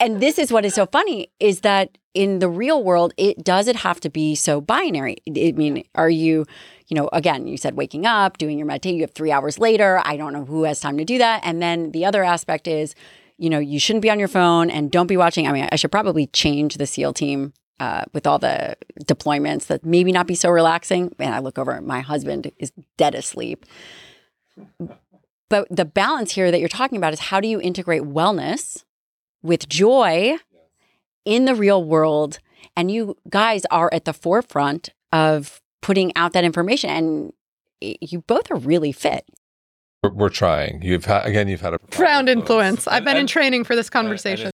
And 0.01 0.21
this 0.21 0.39
is 0.39 0.51
what 0.51 0.65
is 0.65 0.75
so 0.75 0.87
funny 0.87 1.31
is 1.41 1.61
that 1.61 1.99
in 2.15 2.39
the 2.39 2.49
real 2.49 2.83
world, 2.83 3.13
it 3.19 3.45
does 3.45 3.69
it 3.69 3.77
have 3.77 4.01
to 4.01 4.11
be 4.11 4.35
so 4.35 4.61
binary? 4.61 5.17
I 5.29 5.53
mean, 5.53 5.85
are 5.95 6.09
you, 6.09 6.47
you 6.89 6.95
know, 6.95 7.11
again, 7.13 7.47
you 7.47 7.59
said 7.59 7.77
waking 7.77 8.07
up, 8.07 8.39
doing 8.39 8.59
your 8.59 8.67
meditation, 8.67 8.97
you 8.97 9.03
have 9.03 9.13
three 9.13 9.31
hours 9.31 9.59
later. 9.59 10.01
I 10.05 10.17
don't 10.17 10.33
know 10.33 10.45
who 10.45 10.65
has 10.65 10.81
time 10.81 10.97
to 10.97 11.05
do 11.05 11.19
that. 11.19 11.43
And 11.45 11.61
then 11.61 11.93
the 11.93 12.07
other 12.07 12.25
aspect 12.25 12.67
is, 12.67 12.95
you 13.37 13.51
know, 13.51 13.59
you 13.59 13.79
shouldn't 13.79 14.03
be 14.03 14.11
on 14.11 14.19
your 14.19 14.29
phone 14.29 14.71
and 14.71 14.91
don't 14.91 15.07
be 15.07 15.19
watching. 15.19 15.47
I 15.47 15.53
mean, 15.53 15.69
I 15.71 15.77
should 15.77 15.93
probably 15.93 16.27
change 16.29 16.77
the 16.77 16.87
SEAL 16.87 17.13
team 17.13 17.53
uh, 17.81 18.05
with 18.13 18.27
all 18.27 18.39
the 18.39 18.77
deployments 19.05 19.67
that 19.67 19.85
maybe 19.85 20.13
not 20.13 20.27
be 20.27 20.35
so 20.35 20.51
relaxing. 20.51 21.15
And 21.19 21.35
I 21.35 21.41
look 21.41 21.59
over, 21.59 21.81
my 21.81 22.01
husband 22.01 22.51
is 22.59 22.73
dead 22.97 23.15
asleep. 23.15 23.67
But 25.49 25.69
the 25.71 25.85
balance 25.85 26.33
here 26.33 26.51
that 26.51 26.59
you're 26.59 26.69
talking 26.69 26.97
about 26.97 27.13
is 27.13 27.21
how 27.21 27.41
do 27.41 27.49
you 27.49 27.61
integrate 27.61 28.03
wellness 28.03 28.85
with 29.43 29.69
joy 29.69 30.37
in 31.25 31.45
the 31.45 31.55
real 31.55 31.85
world? 31.85 32.39
And 32.77 32.91
you 32.91 33.17
guys 33.29 33.65
are 33.71 33.91
at 33.93 34.05
the 34.05 34.13
forefront 34.13 34.91
of 35.13 35.61
putting 35.83 36.15
out 36.17 36.33
that 36.33 36.45
information. 36.45 36.91
And 36.91 37.33
you 37.81 38.23
both 38.23 38.51
are 38.51 38.57
really 38.57 38.93
fit. 38.93 39.25
We're, 40.03 40.11
we're 40.11 40.29
trying. 40.31 40.83
You've 40.83 41.05
had 41.05 41.27
again. 41.27 41.49
You've 41.49 41.61
had 41.61 41.75
a 41.75 41.79
profound 41.79 42.29
influence. 42.29 42.87
I've 42.89 43.05
been 43.05 43.17
in 43.17 43.27
training 43.27 43.65
for 43.65 43.77
this 43.77 43.91
conversation. 43.91 44.51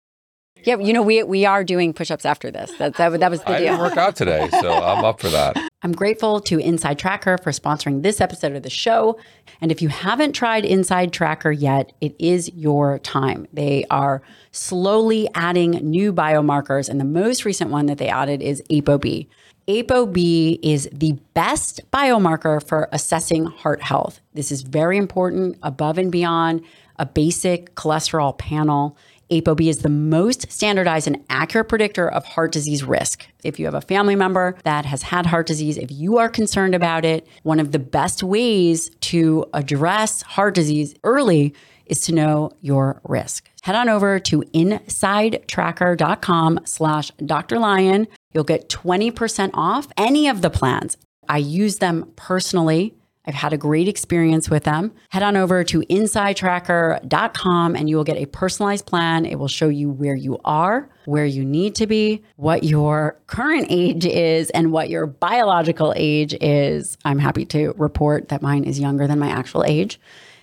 Yeah, 0.69 0.77
you 0.81 0.93
know, 0.93 1.01
we 1.01 1.23
we 1.23 1.47
are 1.47 1.65
doing 1.65 1.95
push-ups 1.95 2.27
after 2.27 2.51
this. 2.51 2.71
That 2.77 2.97
that, 2.97 3.19
that 3.21 3.31
was 3.31 3.41
the 3.41 3.53
I 3.53 3.59
deal. 3.61 3.69
didn't 3.69 3.81
work 3.81 3.97
out 3.97 4.17
today, 4.17 4.51
so 4.61 4.71
I'm 4.71 5.03
up 5.03 5.19
for 5.19 5.31
that. 5.31 5.57
I'm 5.83 5.93
grateful 5.93 6.41
to 6.41 6.59
Inside 6.59 6.99
Tracker 6.99 7.39
for 7.39 7.53
sponsoring 7.53 8.03
this 8.03 8.21
episode 8.21 8.55
of 8.55 8.65
the 8.65 8.69
show. 8.69 9.19
And 9.63 9.73
if 9.73 9.81
you 9.81 9.89
haven't 9.89 10.35
tried 10.35 10.67
Inside 10.67 11.11
Tracker 11.11 11.51
yet, 11.51 11.95
it 12.03 12.15
is 12.19 12.53
your 12.53 12.99
time. 12.99 13.49
They 13.51 13.87
are 13.89 14.21
slowly 14.51 15.27
adding 15.35 15.71
new 15.71 16.13
biomarkers, 16.13 16.91
and 16.91 17.01
the 17.01 17.07
most 17.07 17.47
recent 17.47 17.71
one 17.71 17.87
that 17.87 17.97
they 17.97 18.11
added 18.11 18.43
is 18.43 18.63
ApoB. 18.71 19.27
ApoB 19.69 20.59
is 20.63 20.87
the 20.93 21.13
best 21.33 21.81
biomarker 21.91 22.63
for 22.63 22.91
assessing 22.93 23.47
heart 23.47 23.81
health. 23.81 24.21
This 24.35 24.53
is 24.53 24.61
very 24.61 24.99
important 24.99 25.57
above 25.63 25.97
and 25.97 26.13
beyond 26.13 26.63
a 26.99 27.07
basic 27.07 27.75
cholesterol 27.75 28.37
panel. 28.37 28.99
ApoB 29.31 29.69
is 29.69 29.79
the 29.79 29.89
most 29.89 30.51
standardized 30.51 31.07
and 31.07 31.25
accurate 31.29 31.69
predictor 31.69 32.09
of 32.09 32.25
heart 32.25 32.53
disease 32.53 32.83
risk. 32.83 33.27
If 33.45 33.59
you 33.59 33.67
have 33.67 33.75
a 33.75 33.81
family 33.81 34.17
member 34.17 34.57
that 34.65 34.87
has 34.87 35.03
had 35.03 35.27
heart 35.27 35.47
disease, 35.47 35.77
if 35.77 35.93
you 35.93 36.19
are 36.19 36.29
concerned 36.29 36.75
about 36.75 37.05
it, 37.05 37.27
one 37.43 37.61
of 37.61 37.73
the 37.73 37.79
best 37.79 38.23
ways 38.23 38.91
to 39.01 39.45
address 39.53 40.23
heart 40.23 40.55
disease 40.55 40.95
early 41.05 41.55
is 41.87 42.01
to 42.03 42.15
know 42.15 42.51
your 42.61 43.01
risk. 43.05 43.49
Head 43.63 43.75
on 43.75 43.89
over 43.89 44.19
to 44.21 44.43
insidetracker.com 44.55 46.61
slash 46.65 47.11
Dr. 47.25 47.59
Lyon. 47.59 48.07
You'll 48.33 48.45
get 48.45 48.69
20% 48.69 49.51
off 49.55 49.89
any 49.97 50.29
of 50.29 50.43
the 50.43 50.51
plans. 50.51 50.97
I 51.29 51.39
use 51.39 51.79
them 51.79 52.13
personally. 52.17 52.95
I've 53.29 53.35
had 53.35 53.53
a 53.53 53.59
great 53.59 53.89
experience 53.89 54.49
with 54.49 54.65
them. 54.65 54.91
Head 55.11 55.23
on 55.23 55.37
over 55.37 55.63
to 55.63 55.81
insidetracker.com 55.83 57.77
and 57.77 57.89
you 57.91 57.97
will 57.97 58.05
get 58.05 58.17
a 58.17 58.25
personalized 58.25 58.87
plan. 58.87 59.27
It 59.27 59.39
will 59.39 59.49
show 59.49 59.69
you 59.69 59.91
where 59.91 60.15
you 60.15 60.39
are, 60.47 60.89
where 61.05 61.27
you 61.27 61.45
need 61.45 61.75
to 61.75 61.87
be, 61.87 62.23
what 62.37 62.65
your 62.65 63.21
current 63.27 63.67
age 63.69 64.07
is, 64.07 64.49
and 64.51 64.73
what 64.73 64.89
your 64.89 65.05
biological 65.05 65.93
age 65.95 66.35
is. 66.41 66.97
I'm 67.05 67.19
happy 67.19 67.45
to 67.47 67.75
report 67.77 68.31
that 68.31 68.41
mine 68.41 68.65
is 68.65 68.81
younger 68.81 69.07
than 69.07 69.19
my 69.19 69.29
actual 69.29 69.63
age. 69.63 70.01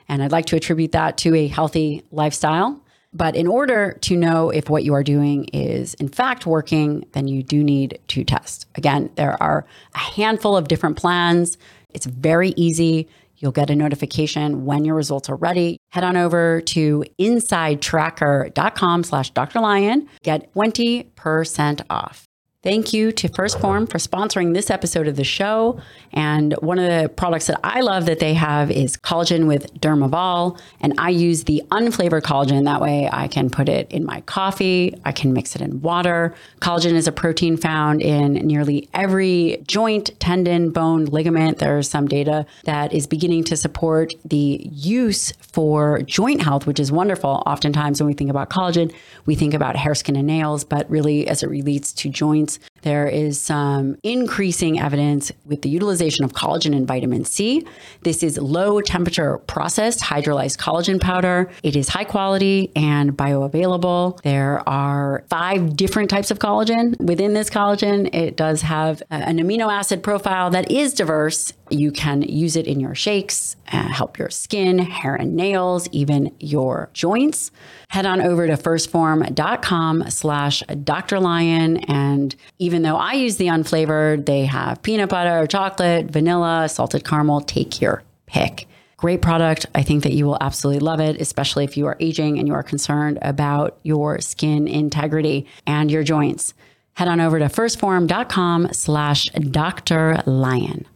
And 0.08 0.22
I'd 0.22 0.32
like 0.32 0.46
to 0.48 0.56
attribute 0.56 0.92
that 0.92 1.18
to 1.18 1.34
a 1.34 1.48
healthy 1.48 2.04
lifestyle. 2.12 2.80
But 3.16 3.38
in 3.38 3.48
order 3.48 3.94
to 4.02 4.18
know 4.18 4.50
if 4.50 4.70
what 4.70 4.84
you 4.84 4.94
are 4.94 5.04
doing 5.04 5.46
is 5.46 5.94
in 5.96 6.10
fact 6.10 6.46
working, 6.46 7.06
then 7.14 7.30
you 7.30 7.42
do 7.42 7.64
need 7.64 7.98
to 8.10 8.26
test. 8.26 8.68
Again, 8.76 9.10
there 9.16 9.42
are 9.42 9.66
a 9.96 9.98
handful 9.98 10.58
of 10.58 10.68
different 10.68 10.98
plans. 10.98 11.58
It's 11.96 12.06
very 12.06 12.50
easy. 12.58 13.08
You'll 13.38 13.52
get 13.52 13.70
a 13.70 13.76
notification 13.76 14.66
when 14.66 14.86
your 14.86 14.96
results 14.96 15.30
are 15.30 15.36
ready. 15.36 15.78
Head 15.92 16.04
on 16.04 16.18
over 16.18 16.62
to 16.62 17.04
insidetracker.com 17.20 19.04
slash 19.04 19.32
Dr. 19.32 19.60
Lyon. 19.62 20.08
Get 20.24 20.54
20% 20.54 21.82
off. 21.90 22.25
Thank 22.66 22.94
you 22.94 23.12
to 23.12 23.30
1stPhorm 23.30 23.92
for 23.92 24.00
sponsoring 24.00 24.56
this 24.56 24.72
episode 24.72 25.08
of 25.08 25.18
the 25.18 25.24
show. 25.24 25.80
And 26.14 26.54
one 26.62 26.80
of 26.80 26.86
the 26.86 27.10
products 27.10 27.46
that 27.46 27.60
I 27.64 27.82
love 27.82 28.08
that 28.08 28.18
they 28.18 28.34
have 28.34 28.72
is 28.72 28.98
collagen 28.98 29.46
with 29.46 29.72
Dermavol. 29.80 30.60
And 30.82 30.96
I 30.98 31.10
use 31.10 31.44
the 31.44 31.62
unflavored 31.70 32.24
collagen. 32.24 32.66
That 32.66 32.82
way 32.82 33.08
I 33.14 33.28
can 33.28 33.52
put 33.52 33.70
it 33.70 33.92
in 33.92 34.04
my 34.04 34.22
coffee, 34.22 35.00
I 35.06 35.12
can 35.12 35.32
mix 35.32 35.56
it 35.56 35.62
in 35.62 35.80
water. 35.84 36.34
Collagen 36.60 36.94
is 36.94 37.08
a 37.08 37.12
protein 37.12 37.56
found 37.56 38.02
in 38.02 38.34
nearly 38.34 38.90
every 38.96 39.64
joint, 39.68 40.20
tendon, 40.20 40.72
bone, 40.72 41.06
ligament. 41.06 41.60
There's 41.60 41.88
some 41.88 42.08
data 42.08 42.48
that 42.64 42.94
is 42.94 43.06
beginning 43.06 43.44
to 43.44 43.58
support 43.58 44.16
the 44.26 44.68
use 44.72 45.34
for 45.56 46.02
joint 46.02 46.42
health, 46.42 46.68
which 46.68 46.82
is 46.82 46.92
wonderful. 46.92 47.42
Oftentimes, 47.46 48.02
when 48.02 48.08
we 48.08 48.14
think 48.14 48.30
about 48.30 48.50
collagen, 48.50 48.94
we 49.26 49.36
think 49.36 49.54
about 49.54 49.78
hair, 49.78 49.96
skin, 49.96 50.18
and 50.18 50.28
nails, 50.28 50.66
but 50.66 50.88
really, 50.90 51.30
as 51.30 51.44
it 51.44 51.50
relates 51.50 51.94
to 51.94 52.10
joints, 52.10 52.60
there 52.82 53.08
is 53.08 53.42
some 53.42 53.98
increasing 54.04 54.80
evidence 54.80 55.32
with 55.44 55.64
the 55.64 55.70
utilization 55.70 56.24
of 56.24 56.34
collagen 56.34 56.76
and 56.76 56.88
vitamin 56.88 57.26
C. 57.26 57.66
This 58.04 58.22
is 58.22 58.38
low 58.38 58.80
temperature 58.80 59.40
processed 59.40 60.02
hydrolyzed 60.02 60.58
collagen 60.58 61.02
powder. 61.02 61.50
It 61.64 61.76
is 61.76 61.90
high 61.90 62.04
quality 62.04 62.72
and 62.76 63.18
bioavailable. 63.18 64.22
There 64.22 64.68
are 64.70 65.24
five 65.30 65.76
different 65.76 66.10
types 66.10 66.30
of 66.30 66.38
collagen. 66.38 67.00
Within 67.00 67.34
this 67.34 67.50
collagen, 67.50 68.14
it 68.14 68.38
does 68.38 68.62
have 68.62 69.02
an 69.10 69.40
amino 69.40 69.72
acid 69.72 70.04
profile 70.04 70.52
that 70.52 70.70
is 70.70 70.94
diverse. 70.94 71.54
You 71.72 71.92
can 71.92 72.22
use 72.22 72.56
it 72.56 72.68
in 72.68 72.80
your 72.80 72.94
shakes, 72.94 73.56
uh, 73.72 73.88
help 73.88 74.20
your 74.20 74.30
skin, 74.30 74.78
hair 74.78 75.16
and 75.16 75.36
nails, 75.36 75.90
even 75.92 76.36
your 76.40 76.92
joints. 76.94 77.50
Head 77.90 78.06
on 78.06 78.22
over 78.22 78.46
to 78.46 78.54
1stphorm.com 78.54 80.10
slash 80.10 80.62
Dr. 80.84 81.20
Lyon. 81.20 81.78
And 81.78 82.36
even 82.66 82.82
though 82.82 82.98
I 82.98 83.14
use 83.14 83.38
the 83.38 83.46
unflavored, 83.48 84.26
they 84.26 84.46
have 84.46 84.82
peanut 84.82 85.10
butter, 85.10 85.46
chocolate, 85.46 86.08
vanilla, 86.08 86.68
salted 86.68 87.06
caramel. 87.06 87.42
Take 87.42 87.80
your 87.80 88.02
pick. 88.26 88.68
Great 88.98 89.22
product. 89.22 89.68
I 89.76 89.84
think 89.84 90.02
that 90.02 90.14
you 90.14 90.26
will 90.26 90.40
absolutely 90.42 90.80
love 90.80 91.00
it, 91.00 91.22
especially 91.22 91.64
if 91.64 91.78
you 91.78 91.86
are 91.86 91.96
aging 92.00 92.40
and 92.40 92.48
you 92.48 92.56
are 92.56 92.64
concerned 92.64 93.20
about 93.22 93.78
your 93.84 94.20
skin 94.20 94.68
integrity 94.68 95.46
and 95.68 95.92
your 95.92 96.02
joints. 96.02 96.56
Head 96.94 97.08
on 97.08 97.20
over 97.20 97.38
to 97.38 97.46
1stphorm.com 97.46 98.70
slash 98.74 99.26
Dr. 99.26 100.24
Lyon. 100.26 100.88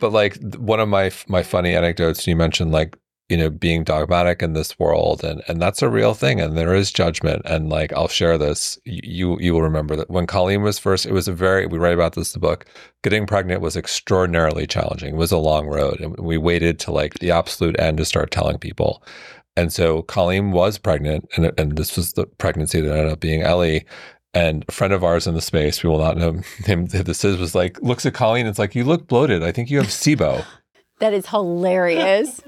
But 0.00 0.10
like 0.12 0.36
one 0.56 0.80
of 0.80 0.88
my 0.88 1.12
my 1.28 1.44
funny 1.44 1.76
anecdotes, 1.76 2.26
you 2.26 2.34
mentioned 2.34 2.72
like 2.72 2.96
you 3.28 3.36
know 3.36 3.48
being 3.48 3.84
dogmatic 3.84 4.42
in 4.42 4.52
this 4.52 4.78
world 4.78 5.24
and 5.24 5.42
and 5.48 5.60
that's 5.60 5.82
a 5.82 5.88
real 5.88 6.14
thing 6.14 6.40
and 6.40 6.56
there 6.56 6.74
is 6.74 6.92
judgment 6.92 7.42
and 7.46 7.70
like 7.70 7.92
I'll 7.92 8.08
share 8.08 8.36
this 8.36 8.78
you 8.84 9.38
you 9.40 9.54
will 9.54 9.62
remember 9.62 9.96
that 9.96 10.10
when 10.10 10.26
Colleen 10.26 10.62
was 10.62 10.78
first 10.78 11.06
it 11.06 11.12
was 11.12 11.26
a 11.26 11.32
very 11.32 11.66
we 11.66 11.78
write 11.78 11.94
about 11.94 12.14
this 12.14 12.34
in 12.34 12.40
the 12.40 12.46
book 12.46 12.66
getting 13.02 13.26
pregnant 13.26 13.62
was 13.62 13.76
extraordinarily 13.76 14.66
challenging 14.66 15.14
it 15.14 15.18
was 15.18 15.32
a 15.32 15.38
long 15.38 15.66
road 15.66 16.00
and 16.00 16.16
we 16.18 16.36
waited 16.36 16.78
to 16.80 16.92
like 16.92 17.14
the 17.14 17.30
absolute 17.30 17.78
end 17.80 17.96
to 17.98 18.04
start 18.04 18.30
telling 18.30 18.58
people 18.58 19.02
and 19.56 19.72
so 19.72 20.02
Colleen 20.02 20.52
was 20.52 20.76
pregnant 20.76 21.26
and 21.36 21.50
and 21.58 21.78
this 21.78 21.96
was 21.96 22.12
the 22.12 22.26
pregnancy 22.26 22.80
that 22.80 22.94
ended 22.94 23.12
up 23.12 23.20
being 23.20 23.42
Ellie 23.42 23.86
and 24.34 24.64
a 24.68 24.72
friend 24.72 24.92
of 24.92 25.04
ours 25.04 25.28
in 25.28 25.34
the 25.34 25.40
space, 25.40 25.84
we 25.84 25.88
will 25.88 26.00
not 26.00 26.16
know 26.16 26.32
him, 26.64 26.86
this 26.86 27.24
is, 27.24 27.36
was 27.36 27.54
like, 27.54 27.80
looks 27.80 28.04
at 28.04 28.14
Colleen 28.14 28.46
and 28.46 28.48
it's 28.48 28.58
like, 28.58 28.74
you 28.74 28.82
look 28.82 29.06
bloated. 29.06 29.44
I 29.44 29.52
think 29.52 29.70
you 29.70 29.78
have 29.78 29.86
SIBO. 29.86 30.44
That 31.00 31.12
is 31.12 31.26
hilarious. 31.26 32.40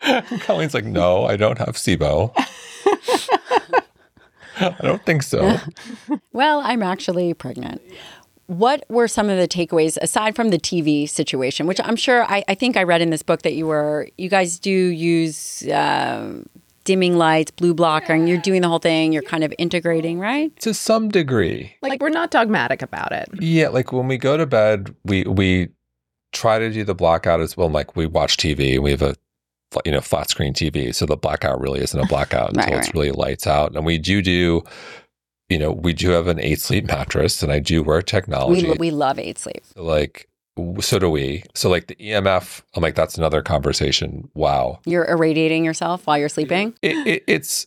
Colleen's 0.40 0.74
like, 0.74 0.84
no, 0.84 1.24
I 1.24 1.36
don't 1.36 1.58
have 1.58 1.76
SIBO. 1.76 2.32
I 4.56 4.76
don't 4.82 5.04
think 5.04 5.22
so. 5.22 5.56
well, 6.32 6.60
I'm 6.60 6.82
actually 6.82 7.34
pregnant. 7.34 7.80
What 8.46 8.84
were 8.88 9.08
some 9.08 9.30
of 9.30 9.38
the 9.38 9.48
takeaways 9.48 9.96
aside 10.02 10.36
from 10.36 10.50
the 10.50 10.58
TV 10.58 11.08
situation, 11.08 11.66
which 11.66 11.80
I'm 11.82 11.96
sure 11.96 12.24
I, 12.24 12.44
I 12.48 12.54
think 12.54 12.76
I 12.76 12.82
read 12.82 13.00
in 13.00 13.10
this 13.10 13.22
book 13.22 13.42
that 13.42 13.54
you 13.54 13.66
were, 13.66 14.08
you 14.18 14.28
guys 14.28 14.58
do 14.58 14.70
use 14.70 15.66
uh, 15.68 16.42
dimming 16.84 17.16
lights, 17.16 17.50
blue 17.52 17.72
blocker, 17.72 18.12
and 18.12 18.28
you're 18.28 18.38
doing 18.38 18.60
the 18.62 18.68
whole 18.68 18.78
thing. 18.78 19.12
You're 19.12 19.22
kind 19.22 19.44
of 19.44 19.54
integrating, 19.58 20.18
right? 20.18 20.54
To 20.60 20.74
some 20.74 21.08
degree. 21.08 21.74
Like, 21.80 22.02
we're 22.02 22.10
not 22.10 22.30
dogmatic 22.30 22.82
about 22.82 23.12
it. 23.12 23.28
Yeah, 23.40 23.68
like 23.68 23.92
when 23.92 24.08
we 24.08 24.18
go 24.18 24.36
to 24.36 24.44
bed, 24.46 24.94
we 25.04 25.22
we 25.24 25.68
try 26.32 26.58
to 26.58 26.70
do 26.70 26.84
the 26.84 26.94
blackout 26.94 27.40
as 27.40 27.56
well. 27.56 27.68
Like 27.68 27.94
we 27.94 28.06
watch 28.06 28.36
TV, 28.36 28.78
we 28.78 28.90
have 28.90 29.02
a 29.02 29.14
you 29.84 29.92
know 29.92 30.00
flat 30.00 30.30
screen 30.30 30.54
TV, 30.54 30.94
so 30.94 31.06
the 31.06 31.16
blackout 31.16 31.60
really 31.60 31.80
isn't 31.80 31.98
a 31.98 32.06
blackout 32.06 32.48
until 32.54 32.64
right, 32.64 32.72
right. 32.72 32.84
it's 32.84 32.94
really 32.94 33.12
lights 33.12 33.46
out. 33.46 33.74
And 33.74 33.84
we 33.84 33.98
do 33.98 34.22
do. 34.22 34.62
You 35.48 35.58
know, 35.58 35.70
we 35.70 35.92
do 35.92 36.10
have 36.10 36.28
an 36.28 36.40
eight 36.40 36.60
sleep 36.60 36.86
mattress, 36.86 37.42
and 37.42 37.52
I 37.52 37.58
do 37.58 37.82
wear 37.82 38.00
technology. 38.00 38.70
We, 38.70 38.76
we 38.78 38.90
love 38.90 39.18
eight 39.18 39.38
sleep. 39.38 39.62
So 39.74 39.82
like 39.82 40.28
so 40.80 40.98
do 40.98 41.10
we. 41.10 41.44
So 41.54 41.70
like 41.70 41.86
the 41.86 41.94
EMF, 41.96 42.62
I'm 42.74 42.82
like, 42.82 42.94
that's 42.94 43.16
another 43.16 43.42
conversation. 43.42 44.28
Wow. 44.34 44.80
You're 44.84 45.06
irradiating 45.06 45.64
yourself 45.64 46.06
while 46.06 46.18
you're 46.18 46.28
sleeping. 46.28 46.74
It, 46.82 47.06
it, 47.06 47.24
it's 47.26 47.66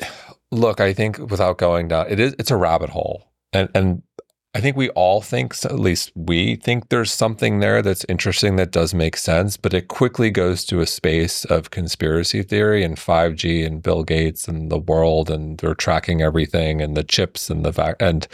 look, 0.50 0.80
I 0.80 0.92
think 0.92 1.18
without 1.18 1.58
going 1.58 1.88
down, 1.88 2.06
it 2.10 2.20
is 2.20 2.34
it's 2.38 2.50
a 2.50 2.56
rabbit 2.56 2.90
hole. 2.90 3.24
And 3.52 3.68
and 3.74 4.02
I 4.56 4.60
think 4.60 4.74
we 4.74 4.88
all 4.90 5.20
think, 5.20 5.52
so 5.52 5.68
at 5.68 5.78
least 5.78 6.12
we 6.14 6.56
think 6.56 6.88
there's 6.88 7.12
something 7.12 7.60
there 7.60 7.82
that's 7.82 8.06
interesting 8.08 8.56
that 8.56 8.70
does 8.70 8.94
make 8.94 9.18
sense, 9.18 9.58
but 9.58 9.74
it 9.74 9.88
quickly 9.88 10.30
goes 10.30 10.64
to 10.64 10.80
a 10.80 10.86
space 10.86 11.44
of 11.44 11.70
conspiracy 11.70 12.42
theory 12.42 12.82
and 12.82 12.96
5G 12.96 13.66
and 13.66 13.82
Bill 13.82 14.02
Gates 14.02 14.48
and 14.48 14.72
the 14.72 14.78
world 14.78 15.30
and 15.30 15.58
they're 15.58 15.74
tracking 15.74 16.22
everything 16.22 16.80
and 16.80 16.96
the 16.96 17.04
chips 17.04 17.50
and 17.50 17.66
the 17.66 17.70
vac 17.70 17.96
and 18.00 18.26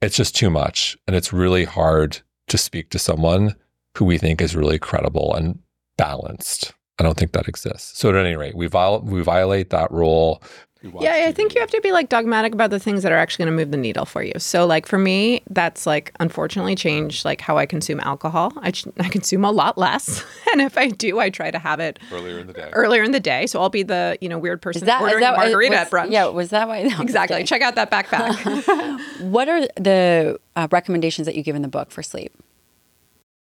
it's 0.00 0.16
just 0.16 0.36
too 0.36 0.48
much. 0.48 0.96
And 1.08 1.16
it's 1.16 1.32
really 1.32 1.64
hard 1.64 2.20
to 2.46 2.56
speak 2.56 2.90
to 2.90 3.00
someone 3.00 3.56
who 3.96 4.04
we 4.04 4.16
think 4.16 4.40
is 4.40 4.54
really 4.54 4.78
credible 4.78 5.34
and 5.34 5.58
balanced. 5.96 6.72
I 7.00 7.02
don't 7.02 7.16
think 7.16 7.32
that 7.32 7.48
exists. 7.48 7.98
So 7.98 8.10
at 8.10 8.14
any 8.14 8.36
rate, 8.36 8.56
we 8.56 8.68
viol- 8.68 9.02
we 9.02 9.22
violate 9.22 9.70
that 9.70 9.90
rule. 9.90 10.40
We 10.82 10.90
watch 10.90 11.02
Yeah, 11.02 11.24
I 11.26 11.32
think 11.32 11.54
you 11.54 11.60
have 11.60 11.70
to 11.70 11.80
be 11.80 11.90
like 11.90 12.08
dogmatic 12.08 12.52
about 12.52 12.70
the 12.70 12.78
things 12.78 13.02
that 13.02 13.10
are 13.10 13.16
actually 13.16 13.46
going 13.46 13.56
to 13.56 13.64
move 13.64 13.72
the 13.72 13.76
needle 13.76 14.04
for 14.04 14.22
you. 14.22 14.32
So, 14.38 14.64
like 14.64 14.86
for 14.86 14.96
me, 14.98 15.42
that's 15.50 15.86
like 15.86 16.12
unfortunately 16.20 16.76
changed 16.76 17.24
like 17.24 17.40
how 17.40 17.58
I 17.58 17.66
consume 17.66 17.98
alcohol. 18.00 18.52
I, 18.58 18.70
ch- 18.70 18.86
I 19.00 19.08
consume 19.08 19.44
a 19.44 19.50
lot 19.50 19.76
less, 19.76 20.24
and 20.52 20.60
if 20.60 20.78
I 20.78 20.88
do, 20.88 21.18
I 21.18 21.30
try 21.30 21.50
to 21.50 21.58
have 21.58 21.80
it 21.80 21.98
earlier 22.12 22.38
in 22.38 22.46
the 22.46 22.52
day. 22.52 22.70
earlier 22.74 23.02
in 23.02 23.10
the 23.10 23.18
day. 23.20 23.46
So 23.48 23.60
I'll 23.60 23.70
be 23.70 23.82
the 23.82 24.16
you 24.20 24.28
know 24.28 24.38
weird 24.38 24.62
person 24.62 24.82
Is 24.82 24.86
that, 24.86 25.00
is 25.00 25.06
ordering 25.06 25.22
that 25.22 25.34
a 25.34 25.36
margarita 25.36 25.70
was- 25.70 25.80
at 25.80 25.90
brunch. 25.90 26.10
Yeah, 26.12 26.26
was 26.26 26.50
that 26.50 26.68
why? 26.68 26.82
no, 26.84 27.00
exactly. 27.00 27.42
Check 27.44 27.62
out 27.62 27.74
that 27.74 27.90
backpack. 27.90 28.98
What 29.20 29.48
are 29.48 29.62
the 29.76 30.38
uh, 30.54 30.68
recommendations 30.70 31.26
that 31.26 31.34
you 31.34 31.42
give 31.42 31.56
in 31.56 31.62
the 31.62 31.68
book 31.68 31.90
for 31.90 32.02
sleep? 32.04 32.32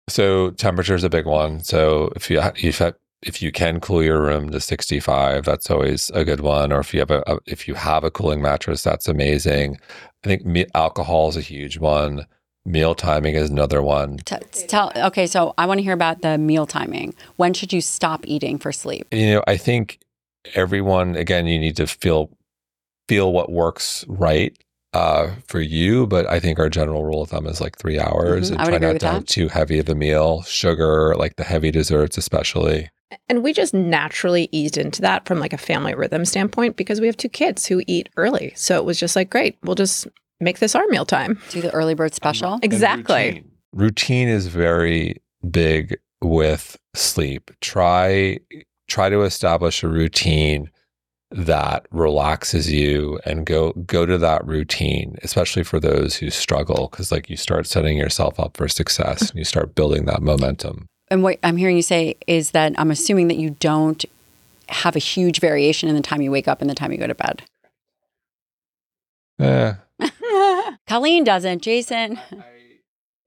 So 0.07 0.51
temperature 0.51 0.95
is 0.95 1.03
a 1.03 1.09
big 1.09 1.25
one. 1.25 1.61
So 1.63 2.11
if 2.15 2.29
you 2.29 2.39
if 2.57 2.81
if 3.25 3.41
you 3.41 3.51
can 3.51 3.79
cool 3.79 4.03
your 4.03 4.21
room 4.21 4.51
to 4.51 4.59
65, 4.59 5.45
that's 5.45 5.69
always 5.69 6.09
a 6.13 6.23
good 6.23 6.41
one. 6.41 6.71
Or 6.71 6.79
if 6.79 6.93
you 6.93 6.99
have 6.99 7.11
a, 7.11 7.23
a 7.27 7.39
if 7.45 7.67
you 7.67 7.73
have 7.73 8.03
a 8.03 8.11
cooling 8.11 8.41
mattress, 8.41 8.83
that's 8.83 9.07
amazing. 9.07 9.77
I 10.23 10.27
think 10.27 10.45
me, 10.45 10.65
alcohol 10.73 11.29
is 11.29 11.37
a 11.37 11.41
huge 11.41 11.77
one. 11.79 12.25
Meal 12.65 12.95
timing 12.95 13.35
is 13.35 13.49
another 13.49 13.81
one. 13.81 14.17
T- 14.17 14.37
tell 14.67 14.91
okay, 14.95 15.27
so 15.27 15.53
I 15.57 15.65
want 15.65 15.79
to 15.79 15.83
hear 15.83 15.93
about 15.93 16.21
the 16.21 16.37
meal 16.37 16.65
timing. 16.65 17.13
When 17.35 17.53
should 17.53 17.73
you 17.73 17.81
stop 17.81 18.21
eating 18.25 18.57
for 18.57 18.71
sleep? 18.71 19.05
You 19.11 19.33
know, 19.33 19.43
I 19.47 19.57
think 19.57 19.99
everyone 20.55 21.15
again, 21.15 21.47
you 21.47 21.59
need 21.59 21.75
to 21.77 21.87
feel 21.87 22.29
feel 23.09 23.33
what 23.33 23.51
works 23.51 24.05
right 24.07 24.57
uh, 24.93 25.31
for 25.47 25.59
you. 25.59 26.07
But 26.07 26.25
I 26.29 26.39
think 26.39 26.57
our 26.57 26.69
general 26.69 27.03
rule 27.03 27.23
of 27.23 27.29
thumb 27.29 27.47
is 27.47 27.59
like 27.59 27.77
three 27.77 27.99
hours, 27.99 28.49
Mhm, 28.49 28.55
and 28.55 28.59
try 28.69 28.77
not 28.77 28.99
to 29.01 29.07
have 29.07 29.25
too 29.25 29.49
heavy 29.49 29.79
of 29.79 29.89
a 29.89 29.95
meal, 29.95 30.43
sugar, 30.43 31.15
like 31.17 31.35
the 31.35 31.43
heavy 31.43 31.71
desserts, 31.71 32.17
especially. 32.17 32.89
And 33.29 33.43
we 33.43 33.53
just 33.53 33.73
naturally 33.73 34.49
eased 34.51 34.77
into 34.77 35.01
that 35.01 35.25
from 35.25 35.39
like 35.39 35.53
a 35.53 35.57
family 35.57 35.93
rhythm 35.93 36.25
standpoint 36.25 36.75
because 36.75 36.99
we 37.01 37.07
have 37.07 37.17
two 37.17 37.29
kids 37.29 37.65
who 37.65 37.81
eat 37.87 38.09
early. 38.17 38.53
So 38.55 38.77
it 38.77 38.85
was 38.85 38.99
just 38.99 39.15
like, 39.15 39.29
great, 39.29 39.57
we'll 39.63 39.75
just 39.75 40.07
make 40.39 40.59
this 40.59 40.75
our 40.75 40.85
meal 40.87 41.05
time. 41.05 41.39
Do 41.49 41.61
the 41.61 41.73
early 41.73 41.93
bird 41.95 42.13
special? 42.13 42.53
And 42.53 42.63
Exactly. 42.63 43.25
routine. 43.25 43.51
Routine 43.73 44.27
is 44.27 44.47
very 44.47 45.21
big 45.49 45.97
with 46.21 46.77
sleep. 46.93 47.51
Try 47.61 48.39
try 48.87 49.09
to 49.09 49.21
establish 49.21 49.81
a 49.81 49.87
routine 49.87 50.69
that 51.31 51.87
relaxes 51.89 52.71
you 52.71 53.19
and 53.25 53.45
go 53.45 53.71
go 53.87 54.05
to 54.05 54.17
that 54.19 54.45
routine, 54.45 55.17
especially 55.23 55.63
for 55.63 55.79
those 55.79 56.15
who 56.15 56.29
struggle 56.29 56.89
cuz 56.89 57.11
like 57.11 57.29
you 57.29 57.37
start 57.37 57.65
setting 57.65 57.97
yourself 57.97 58.39
up 58.39 58.55
for 58.55 58.67
success 58.67 59.21
and 59.29 59.39
you 59.39 59.45
start 59.45 59.75
building 59.75 60.05
that 60.05 60.21
momentum. 60.21 60.87
And 61.09 61.23
what 61.23 61.37
I'm 61.43 61.57
hearing 61.57 61.75
you 61.75 61.81
say 61.83 62.15
is 62.27 62.51
that 62.51 62.73
I'm 62.77 62.91
assuming 62.91 63.27
that 63.27 63.37
you 63.37 63.51
don't 63.59 64.03
have 64.69 64.95
a 64.95 64.99
huge 64.99 65.39
variation 65.39 65.89
in 65.89 65.95
the 65.95 66.01
time 66.01 66.21
you 66.21 66.31
wake 66.31 66.47
up 66.47 66.61
and 66.61 66.69
the 66.69 66.75
time 66.75 66.91
you 66.91 66.97
go 66.97 67.07
to 67.07 67.15
bed. 67.15 67.43
Eh, 69.39 69.73
Colleen 70.87 71.23
doesn't. 71.23 71.61
Jason, 71.61 72.19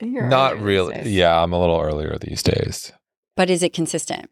You're 0.01 0.29
not 0.29 0.59
really. 0.61 1.09
Yeah, 1.09 1.43
I'm 1.43 1.53
a 1.53 1.61
little 1.61 1.81
earlier 1.81 2.17
these 2.21 2.43
days. 2.43 2.93
but 3.37 3.51
is 3.51 3.63
it 3.63 3.73
consistent? 3.73 4.31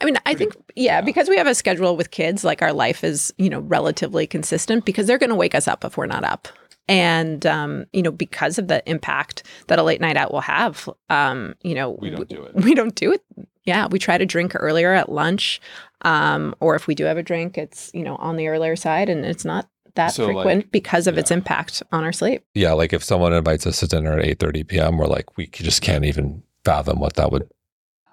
I 0.00 0.04
mean, 0.04 0.16
I 0.24 0.34
think, 0.34 0.56
yeah, 0.74 1.00
because 1.00 1.28
we 1.28 1.36
have 1.36 1.46
a 1.46 1.54
schedule 1.54 1.96
with 1.96 2.10
kids, 2.10 2.44
like 2.44 2.62
our 2.62 2.72
life 2.72 3.04
is, 3.04 3.32
you 3.36 3.50
know, 3.50 3.60
relatively 3.60 4.26
consistent 4.26 4.84
because 4.84 5.06
they're 5.06 5.18
going 5.18 5.30
to 5.30 5.36
wake 5.36 5.54
us 5.54 5.68
up 5.68 5.84
if 5.84 5.96
we're 5.96 6.06
not 6.06 6.24
up. 6.24 6.48
And, 6.88 7.44
um, 7.44 7.84
you 7.92 8.02
know, 8.02 8.10
because 8.10 8.58
of 8.58 8.68
the 8.68 8.82
impact 8.88 9.42
that 9.66 9.78
a 9.78 9.82
late 9.82 10.00
night 10.00 10.16
out 10.16 10.32
will 10.32 10.40
have, 10.40 10.88
um, 11.10 11.54
you 11.62 11.74
know, 11.74 11.90
We 11.90 12.10
don't 12.10 12.28
do 12.28 12.42
it. 12.44 12.54
We 12.54 12.74
don't 12.74 12.94
do 12.94 13.12
it. 13.12 13.22
Yeah. 13.64 13.86
We 13.88 13.98
try 13.98 14.16
to 14.16 14.24
drink 14.24 14.52
earlier 14.54 14.94
at 14.94 15.12
lunch. 15.12 15.60
Um, 16.02 16.54
or 16.60 16.74
if 16.76 16.86
we 16.86 16.94
do 16.94 17.04
have 17.04 17.18
a 17.18 17.22
drink, 17.22 17.58
it's, 17.58 17.90
you 17.92 18.02
know, 18.02 18.16
on 18.16 18.36
the 18.36 18.48
earlier 18.48 18.76
side 18.76 19.08
and 19.08 19.24
it's 19.26 19.44
not 19.44 19.68
that 19.96 20.12
So, 20.12 20.26
like, 20.26 20.34
frequent 20.36 20.72
because 20.72 21.06
of 21.06 21.18
its 21.18 21.30
impact 21.30 21.82
on 21.92 22.04
our 22.04 22.12
sleep. 22.12 22.44
Yeah, 22.54 22.72
like 22.72 22.92
if 22.92 23.02
someone 23.02 23.32
invites 23.32 23.66
us 23.66 23.80
to 23.80 23.88
dinner 23.88 24.18
at 24.18 24.24
8:30 24.24 24.66
p.m., 24.68 24.96
we're 24.96 25.06
like 25.06 25.36
we 25.36 25.48
just 25.48 25.82
can't 25.82 26.04
even 26.04 26.42
fathom 26.64 27.00
what 27.00 27.14
that 27.14 27.32
would 27.32 27.50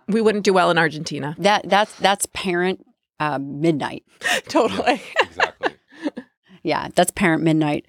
We 0.07 0.19
wouldn't 0.19 0.43
do 0.45 0.51
well 0.53 0.71
in 0.71 0.77
Argentina. 0.79 1.35
That 1.37 1.69
that's 1.69 1.93
that's 1.99 2.25
parent 2.33 2.83
uh, 3.19 3.37
midnight. 3.39 4.03
totally. 4.49 5.01
exactly. 5.21 5.75
Yeah, 6.63 6.87
that's 6.95 7.11
parent 7.11 7.43
midnight. 7.43 7.85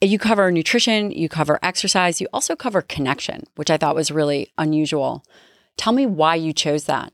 You 0.00 0.18
cover 0.18 0.50
nutrition, 0.50 1.10
you 1.10 1.28
cover 1.28 1.58
exercise, 1.62 2.20
you 2.20 2.28
also 2.32 2.54
cover 2.54 2.82
connection, 2.82 3.44
which 3.54 3.70
I 3.70 3.76
thought 3.78 3.94
was 3.94 4.10
really 4.10 4.52
unusual. 4.58 5.24
Tell 5.78 5.92
me 5.92 6.04
why 6.06 6.34
you 6.34 6.52
chose 6.52 6.84
that. 6.84 7.12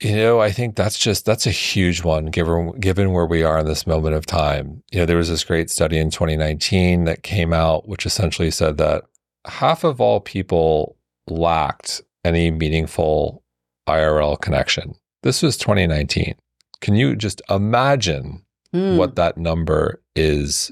You 0.00 0.14
know, 0.14 0.40
I 0.40 0.52
think 0.52 0.76
that's 0.76 0.96
just 0.96 1.24
that's 1.26 1.44
a 1.46 1.50
huge 1.50 2.04
one 2.04 2.26
given 2.26 2.78
given 2.78 3.10
where 3.12 3.26
we 3.26 3.42
are 3.42 3.58
in 3.58 3.66
this 3.66 3.84
moment 3.84 4.14
of 4.14 4.26
time. 4.26 4.84
You 4.92 5.00
know, 5.00 5.06
there 5.06 5.16
was 5.16 5.28
this 5.28 5.42
great 5.42 5.70
study 5.70 5.98
in 5.98 6.10
2019 6.10 7.02
that 7.04 7.24
came 7.24 7.52
out 7.52 7.88
which 7.88 8.06
essentially 8.06 8.52
said 8.52 8.76
that 8.76 9.02
half 9.46 9.82
of 9.82 10.00
all 10.00 10.20
people 10.20 10.96
lacked 11.26 12.00
any 12.24 12.52
meaningful 12.52 13.42
IRL 13.88 14.40
connection. 14.40 14.94
This 15.24 15.42
was 15.42 15.56
2019. 15.56 16.36
Can 16.80 16.94
you 16.94 17.16
just 17.16 17.42
imagine 17.50 18.44
Hmm. 18.72 18.98
what 18.98 19.16
that 19.16 19.38
number 19.38 20.02
is 20.14 20.70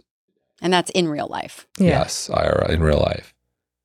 And 0.66 0.72
that's 0.72 0.90
in 0.90 1.06
real 1.06 1.28
life. 1.28 1.68
Yes, 1.78 2.28
IRL 2.28 2.68
in 2.70 2.82
real 2.82 2.98
life. 2.98 3.32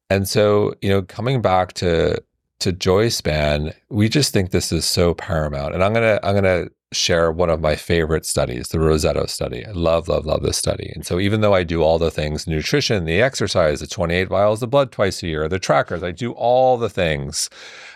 And 0.10 0.28
so, 0.28 0.74
you 0.82 0.90
know, 0.90 1.04
coming 1.04 1.40
back 1.40 1.74
to 1.74 2.20
to 2.62 2.72
Joy 2.72 3.10
Span, 3.10 3.72
we 3.90 4.10
just 4.10 4.34
think 4.34 4.50
this 4.50 4.72
is 4.72 4.84
so 4.84 5.14
paramount. 5.14 5.76
And 5.76 5.84
I'm 5.84 5.94
gonna 5.94 6.20
I'm 6.24 6.34
gonna 6.34 6.70
share 6.94 7.32
one 7.32 7.50
of 7.50 7.62
my 7.62 7.76
favorite 7.76 8.26
studies, 8.26 8.68
the 8.68 8.78
Roseto 8.78 9.30
study. 9.30 9.66
I 9.66 9.72
love, 9.72 10.08
love, 10.10 10.26
love 10.26 10.44
this 10.44 10.58
study. 10.58 10.92
And 10.94 11.06
so 11.06 11.20
even 11.20 11.42
though 11.42 11.54
I 11.54 11.64
do 11.64 11.82
all 11.82 11.98
the 11.98 12.12
things, 12.12 12.48
nutrition, 12.48 13.06
the 13.06 13.22
exercise, 13.22 13.80
the 13.80 13.88
28 13.88 14.28
vials 14.28 14.62
of 14.62 14.70
blood 14.70 14.92
twice 14.92 15.24
a 15.24 15.28
year, 15.28 15.48
the 15.48 15.60
trackers, 15.60 16.04
I 16.04 16.12
do 16.12 16.34
all 16.34 16.78
the 16.78 16.90
things. 16.90 17.50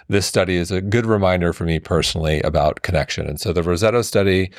This 0.08 0.26
study 0.26 0.56
is 0.56 0.72
a 0.72 0.82
good 0.82 1.06
reminder 1.06 1.52
for 1.52 1.66
me 1.66 1.80
personally 1.80 2.41
about 2.41 2.84
connection. 2.84 3.28
And 3.28 3.39
so 3.39 3.52
the 3.52 3.64
Roseto 3.64 4.04
study, 4.04 4.52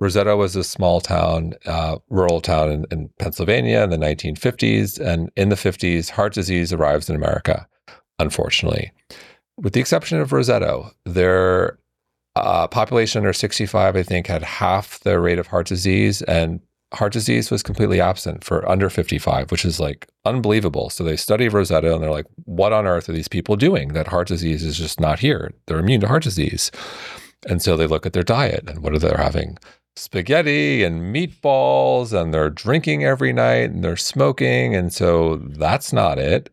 Roseto 0.00 0.36
was 0.36 0.54
a 0.54 0.64
small 0.64 1.00
town, 1.00 1.54
uh, 1.64 1.96
rural 2.10 2.42
town 2.42 2.70
in, 2.70 2.86
in 2.90 3.08
Pennsylvania 3.18 3.82
in 3.82 3.90
the 3.90 3.96
1950s. 3.96 5.00
And 5.00 5.30
in 5.34 5.48
the 5.48 5.56
50s, 5.56 6.10
heart 6.10 6.34
disease 6.34 6.74
arrives 6.74 7.08
in 7.08 7.16
America, 7.16 7.66
unfortunately. 8.18 8.92
With 9.56 9.72
the 9.72 9.80
exception 9.80 10.20
of 10.20 10.30
Roseto, 10.30 10.92
their 11.04 11.78
uh, 12.42 12.66
population 12.68 13.20
under 13.20 13.32
65, 13.32 13.96
I 13.96 14.02
think, 14.02 14.26
had 14.26 14.42
half 14.42 15.00
the 15.00 15.18
rate 15.20 15.38
of 15.38 15.46
heart 15.46 15.66
disease, 15.66 16.22
and 16.22 16.60
heart 16.92 17.12
disease 17.12 17.50
was 17.50 17.62
completely 17.62 18.00
absent 18.00 18.44
for 18.44 18.68
under 18.68 18.88
55, 18.88 19.50
which 19.50 19.64
is 19.64 19.78
like 19.78 20.08
unbelievable. 20.24 20.90
So 20.90 21.04
they 21.04 21.16
study 21.16 21.48
Roseto 21.48 21.94
and 21.94 22.02
they're 22.02 22.10
like, 22.10 22.26
what 22.44 22.72
on 22.72 22.86
earth 22.86 23.08
are 23.08 23.12
these 23.12 23.28
people 23.28 23.56
doing? 23.56 23.88
That 23.88 24.08
heart 24.08 24.28
disease 24.28 24.64
is 24.64 24.78
just 24.78 25.00
not 25.00 25.18
here. 25.18 25.52
They're 25.66 25.78
immune 25.78 26.00
to 26.00 26.08
heart 26.08 26.22
disease. 26.22 26.70
And 27.46 27.62
so 27.62 27.76
they 27.76 27.86
look 27.86 28.06
at 28.06 28.14
their 28.14 28.22
diet 28.22 28.68
and 28.68 28.82
what 28.82 28.94
are 28.94 28.98
they 28.98 29.12
having? 29.14 29.58
Spaghetti 29.96 30.84
and 30.84 31.14
meatballs, 31.14 32.12
and 32.12 32.32
they're 32.32 32.50
drinking 32.50 33.04
every 33.04 33.32
night 33.32 33.70
and 33.70 33.82
they're 33.82 33.96
smoking. 33.96 34.74
And 34.74 34.92
so 34.92 35.36
that's 35.36 35.92
not 35.92 36.18
it. 36.18 36.50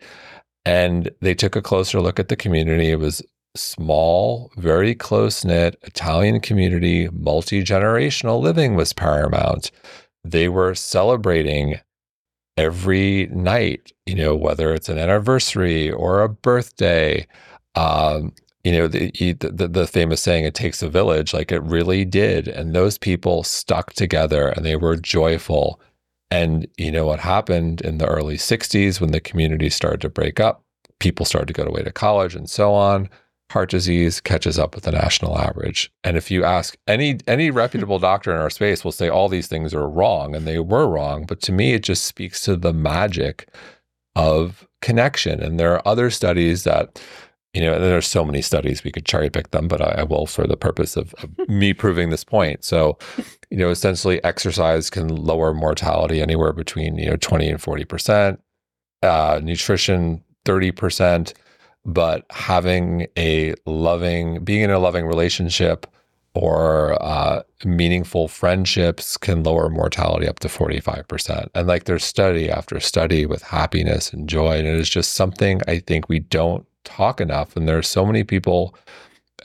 And 0.65 1.11
they 1.21 1.36
took 1.36 1.55
a 1.55 1.61
closer 1.61 2.01
look 2.01 2.19
at 2.19 2.27
the 2.27 2.36
community. 2.36 2.89
It 2.89 2.99
was 2.99 3.21
small, 3.55 4.51
very 4.57 4.95
close 4.95 5.43
knit 5.45 5.77
Italian 5.83 6.39
community, 6.39 7.09
multi 7.11 7.63
generational 7.63 8.41
living 8.41 8.75
was 8.75 8.93
paramount. 8.93 9.71
They 10.23 10.49
were 10.49 10.75
celebrating 10.75 11.79
every 12.57 13.27
night, 13.27 13.93
you 14.05 14.15
know, 14.15 14.35
whether 14.35 14.73
it's 14.73 14.89
an 14.89 14.97
anniversary 14.97 15.91
or 15.91 16.21
a 16.21 16.29
birthday. 16.29 17.27
Um, 17.75 18.33
you 18.63 18.71
know, 18.71 18.87
the, 18.87 19.11
the 19.33 19.67
the 19.67 19.87
famous 19.87 20.21
saying, 20.21 20.45
"It 20.45 20.55
takes 20.55 20.81
a 20.81 20.89
village." 20.89 21.33
Like 21.33 21.51
it 21.51 21.61
really 21.63 22.05
did, 22.05 22.47
and 22.47 22.73
those 22.73 22.97
people 22.97 23.43
stuck 23.43 23.93
together, 23.93 24.49
and 24.49 24.65
they 24.65 24.75
were 24.75 24.95
joyful. 24.95 25.79
And 26.31 26.67
you 26.77 26.91
know 26.91 27.05
what 27.05 27.19
happened 27.19 27.81
in 27.81 27.99
the 27.99 28.07
early 28.07 28.37
'60s 28.37 28.99
when 28.99 29.11
the 29.11 29.19
community 29.19 29.69
started 29.69 30.01
to 30.01 30.09
break 30.09 30.39
up? 30.39 30.65
people 30.99 31.25
started 31.25 31.47
to 31.47 31.53
go 31.53 31.63
away 31.63 31.83
to 31.83 31.91
college 31.91 32.35
and 32.35 32.49
so 32.49 32.73
on 32.73 33.09
heart 33.51 33.69
disease 33.69 34.19
catches 34.19 34.57
up 34.57 34.75
with 34.75 34.85
the 34.85 34.91
national 34.91 35.37
average. 35.37 35.91
And 36.03 36.17
if 36.17 36.31
you 36.31 36.43
ask 36.43 36.77
any 36.87 37.19
any 37.27 37.51
reputable 37.51 37.99
doctor 38.11 38.31
in 38.31 38.37
our 38.39 38.49
space 38.49 38.83
will 38.83 38.91
say 38.91 39.09
all 39.09 39.29
these 39.29 39.47
things 39.47 39.73
are 39.73 39.89
wrong 39.89 40.35
and 40.35 40.47
they 40.47 40.59
were 40.59 40.87
wrong, 40.87 41.25
but 41.25 41.41
to 41.43 41.51
me 41.51 41.73
it 41.73 41.83
just 41.83 42.05
speaks 42.05 42.41
to 42.41 42.55
the 42.55 42.73
magic 42.73 43.49
of 44.15 44.67
connection. 44.81 45.41
And 45.41 45.59
there 45.59 45.73
are 45.73 45.87
other 45.87 46.09
studies 46.09 46.63
that 46.63 47.01
you 47.53 47.61
know, 47.61 47.79
there 47.79 47.95
are 47.95 48.01
so 48.01 48.25
many 48.25 48.41
studies 48.41 48.83
we 48.83 48.91
could 48.91 49.05
cherry 49.05 49.29
pick 49.29 49.51
them, 49.51 49.69
but 49.69 49.81
I, 49.81 50.01
I 50.01 50.03
will 50.03 50.25
for 50.25 50.45
the 50.45 50.57
purpose 50.57 50.97
of, 50.97 51.13
of 51.15 51.29
me 51.47 51.73
proving 51.73 52.09
this 52.09 52.25
point. 52.25 52.65
So, 52.65 52.97
you 53.49 53.55
know, 53.55 53.69
essentially, 53.69 54.21
exercise 54.25 54.89
can 54.89 55.07
lower 55.07 55.53
mortality 55.53 56.21
anywhere 56.21 56.51
between 56.51 56.97
you 56.97 57.09
know 57.09 57.15
twenty 57.15 57.47
and 57.47 57.61
forty 57.61 57.85
percent. 57.85 58.41
Uh, 59.01 59.39
nutrition 59.41 60.21
thirty 60.43 60.71
percent 60.71 61.33
but 61.86 62.25
having 62.31 63.07
a 63.17 63.53
loving, 63.65 64.43
being 64.43 64.61
in 64.61 64.71
a 64.71 64.79
loving 64.79 65.05
relationship 65.05 65.86
or 66.33 67.01
uh, 67.01 67.43
meaningful 67.63 68.27
friendships 68.27 69.15
can 69.15 69.43
lower 69.43 69.69
mortality 69.69 70.27
up 70.27 70.39
to 70.39 70.49
45%. 70.49 71.47
And 71.55 71.67
like 71.67 71.86
there's 71.86 72.03
study 72.03 72.49
after 72.49 72.79
study 72.79 73.25
with 73.25 73.41
happiness 73.41 74.11
and 74.11 74.27
joy. 74.27 74.57
And 74.57 74.67
it 74.67 74.75
is 74.75 74.89
just 74.89 75.13
something 75.13 75.61
I 75.67 75.79
think 75.79 76.09
we 76.09 76.19
don't 76.19 76.65
talk 76.83 77.21
enough. 77.21 77.55
And 77.55 77.67
there 77.67 77.77
are 77.77 77.83
so 77.83 78.05
many 78.05 78.23
people, 78.23 78.75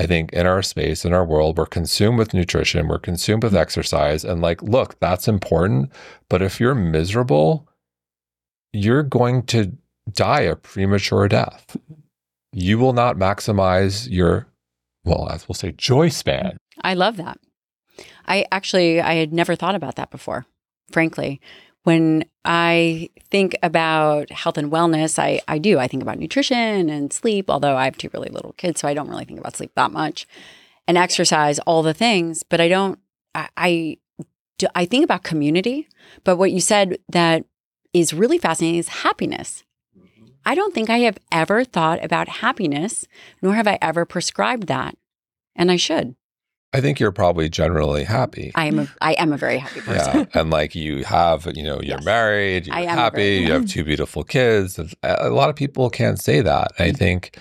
I 0.01 0.07
think, 0.07 0.33
in 0.33 0.47
our 0.47 0.63
space, 0.63 1.05
in 1.05 1.13
our 1.13 1.25
world, 1.25 1.59
we're 1.59 1.67
consumed 1.67 2.19
with 2.19 2.35
nutrition, 2.35 2.89
we're 2.89 2.99
consumed 2.99 3.45
with 3.45 3.55
exercise. 3.55 4.25
And 4.25 4.43
like, 4.43 4.61
look, 4.63 4.99
that's 4.99 5.29
important. 5.29 5.93
But 6.29 6.43
if 6.43 6.59
you're 6.59 6.75
miserable, 6.75 7.69
you're 8.73 9.05
going 9.05 9.45
to 9.45 9.73
die 10.13 10.41
a 10.41 10.57
premature 10.57 11.29
death 11.29 11.77
you 12.53 12.79
will 12.79 12.93
not 12.93 13.17
maximize 13.17 14.11
your, 14.11 14.47
well, 15.05 15.29
as 15.31 15.49
we'll 15.49 15.55
say, 15.55 15.73
joy 15.73 16.09
span. 16.09 16.57
I 16.83 16.95
love 16.95 17.17
that. 17.17 17.39
I 18.27 18.47
actually, 18.53 19.01
I 19.01 19.15
had 19.15 19.33
never 19.33 19.55
thought 19.57 19.75
about 19.75 19.97
that 19.97 20.11
before, 20.11 20.47
frankly. 20.91 21.41
When 21.85 22.25
I 22.45 23.09
think 23.31 23.57
about 23.63 24.31
health 24.31 24.59
and 24.59 24.71
wellness, 24.71 25.19
I, 25.19 25.41
I 25.49 25.59
do. 25.59 25.79
I 25.79 25.89
think 25.89 26.03
about 26.03 26.19
nutrition 26.19 26.91
and 26.91 27.13
sleep, 27.13 27.49
although 27.49 27.77
I 27.77 27.85
have 27.85 27.97
two 27.97 28.11
really 28.13 28.29
little 28.29 28.53
kids, 28.53 28.81
so 28.81 28.89
I 28.89 28.95
don't 28.95 29.09
really 29.09 29.25
think 29.25 29.41
about 29.41 29.57
sleep 29.57 29.73
that 29.77 29.91
much, 29.91 30.27
and 30.87 30.99
exercise, 30.99 31.59
all 31.61 31.83
the 31.83 31.95
things. 31.95 32.43
But 32.43 32.61
I 32.61 32.69
don't, 32.69 32.99
I, 33.35 33.49
I, 33.57 33.99
I 34.75 34.85
think 34.85 35.05
about 35.05 35.23
community. 35.23 35.89
But 36.23 36.37
what 36.37 36.53
you 36.53 36.61
said 36.61 36.99
that 37.09 37.45
is 37.93 38.13
really 38.13 38.39
fascinating 38.39 38.79
is 38.79 38.89
happiness. 38.89 39.65
I 40.45 40.55
don't 40.55 40.75
think 40.75 40.91
I 40.91 40.99
have 40.99 41.19
ever 41.31 41.65
thought 41.65 42.03
about 42.05 42.29
happiness, 42.29 43.05
nor 43.43 43.55
have 43.55 43.67
I 43.67 43.79
ever 43.83 44.05
prescribed 44.05 44.67
that. 44.69 44.97
And 45.55 45.71
I 45.71 45.77
should. 45.77 46.15
I 46.73 46.81
think 46.81 47.01
you're 47.01 47.11
probably 47.11 47.49
generally 47.49 48.05
happy. 48.05 48.53
I 48.55 48.67
am 48.67 48.79
a 48.79 48.89
I 49.01 49.15
am 49.15 49.33
a 49.33 49.37
very 49.37 49.59
happy 49.59 49.81
person. 49.81 50.21
Yeah. 50.21 50.27
And 50.41 50.51
like 50.51 50.75
you 50.77 51.05
have, 51.05 51.47
you 51.57 51.65
know, 51.65 51.81
you're 51.81 51.97
yes. 51.97 52.05
married, 52.05 52.67
you're 52.69 52.77
happy, 52.77 53.39
you 53.39 53.53
have 53.53 53.67
two 53.67 53.83
beautiful 53.83 54.23
kids. 54.23 54.79
A 55.03 55.31
lot 55.31 55.51
of 55.51 55.57
people 55.57 55.91
can't 55.91 56.21
say 56.21 56.41
that. 56.43 56.71
I 56.79 56.89
mm-hmm. 56.89 56.97
think, 56.97 57.39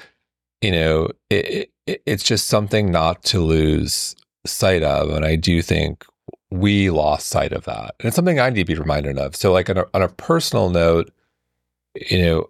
you 0.61 0.71
know, 0.71 1.09
it, 1.29 1.71
it, 1.85 2.01
it's 2.07 2.23
just 2.23 2.47
something 2.47 2.91
not 2.91 3.23
to 3.25 3.39
lose 3.39 4.15
sight 4.47 4.81
of. 4.81 5.11
And 5.11 5.23
I 5.23 5.35
do 5.35 5.61
think 5.61 6.05
we 6.49 6.89
lost 6.89 7.27
sight 7.27 7.53
of 7.53 7.65
that. 7.65 7.95
And 7.99 8.07
it's 8.07 8.15
something 8.15 8.39
I 8.39 8.49
need 8.49 8.65
to 8.65 8.73
be 8.73 8.79
reminded 8.79 9.19
of. 9.19 9.35
So 9.35 9.51
like 9.51 9.69
on 9.69 9.77
a, 9.77 9.85
on 9.93 10.01
a 10.01 10.09
personal 10.09 10.69
note, 10.69 11.11
you 12.09 12.19
know, 12.19 12.49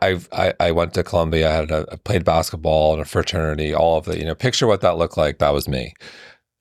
I, 0.00 0.20
I 0.32 0.54
I 0.60 0.72
went 0.72 0.94
to 0.94 1.02
Columbia. 1.02 1.50
I 1.50 1.54
had 1.54 1.70
a, 1.70 1.86
I 1.92 1.96
played 1.96 2.24
basketball 2.24 2.94
in 2.94 3.00
a 3.00 3.04
fraternity. 3.04 3.74
All 3.74 3.98
of 3.98 4.04
the 4.06 4.18
you 4.18 4.24
know, 4.24 4.34
picture 4.34 4.66
what 4.66 4.80
that 4.80 4.98
looked 4.98 5.16
like. 5.16 5.38
That 5.38 5.52
was 5.52 5.68
me. 5.68 5.94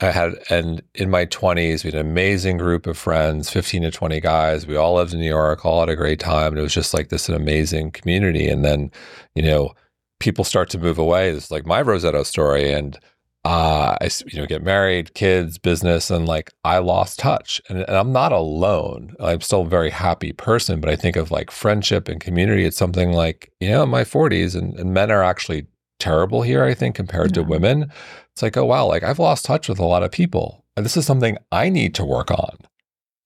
I 0.01 0.11
had, 0.11 0.33
and 0.49 0.81
in 0.95 1.09
my 1.09 1.25
twenties, 1.25 1.83
we 1.83 1.91
had 1.91 1.99
an 1.99 2.05
amazing 2.05 2.57
group 2.57 2.87
of 2.87 2.97
friends, 2.97 3.49
fifteen 3.49 3.83
to 3.83 3.91
twenty 3.91 4.19
guys. 4.19 4.67
We 4.67 4.75
all 4.75 4.95
lived 4.95 5.13
in 5.13 5.19
New 5.19 5.27
York, 5.29 5.65
all 5.65 5.79
had 5.79 5.89
a 5.89 5.95
great 5.95 6.19
time, 6.19 6.47
and 6.47 6.59
it 6.59 6.63
was 6.63 6.73
just 6.73 6.93
like 6.93 7.09
this 7.09 7.29
an 7.29 7.35
amazing 7.35 7.91
community. 7.91 8.49
And 8.49 8.65
then, 8.65 8.91
you 9.35 9.43
know, 9.43 9.73
people 10.19 10.43
start 10.43 10.69
to 10.71 10.77
move 10.77 10.97
away. 10.97 11.29
It's 11.29 11.51
like 11.51 11.65
my 11.65 11.81
Roseto 11.83 12.25
story, 12.25 12.73
and 12.73 12.99
uh, 13.45 13.97
I 13.99 14.09
you 14.27 14.39
know 14.39 14.45
get 14.45 14.63
married, 14.63 15.13
kids, 15.15 15.57
business, 15.57 16.09
and 16.09 16.25
like 16.25 16.51
I 16.63 16.77
lost 16.77 17.19
touch, 17.19 17.61
and, 17.67 17.79
and, 17.79 17.97
I'm 17.97 18.13
not 18.13 18.31
alone. 18.31 19.15
I'm 19.19 19.41
still 19.41 19.63
a 19.63 19.67
very 19.67 19.89
happy 19.89 20.31
person, 20.31 20.79
but 20.79 20.89
I 20.89 20.95
think 20.95 21.17
of 21.17 21.29
like 21.29 21.51
friendship 21.51 22.07
and 22.07 22.21
community. 22.21 22.63
It's 22.63 22.77
something 22.77 23.11
like 23.11 23.51
you 23.59 23.69
know, 23.69 23.83
in 23.83 23.89
my 23.89 24.03
40s, 24.03 24.55
and, 24.55 24.79
and 24.79 24.93
men 24.93 25.11
are 25.11 25.23
actually 25.23 25.67
terrible 25.99 26.41
here. 26.41 26.63
I 26.63 26.73
think 26.73 26.95
compared 26.95 27.35
yeah. 27.35 27.43
to 27.43 27.49
women, 27.49 27.91
it's 28.31 28.41
like 28.41 28.55
oh 28.55 28.65
wow, 28.65 28.85
like 28.85 29.03
I've 29.03 29.19
lost 29.19 29.43
touch 29.43 29.67
with 29.67 29.79
a 29.79 29.85
lot 29.85 30.03
of 30.03 30.11
people, 30.11 30.63
and 30.77 30.85
this 30.85 30.95
is 30.95 31.05
something 31.05 31.37
I 31.51 31.69
need 31.69 31.95
to 31.95 32.05
work 32.05 32.31
on. 32.31 32.57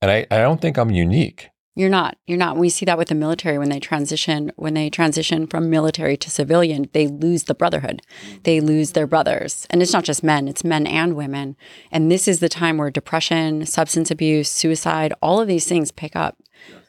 And 0.01 0.09
I, 0.09 0.25
I 0.31 0.39
don't 0.39 0.61
think 0.61 0.77
I'm 0.77 0.91
unique. 0.91 1.49
You're 1.77 1.89
not. 1.89 2.17
You're 2.25 2.39
not. 2.39 2.57
We 2.57 2.69
see 2.69 2.85
that 2.85 2.97
with 2.97 3.09
the 3.09 3.13
military 3.13 3.59
when 3.59 3.69
they 3.69 3.79
transition 3.79 4.51
when 4.55 4.73
they 4.73 4.89
transition 4.89 5.45
from 5.45 5.69
military 5.69 6.17
to 6.17 6.29
civilian, 6.31 6.89
they 6.91 7.05
lose 7.05 7.43
the 7.43 7.53
brotherhood. 7.53 8.01
They 8.41 8.59
lose 8.59 8.93
their 8.93 9.05
brothers. 9.05 9.67
And 9.69 9.79
it's 9.79 9.93
not 9.93 10.03
just 10.03 10.23
men, 10.23 10.47
it's 10.47 10.63
men 10.63 10.87
and 10.87 11.15
women. 11.15 11.55
And 11.91 12.11
this 12.11 12.27
is 12.27 12.39
the 12.39 12.49
time 12.49 12.77
where 12.77 12.89
depression, 12.89 13.63
substance 13.67 14.09
abuse, 14.09 14.49
suicide, 14.49 15.13
all 15.21 15.39
of 15.39 15.47
these 15.47 15.67
things 15.67 15.91
pick 15.91 16.15
up. 16.15 16.39
Yes. 16.67 16.81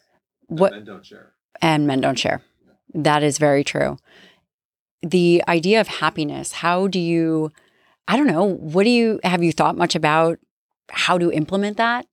What 0.47 0.73
men 0.73 0.85
don't 0.87 1.05
share. 1.05 1.35
And 1.61 1.87
men 1.87 2.01
don't 2.01 2.19
share. 2.19 2.41
That 2.95 3.23
is 3.23 3.37
very 3.37 3.65
true. 3.65 3.99
The 5.03 5.43
idea 5.47 5.83
of 5.83 5.89
happiness, 5.89 6.53
how 6.53 6.89
do 6.89 6.99
you 6.99 7.53
I 8.09 8.17
don't 8.17 8.27
know, 8.27 8.45
what 8.45 8.85
do 8.85 8.91
you 8.91 9.21
have 9.23 9.43
you 9.43 9.53
thought 9.53 9.77
much 9.77 9.95
about 9.95 10.39
how 10.89 11.19
to 11.19 11.31
implement 11.31 11.77
that? 11.77 12.07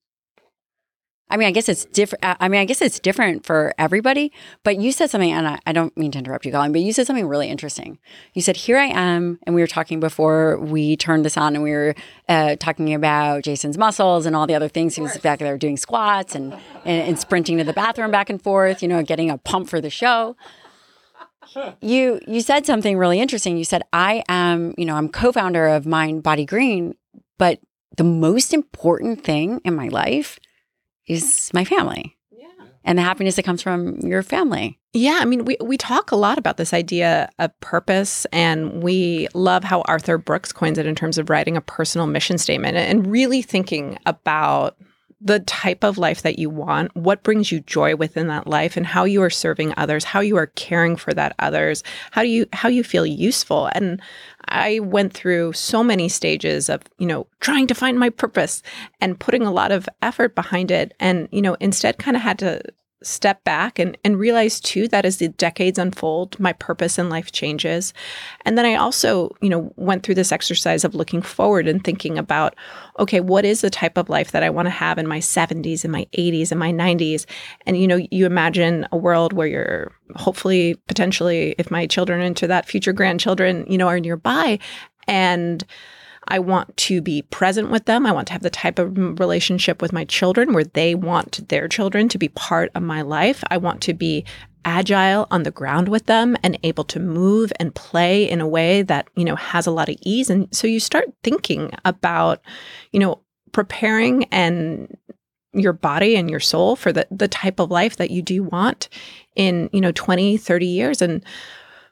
I 1.28 1.36
mean, 1.36 1.48
I 1.48 1.50
guess 1.50 1.68
it's 1.68 1.84
different. 1.86 2.24
Uh, 2.24 2.36
I 2.38 2.48
mean, 2.48 2.60
I 2.60 2.64
guess 2.64 2.80
it's 2.80 3.00
different 3.00 3.44
for 3.44 3.74
everybody. 3.78 4.32
But 4.62 4.78
you 4.78 4.92
said 4.92 5.10
something, 5.10 5.32
and 5.32 5.48
I, 5.48 5.58
I, 5.66 5.72
don't 5.72 5.96
mean 5.96 6.12
to 6.12 6.18
interrupt 6.18 6.46
you, 6.46 6.52
Colleen, 6.52 6.70
but 6.70 6.82
you 6.82 6.92
said 6.92 7.06
something 7.06 7.26
really 7.26 7.48
interesting. 7.48 7.98
You 8.34 8.42
said, 8.42 8.56
"Here 8.56 8.78
I 8.78 8.86
am," 8.86 9.40
and 9.42 9.54
we 9.54 9.60
were 9.60 9.66
talking 9.66 9.98
before 9.98 10.58
we 10.58 10.96
turned 10.96 11.24
this 11.24 11.36
on, 11.36 11.56
and 11.56 11.64
we 11.64 11.72
were 11.72 11.96
uh, 12.28 12.54
talking 12.56 12.94
about 12.94 13.42
Jason's 13.42 13.76
muscles 13.76 14.24
and 14.24 14.36
all 14.36 14.46
the 14.46 14.54
other 14.54 14.68
things. 14.68 14.94
He 14.94 15.02
was 15.02 15.18
back 15.18 15.40
there 15.40 15.58
doing 15.58 15.76
squats 15.76 16.36
and, 16.36 16.52
and 16.84 17.08
and 17.08 17.18
sprinting 17.18 17.58
to 17.58 17.64
the 17.64 17.72
bathroom 17.72 18.12
back 18.12 18.30
and 18.30 18.40
forth. 18.40 18.80
You 18.80 18.88
know, 18.88 19.02
getting 19.02 19.28
a 19.28 19.38
pump 19.38 19.68
for 19.68 19.80
the 19.80 19.90
show. 19.90 20.36
You 21.80 22.20
you 22.28 22.40
said 22.40 22.66
something 22.66 22.96
really 22.96 23.18
interesting. 23.18 23.56
You 23.56 23.64
said, 23.64 23.82
"I 23.92 24.22
am," 24.28 24.74
you 24.78 24.84
know, 24.84 24.94
I'm 24.94 25.08
co-founder 25.08 25.66
of 25.66 25.86
Mind 25.86 26.22
Body 26.22 26.44
Green, 26.44 26.94
but 27.36 27.58
the 27.96 28.04
most 28.04 28.54
important 28.54 29.24
thing 29.24 29.60
in 29.64 29.74
my 29.74 29.88
life 29.88 30.38
is 31.06 31.50
my 31.52 31.64
family. 31.64 32.16
Yeah. 32.30 32.46
And 32.84 32.98
the 32.98 33.02
happiness 33.02 33.36
that 33.36 33.44
comes 33.44 33.62
from 33.62 33.98
your 34.00 34.22
family. 34.22 34.78
Yeah, 34.92 35.18
I 35.20 35.26
mean, 35.26 35.44
we, 35.44 35.56
we 35.60 35.76
talk 35.76 36.10
a 36.10 36.16
lot 36.16 36.38
about 36.38 36.56
this 36.56 36.72
idea 36.72 37.28
of 37.38 37.58
purpose, 37.60 38.26
and 38.32 38.82
we 38.82 39.28
love 39.34 39.62
how 39.62 39.82
Arthur 39.82 40.16
Brooks 40.16 40.52
coins 40.52 40.78
it 40.78 40.86
in 40.86 40.94
terms 40.94 41.18
of 41.18 41.28
writing 41.28 41.56
a 41.56 41.60
personal 41.60 42.06
mission 42.06 42.38
statement 42.38 42.76
and 42.76 43.06
really 43.06 43.42
thinking 43.42 43.98
about 44.06 44.76
the 45.20 45.40
type 45.40 45.82
of 45.82 45.96
life 45.96 46.22
that 46.22 46.38
you 46.38 46.50
want, 46.50 46.94
what 46.94 47.22
brings 47.22 47.50
you 47.50 47.60
joy 47.60 47.96
within 47.96 48.28
that 48.28 48.46
life 48.46 48.76
and 48.76 48.86
how 48.86 49.04
you 49.04 49.22
are 49.22 49.30
serving 49.30 49.72
others, 49.76 50.04
how 50.04 50.20
you 50.20 50.36
are 50.36 50.48
caring 50.48 50.94
for 50.94 51.14
that 51.14 51.34
others, 51.38 51.82
how 52.10 52.22
do 52.22 52.28
you 52.28 52.46
how 52.52 52.68
you 52.68 52.84
feel 52.84 53.06
useful. 53.06 53.70
And 53.72 54.00
I 54.48 54.80
went 54.80 55.12
through 55.12 55.52
so 55.54 55.82
many 55.82 56.08
stages 56.08 56.68
of, 56.68 56.82
you 56.98 57.06
know, 57.06 57.26
trying 57.40 57.66
to 57.68 57.74
find 57.74 57.98
my 57.98 58.10
purpose 58.10 58.62
and 59.00 59.18
putting 59.18 59.42
a 59.42 59.52
lot 59.52 59.72
of 59.72 59.88
effort 60.02 60.34
behind 60.34 60.70
it. 60.70 60.94
And, 61.00 61.28
you 61.32 61.42
know, 61.42 61.56
instead 61.60 61.98
kind 61.98 62.16
of 62.16 62.22
had 62.22 62.38
to 62.40 62.62
step 63.02 63.44
back 63.44 63.78
and, 63.78 63.96
and 64.04 64.18
realize 64.18 64.58
too 64.58 64.88
that 64.88 65.04
as 65.04 65.18
the 65.18 65.28
decades 65.28 65.78
unfold, 65.78 66.38
my 66.40 66.52
purpose 66.54 66.98
in 66.98 67.10
life 67.10 67.30
changes. 67.30 67.92
And 68.44 68.56
then 68.56 68.64
I 68.64 68.74
also, 68.74 69.36
you 69.42 69.50
know, 69.50 69.72
went 69.76 70.02
through 70.02 70.14
this 70.14 70.32
exercise 70.32 70.84
of 70.84 70.94
looking 70.94 71.20
forward 71.20 71.68
and 71.68 71.84
thinking 71.84 72.16
about, 72.16 72.54
okay, 72.98 73.20
what 73.20 73.44
is 73.44 73.60
the 73.60 73.70
type 73.70 73.98
of 73.98 74.08
life 74.08 74.32
that 74.32 74.42
I 74.42 74.50
want 74.50 74.66
to 74.66 74.70
have 74.70 74.98
in 74.98 75.06
my 75.06 75.18
70s 75.18 75.84
and 75.84 75.92
my 75.92 76.06
80s 76.16 76.50
and 76.50 76.58
my 76.58 76.72
90s? 76.72 77.26
And, 77.66 77.76
you 77.76 77.86
know, 77.86 78.00
you 78.10 78.24
imagine 78.24 78.86
a 78.90 78.96
world 78.96 79.34
where 79.34 79.46
you're 79.46 79.92
hopefully, 80.14 80.76
potentially, 80.88 81.54
if 81.58 81.70
my 81.70 81.86
children 81.86 82.22
enter 82.22 82.46
that 82.46 82.66
future 82.66 82.92
grandchildren, 82.92 83.66
you 83.68 83.76
know, 83.76 83.88
are 83.88 84.00
nearby. 84.00 84.58
And 85.06 85.64
I 86.28 86.38
want 86.38 86.76
to 86.76 87.00
be 87.00 87.22
present 87.22 87.70
with 87.70 87.84
them. 87.84 88.06
I 88.06 88.12
want 88.12 88.26
to 88.28 88.32
have 88.32 88.42
the 88.42 88.50
type 88.50 88.78
of 88.78 88.96
relationship 89.18 89.80
with 89.80 89.92
my 89.92 90.04
children 90.04 90.52
where 90.52 90.64
they 90.64 90.94
want 90.94 91.48
their 91.48 91.68
children 91.68 92.08
to 92.10 92.18
be 92.18 92.28
part 92.28 92.70
of 92.74 92.82
my 92.82 93.02
life. 93.02 93.42
I 93.50 93.56
want 93.58 93.80
to 93.82 93.94
be 93.94 94.24
agile 94.64 95.28
on 95.30 95.44
the 95.44 95.50
ground 95.50 95.88
with 95.88 96.06
them 96.06 96.36
and 96.42 96.58
able 96.64 96.84
to 96.84 96.98
move 96.98 97.52
and 97.60 97.74
play 97.74 98.28
in 98.28 98.40
a 98.40 98.48
way 98.48 98.82
that, 98.82 99.08
you 99.14 99.24
know, 99.24 99.36
has 99.36 99.66
a 99.66 99.70
lot 99.70 99.88
of 99.88 99.96
ease. 100.02 100.28
And 100.28 100.52
so 100.54 100.66
you 100.66 100.80
start 100.80 101.06
thinking 101.22 101.70
about, 101.84 102.42
you 102.92 102.98
know, 102.98 103.20
preparing 103.52 104.24
and 104.24 104.94
your 105.52 105.72
body 105.72 106.16
and 106.16 106.28
your 106.28 106.40
soul 106.40 106.76
for 106.76 106.92
the 106.92 107.06
the 107.10 107.28
type 107.28 107.60
of 107.60 107.70
life 107.70 107.96
that 107.96 108.10
you 108.10 108.20
do 108.20 108.42
want 108.42 108.88
in, 109.36 109.70
you 109.72 109.80
know, 109.80 109.92
20, 109.92 110.36
30 110.36 110.66
years 110.66 111.00
and 111.00 111.24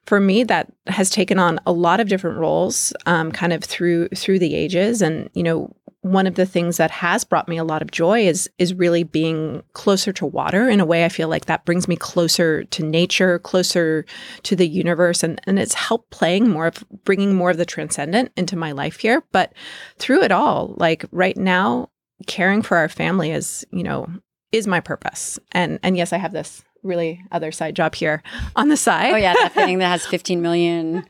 for 0.06 0.20
me, 0.20 0.44
that 0.44 0.72
has 0.86 1.10
taken 1.10 1.38
on 1.38 1.58
a 1.66 1.72
lot 1.72 2.00
of 2.00 2.08
different 2.08 2.38
roles, 2.38 2.92
um, 3.06 3.32
kind 3.32 3.52
of 3.52 3.64
through 3.64 4.08
through 4.08 4.38
the 4.38 4.54
ages. 4.54 5.02
And 5.02 5.30
you 5.34 5.42
know, 5.42 5.74
one 6.04 6.26
of 6.26 6.34
the 6.34 6.44
things 6.44 6.76
that 6.76 6.90
has 6.90 7.24
brought 7.24 7.48
me 7.48 7.56
a 7.56 7.64
lot 7.64 7.80
of 7.80 7.90
joy 7.90 8.26
is 8.26 8.48
is 8.58 8.74
really 8.74 9.04
being 9.04 9.62
closer 9.72 10.12
to 10.12 10.26
water 10.26 10.68
in 10.68 10.78
a 10.78 10.84
way 10.84 11.06
i 11.06 11.08
feel 11.08 11.28
like 11.28 11.46
that 11.46 11.64
brings 11.64 11.88
me 11.88 11.96
closer 11.96 12.62
to 12.64 12.84
nature 12.84 13.38
closer 13.38 14.04
to 14.42 14.54
the 14.54 14.68
universe. 14.68 15.22
And 15.22 15.40
and 15.46 15.58
it's 15.58 15.74
helped 15.74 16.10
playing 16.10 16.50
more 16.50 16.66
of 16.66 16.84
bringing 17.04 17.34
more 17.34 17.50
of 17.50 17.56
the 17.56 17.64
transcendent 17.64 18.32
into 18.36 18.56
my 18.56 18.72
life 18.72 18.98
here. 18.98 19.24
But 19.32 19.54
through 19.98 20.22
it 20.22 20.32
all 20.32 20.74
like 20.76 21.06
right 21.10 21.36
now 21.36 21.88
caring 22.26 22.62
for 22.62 22.76
our 22.76 22.88
family 22.88 23.30
is 23.30 23.64
you 23.70 23.82
know 23.82 24.06
is 24.52 24.66
my 24.66 24.80
purpose. 24.80 25.38
And 25.52 25.78
and 25.82 25.96
yes 25.96 26.12
i 26.12 26.18
have 26.18 26.32
this 26.32 26.62
really 26.84 27.24
other 27.32 27.50
side 27.50 27.74
job 27.74 27.94
here 27.94 28.22
on 28.54 28.68
the 28.68 28.76
side 28.76 29.12
oh 29.12 29.16
yeah 29.16 29.32
that 29.34 29.52
thing 29.54 29.78
that 29.78 29.88
has 29.88 30.06
15 30.06 30.40
million 30.40 31.04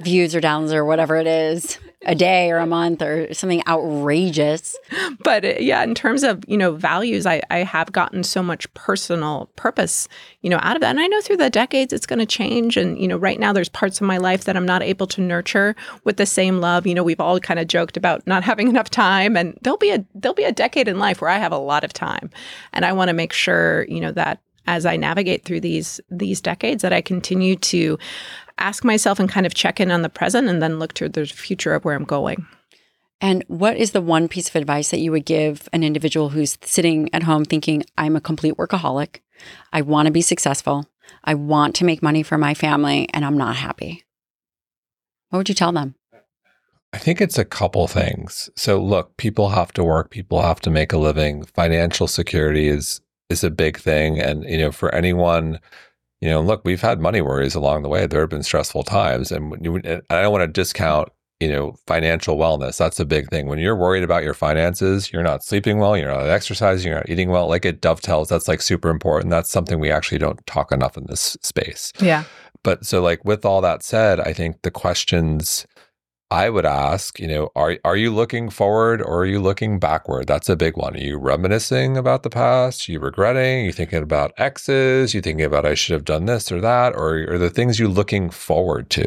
views 0.00 0.34
or 0.34 0.40
downloads 0.40 0.72
or 0.72 0.84
whatever 0.84 1.16
it 1.16 1.26
is 1.26 1.78
a 2.06 2.14
day 2.14 2.50
or 2.50 2.56
a 2.56 2.66
month 2.66 3.02
or 3.02 3.32
something 3.34 3.62
outrageous. 3.66 4.76
But 5.22 5.44
uh, 5.44 5.54
yeah, 5.58 5.82
in 5.82 5.94
terms 5.94 6.22
of, 6.22 6.42
you 6.48 6.56
know, 6.56 6.72
values, 6.72 7.26
I, 7.26 7.42
I 7.50 7.58
have 7.58 7.92
gotten 7.92 8.24
so 8.24 8.42
much 8.42 8.72
personal 8.72 9.50
purpose, 9.56 10.08
you 10.40 10.48
know, 10.48 10.58
out 10.62 10.76
of 10.76 10.80
that. 10.80 10.90
And 10.90 11.00
I 11.00 11.06
know 11.06 11.20
through 11.20 11.36
the 11.36 11.50
decades 11.50 11.92
it's 11.92 12.06
going 12.06 12.18
to 12.18 12.26
change. 12.26 12.78
And, 12.78 12.98
you 12.98 13.06
know, 13.06 13.18
right 13.18 13.38
now 13.38 13.52
there's 13.52 13.68
parts 13.68 14.00
of 14.00 14.06
my 14.06 14.16
life 14.16 14.44
that 14.44 14.56
I'm 14.56 14.64
not 14.64 14.82
able 14.82 15.06
to 15.08 15.20
nurture 15.20 15.76
with 16.04 16.16
the 16.16 16.26
same 16.26 16.60
love. 16.60 16.86
You 16.86 16.94
know, 16.94 17.04
we've 17.04 17.20
all 17.20 17.38
kind 17.38 17.60
of 17.60 17.68
joked 17.68 17.98
about 17.98 18.26
not 18.26 18.44
having 18.44 18.68
enough 18.68 18.88
time 18.88 19.36
and 19.36 19.58
there'll 19.60 19.76
be 19.76 19.90
a 19.90 20.04
there'll 20.14 20.34
be 20.34 20.44
a 20.44 20.52
decade 20.52 20.88
in 20.88 20.98
life 20.98 21.20
where 21.20 21.30
I 21.30 21.38
have 21.38 21.52
a 21.52 21.58
lot 21.58 21.84
of 21.84 21.92
time. 21.92 22.30
And 22.72 22.86
I 22.86 22.94
want 22.94 23.08
to 23.08 23.14
make 23.14 23.32
sure, 23.32 23.84
you 23.88 24.00
know, 24.00 24.12
that 24.12 24.40
as 24.70 24.86
I 24.86 24.96
navigate 24.96 25.44
through 25.44 25.60
these 25.60 26.00
these 26.10 26.40
decades 26.40 26.82
that 26.82 26.92
I 26.92 27.00
continue 27.00 27.56
to 27.56 27.98
ask 28.58 28.84
myself 28.84 29.18
and 29.18 29.28
kind 29.28 29.44
of 29.44 29.54
check 29.54 29.80
in 29.80 29.90
on 29.90 30.02
the 30.02 30.08
present 30.08 30.48
and 30.48 30.62
then 30.62 30.78
look 30.78 30.92
to 30.94 31.08
the 31.08 31.26
future 31.26 31.74
of 31.74 31.84
where 31.84 31.96
I'm 31.96 32.04
going. 32.04 32.46
And 33.20 33.44
what 33.48 33.76
is 33.76 33.90
the 33.90 34.00
one 34.00 34.28
piece 34.28 34.48
of 34.48 34.54
advice 34.54 34.90
that 34.90 35.00
you 35.00 35.10
would 35.10 35.26
give 35.26 35.68
an 35.72 35.82
individual 35.82 36.28
who's 36.28 36.56
sitting 36.62 37.12
at 37.12 37.24
home 37.24 37.44
thinking, 37.44 37.82
I'm 37.98 38.16
a 38.16 38.20
complete 38.20 38.56
workaholic. 38.56 39.20
I 39.72 39.82
want 39.82 40.06
to 40.06 40.12
be 40.12 40.22
successful. 40.22 40.86
I 41.24 41.34
want 41.34 41.74
to 41.76 41.84
make 41.84 42.02
money 42.02 42.22
for 42.22 42.38
my 42.38 42.54
family 42.54 43.08
and 43.12 43.24
I'm 43.24 43.36
not 43.36 43.56
happy? 43.56 44.04
What 45.30 45.38
would 45.38 45.48
you 45.48 45.54
tell 45.54 45.72
them? 45.72 45.96
I 46.92 46.98
think 46.98 47.20
it's 47.20 47.38
a 47.38 47.44
couple 47.44 47.86
things. 47.88 48.50
So 48.56 48.82
look, 48.82 49.16
people 49.16 49.50
have 49.50 49.72
to 49.72 49.84
work, 49.84 50.10
people 50.10 50.42
have 50.42 50.60
to 50.60 50.70
make 50.70 50.92
a 50.92 50.98
living. 50.98 51.44
Financial 51.44 52.06
security 52.06 52.68
is 52.68 53.00
is 53.30 53.42
a 53.42 53.50
big 53.50 53.78
thing 53.78 54.20
and 54.20 54.44
you 54.44 54.58
know 54.58 54.70
for 54.72 54.94
anyone 54.94 55.58
you 56.20 56.28
know, 56.28 56.40
look, 56.40 56.62
we've 56.64 56.82
had 56.82 57.00
money 57.00 57.22
worries 57.22 57.54
along 57.54 57.82
the 57.82 57.88
way. 57.88 58.06
There 58.06 58.20
have 58.20 58.28
been 58.28 58.42
stressful 58.42 58.84
times, 58.84 59.32
and, 59.32 59.56
you, 59.64 59.80
I 60.10 60.22
don't 60.22 60.32
want 60.32 60.42
to 60.42 60.48
discount, 60.48 61.08
you 61.40 61.48
know, 61.48 61.72
financial 61.86 62.36
wellness. 62.36 62.76
That's 62.76 63.00
a 63.00 63.06
big 63.06 63.30
thing. 63.30 63.46
When 63.46 63.58
you're 63.58 63.76
worried 63.76 64.02
about 64.02 64.22
your 64.22 64.34
finances, 64.34 65.10
you're 65.12 65.22
not 65.22 65.42
sleeping 65.42 65.78
well, 65.78 65.96
you're 65.96 66.12
not 66.12 66.28
exercising, 66.28 66.88
you're 66.88 67.00
not 67.00 67.08
eating 67.08 67.30
well. 67.30 67.48
Like 67.48 67.64
it 67.64 67.80
dovetails. 67.80 68.28
That's 68.28 68.48
like 68.48 68.60
super 68.60 68.90
important. 68.90 69.30
That's 69.30 69.50
something 69.50 69.80
we 69.80 69.90
actually 69.90 70.18
don't 70.18 70.44
talk 70.46 70.72
enough 70.72 70.98
in 70.98 71.06
this 71.06 71.38
space. 71.42 71.92
Yeah. 72.00 72.24
But 72.62 72.84
so, 72.84 73.00
like, 73.00 73.24
with 73.24 73.46
all 73.46 73.62
that 73.62 73.82
said, 73.82 74.20
I 74.20 74.34
think 74.34 74.60
the 74.60 74.70
questions 74.70 75.66
I 76.32 76.48
would 76.48 76.64
ask, 76.64 77.18
you 77.18 77.26
know, 77.26 77.50
are 77.56 77.78
are 77.84 77.96
you 77.96 78.14
looking 78.14 78.50
forward 78.50 79.02
or 79.02 79.22
are 79.22 79.26
you 79.26 79.40
looking 79.40 79.80
backward? 79.80 80.28
That's 80.28 80.48
a 80.48 80.56
big 80.56 80.76
one. 80.76 80.94
Are 80.94 81.00
you 81.00 81.18
reminiscing 81.18 81.96
about 81.96 82.22
the 82.22 82.30
past? 82.30 82.88
Are 82.88 82.92
you 82.92 83.00
regretting? 83.00 83.62
Are 83.62 83.66
you 83.66 83.72
thinking 83.72 84.02
about 84.02 84.32
exes? 84.38 85.12
Are 85.12 85.16
you 85.16 85.22
thinking 85.22 85.44
about 85.44 85.66
I 85.66 85.74
should 85.74 85.94
have 85.94 86.04
done 86.04 86.26
this 86.26 86.52
or 86.52 86.60
that? 86.60 86.94
Or 86.94 87.32
are 87.32 87.38
the 87.38 87.50
things 87.50 87.80
you 87.80 87.88
looking 87.88 88.30
forward 88.30 88.90
to? 88.90 89.06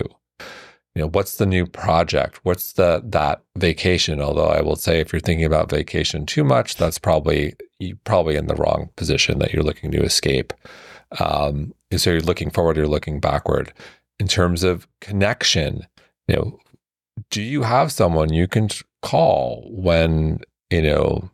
You 0.95 1.01
know, 1.01 1.07
what's 1.07 1.38
the 1.38 1.45
new 1.45 1.65
project? 1.65 2.41
What's 2.43 2.74
the 2.74 3.01
that 3.05 3.41
vacation? 3.57 4.21
Although 4.21 4.49
I 4.49 4.61
will 4.61 4.76
say 4.76 4.99
if 4.99 5.13
you're 5.13 5.21
thinking 5.21 5.45
about 5.45 5.71
vacation 5.71 6.26
too 6.26 6.43
much, 6.43 6.76
that's 6.76 6.99
probably 6.99 7.55
probably 8.03 8.36
in 8.36 8.47
the 8.47 8.55
wrong 8.55 8.89
position 8.97 9.39
that 9.39 9.53
you're 9.53 9.63
looking 9.63 9.91
to 9.91 10.03
escape. 10.03 10.53
Um, 11.19 11.74
so 11.95 12.11
you're 12.11 12.21
looking 12.21 12.49
forward, 12.49 12.76
you're 12.76 12.88
looking 12.88 13.21
backward. 13.21 13.71
In 14.19 14.28
terms 14.28 14.63
of 14.63 14.88
connection, 14.99 15.88
you 16.28 16.36
know, 16.36 16.59
do 17.30 17.41
you 17.41 17.64
have 17.64 17.91
someone 17.91 18.34
you 18.34 18.47
can 18.47 18.70
call 19.01 19.68
when 19.72 20.39
you 20.70 20.82
know 20.82 21.30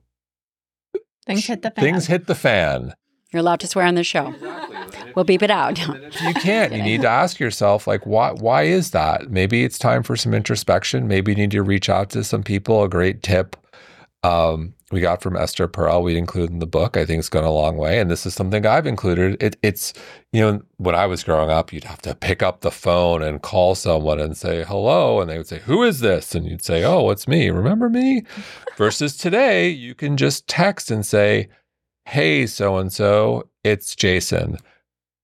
things 1.26 1.46
hit 1.46 1.62
the 1.62 1.72
fan? 1.72 1.84
Things 1.84 2.08
hit 2.08 2.28
the 2.28 2.36
fan. 2.36 2.94
You're 3.32 3.42
allowed 3.42 3.60
to 3.60 3.68
swear 3.68 3.86
on 3.86 3.96
the 3.96 4.04
show. 4.04 4.34
We'll 5.16 5.26
beep 5.26 5.44
it 5.44 5.52
out. 5.52 5.78
you 5.80 6.34
can't. 6.36 6.74
You 6.74 6.82
need 6.82 7.02
to 7.02 7.08
ask 7.10 7.40
yourself, 7.40 7.86
like, 7.86 8.06
why? 8.06 8.32
Why 8.32 8.64
is 8.64 8.92
that? 8.92 9.30
Maybe 9.30 9.64
it's 9.64 9.78
time 9.78 10.02
for 10.02 10.16
some 10.16 10.34
introspection. 10.34 11.08
Maybe 11.08 11.32
you 11.32 11.36
need 11.36 11.52
to 11.52 11.62
reach 11.62 11.90
out 11.90 12.10
to 12.12 12.24
some 12.24 12.42
people. 12.44 12.84
A 12.84 12.90
great 12.90 13.22
tip 13.22 13.56
um, 14.24 14.74
we 14.92 15.02
got 15.02 15.22
from 15.22 15.38
Esther 15.38 15.68
Perel, 15.68 16.04
we 16.04 16.18
include 16.18 16.50
in 16.50 16.60
the 16.60 16.68
book. 16.68 16.98
I 16.98 17.06
think 17.06 17.20
it's 17.20 17.30
gone 17.30 17.44
a 17.44 17.52
long 17.52 17.78
way. 17.78 18.00
And 18.00 18.10
this 18.10 18.26
is 18.26 18.34
something 18.34 18.66
I've 18.66 18.88
included. 18.88 19.42
It, 19.42 19.56
it's, 19.62 19.94
you 20.34 20.42
know, 20.42 20.62
when 20.78 20.96
I 20.96 21.06
was 21.06 21.24
growing 21.24 21.50
up, 21.50 21.72
you'd 21.72 21.84
have 21.86 22.02
to 22.02 22.16
pick 22.16 22.42
up 22.42 22.62
the 22.62 22.72
phone 22.72 23.22
and 23.22 23.42
call 23.42 23.76
someone 23.76 24.20
and 24.20 24.36
say, 24.36 24.64
hello. 24.64 25.22
And 25.22 25.30
they 25.30 25.38
would 25.38 25.48
say, 25.48 25.60
who 25.60 25.84
is 25.84 26.00
this? 26.00 26.36
And 26.36 26.46
you'd 26.48 26.64
say, 26.64 26.84
oh, 26.84 27.12
it's 27.12 27.28
me. 27.28 27.50
Remember 27.50 27.88
me? 27.90 28.24
Versus 28.78 29.16
today, 29.16 29.70
you 29.70 29.96
can 29.96 30.18
just 30.18 30.48
text 30.48 30.92
and 30.92 31.06
say, 31.06 31.48
hey, 32.06 32.46
so 32.48 32.78
and 32.78 32.92
so, 32.92 33.48
it's 33.64 33.96
Jason. 33.96 34.58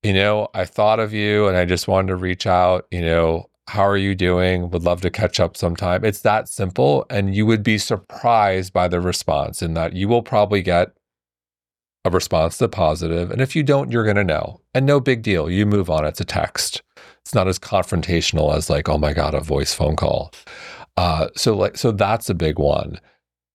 You 0.04 0.14
know, 0.14 0.50
I 0.54 0.66
thought 0.66 1.00
of 1.00 1.14
you 1.14 1.48
and 1.48 1.58
I 1.58 1.66
just 1.66 1.88
wanted 1.88 2.10
to 2.10 2.16
reach 2.16 2.46
out. 2.46 2.86
You 2.92 3.02
know, 3.02 3.50
how 3.68 3.86
are 3.86 3.98
you 3.98 4.14
doing? 4.14 4.70
Would 4.70 4.84
love 4.84 5.02
to 5.02 5.10
catch 5.10 5.40
up 5.40 5.58
sometime. 5.58 6.06
It's 6.06 6.22
that 6.22 6.48
simple. 6.48 7.06
And 7.10 7.36
you 7.36 7.46
would 7.46 7.64
be 7.64 7.78
surprised 7.78 8.74
by 8.74 8.88
the 8.88 9.02
response 9.02 9.62
in 9.62 9.74
that 9.74 9.94
you 9.94 10.08
will 10.08 10.22
probably 10.22 10.62
get 10.62 10.90
a 12.04 12.12
response 12.12 12.60
to 12.60 12.68
positive. 12.68 13.32
And 13.32 13.42
if 13.42 13.56
you 13.56 13.64
don't, 13.64 13.92
you're 13.92 14.04
going 14.04 14.16
to 14.18 14.24
know. 14.24 14.62
And 14.76 14.86
no 14.86 15.00
big 15.00 15.24
deal. 15.24 15.50
You 15.50 15.66
move 15.66 15.90
on. 15.90 16.06
It's 16.06 16.22
a 16.22 16.26
text. 16.26 16.84
It's 17.22 17.34
not 17.34 17.48
as 17.48 17.58
confrontational 17.58 18.56
as 18.56 18.70
like, 18.70 18.88
oh 18.88 19.00
my 19.00 19.14
God, 19.14 19.34
a 19.34 19.42
voice 19.42 19.74
phone 19.74 19.96
call. 19.96 20.32
Uh, 20.96 21.30
so 21.36 21.56
like, 21.56 21.78
so 21.78 21.92
that's 21.92 22.30
a 22.30 22.36
big 22.36 22.60
one. 22.60 23.00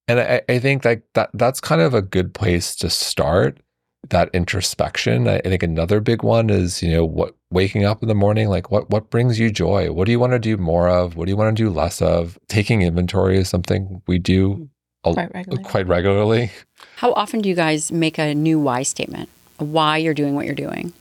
And 0.09 0.19
I, 0.19 0.43
I 0.49 0.59
think 0.59 0.85
like 0.85 1.05
that 1.15 1.31
that's 1.35 1.61
kind 1.61 1.81
of 1.81 1.95
a 1.95 2.03
good 2.03 2.35
place 2.35 2.75
to 2.77 2.91
start 2.91 3.61
that 4.09 4.31
introspection. 4.33 5.29
I, 5.29 5.37
I 5.37 5.43
think 5.43 5.63
another 5.63 6.01
big 6.01 6.23
one 6.23 6.51
is, 6.51 6.83
you 6.83 6.91
know, 6.91 7.05
what 7.05 7.35
waking 7.51 7.85
up 7.85 8.03
in 8.03 8.09
the 8.09 8.15
morning, 8.15 8.49
like 8.49 8.71
what 8.71 8.91
what 8.91 9.11
brings 9.11 9.39
you 9.39 9.51
joy? 9.51 9.93
What 9.93 10.07
do 10.07 10.13
you 10.13 10.19
want 10.19 10.33
to 10.33 10.39
do 10.39 10.57
more 10.57 10.89
of? 10.89 11.17
What 11.17 11.27
do 11.27 11.31
you 11.31 11.37
want 11.37 11.57
to 11.57 11.63
do 11.63 11.71
less 11.71 12.01
of? 12.01 12.39
Taking 12.49 12.83
inventory 12.83 13.39
is 13.39 13.49
something 13.49 14.03
we 14.07 14.19
do 14.19 14.69
mm-hmm. 15.05 15.13
quite 15.13 15.35
regularly. 15.35 15.65
Quite 15.65 15.87
regularly. 15.87 16.51
How 16.97 17.13
often 17.13 17.41
do 17.41 17.49
you 17.49 17.55
guys 17.55 17.93
make 17.93 18.19
a 18.19 18.35
new 18.35 18.59
why 18.59 18.83
statement? 18.83 19.29
Why 19.59 19.99
you're 19.99 20.15
doing 20.15 20.35
what 20.35 20.47
you're 20.47 20.55
doing? 20.55 20.93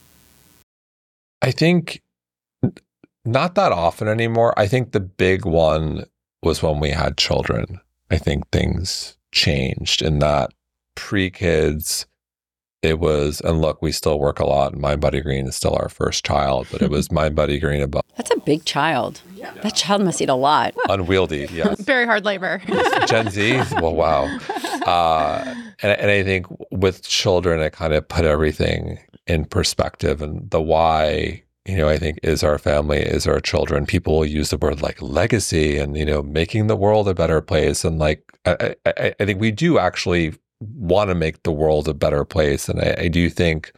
I 1.42 1.52
think 1.52 2.02
not 3.24 3.56
that 3.56 3.72
often 3.72 4.08
anymore. 4.08 4.54
I 4.58 4.68
think 4.68 4.92
the 4.92 5.00
big 5.00 5.46
one 5.46 6.06
was 6.44 6.62
when 6.62 6.80
we 6.80 6.90
had 6.90 7.18
children. 7.18 7.80
I 8.12 8.18
think 8.18 8.50
things 8.52 9.18
changed 9.32 10.02
in 10.02 10.20
that 10.20 10.52
pre 10.96 11.30
kids 11.30 12.06
it 12.82 13.00
was, 13.00 13.42
and 13.42 13.62
look, 13.62 13.82
we 13.82 13.92
still 13.92 14.20
work 14.20 14.40
a 14.40 14.46
lot. 14.46 14.76
Mind 14.78 15.02
Body 15.02 15.20
Green 15.20 15.48
is 15.48 15.56
still 15.56 15.76
our 15.76 15.90
first 15.90 16.26
child, 16.26 16.68
but 16.72 16.82
it 16.82 16.90
was 16.90 17.12
Mind 17.12 17.36
Body 17.36 17.60
Green 17.60 17.82
above. 17.82 18.04
That's 18.16 18.32
a 18.32 18.38
big 18.38 18.66
child. 18.66 19.22
Yeah. 19.36 19.54
That 19.62 19.76
child 19.76 20.04
must 20.04 20.22
eat 20.22 20.30
a 20.30 20.36
lot. 20.36 20.76
Unwieldy, 20.88 21.48
yes. 21.54 21.82
Very 21.82 22.06
hard 22.06 22.24
labor. 22.24 22.62
Gen 23.08 23.30
Z, 23.30 23.62
well, 23.82 23.96
wow. 23.96 24.38
Uh, 24.86 25.54
and, 25.82 26.00
and 26.00 26.12
I 26.12 26.24
think 26.24 26.48
with 26.72 27.08
children, 27.08 27.62
it 27.62 27.74
kind 27.74 27.94
of 27.94 28.08
put 28.08 28.26
everything 28.26 29.00
in 29.28 29.46
perspective 29.46 30.22
and 30.22 30.50
the 30.50 30.62
why 30.62 31.44
you 31.66 31.78
know, 31.78 31.88
I 31.88 32.00
think 32.00 32.20
is 32.24 32.42
our 32.42 32.58
family, 32.58 32.98
is 32.98 33.28
our 33.28 33.40
children. 33.40 33.86
People 33.86 34.18
will 34.18 34.26
use 34.26 34.50
the 34.50 34.58
word 34.58 34.82
like 34.82 35.00
legacy 35.04 35.78
and, 35.78 35.96
you 35.96 36.06
know, 36.06 36.24
making 36.24 36.66
the 36.66 36.76
world 36.76 37.08
a 37.08 37.14
better 37.14 37.42
place. 37.42 37.84
And 37.84 38.00
like, 38.00 38.24
I, 38.46 38.76
I, 38.88 39.14
I 39.20 39.26
think 39.26 39.40
we 39.40 39.52
do 39.52 39.78
actually 39.78 40.34
want 40.60 41.10
to 41.10 41.16
make 41.16 41.44
the 41.44 41.52
world 41.52 41.88
a 41.88 41.94
better 41.94 42.26
place. 42.26 42.70
And 42.70 42.82
I, 42.82 42.96
I 43.00 43.08
do 43.08 43.30
think 43.30 43.72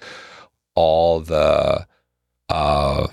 all 0.75 1.19
the 1.19 1.85
uh, 2.49 3.07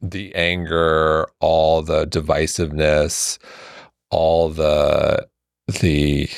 the 0.00 0.34
anger, 0.34 1.26
all 1.40 1.82
the 1.82 2.06
divisiveness, 2.06 3.38
all 4.10 4.48
the 4.48 5.26
the 5.80 6.28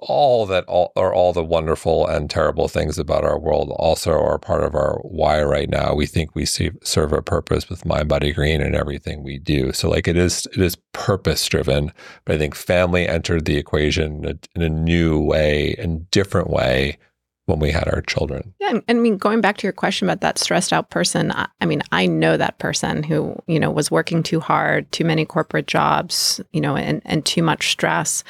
all 0.00 0.46
that 0.46 0.64
all 0.66 0.92
all 0.96 1.32
the 1.32 1.44
wonderful 1.44 2.06
and 2.06 2.30
terrible 2.30 2.68
things 2.68 2.98
about 2.98 3.24
our 3.24 3.38
world 3.38 3.70
also 3.76 4.12
are 4.12 4.38
part 4.38 4.62
of 4.62 4.74
our 4.74 4.98
why 5.02 5.42
right 5.42 5.68
now. 5.68 5.94
We 5.94 6.06
think 6.06 6.34
we 6.34 6.44
see, 6.44 6.70
serve 6.82 7.12
a 7.12 7.22
purpose 7.22 7.68
with 7.68 7.84
Mind 7.84 8.08
Body 8.08 8.32
Green 8.32 8.60
and 8.60 8.74
everything 8.74 9.22
we 9.22 9.38
do. 9.38 9.72
So 9.72 9.88
like 9.90 10.08
it 10.08 10.16
is 10.16 10.46
it 10.52 10.60
is 10.60 10.76
purpose 10.92 11.46
driven, 11.46 11.92
but 12.24 12.36
I 12.36 12.38
think 12.38 12.54
family 12.54 13.06
entered 13.06 13.44
the 13.44 13.56
equation 13.56 14.24
in 14.24 14.30
a, 14.30 14.38
in 14.56 14.62
a 14.62 14.68
new 14.68 15.20
way 15.20 15.74
and 15.78 16.10
different 16.10 16.50
way 16.50 16.98
when 17.46 17.58
we 17.58 17.70
had 17.70 17.88
our 17.88 18.00
children. 18.02 18.54
Yeah, 18.60 18.70
And 18.70 18.82
I 18.88 18.94
mean, 18.94 19.18
going 19.18 19.40
back 19.40 19.56
to 19.58 19.66
your 19.66 19.72
question 19.72 20.06
about 20.08 20.20
that 20.20 20.38
stressed 20.38 20.72
out 20.72 20.90
person, 20.90 21.32
I, 21.32 21.48
I, 21.60 21.66
mean, 21.66 21.82
I 21.90 22.06
know 22.06 22.36
that 22.36 22.58
person 22.58 23.02
who 23.02 23.36
you 23.46 23.58
know 23.58 23.70
was 23.70 23.90
working 23.90 24.22
too 24.22 24.40
hard, 24.40 24.90
too 24.92 25.04
many 25.04 25.24
corporate 25.24 25.66
jobs, 25.66 26.40
you 26.52 26.60
know, 26.60 26.76
and 26.76 27.02
and 27.04 27.24
too 27.26 27.42
much 27.42 27.70
stress, 27.70 28.22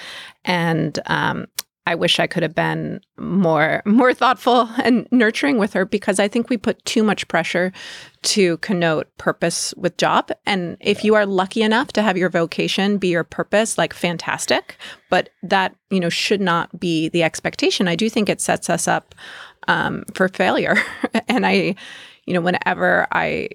and 0.44 0.98
um, 1.06 1.46
I 1.84 1.96
wish 1.96 2.20
I 2.20 2.28
could 2.28 2.44
have 2.44 2.54
been 2.54 3.00
more 3.18 3.82
more 3.84 4.14
thoughtful 4.14 4.68
and 4.84 5.08
nurturing 5.10 5.58
with 5.58 5.72
her 5.72 5.84
because 5.84 6.20
I 6.20 6.28
think 6.28 6.48
we 6.48 6.56
put 6.56 6.84
too 6.84 7.02
much 7.02 7.26
pressure 7.28 7.72
to 8.22 8.56
connote 8.58 9.08
purpose 9.18 9.74
with 9.76 9.96
job. 9.96 10.30
And 10.46 10.76
if 10.80 11.02
you 11.02 11.14
are 11.14 11.26
lucky 11.26 11.62
enough 11.62 11.88
to 11.94 12.02
have 12.02 12.16
your 12.16 12.28
vocation 12.28 12.98
be 12.98 13.08
your 13.08 13.24
purpose, 13.24 13.78
like 13.78 13.92
fantastic, 13.92 14.76
but 15.10 15.30
that 15.42 15.74
you 15.90 15.98
know 15.98 16.08
should 16.08 16.40
not 16.40 16.78
be 16.78 17.08
the 17.08 17.24
expectation. 17.24 17.88
I 17.88 17.96
do 17.96 18.08
think 18.08 18.28
it 18.28 18.40
sets 18.40 18.70
us 18.70 18.86
up 18.86 19.14
um, 19.68 20.04
for 20.14 20.28
failure. 20.28 20.76
and 21.28 21.44
I, 21.44 21.74
you 22.26 22.34
know, 22.34 22.40
whenever 22.40 23.08
I 23.12 23.48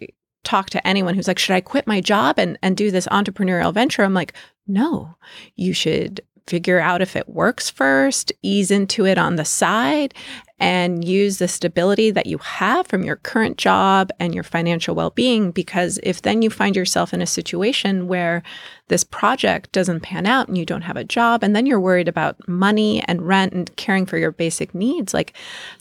talk 0.44 0.70
to 0.72 0.86
anyone 0.88 1.16
who's 1.16 1.28
like, 1.28 1.40
should 1.40 1.56
I 1.56 1.62
quit 1.62 1.88
my 1.88 2.02
job 2.02 2.38
and 2.38 2.58
and 2.62 2.76
do 2.76 2.92
this 2.92 3.08
entrepreneurial 3.08 3.74
venture? 3.74 4.04
I'm 4.04 4.14
like, 4.14 4.34
no, 4.68 5.16
you 5.56 5.72
should 5.72 6.22
figure 6.48 6.80
out 6.80 7.02
if 7.02 7.16
it 7.16 7.30
works 7.30 7.70
first, 7.70 8.32
ease 8.42 8.72
into 8.72 9.06
it 9.06 9.18
on 9.18 9.36
the 9.36 9.46
side, 9.46 10.14
and 10.60 11.06
use 11.06 11.38
the 11.38 11.48
stability 11.48 12.10
that 12.10 12.26
you 12.26 12.40
have 12.40 12.88
from 12.88 13.04
your 13.04 13.18
current 13.18 13.58
job 13.58 14.10
and 14.20 14.34
your 14.34 14.44
financial 14.44 14.96
well 14.96 15.12
being. 15.12 15.52
Because 15.52 16.00
if 16.02 16.24
then 16.24 16.42
you 16.42 16.50
find 16.50 16.76
yourself 16.76 17.14
in 17.14 17.22
a 17.22 17.28
situation 17.28 18.08
where 18.08 18.42
this 18.90 19.04
project 19.04 19.72
doesn't 19.72 20.00
pan 20.00 20.26
out 20.26 20.48
and 20.48 20.58
you 20.58 20.66
don't 20.66 20.82
have 20.82 20.96
a 20.96 21.04
job 21.04 21.44
and 21.44 21.56
then 21.56 21.66
you're 21.66 21.80
worried 21.80 22.08
about 22.08 22.36
money 22.48 23.04
and 23.04 23.28
rent 23.28 23.54
and 23.54 23.76
caring 23.76 24.06
for 24.06 24.18
your 24.18 24.32
basic 24.32 24.74
needs 24.74 25.14
like 25.14 25.34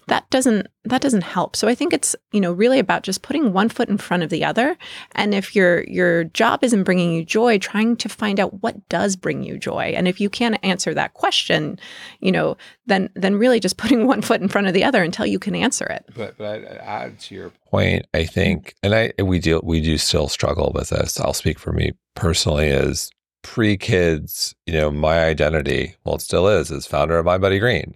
that 0.09 0.29
doesn't 0.31 0.67
that 0.85 1.01
doesn't 1.01 1.23
help. 1.23 1.57
So 1.57 1.67
i 1.69 1.75
think 1.75 1.93
it's 1.93 2.15
you 2.33 2.41
know 2.41 2.53
really 2.53 2.79
about 2.79 3.03
just 3.03 3.23
putting 3.23 3.53
one 3.53 3.69
foot 3.69 3.89
in 3.89 3.99
front 3.99 4.23
of 4.23 4.31
the 4.31 4.45
other. 4.45 4.77
And 5.15 5.35
if 5.35 5.55
your 5.55 5.85
your 5.85 6.25
job 6.25 6.65
isn't 6.65 6.85
bringing 6.85 7.13
you 7.13 7.25
joy 7.25 7.59
trying 7.59 7.97
to 7.97 8.09
find 8.09 8.41
out 8.41 8.63
what 8.63 8.89
does 8.89 9.17
bring 9.17 9.43
you 9.43 9.59
joy. 9.59 9.93
And 9.97 10.09
if 10.09 10.21
you 10.21 10.31
can't 10.31 10.59
answer 10.63 10.95
that 10.95 11.15
question 11.15 11.79
you 12.21 12.33
know 12.33 12.57
then 12.87 13.11
then 13.15 13.37
really 13.37 13.61
just 13.61 13.77
putting 13.87 14.07
one 14.07 14.23
foot 14.23 14.41
in 14.41 14.49
front 14.49 14.67
of 14.67 14.75
the 14.75 14.85
other 14.85 15.03
until 15.03 15.27
you 15.27 15.39
can 15.39 15.55
answer 15.55 15.87
it. 15.87 16.05
But 16.15 16.39
but 16.39 16.47
I 16.47 16.77
add 16.77 17.19
to 17.21 17.35
your 17.35 17.53
point 17.71 18.07
i 18.15 18.25
think 18.25 18.75
and 18.85 18.95
i 18.95 19.13
we 19.21 19.41
do 19.41 19.61
we 19.65 19.81
do 19.81 19.99
still 19.99 20.29
struggle 20.29 20.73
with 20.75 20.91
this. 20.91 21.21
I'll 21.21 21.33
speak 21.33 21.59
for 21.59 21.73
me 21.73 21.93
personally 22.17 22.69
is 22.69 23.11
pre 23.43 23.77
kids, 23.77 24.57
you 24.67 24.73
know, 24.73 24.91
my 24.91 25.25
identity, 25.25 25.95
well, 26.05 26.17
it 26.17 26.21
still 26.21 26.49
is, 26.49 26.71
is 26.73 26.87
founder 26.87 27.19
of 27.19 27.27
Mind 27.27 27.43
Body 27.43 27.61
Green. 27.61 27.95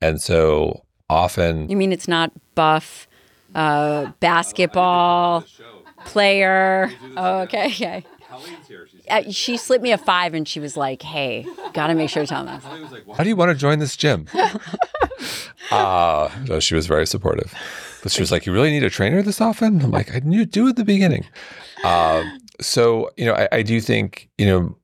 And 0.00 0.20
so 0.20 0.84
often. 1.08 1.68
You 1.68 1.76
mean 1.76 1.92
it's 1.92 2.08
not 2.08 2.32
buff, 2.56 3.06
uh, 3.54 4.10
basketball 4.18 5.44
player? 6.04 6.90
Oh, 7.16 7.40
okay. 7.40 7.66
Okay. 7.66 8.04
Uh, 9.08 9.30
she 9.30 9.56
slipped 9.56 9.82
me 9.82 9.90
a 9.90 9.98
five 9.98 10.34
and 10.34 10.46
she 10.46 10.60
was 10.60 10.76
like, 10.76 11.02
hey, 11.02 11.46
got 11.72 11.88
to 11.88 11.94
make 11.94 12.10
sure 12.10 12.24
to 12.24 12.28
tell 12.28 12.44
them. 12.44 12.60
How 13.16 13.22
do 13.22 13.28
you 13.28 13.36
want 13.36 13.50
to 13.50 13.54
join 13.54 13.78
this 13.78 13.96
gym? 13.96 14.26
uh, 15.70 16.28
no, 16.46 16.60
she 16.60 16.74
was 16.74 16.86
very 16.86 17.06
supportive. 17.06 17.54
But 18.02 18.12
she 18.12 18.20
was 18.20 18.30
like, 18.30 18.46
you 18.46 18.52
really 18.52 18.70
need 18.70 18.84
a 18.84 18.90
trainer 18.90 19.22
this 19.22 19.40
often? 19.40 19.80
I'm 19.80 19.90
like, 19.90 20.14
I 20.14 20.20
knew 20.20 20.44
do 20.44 20.68
at 20.68 20.76
the 20.76 20.84
beginning. 20.84 21.24
Uh, 21.82 22.22
so, 22.60 23.10
you 23.16 23.24
know, 23.24 23.34
I, 23.34 23.48
I 23.52 23.62
do 23.62 23.80
think, 23.80 24.28
you 24.38 24.46
know, 24.46 24.76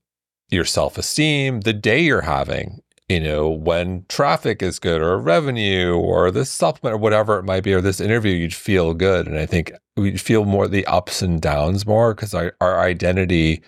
your 0.51 0.64
self 0.64 0.99
esteem, 0.99 1.62
the 1.62 1.72
day 1.72 2.01
you're 2.01 2.20
having, 2.20 2.81
you 3.09 3.20
know, 3.20 3.49
when 3.49 4.05
traffic 4.09 4.62
is 4.62 4.79
good 4.79 5.01
or 5.03 5.18
revenue 5.18 5.95
or 5.95 6.31
this 6.31 6.51
supplement 6.51 6.95
or 6.95 6.99
whatever 6.99 7.39
it 7.39 7.45
might 7.45 7.64
be, 7.64 7.75
or 7.75 7.81
this 7.81 8.01
interview, 8.01 8.33
you'd 8.33 8.55
feel 8.55 8.95
good. 8.95 9.27
And 9.27 9.39
I 9.39 9.47
think 9.47 9.72
we'd 9.97 10.20
feel 10.20 10.45
more 10.45 10.68
the 10.68 10.87
ups 10.87 11.22
and 11.22 11.41
downs 11.41 11.87
more 11.87 12.14
because 12.14 12.35
our, 12.35 12.55
our 12.61 12.81
identity 12.81 13.62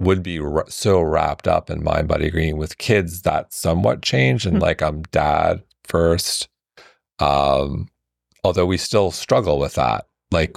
would 0.00 0.22
be 0.22 0.38
r- 0.38 0.66
so 0.68 1.00
wrapped 1.00 1.46
up 1.46 1.70
in 1.70 1.82
mind 1.82 2.08
body 2.08 2.30
green 2.30 2.56
with 2.56 2.78
kids 2.78 3.22
that 3.22 3.52
somewhat 3.52 4.02
changed 4.02 4.44
and 4.44 4.56
mm-hmm. 4.56 4.64
like 4.64 4.82
i'm 4.82 5.02
dad 5.12 5.62
first 5.84 6.48
um 7.20 7.88
although 8.42 8.66
we 8.66 8.76
still 8.76 9.10
struggle 9.10 9.58
with 9.58 9.74
that 9.74 10.06
like 10.32 10.56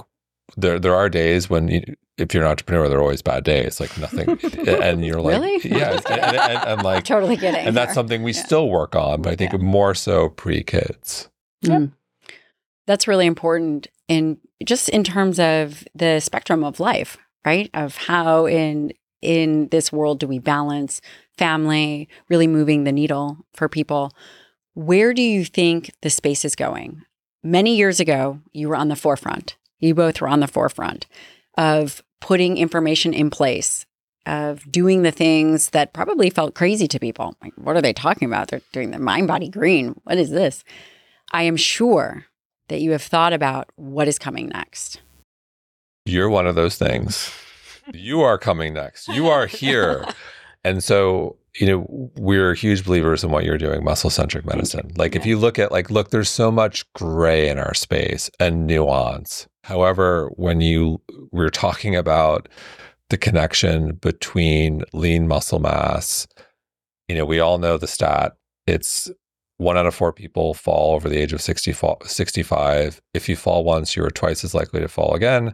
there 0.56 0.80
there 0.80 0.96
are 0.96 1.08
days 1.08 1.50
when 1.50 1.68
you, 1.68 1.84
if 2.18 2.34
you're 2.34 2.44
an 2.44 2.50
entrepreneur, 2.50 2.90
there 2.90 2.98
are 2.98 3.02
always 3.02 3.22
bad 3.22 3.44
days, 3.44 3.80
like 3.80 3.96
nothing, 3.98 4.30
and 4.68 5.06
you're 5.06 5.22
like, 5.22 5.40
really? 5.40 5.60
yeah, 5.64 5.94
and, 5.94 6.06
and, 6.08 6.38
and, 6.38 6.64
and 6.68 6.84
like 6.84 7.04
totally 7.06 7.38
kidding. 7.38 7.66
And 7.66 7.76
that's 7.76 7.94
something 7.94 8.24
we 8.24 8.34
yeah. 8.34 8.44
still 8.44 8.70
work 8.70 8.96
on, 8.96 9.22
but 9.22 9.34
I 9.34 9.36
think 9.36 9.52
yeah. 9.52 9.60
more 9.60 9.94
so 9.94 10.30
pre 10.30 10.64
kids. 10.64 11.30
Mm. 11.64 11.92
That's 12.86 13.08
really 13.08 13.26
important 13.26 13.88
in 14.08 14.38
just 14.64 14.90
in 14.90 15.04
terms 15.04 15.40
of 15.40 15.84
the 15.94 16.20
spectrum 16.20 16.64
of 16.64 16.80
life, 16.80 17.18
right? 17.46 17.70
Of 17.74 17.98
how 17.98 18.46
in 18.46 18.94
in 19.22 19.68
this 19.70 19.92
world 19.92 20.20
do 20.20 20.28
we 20.28 20.40
balance 20.40 21.02
family, 21.38 22.08
really 22.30 22.48
moving 22.48 22.84
the 22.84 22.92
needle 22.92 23.38
for 23.54 23.68
people. 23.68 24.12
Where 24.74 25.14
do 25.14 25.22
you 25.22 25.46
think 25.46 25.92
the 26.02 26.10
space 26.10 26.46
is 26.46 26.56
going? 26.56 27.04
Many 27.44 27.76
years 27.76 28.00
ago, 28.00 28.40
you 28.54 28.70
were 28.70 28.76
on 28.76 28.90
the 28.90 28.96
forefront. 28.96 29.56
You 29.80 29.94
both 29.94 30.22
were 30.22 30.28
on 30.28 30.40
the 30.40 30.48
forefront 30.48 31.06
of 31.58 32.04
putting 32.20 32.58
information 32.58 33.14
in 33.14 33.30
place, 33.30 33.86
of 34.28 34.70
doing 34.70 35.04
the 35.04 35.12
things 35.12 35.70
that 35.70 35.94
probably 35.94 36.30
felt 36.30 36.54
crazy 36.54 36.88
to 36.90 37.00
people. 37.00 37.34
Like, 37.42 37.54
what 37.56 37.78
are 37.78 37.82
they 37.82 37.94
talking 37.94 38.28
about? 38.28 38.50
They're 38.50 38.62
doing 38.74 38.92
the 38.92 39.00
mind 39.00 39.28
body 39.28 39.48
green. 39.48 39.96
What 40.04 40.18
is 40.18 40.30
this? 40.30 40.64
I 41.32 41.44
am 41.44 41.56
sure 41.56 42.26
that 42.68 42.82
you 42.82 42.92
have 42.92 43.02
thought 43.02 43.32
about 43.32 43.70
what 43.78 44.08
is 44.08 44.20
coming 44.20 44.50
next. 44.50 45.02
You're 46.06 46.30
one 46.30 46.46
of 46.46 46.56
those 46.56 46.78
things. 46.78 47.32
You 47.94 48.22
are 48.22 48.38
coming 48.38 48.74
next. 48.74 49.08
You 49.08 49.30
are 49.30 49.48
here. 49.48 50.06
and 50.66 50.84
so, 50.84 51.38
you 51.56 51.66
know, 51.66 52.12
we're 52.18 52.54
huge 52.54 52.84
believers 52.84 53.24
in 53.24 53.32
what 53.32 53.46
you're 53.46 53.58
doing, 53.58 53.84
muscle 53.84 54.10
centric 54.10 54.46
medicine. 54.46 54.92
Like, 54.98 55.16
if 55.16 55.26
you 55.26 55.38
look 55.38 55.58
at, 55.58 55.72
like, 55.72 55.90
look, 55.90 56.10
there's 56.10 56.30
so 56.30 56.52
much 56.52 56.92
gray 56.94 57.48
in 57.48 57.58
our 57.58 57.74
space 57.74 58.30
and 58.42 58.68
nuance 58.68 59.48
However, 59.68 60.30
when 60.38 60.62
you 60.62 61.02
we're 61.34 61.50
talking 61.50 61.94
about 61.94 62.48
the 63.10 63.18
connection 63.18 63.96
between 63.96 64.84
lean 64.94 65.28
muscle 65.28 65.60
mass, 65.60 66.26
you 67.10 67.16
know, 67.16 67.26
we 67.26 67.42
all 67.42 67.58
know 67.58 67.78
the 67.78 67.86
stat. 67.86 68.38
It's 68.66 69.12
one 69.58 69.78
out 69.78 69.86
of 69.86 69.94
four 69.94 70.14
people 70.14 70.54
fall 70.54 70.96
over 70.96 71.10
the 71.10 71.18
age 71.18 71.34
of 71.34 71.42
60, 71.42 71.76
65. 72.06 73.02
If 73.14 73.28
you 73.28 73.36
fall 73.36 73.66
once, 73.66 73.94
you 73.94 74.06
are 74.06 74.10
twice 74.10 74.46
as 74.46 74.56
likely 74.56 74.80
to 74.80 74.88
fall 74.88 75.14
again. 75.14 75.54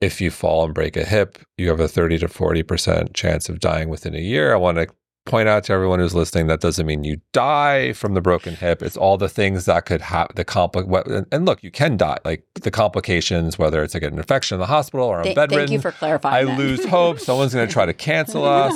If 0.00 0.20
you 0.20 0.32
fall 0.32 0.64
and 0.64 0.74
break 0.74 0.96
a 0.96 1.04
hip, 1.04 1.38
you 1.56 1.68
have 1.68 1.78
a 1.78 1.86
30 1.86 2.18
to 2.18 2.26
40% 2.26 3.14
chance 3.14 3.48
of 3.48 3.60
dying 3.60 3.88
within 3.88 4.16
a 4.16 4.18
year. 4.18 4.52
I 4.52 4.56
want 4.56 4.78
to 4.78 4.88
point 5.24 5.48
out 5.48 5.64
to 5.64 5.72
everyone 5.72 6.00
who's 6.00 6.14
listening 6.14 6.48
that 6.48 6.60
doesn't 6.60 6.84
mean 6.84 7.04
you 7.04 7.20
die 7.32 7.92
from 7.92 8.14
the 8.14 8.20
broken 8.20 8.56
hip. 8.56 8.82
It's 8.82 8.96
all 8.96 9.16
the 9.16 9.28
things 9.28 9.66
that 9.66 9.86
could 9.86 10.00
happen. 10.00 10.34
The 10.34 10.44
compli- 10.44 11.26
and 11.30 11.46
look, 11.46 11.62
you 11.62 11.70
can 11.70 11.96
die. 11.96 12.18
Like 12.24 12.44
the 12.54 12.70
complications, 12.70 13.58
whether 13.58 13.82
it's 13.82 13.94
like 13.94 14.02
an 14.02 14.16
infection 14.18 14.56
in 14.56 14.60
the 14.60 14.66
hospital 14.66 15.06
or 15.06 15.18
I'm 15.18 15.24
Th- 15.24 15.36
bedridden. 15.36 15.58
Thank 15.68 15.70
you 15.70 15.80
for 15.80 15.92
clarifying. 15.92 16.48
I 16.48 16.56
lose 16.56 16.84
hope. 16.84 17.20
Someone's 17.20 17.54
going 17.54 17.66
to 17.66 17.72
try 17.72 17.86
to 17.86 17.94
cancel 17.94 18.44
us. 18.44 18.74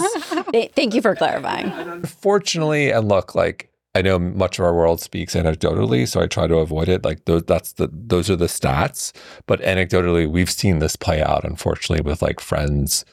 thank 0.74 0.94
you 0.94 1.02
for 1.02 1.16
clarifying. 1.16 1.66
Unfortunately, 1.66 2.90
and 2.90 3.08
look, 3.08 3.34
like 3.34 3.70
I 3.96 4.02
know 4.02 4.18
much 4.18 4.58
of 4.58 4.64
our 4.64 4.74
world 4.74 5.00
speaks 5.00 5.34
anecdotally, 5.34 6.06
so 6.06 6.20
I 6.20 6.26
try 6.26 6.46
to 6.46 6.56
avoid 6.56 6.88
it. 6.88 7.02
Like 7.04 7.24
those, 7.24 7.44
that's 7.44 7.72
the 7.72 7.88
those 7.92 8.30
are 8.30 8.36
the 8.36 8.46
stats. 8.46 9.12
But 9.46 9.60
anecdotally, 9.62 10.30
we've 10.30 10.50
seen 10.50 10.78
this 10.78 10.96
play 10.96 11.22
out, 11.22 11.44
unfortunately, 11.44 12.08
with 12.08 12.22
like 12.22 12.38
friends. 12.38 13.04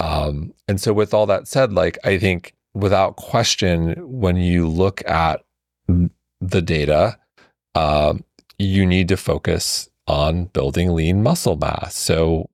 Um, 0.00 0.54
and 0.66 0.80
so, 0.80 0.92
with 0.92 1.14
all 1.14 1.26
that 1.26 1.46
said, 1.46 1.72
like 1.72 1.98
I 2.04 2.18
think 2.18 2.54
without 2.74 3.16
question, 3.16 3.94
when 3.98 4.36
you 4.36 4.68
look 4.68 5.06
at 5.08 5.44
the 6.40 6.62
data, 6.62 7.18
uh, 7.74 8.14
you 8.58 8.84
need 8.86 9.08
to 9.08 9.16
focus 9.16 9.88
on 10.06 10.46
building 10.46 10.94
lean 10.94 11.22
muscle 11.22 11.56
mass. 11.56 11.96
So, 11.96 12.50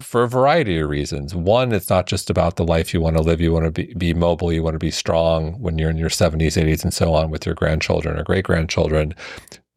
for 0.00 0.24
a 0.24 0.28
variety 0.28 0.78
of 0.78 0.90
reasons. 0.90 1.34
One, 1.34 1.72
it's 1.72 1.88
not 1.88 2.06
just 2.06 2.28
about 2.28 2.56
the 2.56 2.64
life 2.64 2.92
you 2.92 3.00
want 3.00 3.16
to 3.16 3.22
live. 3.22 3.40
You 3.40 3.52
want 3.52 3.64
to 3.64 3.70
be, 3.70 3.94
be 3.94 4.12
mobile. 4.12 4.52
You 4.52 4.62
want 4.62 4.74
to 4.74 4.78
be 4.78 4.90
strong 4.90 5.58
when 5.60 5.78
you're 5.78 5.90
in 5.90 5.96
your 5.96 6.10
70s, 6.10 6.62
80s, 6.62 6.84
and 6.84 6.92
so 6.92 7.14
on 7.14 7.30
with 7.30 7.46
your 7.46 7.54
grandchildren 7.54 8.18
or 8.18 8.22
great 8.22 8.44
grandchildren. 8.44 9.14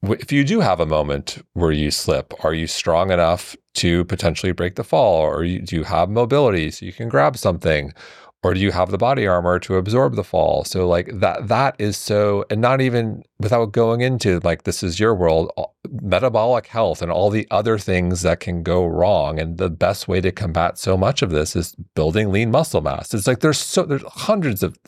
If 0.04 0.32
you 0.32 0.44
do 0.44 0.60
have 0.60 0.80
a 0.80 0.86
moment 0.86 1.46
where 1.54 1.72
you 1.72 1.92
slip, 1.92 2.34
are 2.44 2.54
you 2.54 2.68
strong 2.68 3.12
enough 3.12 3.56
to 3.76 4.06
potentially 4.06 4.52
break 4.52 4.76
the 4.76 4.84
fall? 4.84 5.22
Or 5.22 5.44
do 5.44 5.76
you 5.76 5.84
have 5.84 6.10
mobility 6.10 6.72
so 6.72 6.86
you 6.86 6.94
can 6.94 7.10
grab 7.10 7.38
something? 7.38 7.94
Or 8.42 8.54
do 8.54 8.60
you 8.62 8.72
have 8.72 8.90
the 8.90 8.98
body 8.98 9.28
armor 9.28 9.60
to 9.60 9.76
absorb 9.76 10.16
the 10.16 10.24
fall? 10.24 10.64
So 10.64 10.88
like 10.88 11.10
that 11.20 11.50
that 11.50 11.76
is 11.78 11.98
so 11.98 12.46
and 12.50 12.62
not 12.62 12.80
even 12.80 13.24
without 13.40 13.74
going 13.74 14.00
into 14.00 14.40
like 14.44 14.64
this 14.64 14.82
is 14.82 15.00
your 15.00 15.14
world 15.14 15.52
metabolic 15.90 16.68
health 16.68 17.02
and 17.02 17.12
all 17.12 17.30
the 17.30 17.48
other 17.52 17.78
things 17.78 18.22
that 18.22 18.40
can 18.40 18.64
go 18.64 18.86
wrong. 18.86 19.40
And 19.40 19.58
the 19.58 19.70
best 19.70 20.08
way 20.08 20.22
to 20.22 20.32
combat 20.32 20.78
so 20.78 20.96
much 20.96 21.22
of 21.22 21.32
this 21.32 21.54
is 21.56 21.76
building 21.96 22.32
lean 22.32 22.50
muscle 22.50 22.82
mass. 22.82 23.14
It's 23.14 23.28
like 23.28 23.42
there's 23.42 23.60
so 23.60 23.84
there's 23.84 24.04
hundreds 24.04 24.64
of 24.64 24.80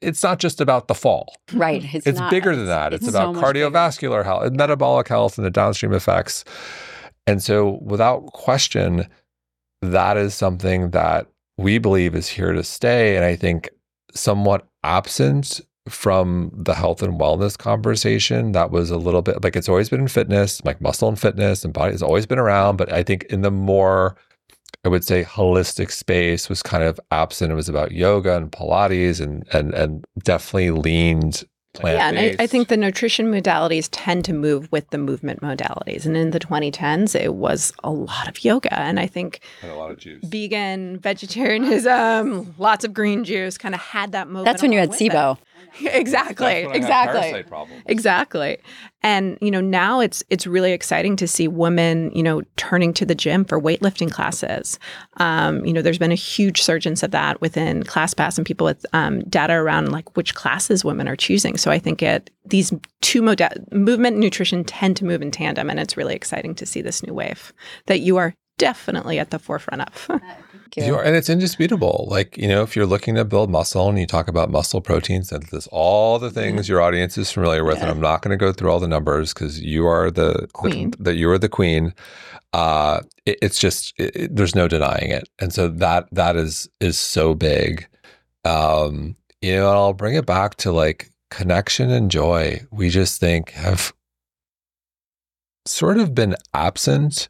it's 0.00 0.22
not 0.22 0.38
just 0.38 0.62
about 0.62 0.88
the 0.88 0.94
fall. 0.94 1.34
Right. 1.52 1.84
It's, 1.94 2.06
it's 2.06 2.18
not, 2.18 2.30
bigger 2.30 2.56
than 2.56 2.66
that. 2.66 2.94
It's, 2.94 3.06
it's 3.06 3.14
about 3.14 3.34
so 3.34 3.42
cardiovascular 3.42 4.24
health 4.24 4.44
and 4.44 4.56
metabolic 4.56 5.08
health 5.08 5.36
and 5.36 5.44
the 5.44 5.50
downstream 5.50 5.92
effects. 5.92 6.44
And 7.26 7.42
so 7.42 7.78
without 7.82 8.26
question 8.32 9.06
that 9.82 10.16
is 10.16 10.34
something 10.34 10.90
that 10.90 11.26
we 11.58 11.78
believe 11.78 12.14
is 12.14 12.28
here 12.28 12.52
to 12.52 12.62
stay. 12.62 13.16
And 13.16 13.24
I 13.24 13.36
think 13.36 13.70
somewhat 14.12 14.66
absent 14.84 15.60
from 15.88 16.50
the 16.52 16.74
health 16.74 17.02
and 17.02 17.18
wellness 17.18 17.56
conversation 17.56 18.52
that 18.52 18.70
was 18.70 18.90
a 18.90 18.96
little 18.96 19.22
bit 19.22 19.42
like 19.44 19.54
it's 19.54 19.68
always 19.68 19.88
been 19.88 20.00
in 20.00 20.08
fitness, 20.08 20.64
like 20.64 20.80
muscle 20.80 21.08
and 21.08 21.18
fitness 21.18 21.64
and 21.64 21.72
body 21.72 21.92
has 21.92 22.02
always 22.02 22.26
been 22.26 22.38
around. 22.38 22.76
But 22.76 22.92
I 22.92 23.02
think 23.02 23.24
in 23.24 23.42
the 23.42 23.50
more, 23.50 24.16
I 24.84 24.88
would 24.88 25.04
say 25.04 25.22
holistic 25.22 25.90
space 25.90 26.48
was 26.48 26.62
kind 26.62 26.82
of 26.82 26.98
absent. 27.10 27.52
It 27.52 27.56
was 27.56 27.68
about 27.68 27.92
yoga 27.92 28.36
and 28.36 28.50
Pilates 28.50 29.20
and 29.20 29.46
and 29.52 29.74
and 29.74 30.04
definitely 30.24 30.70
leaned 30.72 31.44
plant 31.76 31.98
Yeah, 31.98 32.08
and 32.08 32.18
I, 32.18 32.44
I, 32.44 32.46
think 32.46 32.68
the 32.68 32.76
nutrition 32.76 33.26
modalities 33.30 33.88
tend 33.92 34.24
to 34.26 34.32
move 34.32 34.70
with 34.72 34.88
the 34.90 34.98
movement 34.98 35.40
modalities. 35.40 36.06
And 36.06 36.16
in 36.16 36.30
the 36.30 36.40
2010s, 36.40 37.18
it 37.18 37.34
was 37.34 37.72
a 37.84 37.90
lot 37.90 38.28
of 38.28 38.44
yoga. 38.44 38.78
And 38.78 38.98
I 38.98 39.06
think 39.06 39.40
and 39.62 39.70
a 39.70 39.76
lot 39.76 39.90
of 39.90 39.98
juice. 39.98 40.24
vegan, 40.24 40.98
vegetarianism, 40.98 42.54
lots 42.58 42.84
of 42.84 42.92
green 42.92 43.24
juice 43.24 43.58
kind 43.58 43.74
of 43.74 43.80
had 43.80 44.12
that 44.12 44.28
movement. 44.28 44.46
That's 44.46 44.62
when 44.62 44.72
you 44.72 44.78
had 44.78 44.90
SIBO. 44.90 45.36
It. 45.36 45.42
exactly 45.80 46.66
exactly. 46.72 47.44
exactly. 47.86 48.58
And 49.02 49.38
you 49.40 49.50
know 49.50 49.60
now 49.60 50.00
it's 50.00 50.24
it's 50.30 50.46
really 50.46 50.72
exciting 50.72 51.16
to 51.16 51.28
see 51.28 51.48
women 51.48 52.10
you 52.14 52.22
know 52.22 52.42
turning 52.56 52.92
to 52.94 53.06
the 53.06 53.14
gym 53.14 53.44
for 53.44 53.60
weightlifting 53.60 54.10
classes. 54.10 54.78
Um, 55.18 55.64
you 55.64 55.72
know 55.72 55.82
there's 55.82 55.98
been 55.98 56.12
a 56.12 56.16
huge 56.16 56.62
surge 56.62 56.86
of 56.86 57.10
that 57.10 57.40
within 57.40 57.82
ClassPass 57.82 58.36
and 58.36 58.46
people 58.46 58.64
with 58.64 58.86
um, 58.92 59.20
data 59.22 59.54
around 59.54 59.90
like 59.90 60.16
which 60.16 60.34
classes 60.34 60.84
women 60.84 61.08
are 61.08 61.16
choosing. 61.16 61.56
So 61.56 61.70
i 61.70 61.78
think 61.78 62.02
it 62.02 62.30
these 62.44 62.72
two 63.00 63.22
moda- 63.22 63.72
movement 63.72 64.14
and 64.14 64.20
nutrition 64.20 64.64
tend 64.64 64.96
to 64.96 65.04
move 65.04 65.22
in 65.22 65.30
tandem 65.30 65.70
and 65.70 65.80
it's 65.80 65.96
really 65.96 66.14
exciting 66.14 66.54
to 66.54 66.66
see 66.66 66.80
this 66.80 67.02
new 67.02 67.12
wave 67.12 67.52
that 67.86 68.00
you 68.00 68.16
are 68.16 68.34
definitely 68.58 69.18
at 69.18 69.30
the 69.30 69.38
forefront 69.38 69.82
of 69.82 70.20
you. 70.76 70.94
are, 70.94 71.02
and 71.02 71.14
it's 71.14 71.28
indisputable. 71.28 72.06
Like, 72.10 72.36
you 72.36 72.48
know, 72.48 72.62
if 72.62 72.74
you're 72.74 72.86
looking 72.86 73.14
to 73.16 73.24
build 73.24 73.50
muscle 73.50 73.88
and 73.88 73.98
you 73.98 74.06
talk 74.06 74.28
about 74.28 74.50
muscle 74.50 74.80
protein 74.80 75.22
and 75.30 75.42
there's 75.44 75.68
all 75.68 76.18
the 76.18 76.30
things 76.30 76.68
your 76.68 76.80
audience 76.80 77.16
is 77.16 77.30
familiar 77.30 77.64
with, 77.64 77.76
yeah. 77.76 77.82
and 77.82 77.90
I'm 77.90 78.00
not 78.00 78.22
going 78.22 78.36
to 78.36 78.42
go 78.42 78.52
through 78.52 78.70
all 78.70 78.80
the 78.80 78.88
numbers 78.88 79.32
because 79.32 79.60
you 79.60 79.86
are 79.86 80.10
the 80.10 80.48
queen. 80.52 80.94
That 80.98 81.14
you 81.16 81.30
are 81.30 81.38
the 81.38 81.48
queen. 81.48 81.94
Uh, 82.52 83.00
it, 83.26 83.38
it's 83.42 83.58
just 83.58 83.92
it, 83.98 84.34
there's 84.34 84.54
no 84.54 84.66
denying 84.66 85.10
it, 85.10 85.28
and 85.38 85.52
so 85.52 85.68
that 85.68 86.08
that 86.12 86.36
is 86.36 86.68
is 86.80 86.98
so 86.98 87.34
big. 87.34 87.86
Um, 88.44 89.16
you 89.40 89.52
know, 89.52 89.68
and 89.68 89.78
I'll 89.78 89.92
bring 89.92 90.14
it 90.14 90.26
back 90.26 90.56
to 90.56 90.72
like 90.72 91.10
connection 91.30 91.90
and 91.90 92.10
joy. 92.10 92.60
We 92.70 92.88
just 92.88 93.20
think 93.20 93.50
have 93.50 93.92
sort 95.66 95.98
of 95.98 96.14
been 96.14 96.36
absent 96.54 97.28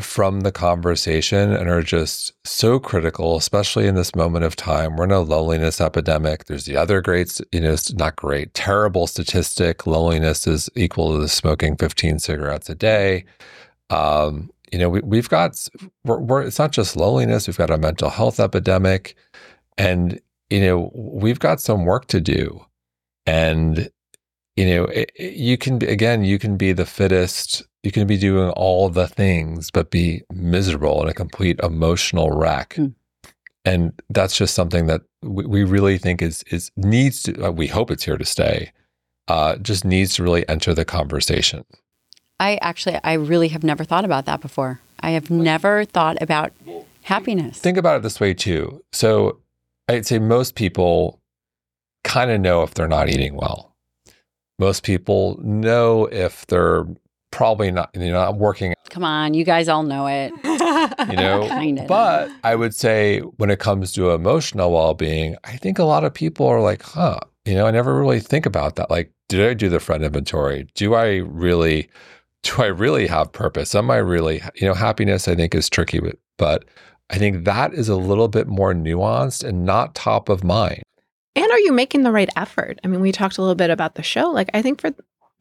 from 0.00 0.40
the 0.40 0.52
conversation 0.52 1.52
and 1.52 1.68
are 1.68 1.82
just 1.82 2.32
so 2.44 2.78
critical, 2.78 3.36
especially 3.36 3.86
in 3.86 3.94
this 3.94 4.14
moment 4.14 4.44
of 4.44 4.56
time. 4.56 4.96
We're 4.96 5.04
in 5.04 5.10
a 5.10 5.20
loneliness 5.20 5.80
epidemic. 5.80 6.44
There's 6.44 6.64
the 6.64 6.76
other 6.76 7.00
great, 7.00 7.40
you 7.52 7.60
know, 7.60 7.76
not 7.94 8.16
great, 8.16 8.54
terrible 8.54 9.06
statistic. 9.06 9.86
Loneliness 9.86 10.46
is 10.46 10.68
equal 10.74 11.20
to 11.20 11.28
smoking 11.28 11.76
15 11.76 12.18
cigarettes 12.18 12.68
a 12.68 12.74
day. 12.74 13.24
Um, 13.90 14.50
you 14.72 14.78
know, 14.78 14.88
we, 14.88 15.16
have 15.16 15.28
got, 15.28 15.68
we're, 16.04 16.18
we're, 16.18 16.42
it's 16.42 16.58
not 16.58 16.72
just 16.72 16.96
loneliness, 16.96 17.46
we've 17.46 17.56
got 17.56 17.70
a 17.70 17.78
mental 17.78 18.10
health 18.10 18.40
epidemic. 18.40 19.16
And, 19.76 20.20
you 20.50 20.60
know, 20.60 20.90
we've 20.94 21.38
got 21.38 21.60
some 21.60 21.84
work 21.84 22.06
to 22.06 22.20
do. 22.20 22.64
And, 23.26 23.90
you 24.56 24.66
know, 24.66 24.84
it, 24.84 25.12
it, 25.14 25.34
you 25.34 25.56
can, 25.56 25.82
again, 25.84 26.24
you 26.24 26.38
can 26.38 26.56
be 26.56 26.72
the 26.72 26.86
fittest 26.86 27.67
you 27.82 27.92
can 27.92 28.06
be 28.06 28.16
doing 28.16 28.50
all 28.50 28.88
the 28.88 29.06
things, 29.06 29.70
but 29.70 29.90
be 29.90 30.22
miserable 30.32 31.00
and 31.00 31.10
a 31.10 31.14
complete 31.14 31.60
emotional 31.60 32.30
wreck. 32.30 32.74
Mm. 32.74 32.94
And 33.64 33.92
that's 34.08 34.36
just 34.36 34.54
something 34.54 34.86
that 34.86 35.02
we, 35.22 35.44
we, 35.44 35.64
really 35.64 35.98
think 35.98 36.22
is 36.22 36.42
is 36.44 36.70
needs 36.76 37.22
to. 37.24 37.46
Uh, 37.48 37.50
we 37.50 37.66
hope 37.66 37.90
it's 37.90 38.04
here 38.04 38.16
to 38.16 38.24
stay. 38.24 38.72
Uh, 39.26 39.56
just 39.56 39.84
needs 39.84 40.14
to 40.14 40.22
really 40.22 40.48
enter 40.48 40.72
the 40.72 40.84
conversation. 40.84 41.64
I 42.40 42.58
actually, 42.62 42.98
I 43.04 43.14
really 43.14 43.48
have 43.48 43.62
never 43.62 43.84
thought 43.84 44.04
about 44.04 44.24
that 44.24 44.40
before. 44.40 44.80
I 45.00 45.10
have 45.10 45.28
never 45.28 45.84
thought 45.84 46.16
about 46.22 46.52
happiness. 47.02 47.58
Think 47.58 47.76
about 47.76 47.96
it 47.96 48.02
this 48.02 48.20
way 48.20 48.32
too. 48.32 48.82
So, 48.92 49.38
I'd 49.88 50.06
say 50.06 50.18
most 50.18 50.54
people 50.54 51.20
kind 52.04 52.30
of 52.30 52.40
know 52.40 52.62
if 52.62 52.74
they're 52.74 52.88
not 52.88 53.08
eating 53.08 53.34
well. 53.34 53.74
Most 54.58 54.82
people 54.82 55.38
know 55.42 56.06
if 56.06 56.46
they're 56.46 56.86
probably 57.30 57.70
not 57.70 57.90
you 57.94 58.10
know 58.10 58.20
i'm 58.20 58.38
working 58.38 58.74
come 58.90 59.04
on 59.04 59.34
you 59.34 59.44
guys 59.44 59.68
all 59.68 59.82
know 59.82 60.06
it. 60.06 60.32
You 61.08 61.16
know 61.16 61.46
kind 61.48 61.78
of 61.78 61.86
but 61.86 62.30
i 62.44 62.54
would 62.54 62.74
say 62.74 63.20
when 63.20 63.50
it 63.50 63.58
comes 63.58 63.92
to 63.92 64.10
emotional 64.10 64.72
well-being 64.72 65.36
i 65.44 65.56
think 65.56 65.78
a 65.78 65.84
lot 65.84 66.04
of 66.04 66.12
people 66.12 66.46
are 66.46 66.60
like 66.60 66.82
huh 66.82 67.20
you 67.44 67.54
know 67.54 67.66
i 67.66 67.70
never 67.70 67.98
really 67.98 68.20
think 68.20 68.46
about 68.46 68.76
that 68.76 68.90
like 68.90 69.12
did 69.28 69.48
i 69.48 69.54
do 69.54 69.68
the 69.68 69.80
friend 69.80 70.04
inventory? 70.04 70.66
Do 70.74 70.94
i 70.94 71.16
really 71.16 71.88
do 72.42 72.62
i 72.62 72.66
really 72.66 73.06
have 73.06 73.32
purpose? 73.32 73.74
Am 73.74 73.90
i 73.90 73.96
really 73.96 74.42
you 74.54 74.66
know 74.66 74.74
happiness 74.74 75.28
i 75.28 75.34
think 75.34 75.54
is 75.54 75.68
tricky 75.68 76.00
but 76.36 76.64
i 77.10 77.18
think 77.18 77.44
that 77.44 77.74
is 77.74 77.88
a 77.88 77.96
little 77.96 78.28
bit 78.28 78.48
more 78.48 78.72
nuanced 78.74 79.44
and 79.44 79.64
not 79.64 79.94
top 79.94 80.28
of 80.28 80.42
mind. 80.44 80.82
And 81.38 81.50
are 81.52 81.60
you 81.60 81.72
making 81.72 82.02
the 82.02 82.10
right 82.10 82.28
effort? 82.34 82.80
I 82.82 82.88
mean, 82.88 83.00
we 83.00 83.12
talked 83.12 83.38
a 83.38 83.42
little 83.42 83.54
bit 83.54 83.70
about 83.70 83.94
the 83.94 84.02
show. 84.02 84.28
Like, 84.28 84.50
I 84.54 84.60
think 84.60 84.80
for 84.80 84.92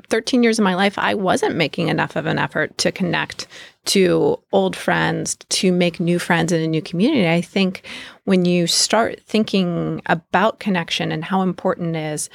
13 0.10 0.44
years 0.44 0.60
of 0.60 0.64
my 0.64 0.76
life, 0.76 0.98
I 0.98 1.14
wasn't 1.14 1.56
making 1.56 1.90
enough 1.90 2.16
of 2.16 2.26
an 2.26 2.40
effort 2.40 2.78
to 2.80 2.92
connect 2.92 3.48
to 3.86 4.40
old 4.52 4.76
friends, 4.76 5.36
to 5.50 5.72
make 5.72 6.00
new 6.00 6.20
friends 6.20 6.52
in 6.52 6.62
a 6.62 6.68
new 6.68 6.82
community. 6.82 7.30
I 7.30 7.42
think 7.42 7.88
when 8.26 8.46
you 8.46 8.68
start 8.68 9.22
thinking 9.22 10.02
about 10.06 10.60
connection 10.60 11.12
and 11.12 11.24
how 11.24 11.42
important 11.42 11.96
it 11.96 12.14
is, 12.14 12.30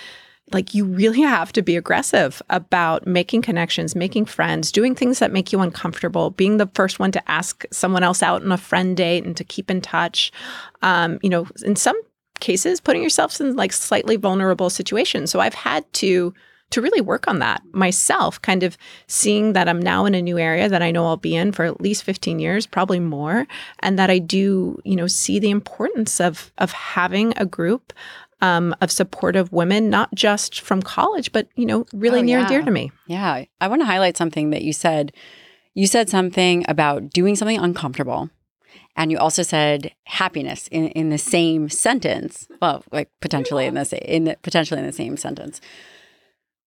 like 0.52 0.74
you 0.74 0.84
really 0.84 1.20
have 1.20 1.52
to 1.52 1.62
be 1.62 1.76
aggressive 1.76 2.42
about 2.50 3.06
making 3.06 3.42
connections, 3.42 3.94
making 3.94 4.26
friends, 4.26 4.72
doing 4.72 4.94
things 4.94 5.18
that 5.18 5.32
make 5.32 5.52
you 5.52 5.60
uncomfortable, 5.60 6.30
being 6.30 6.56
the 6.56 6.70
first 6.74 6.98
one 6.98 7.12
to 7.12 7.30
ask 7.30 7.64
someone 7.70 8.02
else 8.02 8.22
out 8.22 8.42
on 8.42 8.52
a 8.52 8.58
friend 8.58 8.96
date 8.96 9.24
and 9.24 9.36
to 9.36 9.44
keep 9.44 9.70
in 9.70 9.80
touch. 9.80 10.32
Um, 10.82 11.18
you 11.22 11.30
know, 11.30 11.46
in 11.64 11.76
some 11.76 12.00
cases, 12.40 12.80
putting 12.80 13.02
yourself 13.02 13.40
in 13.40 13.56
like 13.56 13.72
slightly 13.72 14.16
vulnerable 14.16 14.68
situations. 14.68 15.30
So 15.30 15.40
I've 15.40 15.54
had 15.54 15.90
to 15.94 16.34
to 16.72 16.82
really 16.82 17.00
work 17.00 17.28
on 17.28 17.38
that 17.38 17.62
myself, 17.72 18.40
kind 18.42 18.62
of 18.62 18.76
seeing 19.06 19.52
that 19.52 19.68
I'm 19.68 19.80
now 19.80 20.04
in 20.04 20.14
a 20.14 20.22
new 20.22 20.38
area 20.38 20.68
that 20.68 20.82
I 20.82 20.90
know 20.90 21.06
I'll 21.06 21.16
be 21.16 21.36
in 21.36 21.52
for 21.52 21.64
at 21.64 21.80
least 21.80 22.02
15 22.04 22.38
years, 22.38 22.66
probably 22.66 22.98
more, 22.98 23.46
and 23.80 23.98
that 23.98 24.10
I 24.10 24.18
do, 24.18 24.80
you 24.84 24.96
know, 24.96 25.06
see 25.06 25.38
the 25.38 25.50
importance 25.50 26.20
of 26.20 26.52
of 26.58 26.72
having 26.72 27.34
a 27.36 27.46
group 27.46 27.92
um, 28.40 28.74
of 28.80 28.90
supportive 28.90 29.52
women, 29.52 29.88
not 29.88 30.12
just 30.14 30.60
from 30.60 30.82
college, 30.82 31.32
but 31.32 31.46
you 31.54 31.64
know, 31.64 31.86
really 31.92 32.18
oh, 32.18 32.22
near 32.22 32.38
yeah. 32.38 32.42
and 32.42 32.48
dear 32.48 32.62
to 32.62 32.70
me. 32.70 32.90
Yeah, 33.06 33.44
I 33.60 33.68
want 33.68 33.80
to 33.82 33.86
highlight 33.86 34.16
something 34.16 34.50
that 34.50 34.62
you 34.62 34.72
said. 34.72 35.12
You 35.74 35.86
said 35.86 36.10
something 36.10 36.66
about 36.68 37.10
doing 37.10 37.34
something 37.34 37.58
uncomfortable. 37.58 38.28
And 38.94 39.10
you 39.10 39.16
also 39.16 39.42
said 39.42 39.92
happiness 40.04 40.68
in, 40.68 40.88
in 40.88 41.08
the 41.08 41.16
same 41.16 41.70
sentence. 41.70 42.46
Well, 42.60 42.84
like 42.92 43.08
potentially 43.22 43.64
in 43.64 43.72
the 43.72 44.14
in 44.14 44.24
the, 44.24 44.36
potentially 44.42 44.80
in 44.80 44.86
the 44.86 44.92
same 44.92 45.16
sentence. 45.16 45.62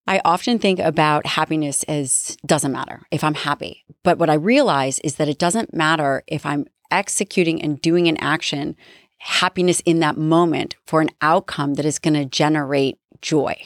I 0.06 0.20
often 0.24 0.58
think 0.58 0.78
about 0.78 1.26
happiness 1.26 1.82
as 1.84 2.36
doesn't 2.46 2.72
matter 2.72 3.02
if 3.10 3.24
I'm 3.24 3.34
happy. 3.34 3.84
But 4.04 4.18
what 4.18 4.30
I 4.30 4.34
realize 4.34 5.00
is 5.00 5.16
that 5.16 5.28
it 5.28 5.38
doesn't 5.38 5.74
matter 5.74 6.22
if 6.26 6.46
I'm 6.46 6.66
executing 6.90 7.60
and 7.60 7.80
doing 7.80 8.06
an 8.06 8.16
action, 8.18 8.76
happiness 9.18 9.80
in 9.80 9.98
that 10.00 10.16
moment 10.16 10.76
for 10.86 11.00
an 11.00 11.10
outcome 11.20 11.74
that 11.74 11.84
is 11.84 11.98
going 11.98 12.14
to 12.14 12.24
generate 12.24 12.98
joy. 13.20 13.56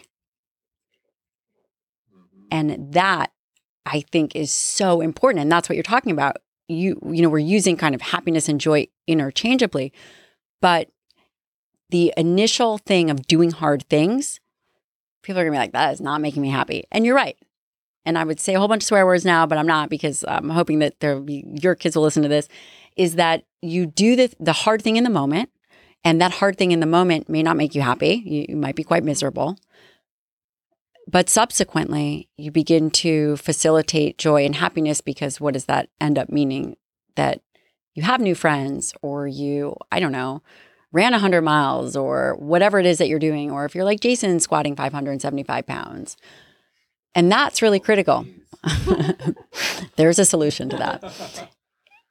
Mm-hmm. 2.15 2.47
And 2.51 2.93
that 2.95 3.33
I 3.85 4.01
think 4.01 4.35
is 4.35 4.51
so 4.51 5.03
important. 5.03 5.43
And 5.43 5.53
that's 5.53 5.69
what 5.69 5.77
you're 5.77 5.83
talking 5.83 6.13
about. 6.13 6.39
You, 6.69 6.99
you 7.05 7.21
know, 7.21 7.29
we're 7.29 7.39
using 7.39 7.77
kind 7.77 7.95
of 7.95 8.01
happiness 8.01 8.49
and 8.49 8.61
joy 8.61 8.87
interchangeably, 9.07 9.93
but 10.63 10.89
the 11.91 12.15
initial 12.17 12.79
thing 12.79 13.11
of 13.11 13.27
doing 13.27 13.51
hard 13.51 13.83
things 13.89 14.41
people 15.23 15.41
are 15.41 15.45
gonna 15.45 15.55
be 15.55 15.59
like, 15.59 15.73
that 15.73 15.93
is 15.93 16.01
not 16.01 16.21
making 16.21 16.43
me 16.43 16.51
happy. 16.51 16.85
And 16.91 17.05
you're 17.05 17.17
right. 17.17 17.37
And 18.07 18.17
I 18.17 18.25
would 18.25 18.41
say 18.41 18.55
a 18.55 18.59
whole 18.59 18.69
bunch 18.69 18.83
of 18.83 18.87
swear 18.87 19.05
words 19.05 19.25
now, 19.25 19.47
but 19.47 19.59
I'm 19.59 19.67
not 19.67 19.91
because 19.91 20.25
I'm 20.27 20.49
hoping 20.49 20.79
that 20.79 21.01
there 21.01 21.23
your 21.29 21.75
kids 21.75 21.97
will 21.97 22.03
listen 22.03 22.23
to 22.23 22.29
this. 22.29 22.49
Is 22.97 23.17
that 23.17 23.45
you 23.63 23.87
do 23.87 24.17
the 24.17 24.35
the 24.41 24.53
hard 24.53 24.83
thing 24.83 24.97
in 24.97 25.05
the 25.05 25.11
moment, 25.11 25.51
And 26.05 26.21
that 26.21 26.33
hard 26.33 26.57
thing 26.57 26.73
in 26.73 26.81
the 26.81 26.87
moment 26.87 27.29
may 27.29 27.43
not 27.43 27.57
make 27.57 27.75
you 27.75 27.83
happy. 27.83 28.23
You, 28.25 28.47
you 28.51 28.57
might 28.57 28.75
be 28.77 28.85
quite 28.85 29.05
miserable. 29.05 29.57
But 31.07 31.29
subsequently, 31.29 32.29
you 32.37 32.51
begin 32.51 32.91
to 32.93 33.37
facilitate 33.37 34.17
joy 34.17 34.45
and 34.45 34.55
happiness 34.55 35.01
because 35.01 35.41
what 35.41 35.55
does 35.55 35.65
that 35.67 35.89
end 36.01 36.19
up 36.19 36.31
meaning? 36.31 36.77
That 37.17 37.43
you 37.95 38.03
have 38.05 38.21
new 38.21 38.35
friends, 38.35 38.95
or 39.03 39.27
you, 39.27 39.77
I 39.91 39.99
don't 39.99 40.13
know, 40.13 40.43
ran 40.93 41.13
100 41.13 41.43
miles, 41.43 41.97
or 41.97 42.37
whatever 42.39 42.79
it 42.79 42.87
is 42.87 42.99
that 42.99 43.09
you're 43.09 43.19
doing, 43.19 43.51
or 43.51 43.65
if 43.65 43.75
you're 43.75 43.85
like 43.85 44.01
Jason 44.01 44.41
squatting 44.41 44.75
575 44.77 45.67
pounds. 45.67 46.17
And 47.15 47.31
that's 47.31 47.63
really 47.63 47.81
critical. 47.81 48.27
There's 49.97 50.19
a 50.19 50.25
solution 50.25 50.69
to 50.71 50.77
that. 50.77 51.49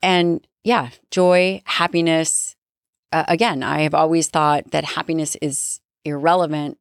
And 0.02 0.46
yeah, 0.64 0.90
joy, 1.12 1.62
happiness. 1.66 2.56
Uh, 3.12 3.26
again, 3.28 3.64
I 3.64 3.82
have 3.82 3.94
always 3.94 4.28
thought 4.28 4.72
that 4.72 4.86
happiness 4.86 5.36
is 5.42 5.80
irrelevant, 6.06 6.78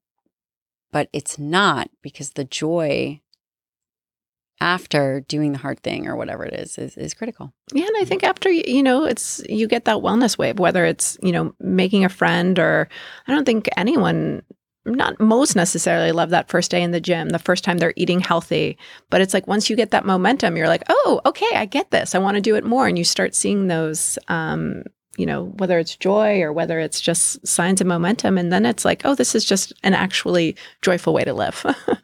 but 0.92 1.08
it's 1.12 1.38
not 1.38 1.90
because 2.02 2.30
the 2.30 2.44
joy 2.44 3.20
after 4.60 5.20
doing 5.28 5.52
the 5.52 5.58
hard 5.58 5.80
thing 5.80 6.08
or 6.08 6.16
whatever 6.16 6.44
it 6.44 6.54
is 6.54 6.78
is, 6.78 6.96
is 6.96 7.14
critical. 7.14 7.52
Yeah, 7.72 7.86
and 7.86 7.96
I 7.98 8.04
think 8.04 8.24
after 8.24 8.50
you 8.50 8.82
know, 8.82 9.04
it's 9.04 9.42
you 9.48 9.68
get 9.68 9.84
that 9.84 9.98
wellness 9.98 10.36
wave, 10.36 10.58
whether 10.58 10.84
it's 10.84 11.18
you 11.22 11.32
know 11.32 11.54
making 11.60 12.04
a 12.04 12.08
friend 12.08 12.58
or 12.58 12.88
I 13.26 13.32
don't 13.32 13.44
think 13.44 13.68
anyone 13.76 14.42
not 14.84 15.20
most 15.20 15.54
necessarily 15.54 16.12
love 16.12 16.30
that 16.30 16.48
first 16.48 16.70
day 16.70 16.82
in 16.82 16.90
the 16.90 17.00
gym, 17.00 17.28
the 17.28 17.38
first 17.38 17.64
time 17.64 17.78
they're 17.78 17.92
eating 17.96 18.20
healthy. 18.20 18.78
But 19.10 19.20
it's 19.20 19.34
like 19.34 19.46
once 19.46 19.68
you 19.68 19.76
get 19.76 19.90
that 19.90 20.06
momentum, 20.06 20.56
you're 20.56 20.68
like, 20.68 20.84
oh, 20.88 21.20
okay, 21.26 21.50
I 21.54 21.66
get 21.66 21.90
this. 21.90 22.14
I 22.14 22.18
want 22.18 22.36
to 22.36 22.40
do 22.40 22.56
it 22.56 22.64
more. 22.64 22.86
And 22.86 22.98
you 22.98 23.04
start 23.04 23.34
seeing 23.34 23.66
those, 23.66 24.18
um, 24.28 24.84
you 25.16 25.26
know, 25.26 25.46
whether 25.58 25.78
it's 25.78 25.96
joy 25.96 26.40
or 26.40 26.52
whether 26.52 26.78
it's 26.78 27.00
just 27.00 27.46
signs 27.46 27.80
of 27.80 27.86
momentum. 27.86 28.38
And 28.38 28.52
then 28.52 28.64
it's 28.64 28.84
like, 28.84 29.02
oh, 29.04 29.14
this 29.14 29.34
is 29.34 29.44
just 29.44 29.72
an 29.82 29.94
actually 29.94 30.56
joyful 30.80 31.12
way 31.12 31.24
to 31.24 31.34
live. 31.34 31.64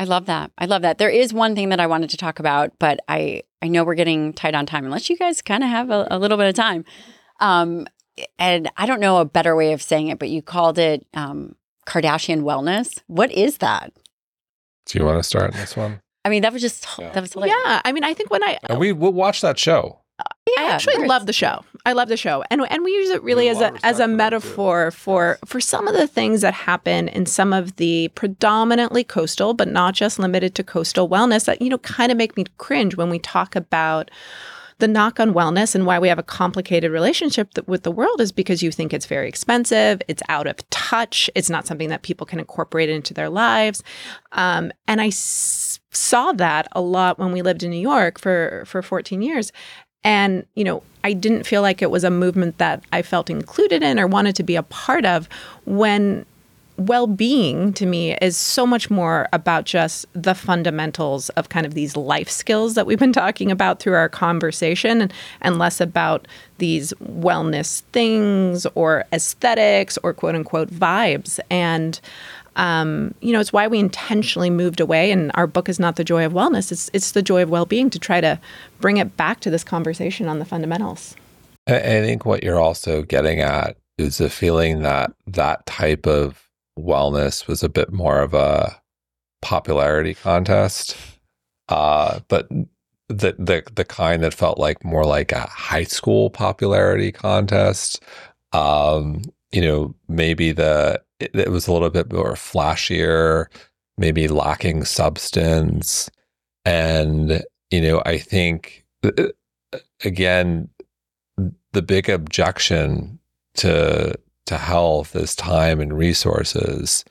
I 0.00 0.04
love 0.04 0.24
that. 0.26 0.50
I 0.56 0.64
love 0.64 0.80
that. 0.80 0.96
There 0.96 1.10
is 1.10 1.34
one 1.34 1.54
thing 1.54 1.68
that 1.68 1.78
I 1.78 1.86
wanted 1.86 2.08
to 2.08 2.16
talk 2.16 2.38
about, 2.38 2.72
but 2.78 3.00
I 3.06 3.42
I 3.60 3.68
know 3.68 3.84
we're 3.84 3.94
getting 3.94 4.32
tight 4.32 4.54
on 4.54 4.64
time. 4.64 4.86
Unless 4.86 5.10
you 5.10 5.16
guys 5.18 5.42
kind 5.42 5.62
of 5.62 5.68
have 5.68 5.90
a, 5.90 6.08
a, 6.10 6.18
little 6.18 6.38
bit 6.38 6.48
of 6.48 6.54
time, 6.54 6.86
um, 7.38 7.86
and 8.38 8.70
I 8.78 8.86
don't 8.86 9.00
know 9.00 9.18
a 9.18 9.26
better 9.26 9.54
way 9.54 9.74
of 9.74 9.82
saying 9.82 10.08
it, 10.08 10.18
but 10.18 10.30
you 10.30 10.40
called 10.40 10.78
it 10.78 11.06
um, 11.12 11.54
Kardashian 11.86 12.40
wellness. 12.40 13.02
What 13.08 13.30
is 13.30 13.58
that? 13.58 13.92
Do 14.86 14.98
you 14.98 15.04
want 15.04 15.18
to 15.18 15.22
start 15.22 15.52
this 15.52 15.76
one? 15.76 16.00
I 16.24 16.30
mean, 16.30 16.40
that 16.42 16.54
was 16.54 16.62
just 16.62 16.86
yeah. 16.98 17.12
that 17.12 17.20
was 17.20 17.34
hilarious. 17.34 17.58
Yeah, 17.62 17.82
I 17.84 17.92
mean, 17.92 18.02
I 18.02 18.14
think 18.14 18.30
when 18.30 18.42
I 18.42 18.58
and 18.70 18.80
we 18.80 18.92
will 18.92 19.12
watch 19.12 19.42
that 19.42 19.58
show. 19.58 20.00
Yeah, 20.46 20.62
I 20.64 20.70
actually 20.70 21.06
love 21.06 21.26
the 21.26 21.32
show. 21.32 21.64
I 21.86 21.92
love 21.92 22.08
the 22.08 22.16
show, 22.16 22.42
and 22.50 22.60
and 22.70 22.82
we 22.84 22.90
use 22.92 23.10
it 23.10 23.22
really 23.22 23.48
as 23.48 23.60
a 23.60 23.72
as 23.84 24.00
a 24.00 24.08
metaphor 24.08 24.90
for 24.90 25.38
for 25.46 25.60
some 25.60 25.86
of 25.88 25.94
the 25.94 26.06
things 26.06 26.40
that 26.42 26.54
happen 26.54 27.08
in 27.08 27.24
some 27.26 27.52
of 27.52 27.76
the 27.76 28.08
predominantly 28.14 29.04
coastal, 29.04 29.54
but 29.54 29.68
not 29.68 29.94
just 29.94 30.18
limited 30.18 30.54
to 30.56 30.64
coastal 30.64 31.08
wellness 31.08 31.44
that 31.46 31.62
you 31.62 31.68
know 31.70 31.78
kind 31.78 32.10
of 32.12 32.18
make 32.18 32.36
me 32.36 32.44
cringe 32.58 32.96
when 32.96 33.10
we 33.10 33.18
talk 33.18 33.54
about 33.56 34.10
the 34.78 34.88
knock 34.88 35.20
on 35.20 35.34
wellness 35.34 35.74
and 35.74 35.84
why 35.84 35.98
we 35.98 36.08
have 36.08 36.18
a 36.18 36.22
complicated 36.22 36.90
relationship 36.90 37.52
th- 37.52 37.66
with 37.66 37.82
the 37.82 37.90
world 37.90 38.18
is 38.18 38.32
because 38.32 38.62
you 38.62 38.72
think 38.72 38.94
it's 38.94 39.04
very 39.04 39.28
expensive, 39.28 40.00
it's 40.08 40.22
out 40.30 40.46
of 40.46 40.56
touch, 40.70 41.28
it's 41.34 41.50
not 41.50 41.66
something 41.66 41.90
that 41.90 42.00
people 42.00 42.26
can 42.26 42.38
incorporate 42.38 42.88
into 42.88 43.12
their 43.12 43.28
lives. 43.28 43.82
Um, 44.32 44.72
and 44.88 45.00
I 45.02 45.08
s- 45.08 45.80
saw 45.90 46.32
that 46.32 46.66
a 46.72 46.80
lot 46.80 47.18
when 47.18 47.30
we 47.30 47.42
lived 47.42 47.62
in 47.62 47.70
New 47.70 47.76
York 47.80 48.18
for 48.18 48.62
for 48.66 48.80
14 48.82 49.20
years. 49.22 49.52
And, 50.04 50.46
you 50.54 50.64
know, 50.64 50.82
I 51.04 51.12
didn't 51.12 51.44
feel 51.44 51.62
like 51.62 51.82
it 51.82 51.90
was 51.90 52.04
a 52.04 52.10
movement 52.10 52.58
that 52.58 52.84
I 52.92 53.02
felt 53.02 53.30
included 53.30 53.82
in 53.82 53.98
or 53.98 54.06
wanted 54.06 54.36
to 54.36 54.42
be 54.42 54.56
a 54.56 54.62
part 54.62 55.04
of 55.04 55.28
when 55.64 56.24
well 56.76 57.06
being 57.06 57.74
to 57.74 57.84
me 57.84 58.16
is 58.22 58.38
so 58.38 58.66
much 58.66 58.90
more 58.90 59.28
about 59.34 59.64
just 59.64 60.06
the 60.14 60.34
fundamentals 60.34 61.28
of 61.30 61.50
kind 61.50 61.66
of 61.66 61.74
these 61.74 61.94
life 61.94 62.30
skills 62.30 62.74
that 62.74 62.86
we've 62.86 62.98
been 62.98 63.12
talking 63.12 63.50
about 63.50 63.80
through 63.80 63.92
our 63.92 64.08
conversation 64.08 65.02
and, 65.02 65.12
and 65.42 65.58
less 65.58 65.78
about 65.80 66.26
these 66.56 66.94
wellness 67.02 67.82
things 67.92 68.66
or 68.74 69.04
aesthetics 69.12 69.98
or 70.02 70.14
quote 70.14 70.34
unquote 70.34 70.70
vibes. 70.70 71.38
And, 71.50 72.00
um, 72.56 73.14
you 73.20 73.32
know, 73.32 73.40
it's 73.40 73.52
why 73.52 73.66
we 73.66 73.78
intentionally 73.78 74.50
moved 74.50 74.80
away. 74.80 75.10
And 75.10 75.30
our 75.34 75.46
book 75.46 75.68
is 75.68 75.78
not 75.78 75.96
the 75.96 76.04
joy 76.04 76.24
of 76.24 76.32
wellness, 76.32 76.72
it's, 76.72 76.90
it's 76.92 77.12
the 77.12 77.22
joy 77.22 77.42
of 77.42 77.50
well 77.50 77.66
being 77.66 77.90
to 77.90 77.98
try 77.98 78.20
to 78.20 78.38
bring 78.80 78.96
it 78.96 79.16
back 79.16 79.40
to 79.40 79.50
this 79.50 79.64
conversation 79.64 80.28
on 80.28 80.38
the 80.38 80.44
fundamentals. 80.44 81.14
I 81.66 81.78
think 81.78 82.24
what 82.24 82.42
you're 82.42 82.60
also 82.60 83.02
getting 83.02 83.40
at 83.40 83.76
is 83.98 84.18
the 84.18 84.30
feeling 84.30 84.82
that 84.82 85.12
that 85.26 85.64
type 85.66 86.06
of 86.06 86.48
wellness 86.78 87.46
was 87.46 87.62
a 87.62 87.68
bit 87.68 87.92
more 87.92 88.20
of 88.20 88.34
a 88.34 88.80
popularity 89.42 90.14
contest, 90.14 90.96
uh, 91.68 92.20
but 92.28 92.48
the 93.08 93.34
the 93.38 93.62
the 93.74 93.84
kind 93.84 94.22
that 94.22 94.34
felt 94.34 94.58
like 94.58 94.84
more 94.84 95.04
like 95.04 95.32
a 95.32 95.40
high 95.40 95.84
school 95.84 96.30
popularity 96.30 97.12
contest. 97.12 98.02
Um, 98.52 99.22
you 99.52 99.60
know, 99.60 99.94
maybe 100.08 100.52
the 100.52 101.00
it, 101.20 101.30
it 101.34 101.50
was 101.50 101.68
a 101.68 101.72
little 101.72 101.90
bit 101.90 102.12
more 102.12 102.34
flashier, 102.34 103.46
maybe 103.98 104.28
lacking 104.28 104.84
substance, 104.84 106.10
and 106.64 107.42
you 107.70 107.80
know, 107.80 108.02
I 108.04 108.18
think 108.18 108.84
uh, 109.04 109.28
again 110.04 110.68
the 111.72 111.82
big 111.82 112.08
objection 112.08 113.18
to 113.54 114.14
to 114.46 114.58
health 114.58 115.14
is 115.14 115.36
time 115.36 115.80
and 115.80 115.96
resources. 115.96 117.04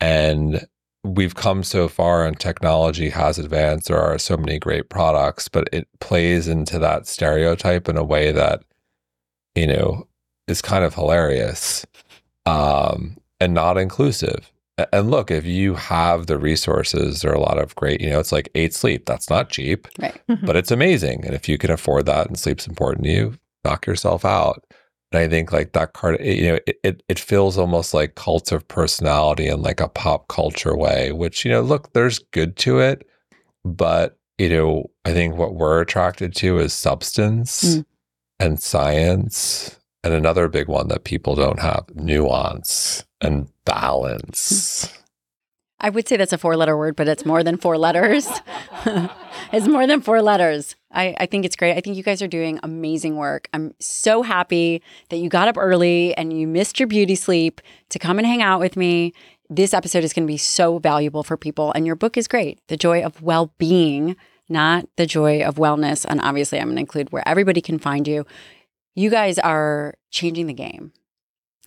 And 0.00 0.66
we've 1.04 1.34
come 1.34 1.62
so 1.62 1.86
far 1.88 2.26
and 2.26 2.38
technology 2.38 3.08
has 3.08 3.38
advanced. 3.38 3.88
There 3.88 4.00
are 4.00 4.18
so 4.18 4.36
many 4.36 4.58
great 4.58 4.88
products, 4.88 5.48
but 5.48 5.68
it 5.72 5.86
plays 6.00 6.48
into 6.48 6.78
that 6.80 7.06
stereotype 7.06 7.88
in 7.88 7.96
a 7.96 8.04
way 8.04 8.32
that, 8.32 8.64
you 9.54 9.66
know, 9.66 10.08
is 10.48 10.60
kind 10.60 10.84
of 10.84 10.94
hilarious 10.94 11.86
um, 12.46 13.16
and 13.42 13.54
not 13.54 13.76
inclusive. 13.76 14.52
And 14.92 15.10
look, 15.10 15.30
if 15.30 15.44
you 15.44 15.74
have 15.74 16.26
the 16.26 16.38
resources, 16.38 17.20
there 17.20 17.32
are 17.32 17.34
a 17.34 17.40
lot 17.40 17.58
of 17.58 17.74
great, 17.74 18.00
you 18.00 18.08
know, 18.08 18.20
it's 18.20 18.32
like 18.32 18.48
eight 18.54 18.72
sleep. 18.72 19.04
That's 19.04 19.28
not 19.28 19.50
cheap, 19.50 19.88
right. 19.98 20.20
but 20.42 20.56
it's 20.56 20.70
amazing. 20.70 21.26
And 21.26 21.34
if 21.34 21.48
you 21.48 21.58
can 21.58 21.70
afford 21.70 22.06
that 22.06 22.28
and 22.28 22.38
sleep's 22.38 22.66
important 22.68 23.04
to 23.04 23.10
you, 23.10 23.38
knock 23.64 23.86
yourself 23.86 24.24
out. 24.24 24.64
And 25.10 25.20
I 25.20 25.28
think 25.28 25.52
like 25.52 25.72
that 25.72 25.92
card, 25.92 26.24
you 26.24 26.52
know, 26.52 26.58
it, 26.66 26.78
it, 26.84 27.02
it 27.08 27.18
feels 27.18 27.58
almost 27.58 27.92
like 27.92 28.14
cults 28.14 28.52
of 28.52 28.66
personality 28.68 29.48
in 29.48 29.60
like 29.60 29.80
a 29.80 29.88
pop 29.88 30.28
culture 30.28 30.76
way, 30.76 31.12
which, 31.12 31.44
you 31.44 31.50
know, 31.50 31.62
look, 31.62 31.92
there's 31.92 32.20
good 32.20 32.56
to 32.58 32.78
it. 32.78 33.06
But, 33.64 34.18
you 34.38 34.48
know, 34.48 34.90
I 35.04 35.12
think 35.12 35.36
what 35.36 35.54
we're 35.54 35.80
attracted 35.80 36.34
to 36.36 36.58
is 36.58 36.72
substance 36.72 37.76
mm. 37.76 37.84
and 38.38 38.60
science. 38.60 39.78
And 40.04 40.14
another 40.14 40.48
big 40.48 40.68
one 40.68 40.88
that 40.88 41.04
people 41.04 41.34
don't 41.34 41.60
have 41.60 41.84
nuance 41.94 43.04
and 43.22 43.48
balance. 43.64 44.92
I 45.82 45.90
would 45.90 46.06
say 46.06 46.16
that's 46.16 46.32
a 46.32 46.38
four 46.38 46.56
letter 46.56 46.76
word, 46.76 46.94
but 46.94 47.08
it's 47.08 47.26
more 47.26 47.42
than 47.42 47.56
four 47.56 47.76
letters. 47.76 48.28
it's 49.52 49.66
more 49.66 49.86
than 49.86 50.00
four 50.00 50.22
letters. 50.22 50.76
I, 50.92 51.14
I 51.18 51.26
think 51.26 51.44
it's 51.44 51.56
great. 51.56 51.76
I 51.76 51.80
think 51.80 51.96
you 51.96 52.04
guys 52.04 52.22
are 52.22 52.28
doing 52.28 52.60
amazing 52.62 53.16
work. 53.16 53.48
I'm 53.52 53.74
so 53.80 54.22
happy 54.22 54.80
that 55.08 55.16
you 55.16 55.28
got 55.28 55.48
up 55.48 55.58
early 55.58 56.14
and 56.16 56.38
you 56.38 56.46
missed 56.46 56.78
your 56.78 56.86
beauty 56.86 57.16
sleep 57.16 57.60
to 57.88 57.98
come 57.98 58.18
and 58.18 58.26
hang 58.26 58.42
out 58.42 58.60
with 58.60 58.76
me. 58.76 59.12
This 59.50 59.74
episode 59.74 60.04
is 60.04 60.12
going 60.12 60.26
to 60.26 60.32
be 60.32 60.38
so 60.38 60.78
valuable 60.78 61.24
for 61.24 61.36
people. 61.36 61.72
And 61.72 61.84
your 61.84 61.96
book 61.96 62.16
is 62.16 62.28
great 62.28 62.60
The 62.68 62.76
Joy 62.76 63.02
of 63.02 63.20
Well 63.20 63.52
Being, 63.58 64.14
not 64.48 64.86
The 64.96 65.06
Joy 65.06 65.42
of 65.42 65.56
Wellness. 65.56 66.06
And 66.08 66.20
obviously, 66.20 66.60
I'm 66.60 66.66
going 66.66 66.76
to 66.76 66.80
include 66.80 67.10
where 67.10 67.26
everybody 67.26 67.60
can 67.60 67.80
find 67.80 68.06
you. 68.06 68.24
You 68.94 69.10
guys 69.10 69.38
are 69.40 69.94
changing 70.10 70.46
the 70.46 70.54
game. 70.54 70.92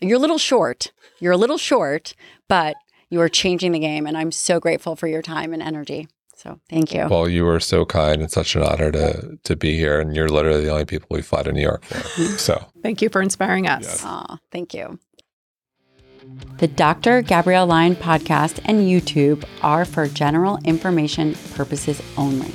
You're 0.02 0.18
a 0.18 0.20
little 0.20 0.38
short. 0.38 0.92
You're 1.20 1.34
a 1.34 1.38
little 1.38 1.58
short, 1.58 2.14
but 2.48 2.76
you 3.10 3.22
are 3.22 3.30
changing 3.30 3.72
the 3.72 3.80
game. 3.80 4.06
And 4.06 4.18
I'm 4.18 4.32
so 4.32 4.60
grateful 4.60 4.96
for 4.96 5.08
your 5.08 5.22
time 5.22 5.54
and 5.54 5.62
energy. 5.62 6.08
So 6.36 6.60
thank 6.70 6.94
you. 6.94 7.08
Well, 7.10 7.30
you 7.30 7.46
were 7.46 7.60
so 7.60 7.86
kind 7.86 8.22
and 8.22 8.30
such 8.30 8.56
an 8.56 8.64
honor 8.64 8.92
to 8.92 9.40
to 9.44 9.56
be 9.56 9.78
here. 9.78 10.00
And 10.00 10.16
you're 10.16 10.30
literally 10.30 10.64
the 10.66 10.70
only 10.70 10.86
people 10.86 11.08
we 11.10 11.22
fly 11.22 11.44
to 11.44 11.52
New 11.52 11.62
York 11.62 11.84
for. 11.86 11.98
So 12.38 12.66
thank 12.84 13.02
you 13.02 13.10
for 13.10 13.22
inspiring 13.22 13.68
us. 13.68 13.84
Yes. 13.84 14.06
Aw, 14.06 14.38
thank 14.52 14.74
you. 14.74 15.00
The 16.58 16.68
Dr. 16.68 17.22
Gabrielle 17.22 17.68
Lyon 17.68 17.96
podcast 17.96 18.60
and 18.66 18.82
YouTube 18.82 19.46
are 19.62 19.86
for 19.86 20.08
general 20.08 20.58
information 20.66 21.36
purposes 21.54 22.02
only 22.18 22.52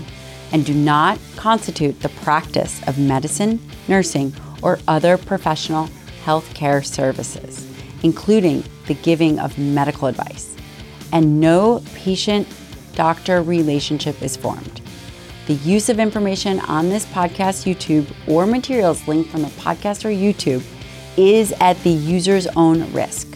and 0.52 0.64
do 0.64 0.74
not 0.74 1.18
constitute 1.36 2.00
the 2.00 2.08
practice 2.08 2.86
of 2.88 2.98
medicine, 2.98 3.60
nursing, 3.88 4.34
or 4.62 4.78
other 4.88 5.16
professional 5.16 5.88
healthcare 6.24 6.84
services, 6.84 7.66
including 8.02 8.64
the 8.86 8.94
giving 8.94 9.38
of 9.38 9.58
medical 9.58 10.08
advice, 10.08 10.56
and 11.12 11.40
no 11.40 11.82
patient 11.94 12.46
doctor 12.94 13.42
relationship 13.42 14.20
is 14.22 14.36
formed. 14.36 14.80
The 15.46 15.54
use 15.54 15.88
of 15.88 15.98
information 15.98 16.60
on 16.60 16.88
this 16.90 17.06
podcast, 17.06 17.66
YouTube, 17.66 18.06
or 18.28 18.46
materials 18.46 19.06
linked 19.08 19.30
from 19.30 19.42
the 19.42 19.48
podcast 19.48 20.04
or 20.04 20.10
YouTube 20.10 20.62
is 21.16 21.52
at 21.60 21.82
the 21.82 21.90
user's 21.90 22.46
own 22.48 22.92
risk. 22.92 23.26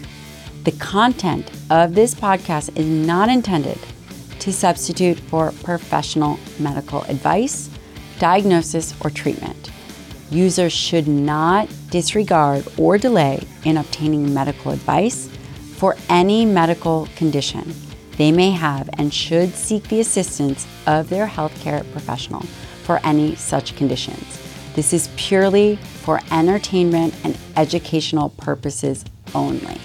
The 0.63 0.71
content 0.73 1.51
of 1.69 1.93
this 1.93 2.15
podcast 2.15 2.77
is 2.77 2.85
not 2.85 3.29
intended 3.29 3.77
to 4.39 4.53
substitute 4.53 5.19
for 5.19 5.51
professional 5.63 6.39
medical 6.59 7.03
advice, 7.03 7.69
diagnosis, 8.19 8.95
or 9.01 9.09
treatment. 9.09 9.71
Users 10.35 10.73
should 10.73 11.07
not 11.07 11.69
disregard 11.89 12.67
or 12.77 12.97
delay 12.97 13.41
in 13.63 13.77
obtaining 13.77 14.33
medical 14.33 14.73
advice 14.73 15.29
for 15.77 15.95
any 16.09 16.45
medical 16.45 17.07
condition 17.15 17.73
they 18.17 18.33
may 18.33 18.51
have 18.51 18.89
and 18.97 19.13
should 19.13 19.53
seek 19.53 19.87
the 19.87 20.01
assistance 20.01 20.67
of 20.87 21.09
their 21.09 21.25
healthcare 21.25 21.89
professional 21.93 22.41
for 22.83 22.99
any 23.05 23.35
such 23.35 23.77
conditions. 23.77 24.41
This 24.73 24.91
is 24.91 25.09
purely 25.15 25.77
for 26.03 26.19
entertainment 26.31 27.13
and 27.23 27.37
educational 27.55 28.29
purposes 28.29 29.05
only. 29.33 29.79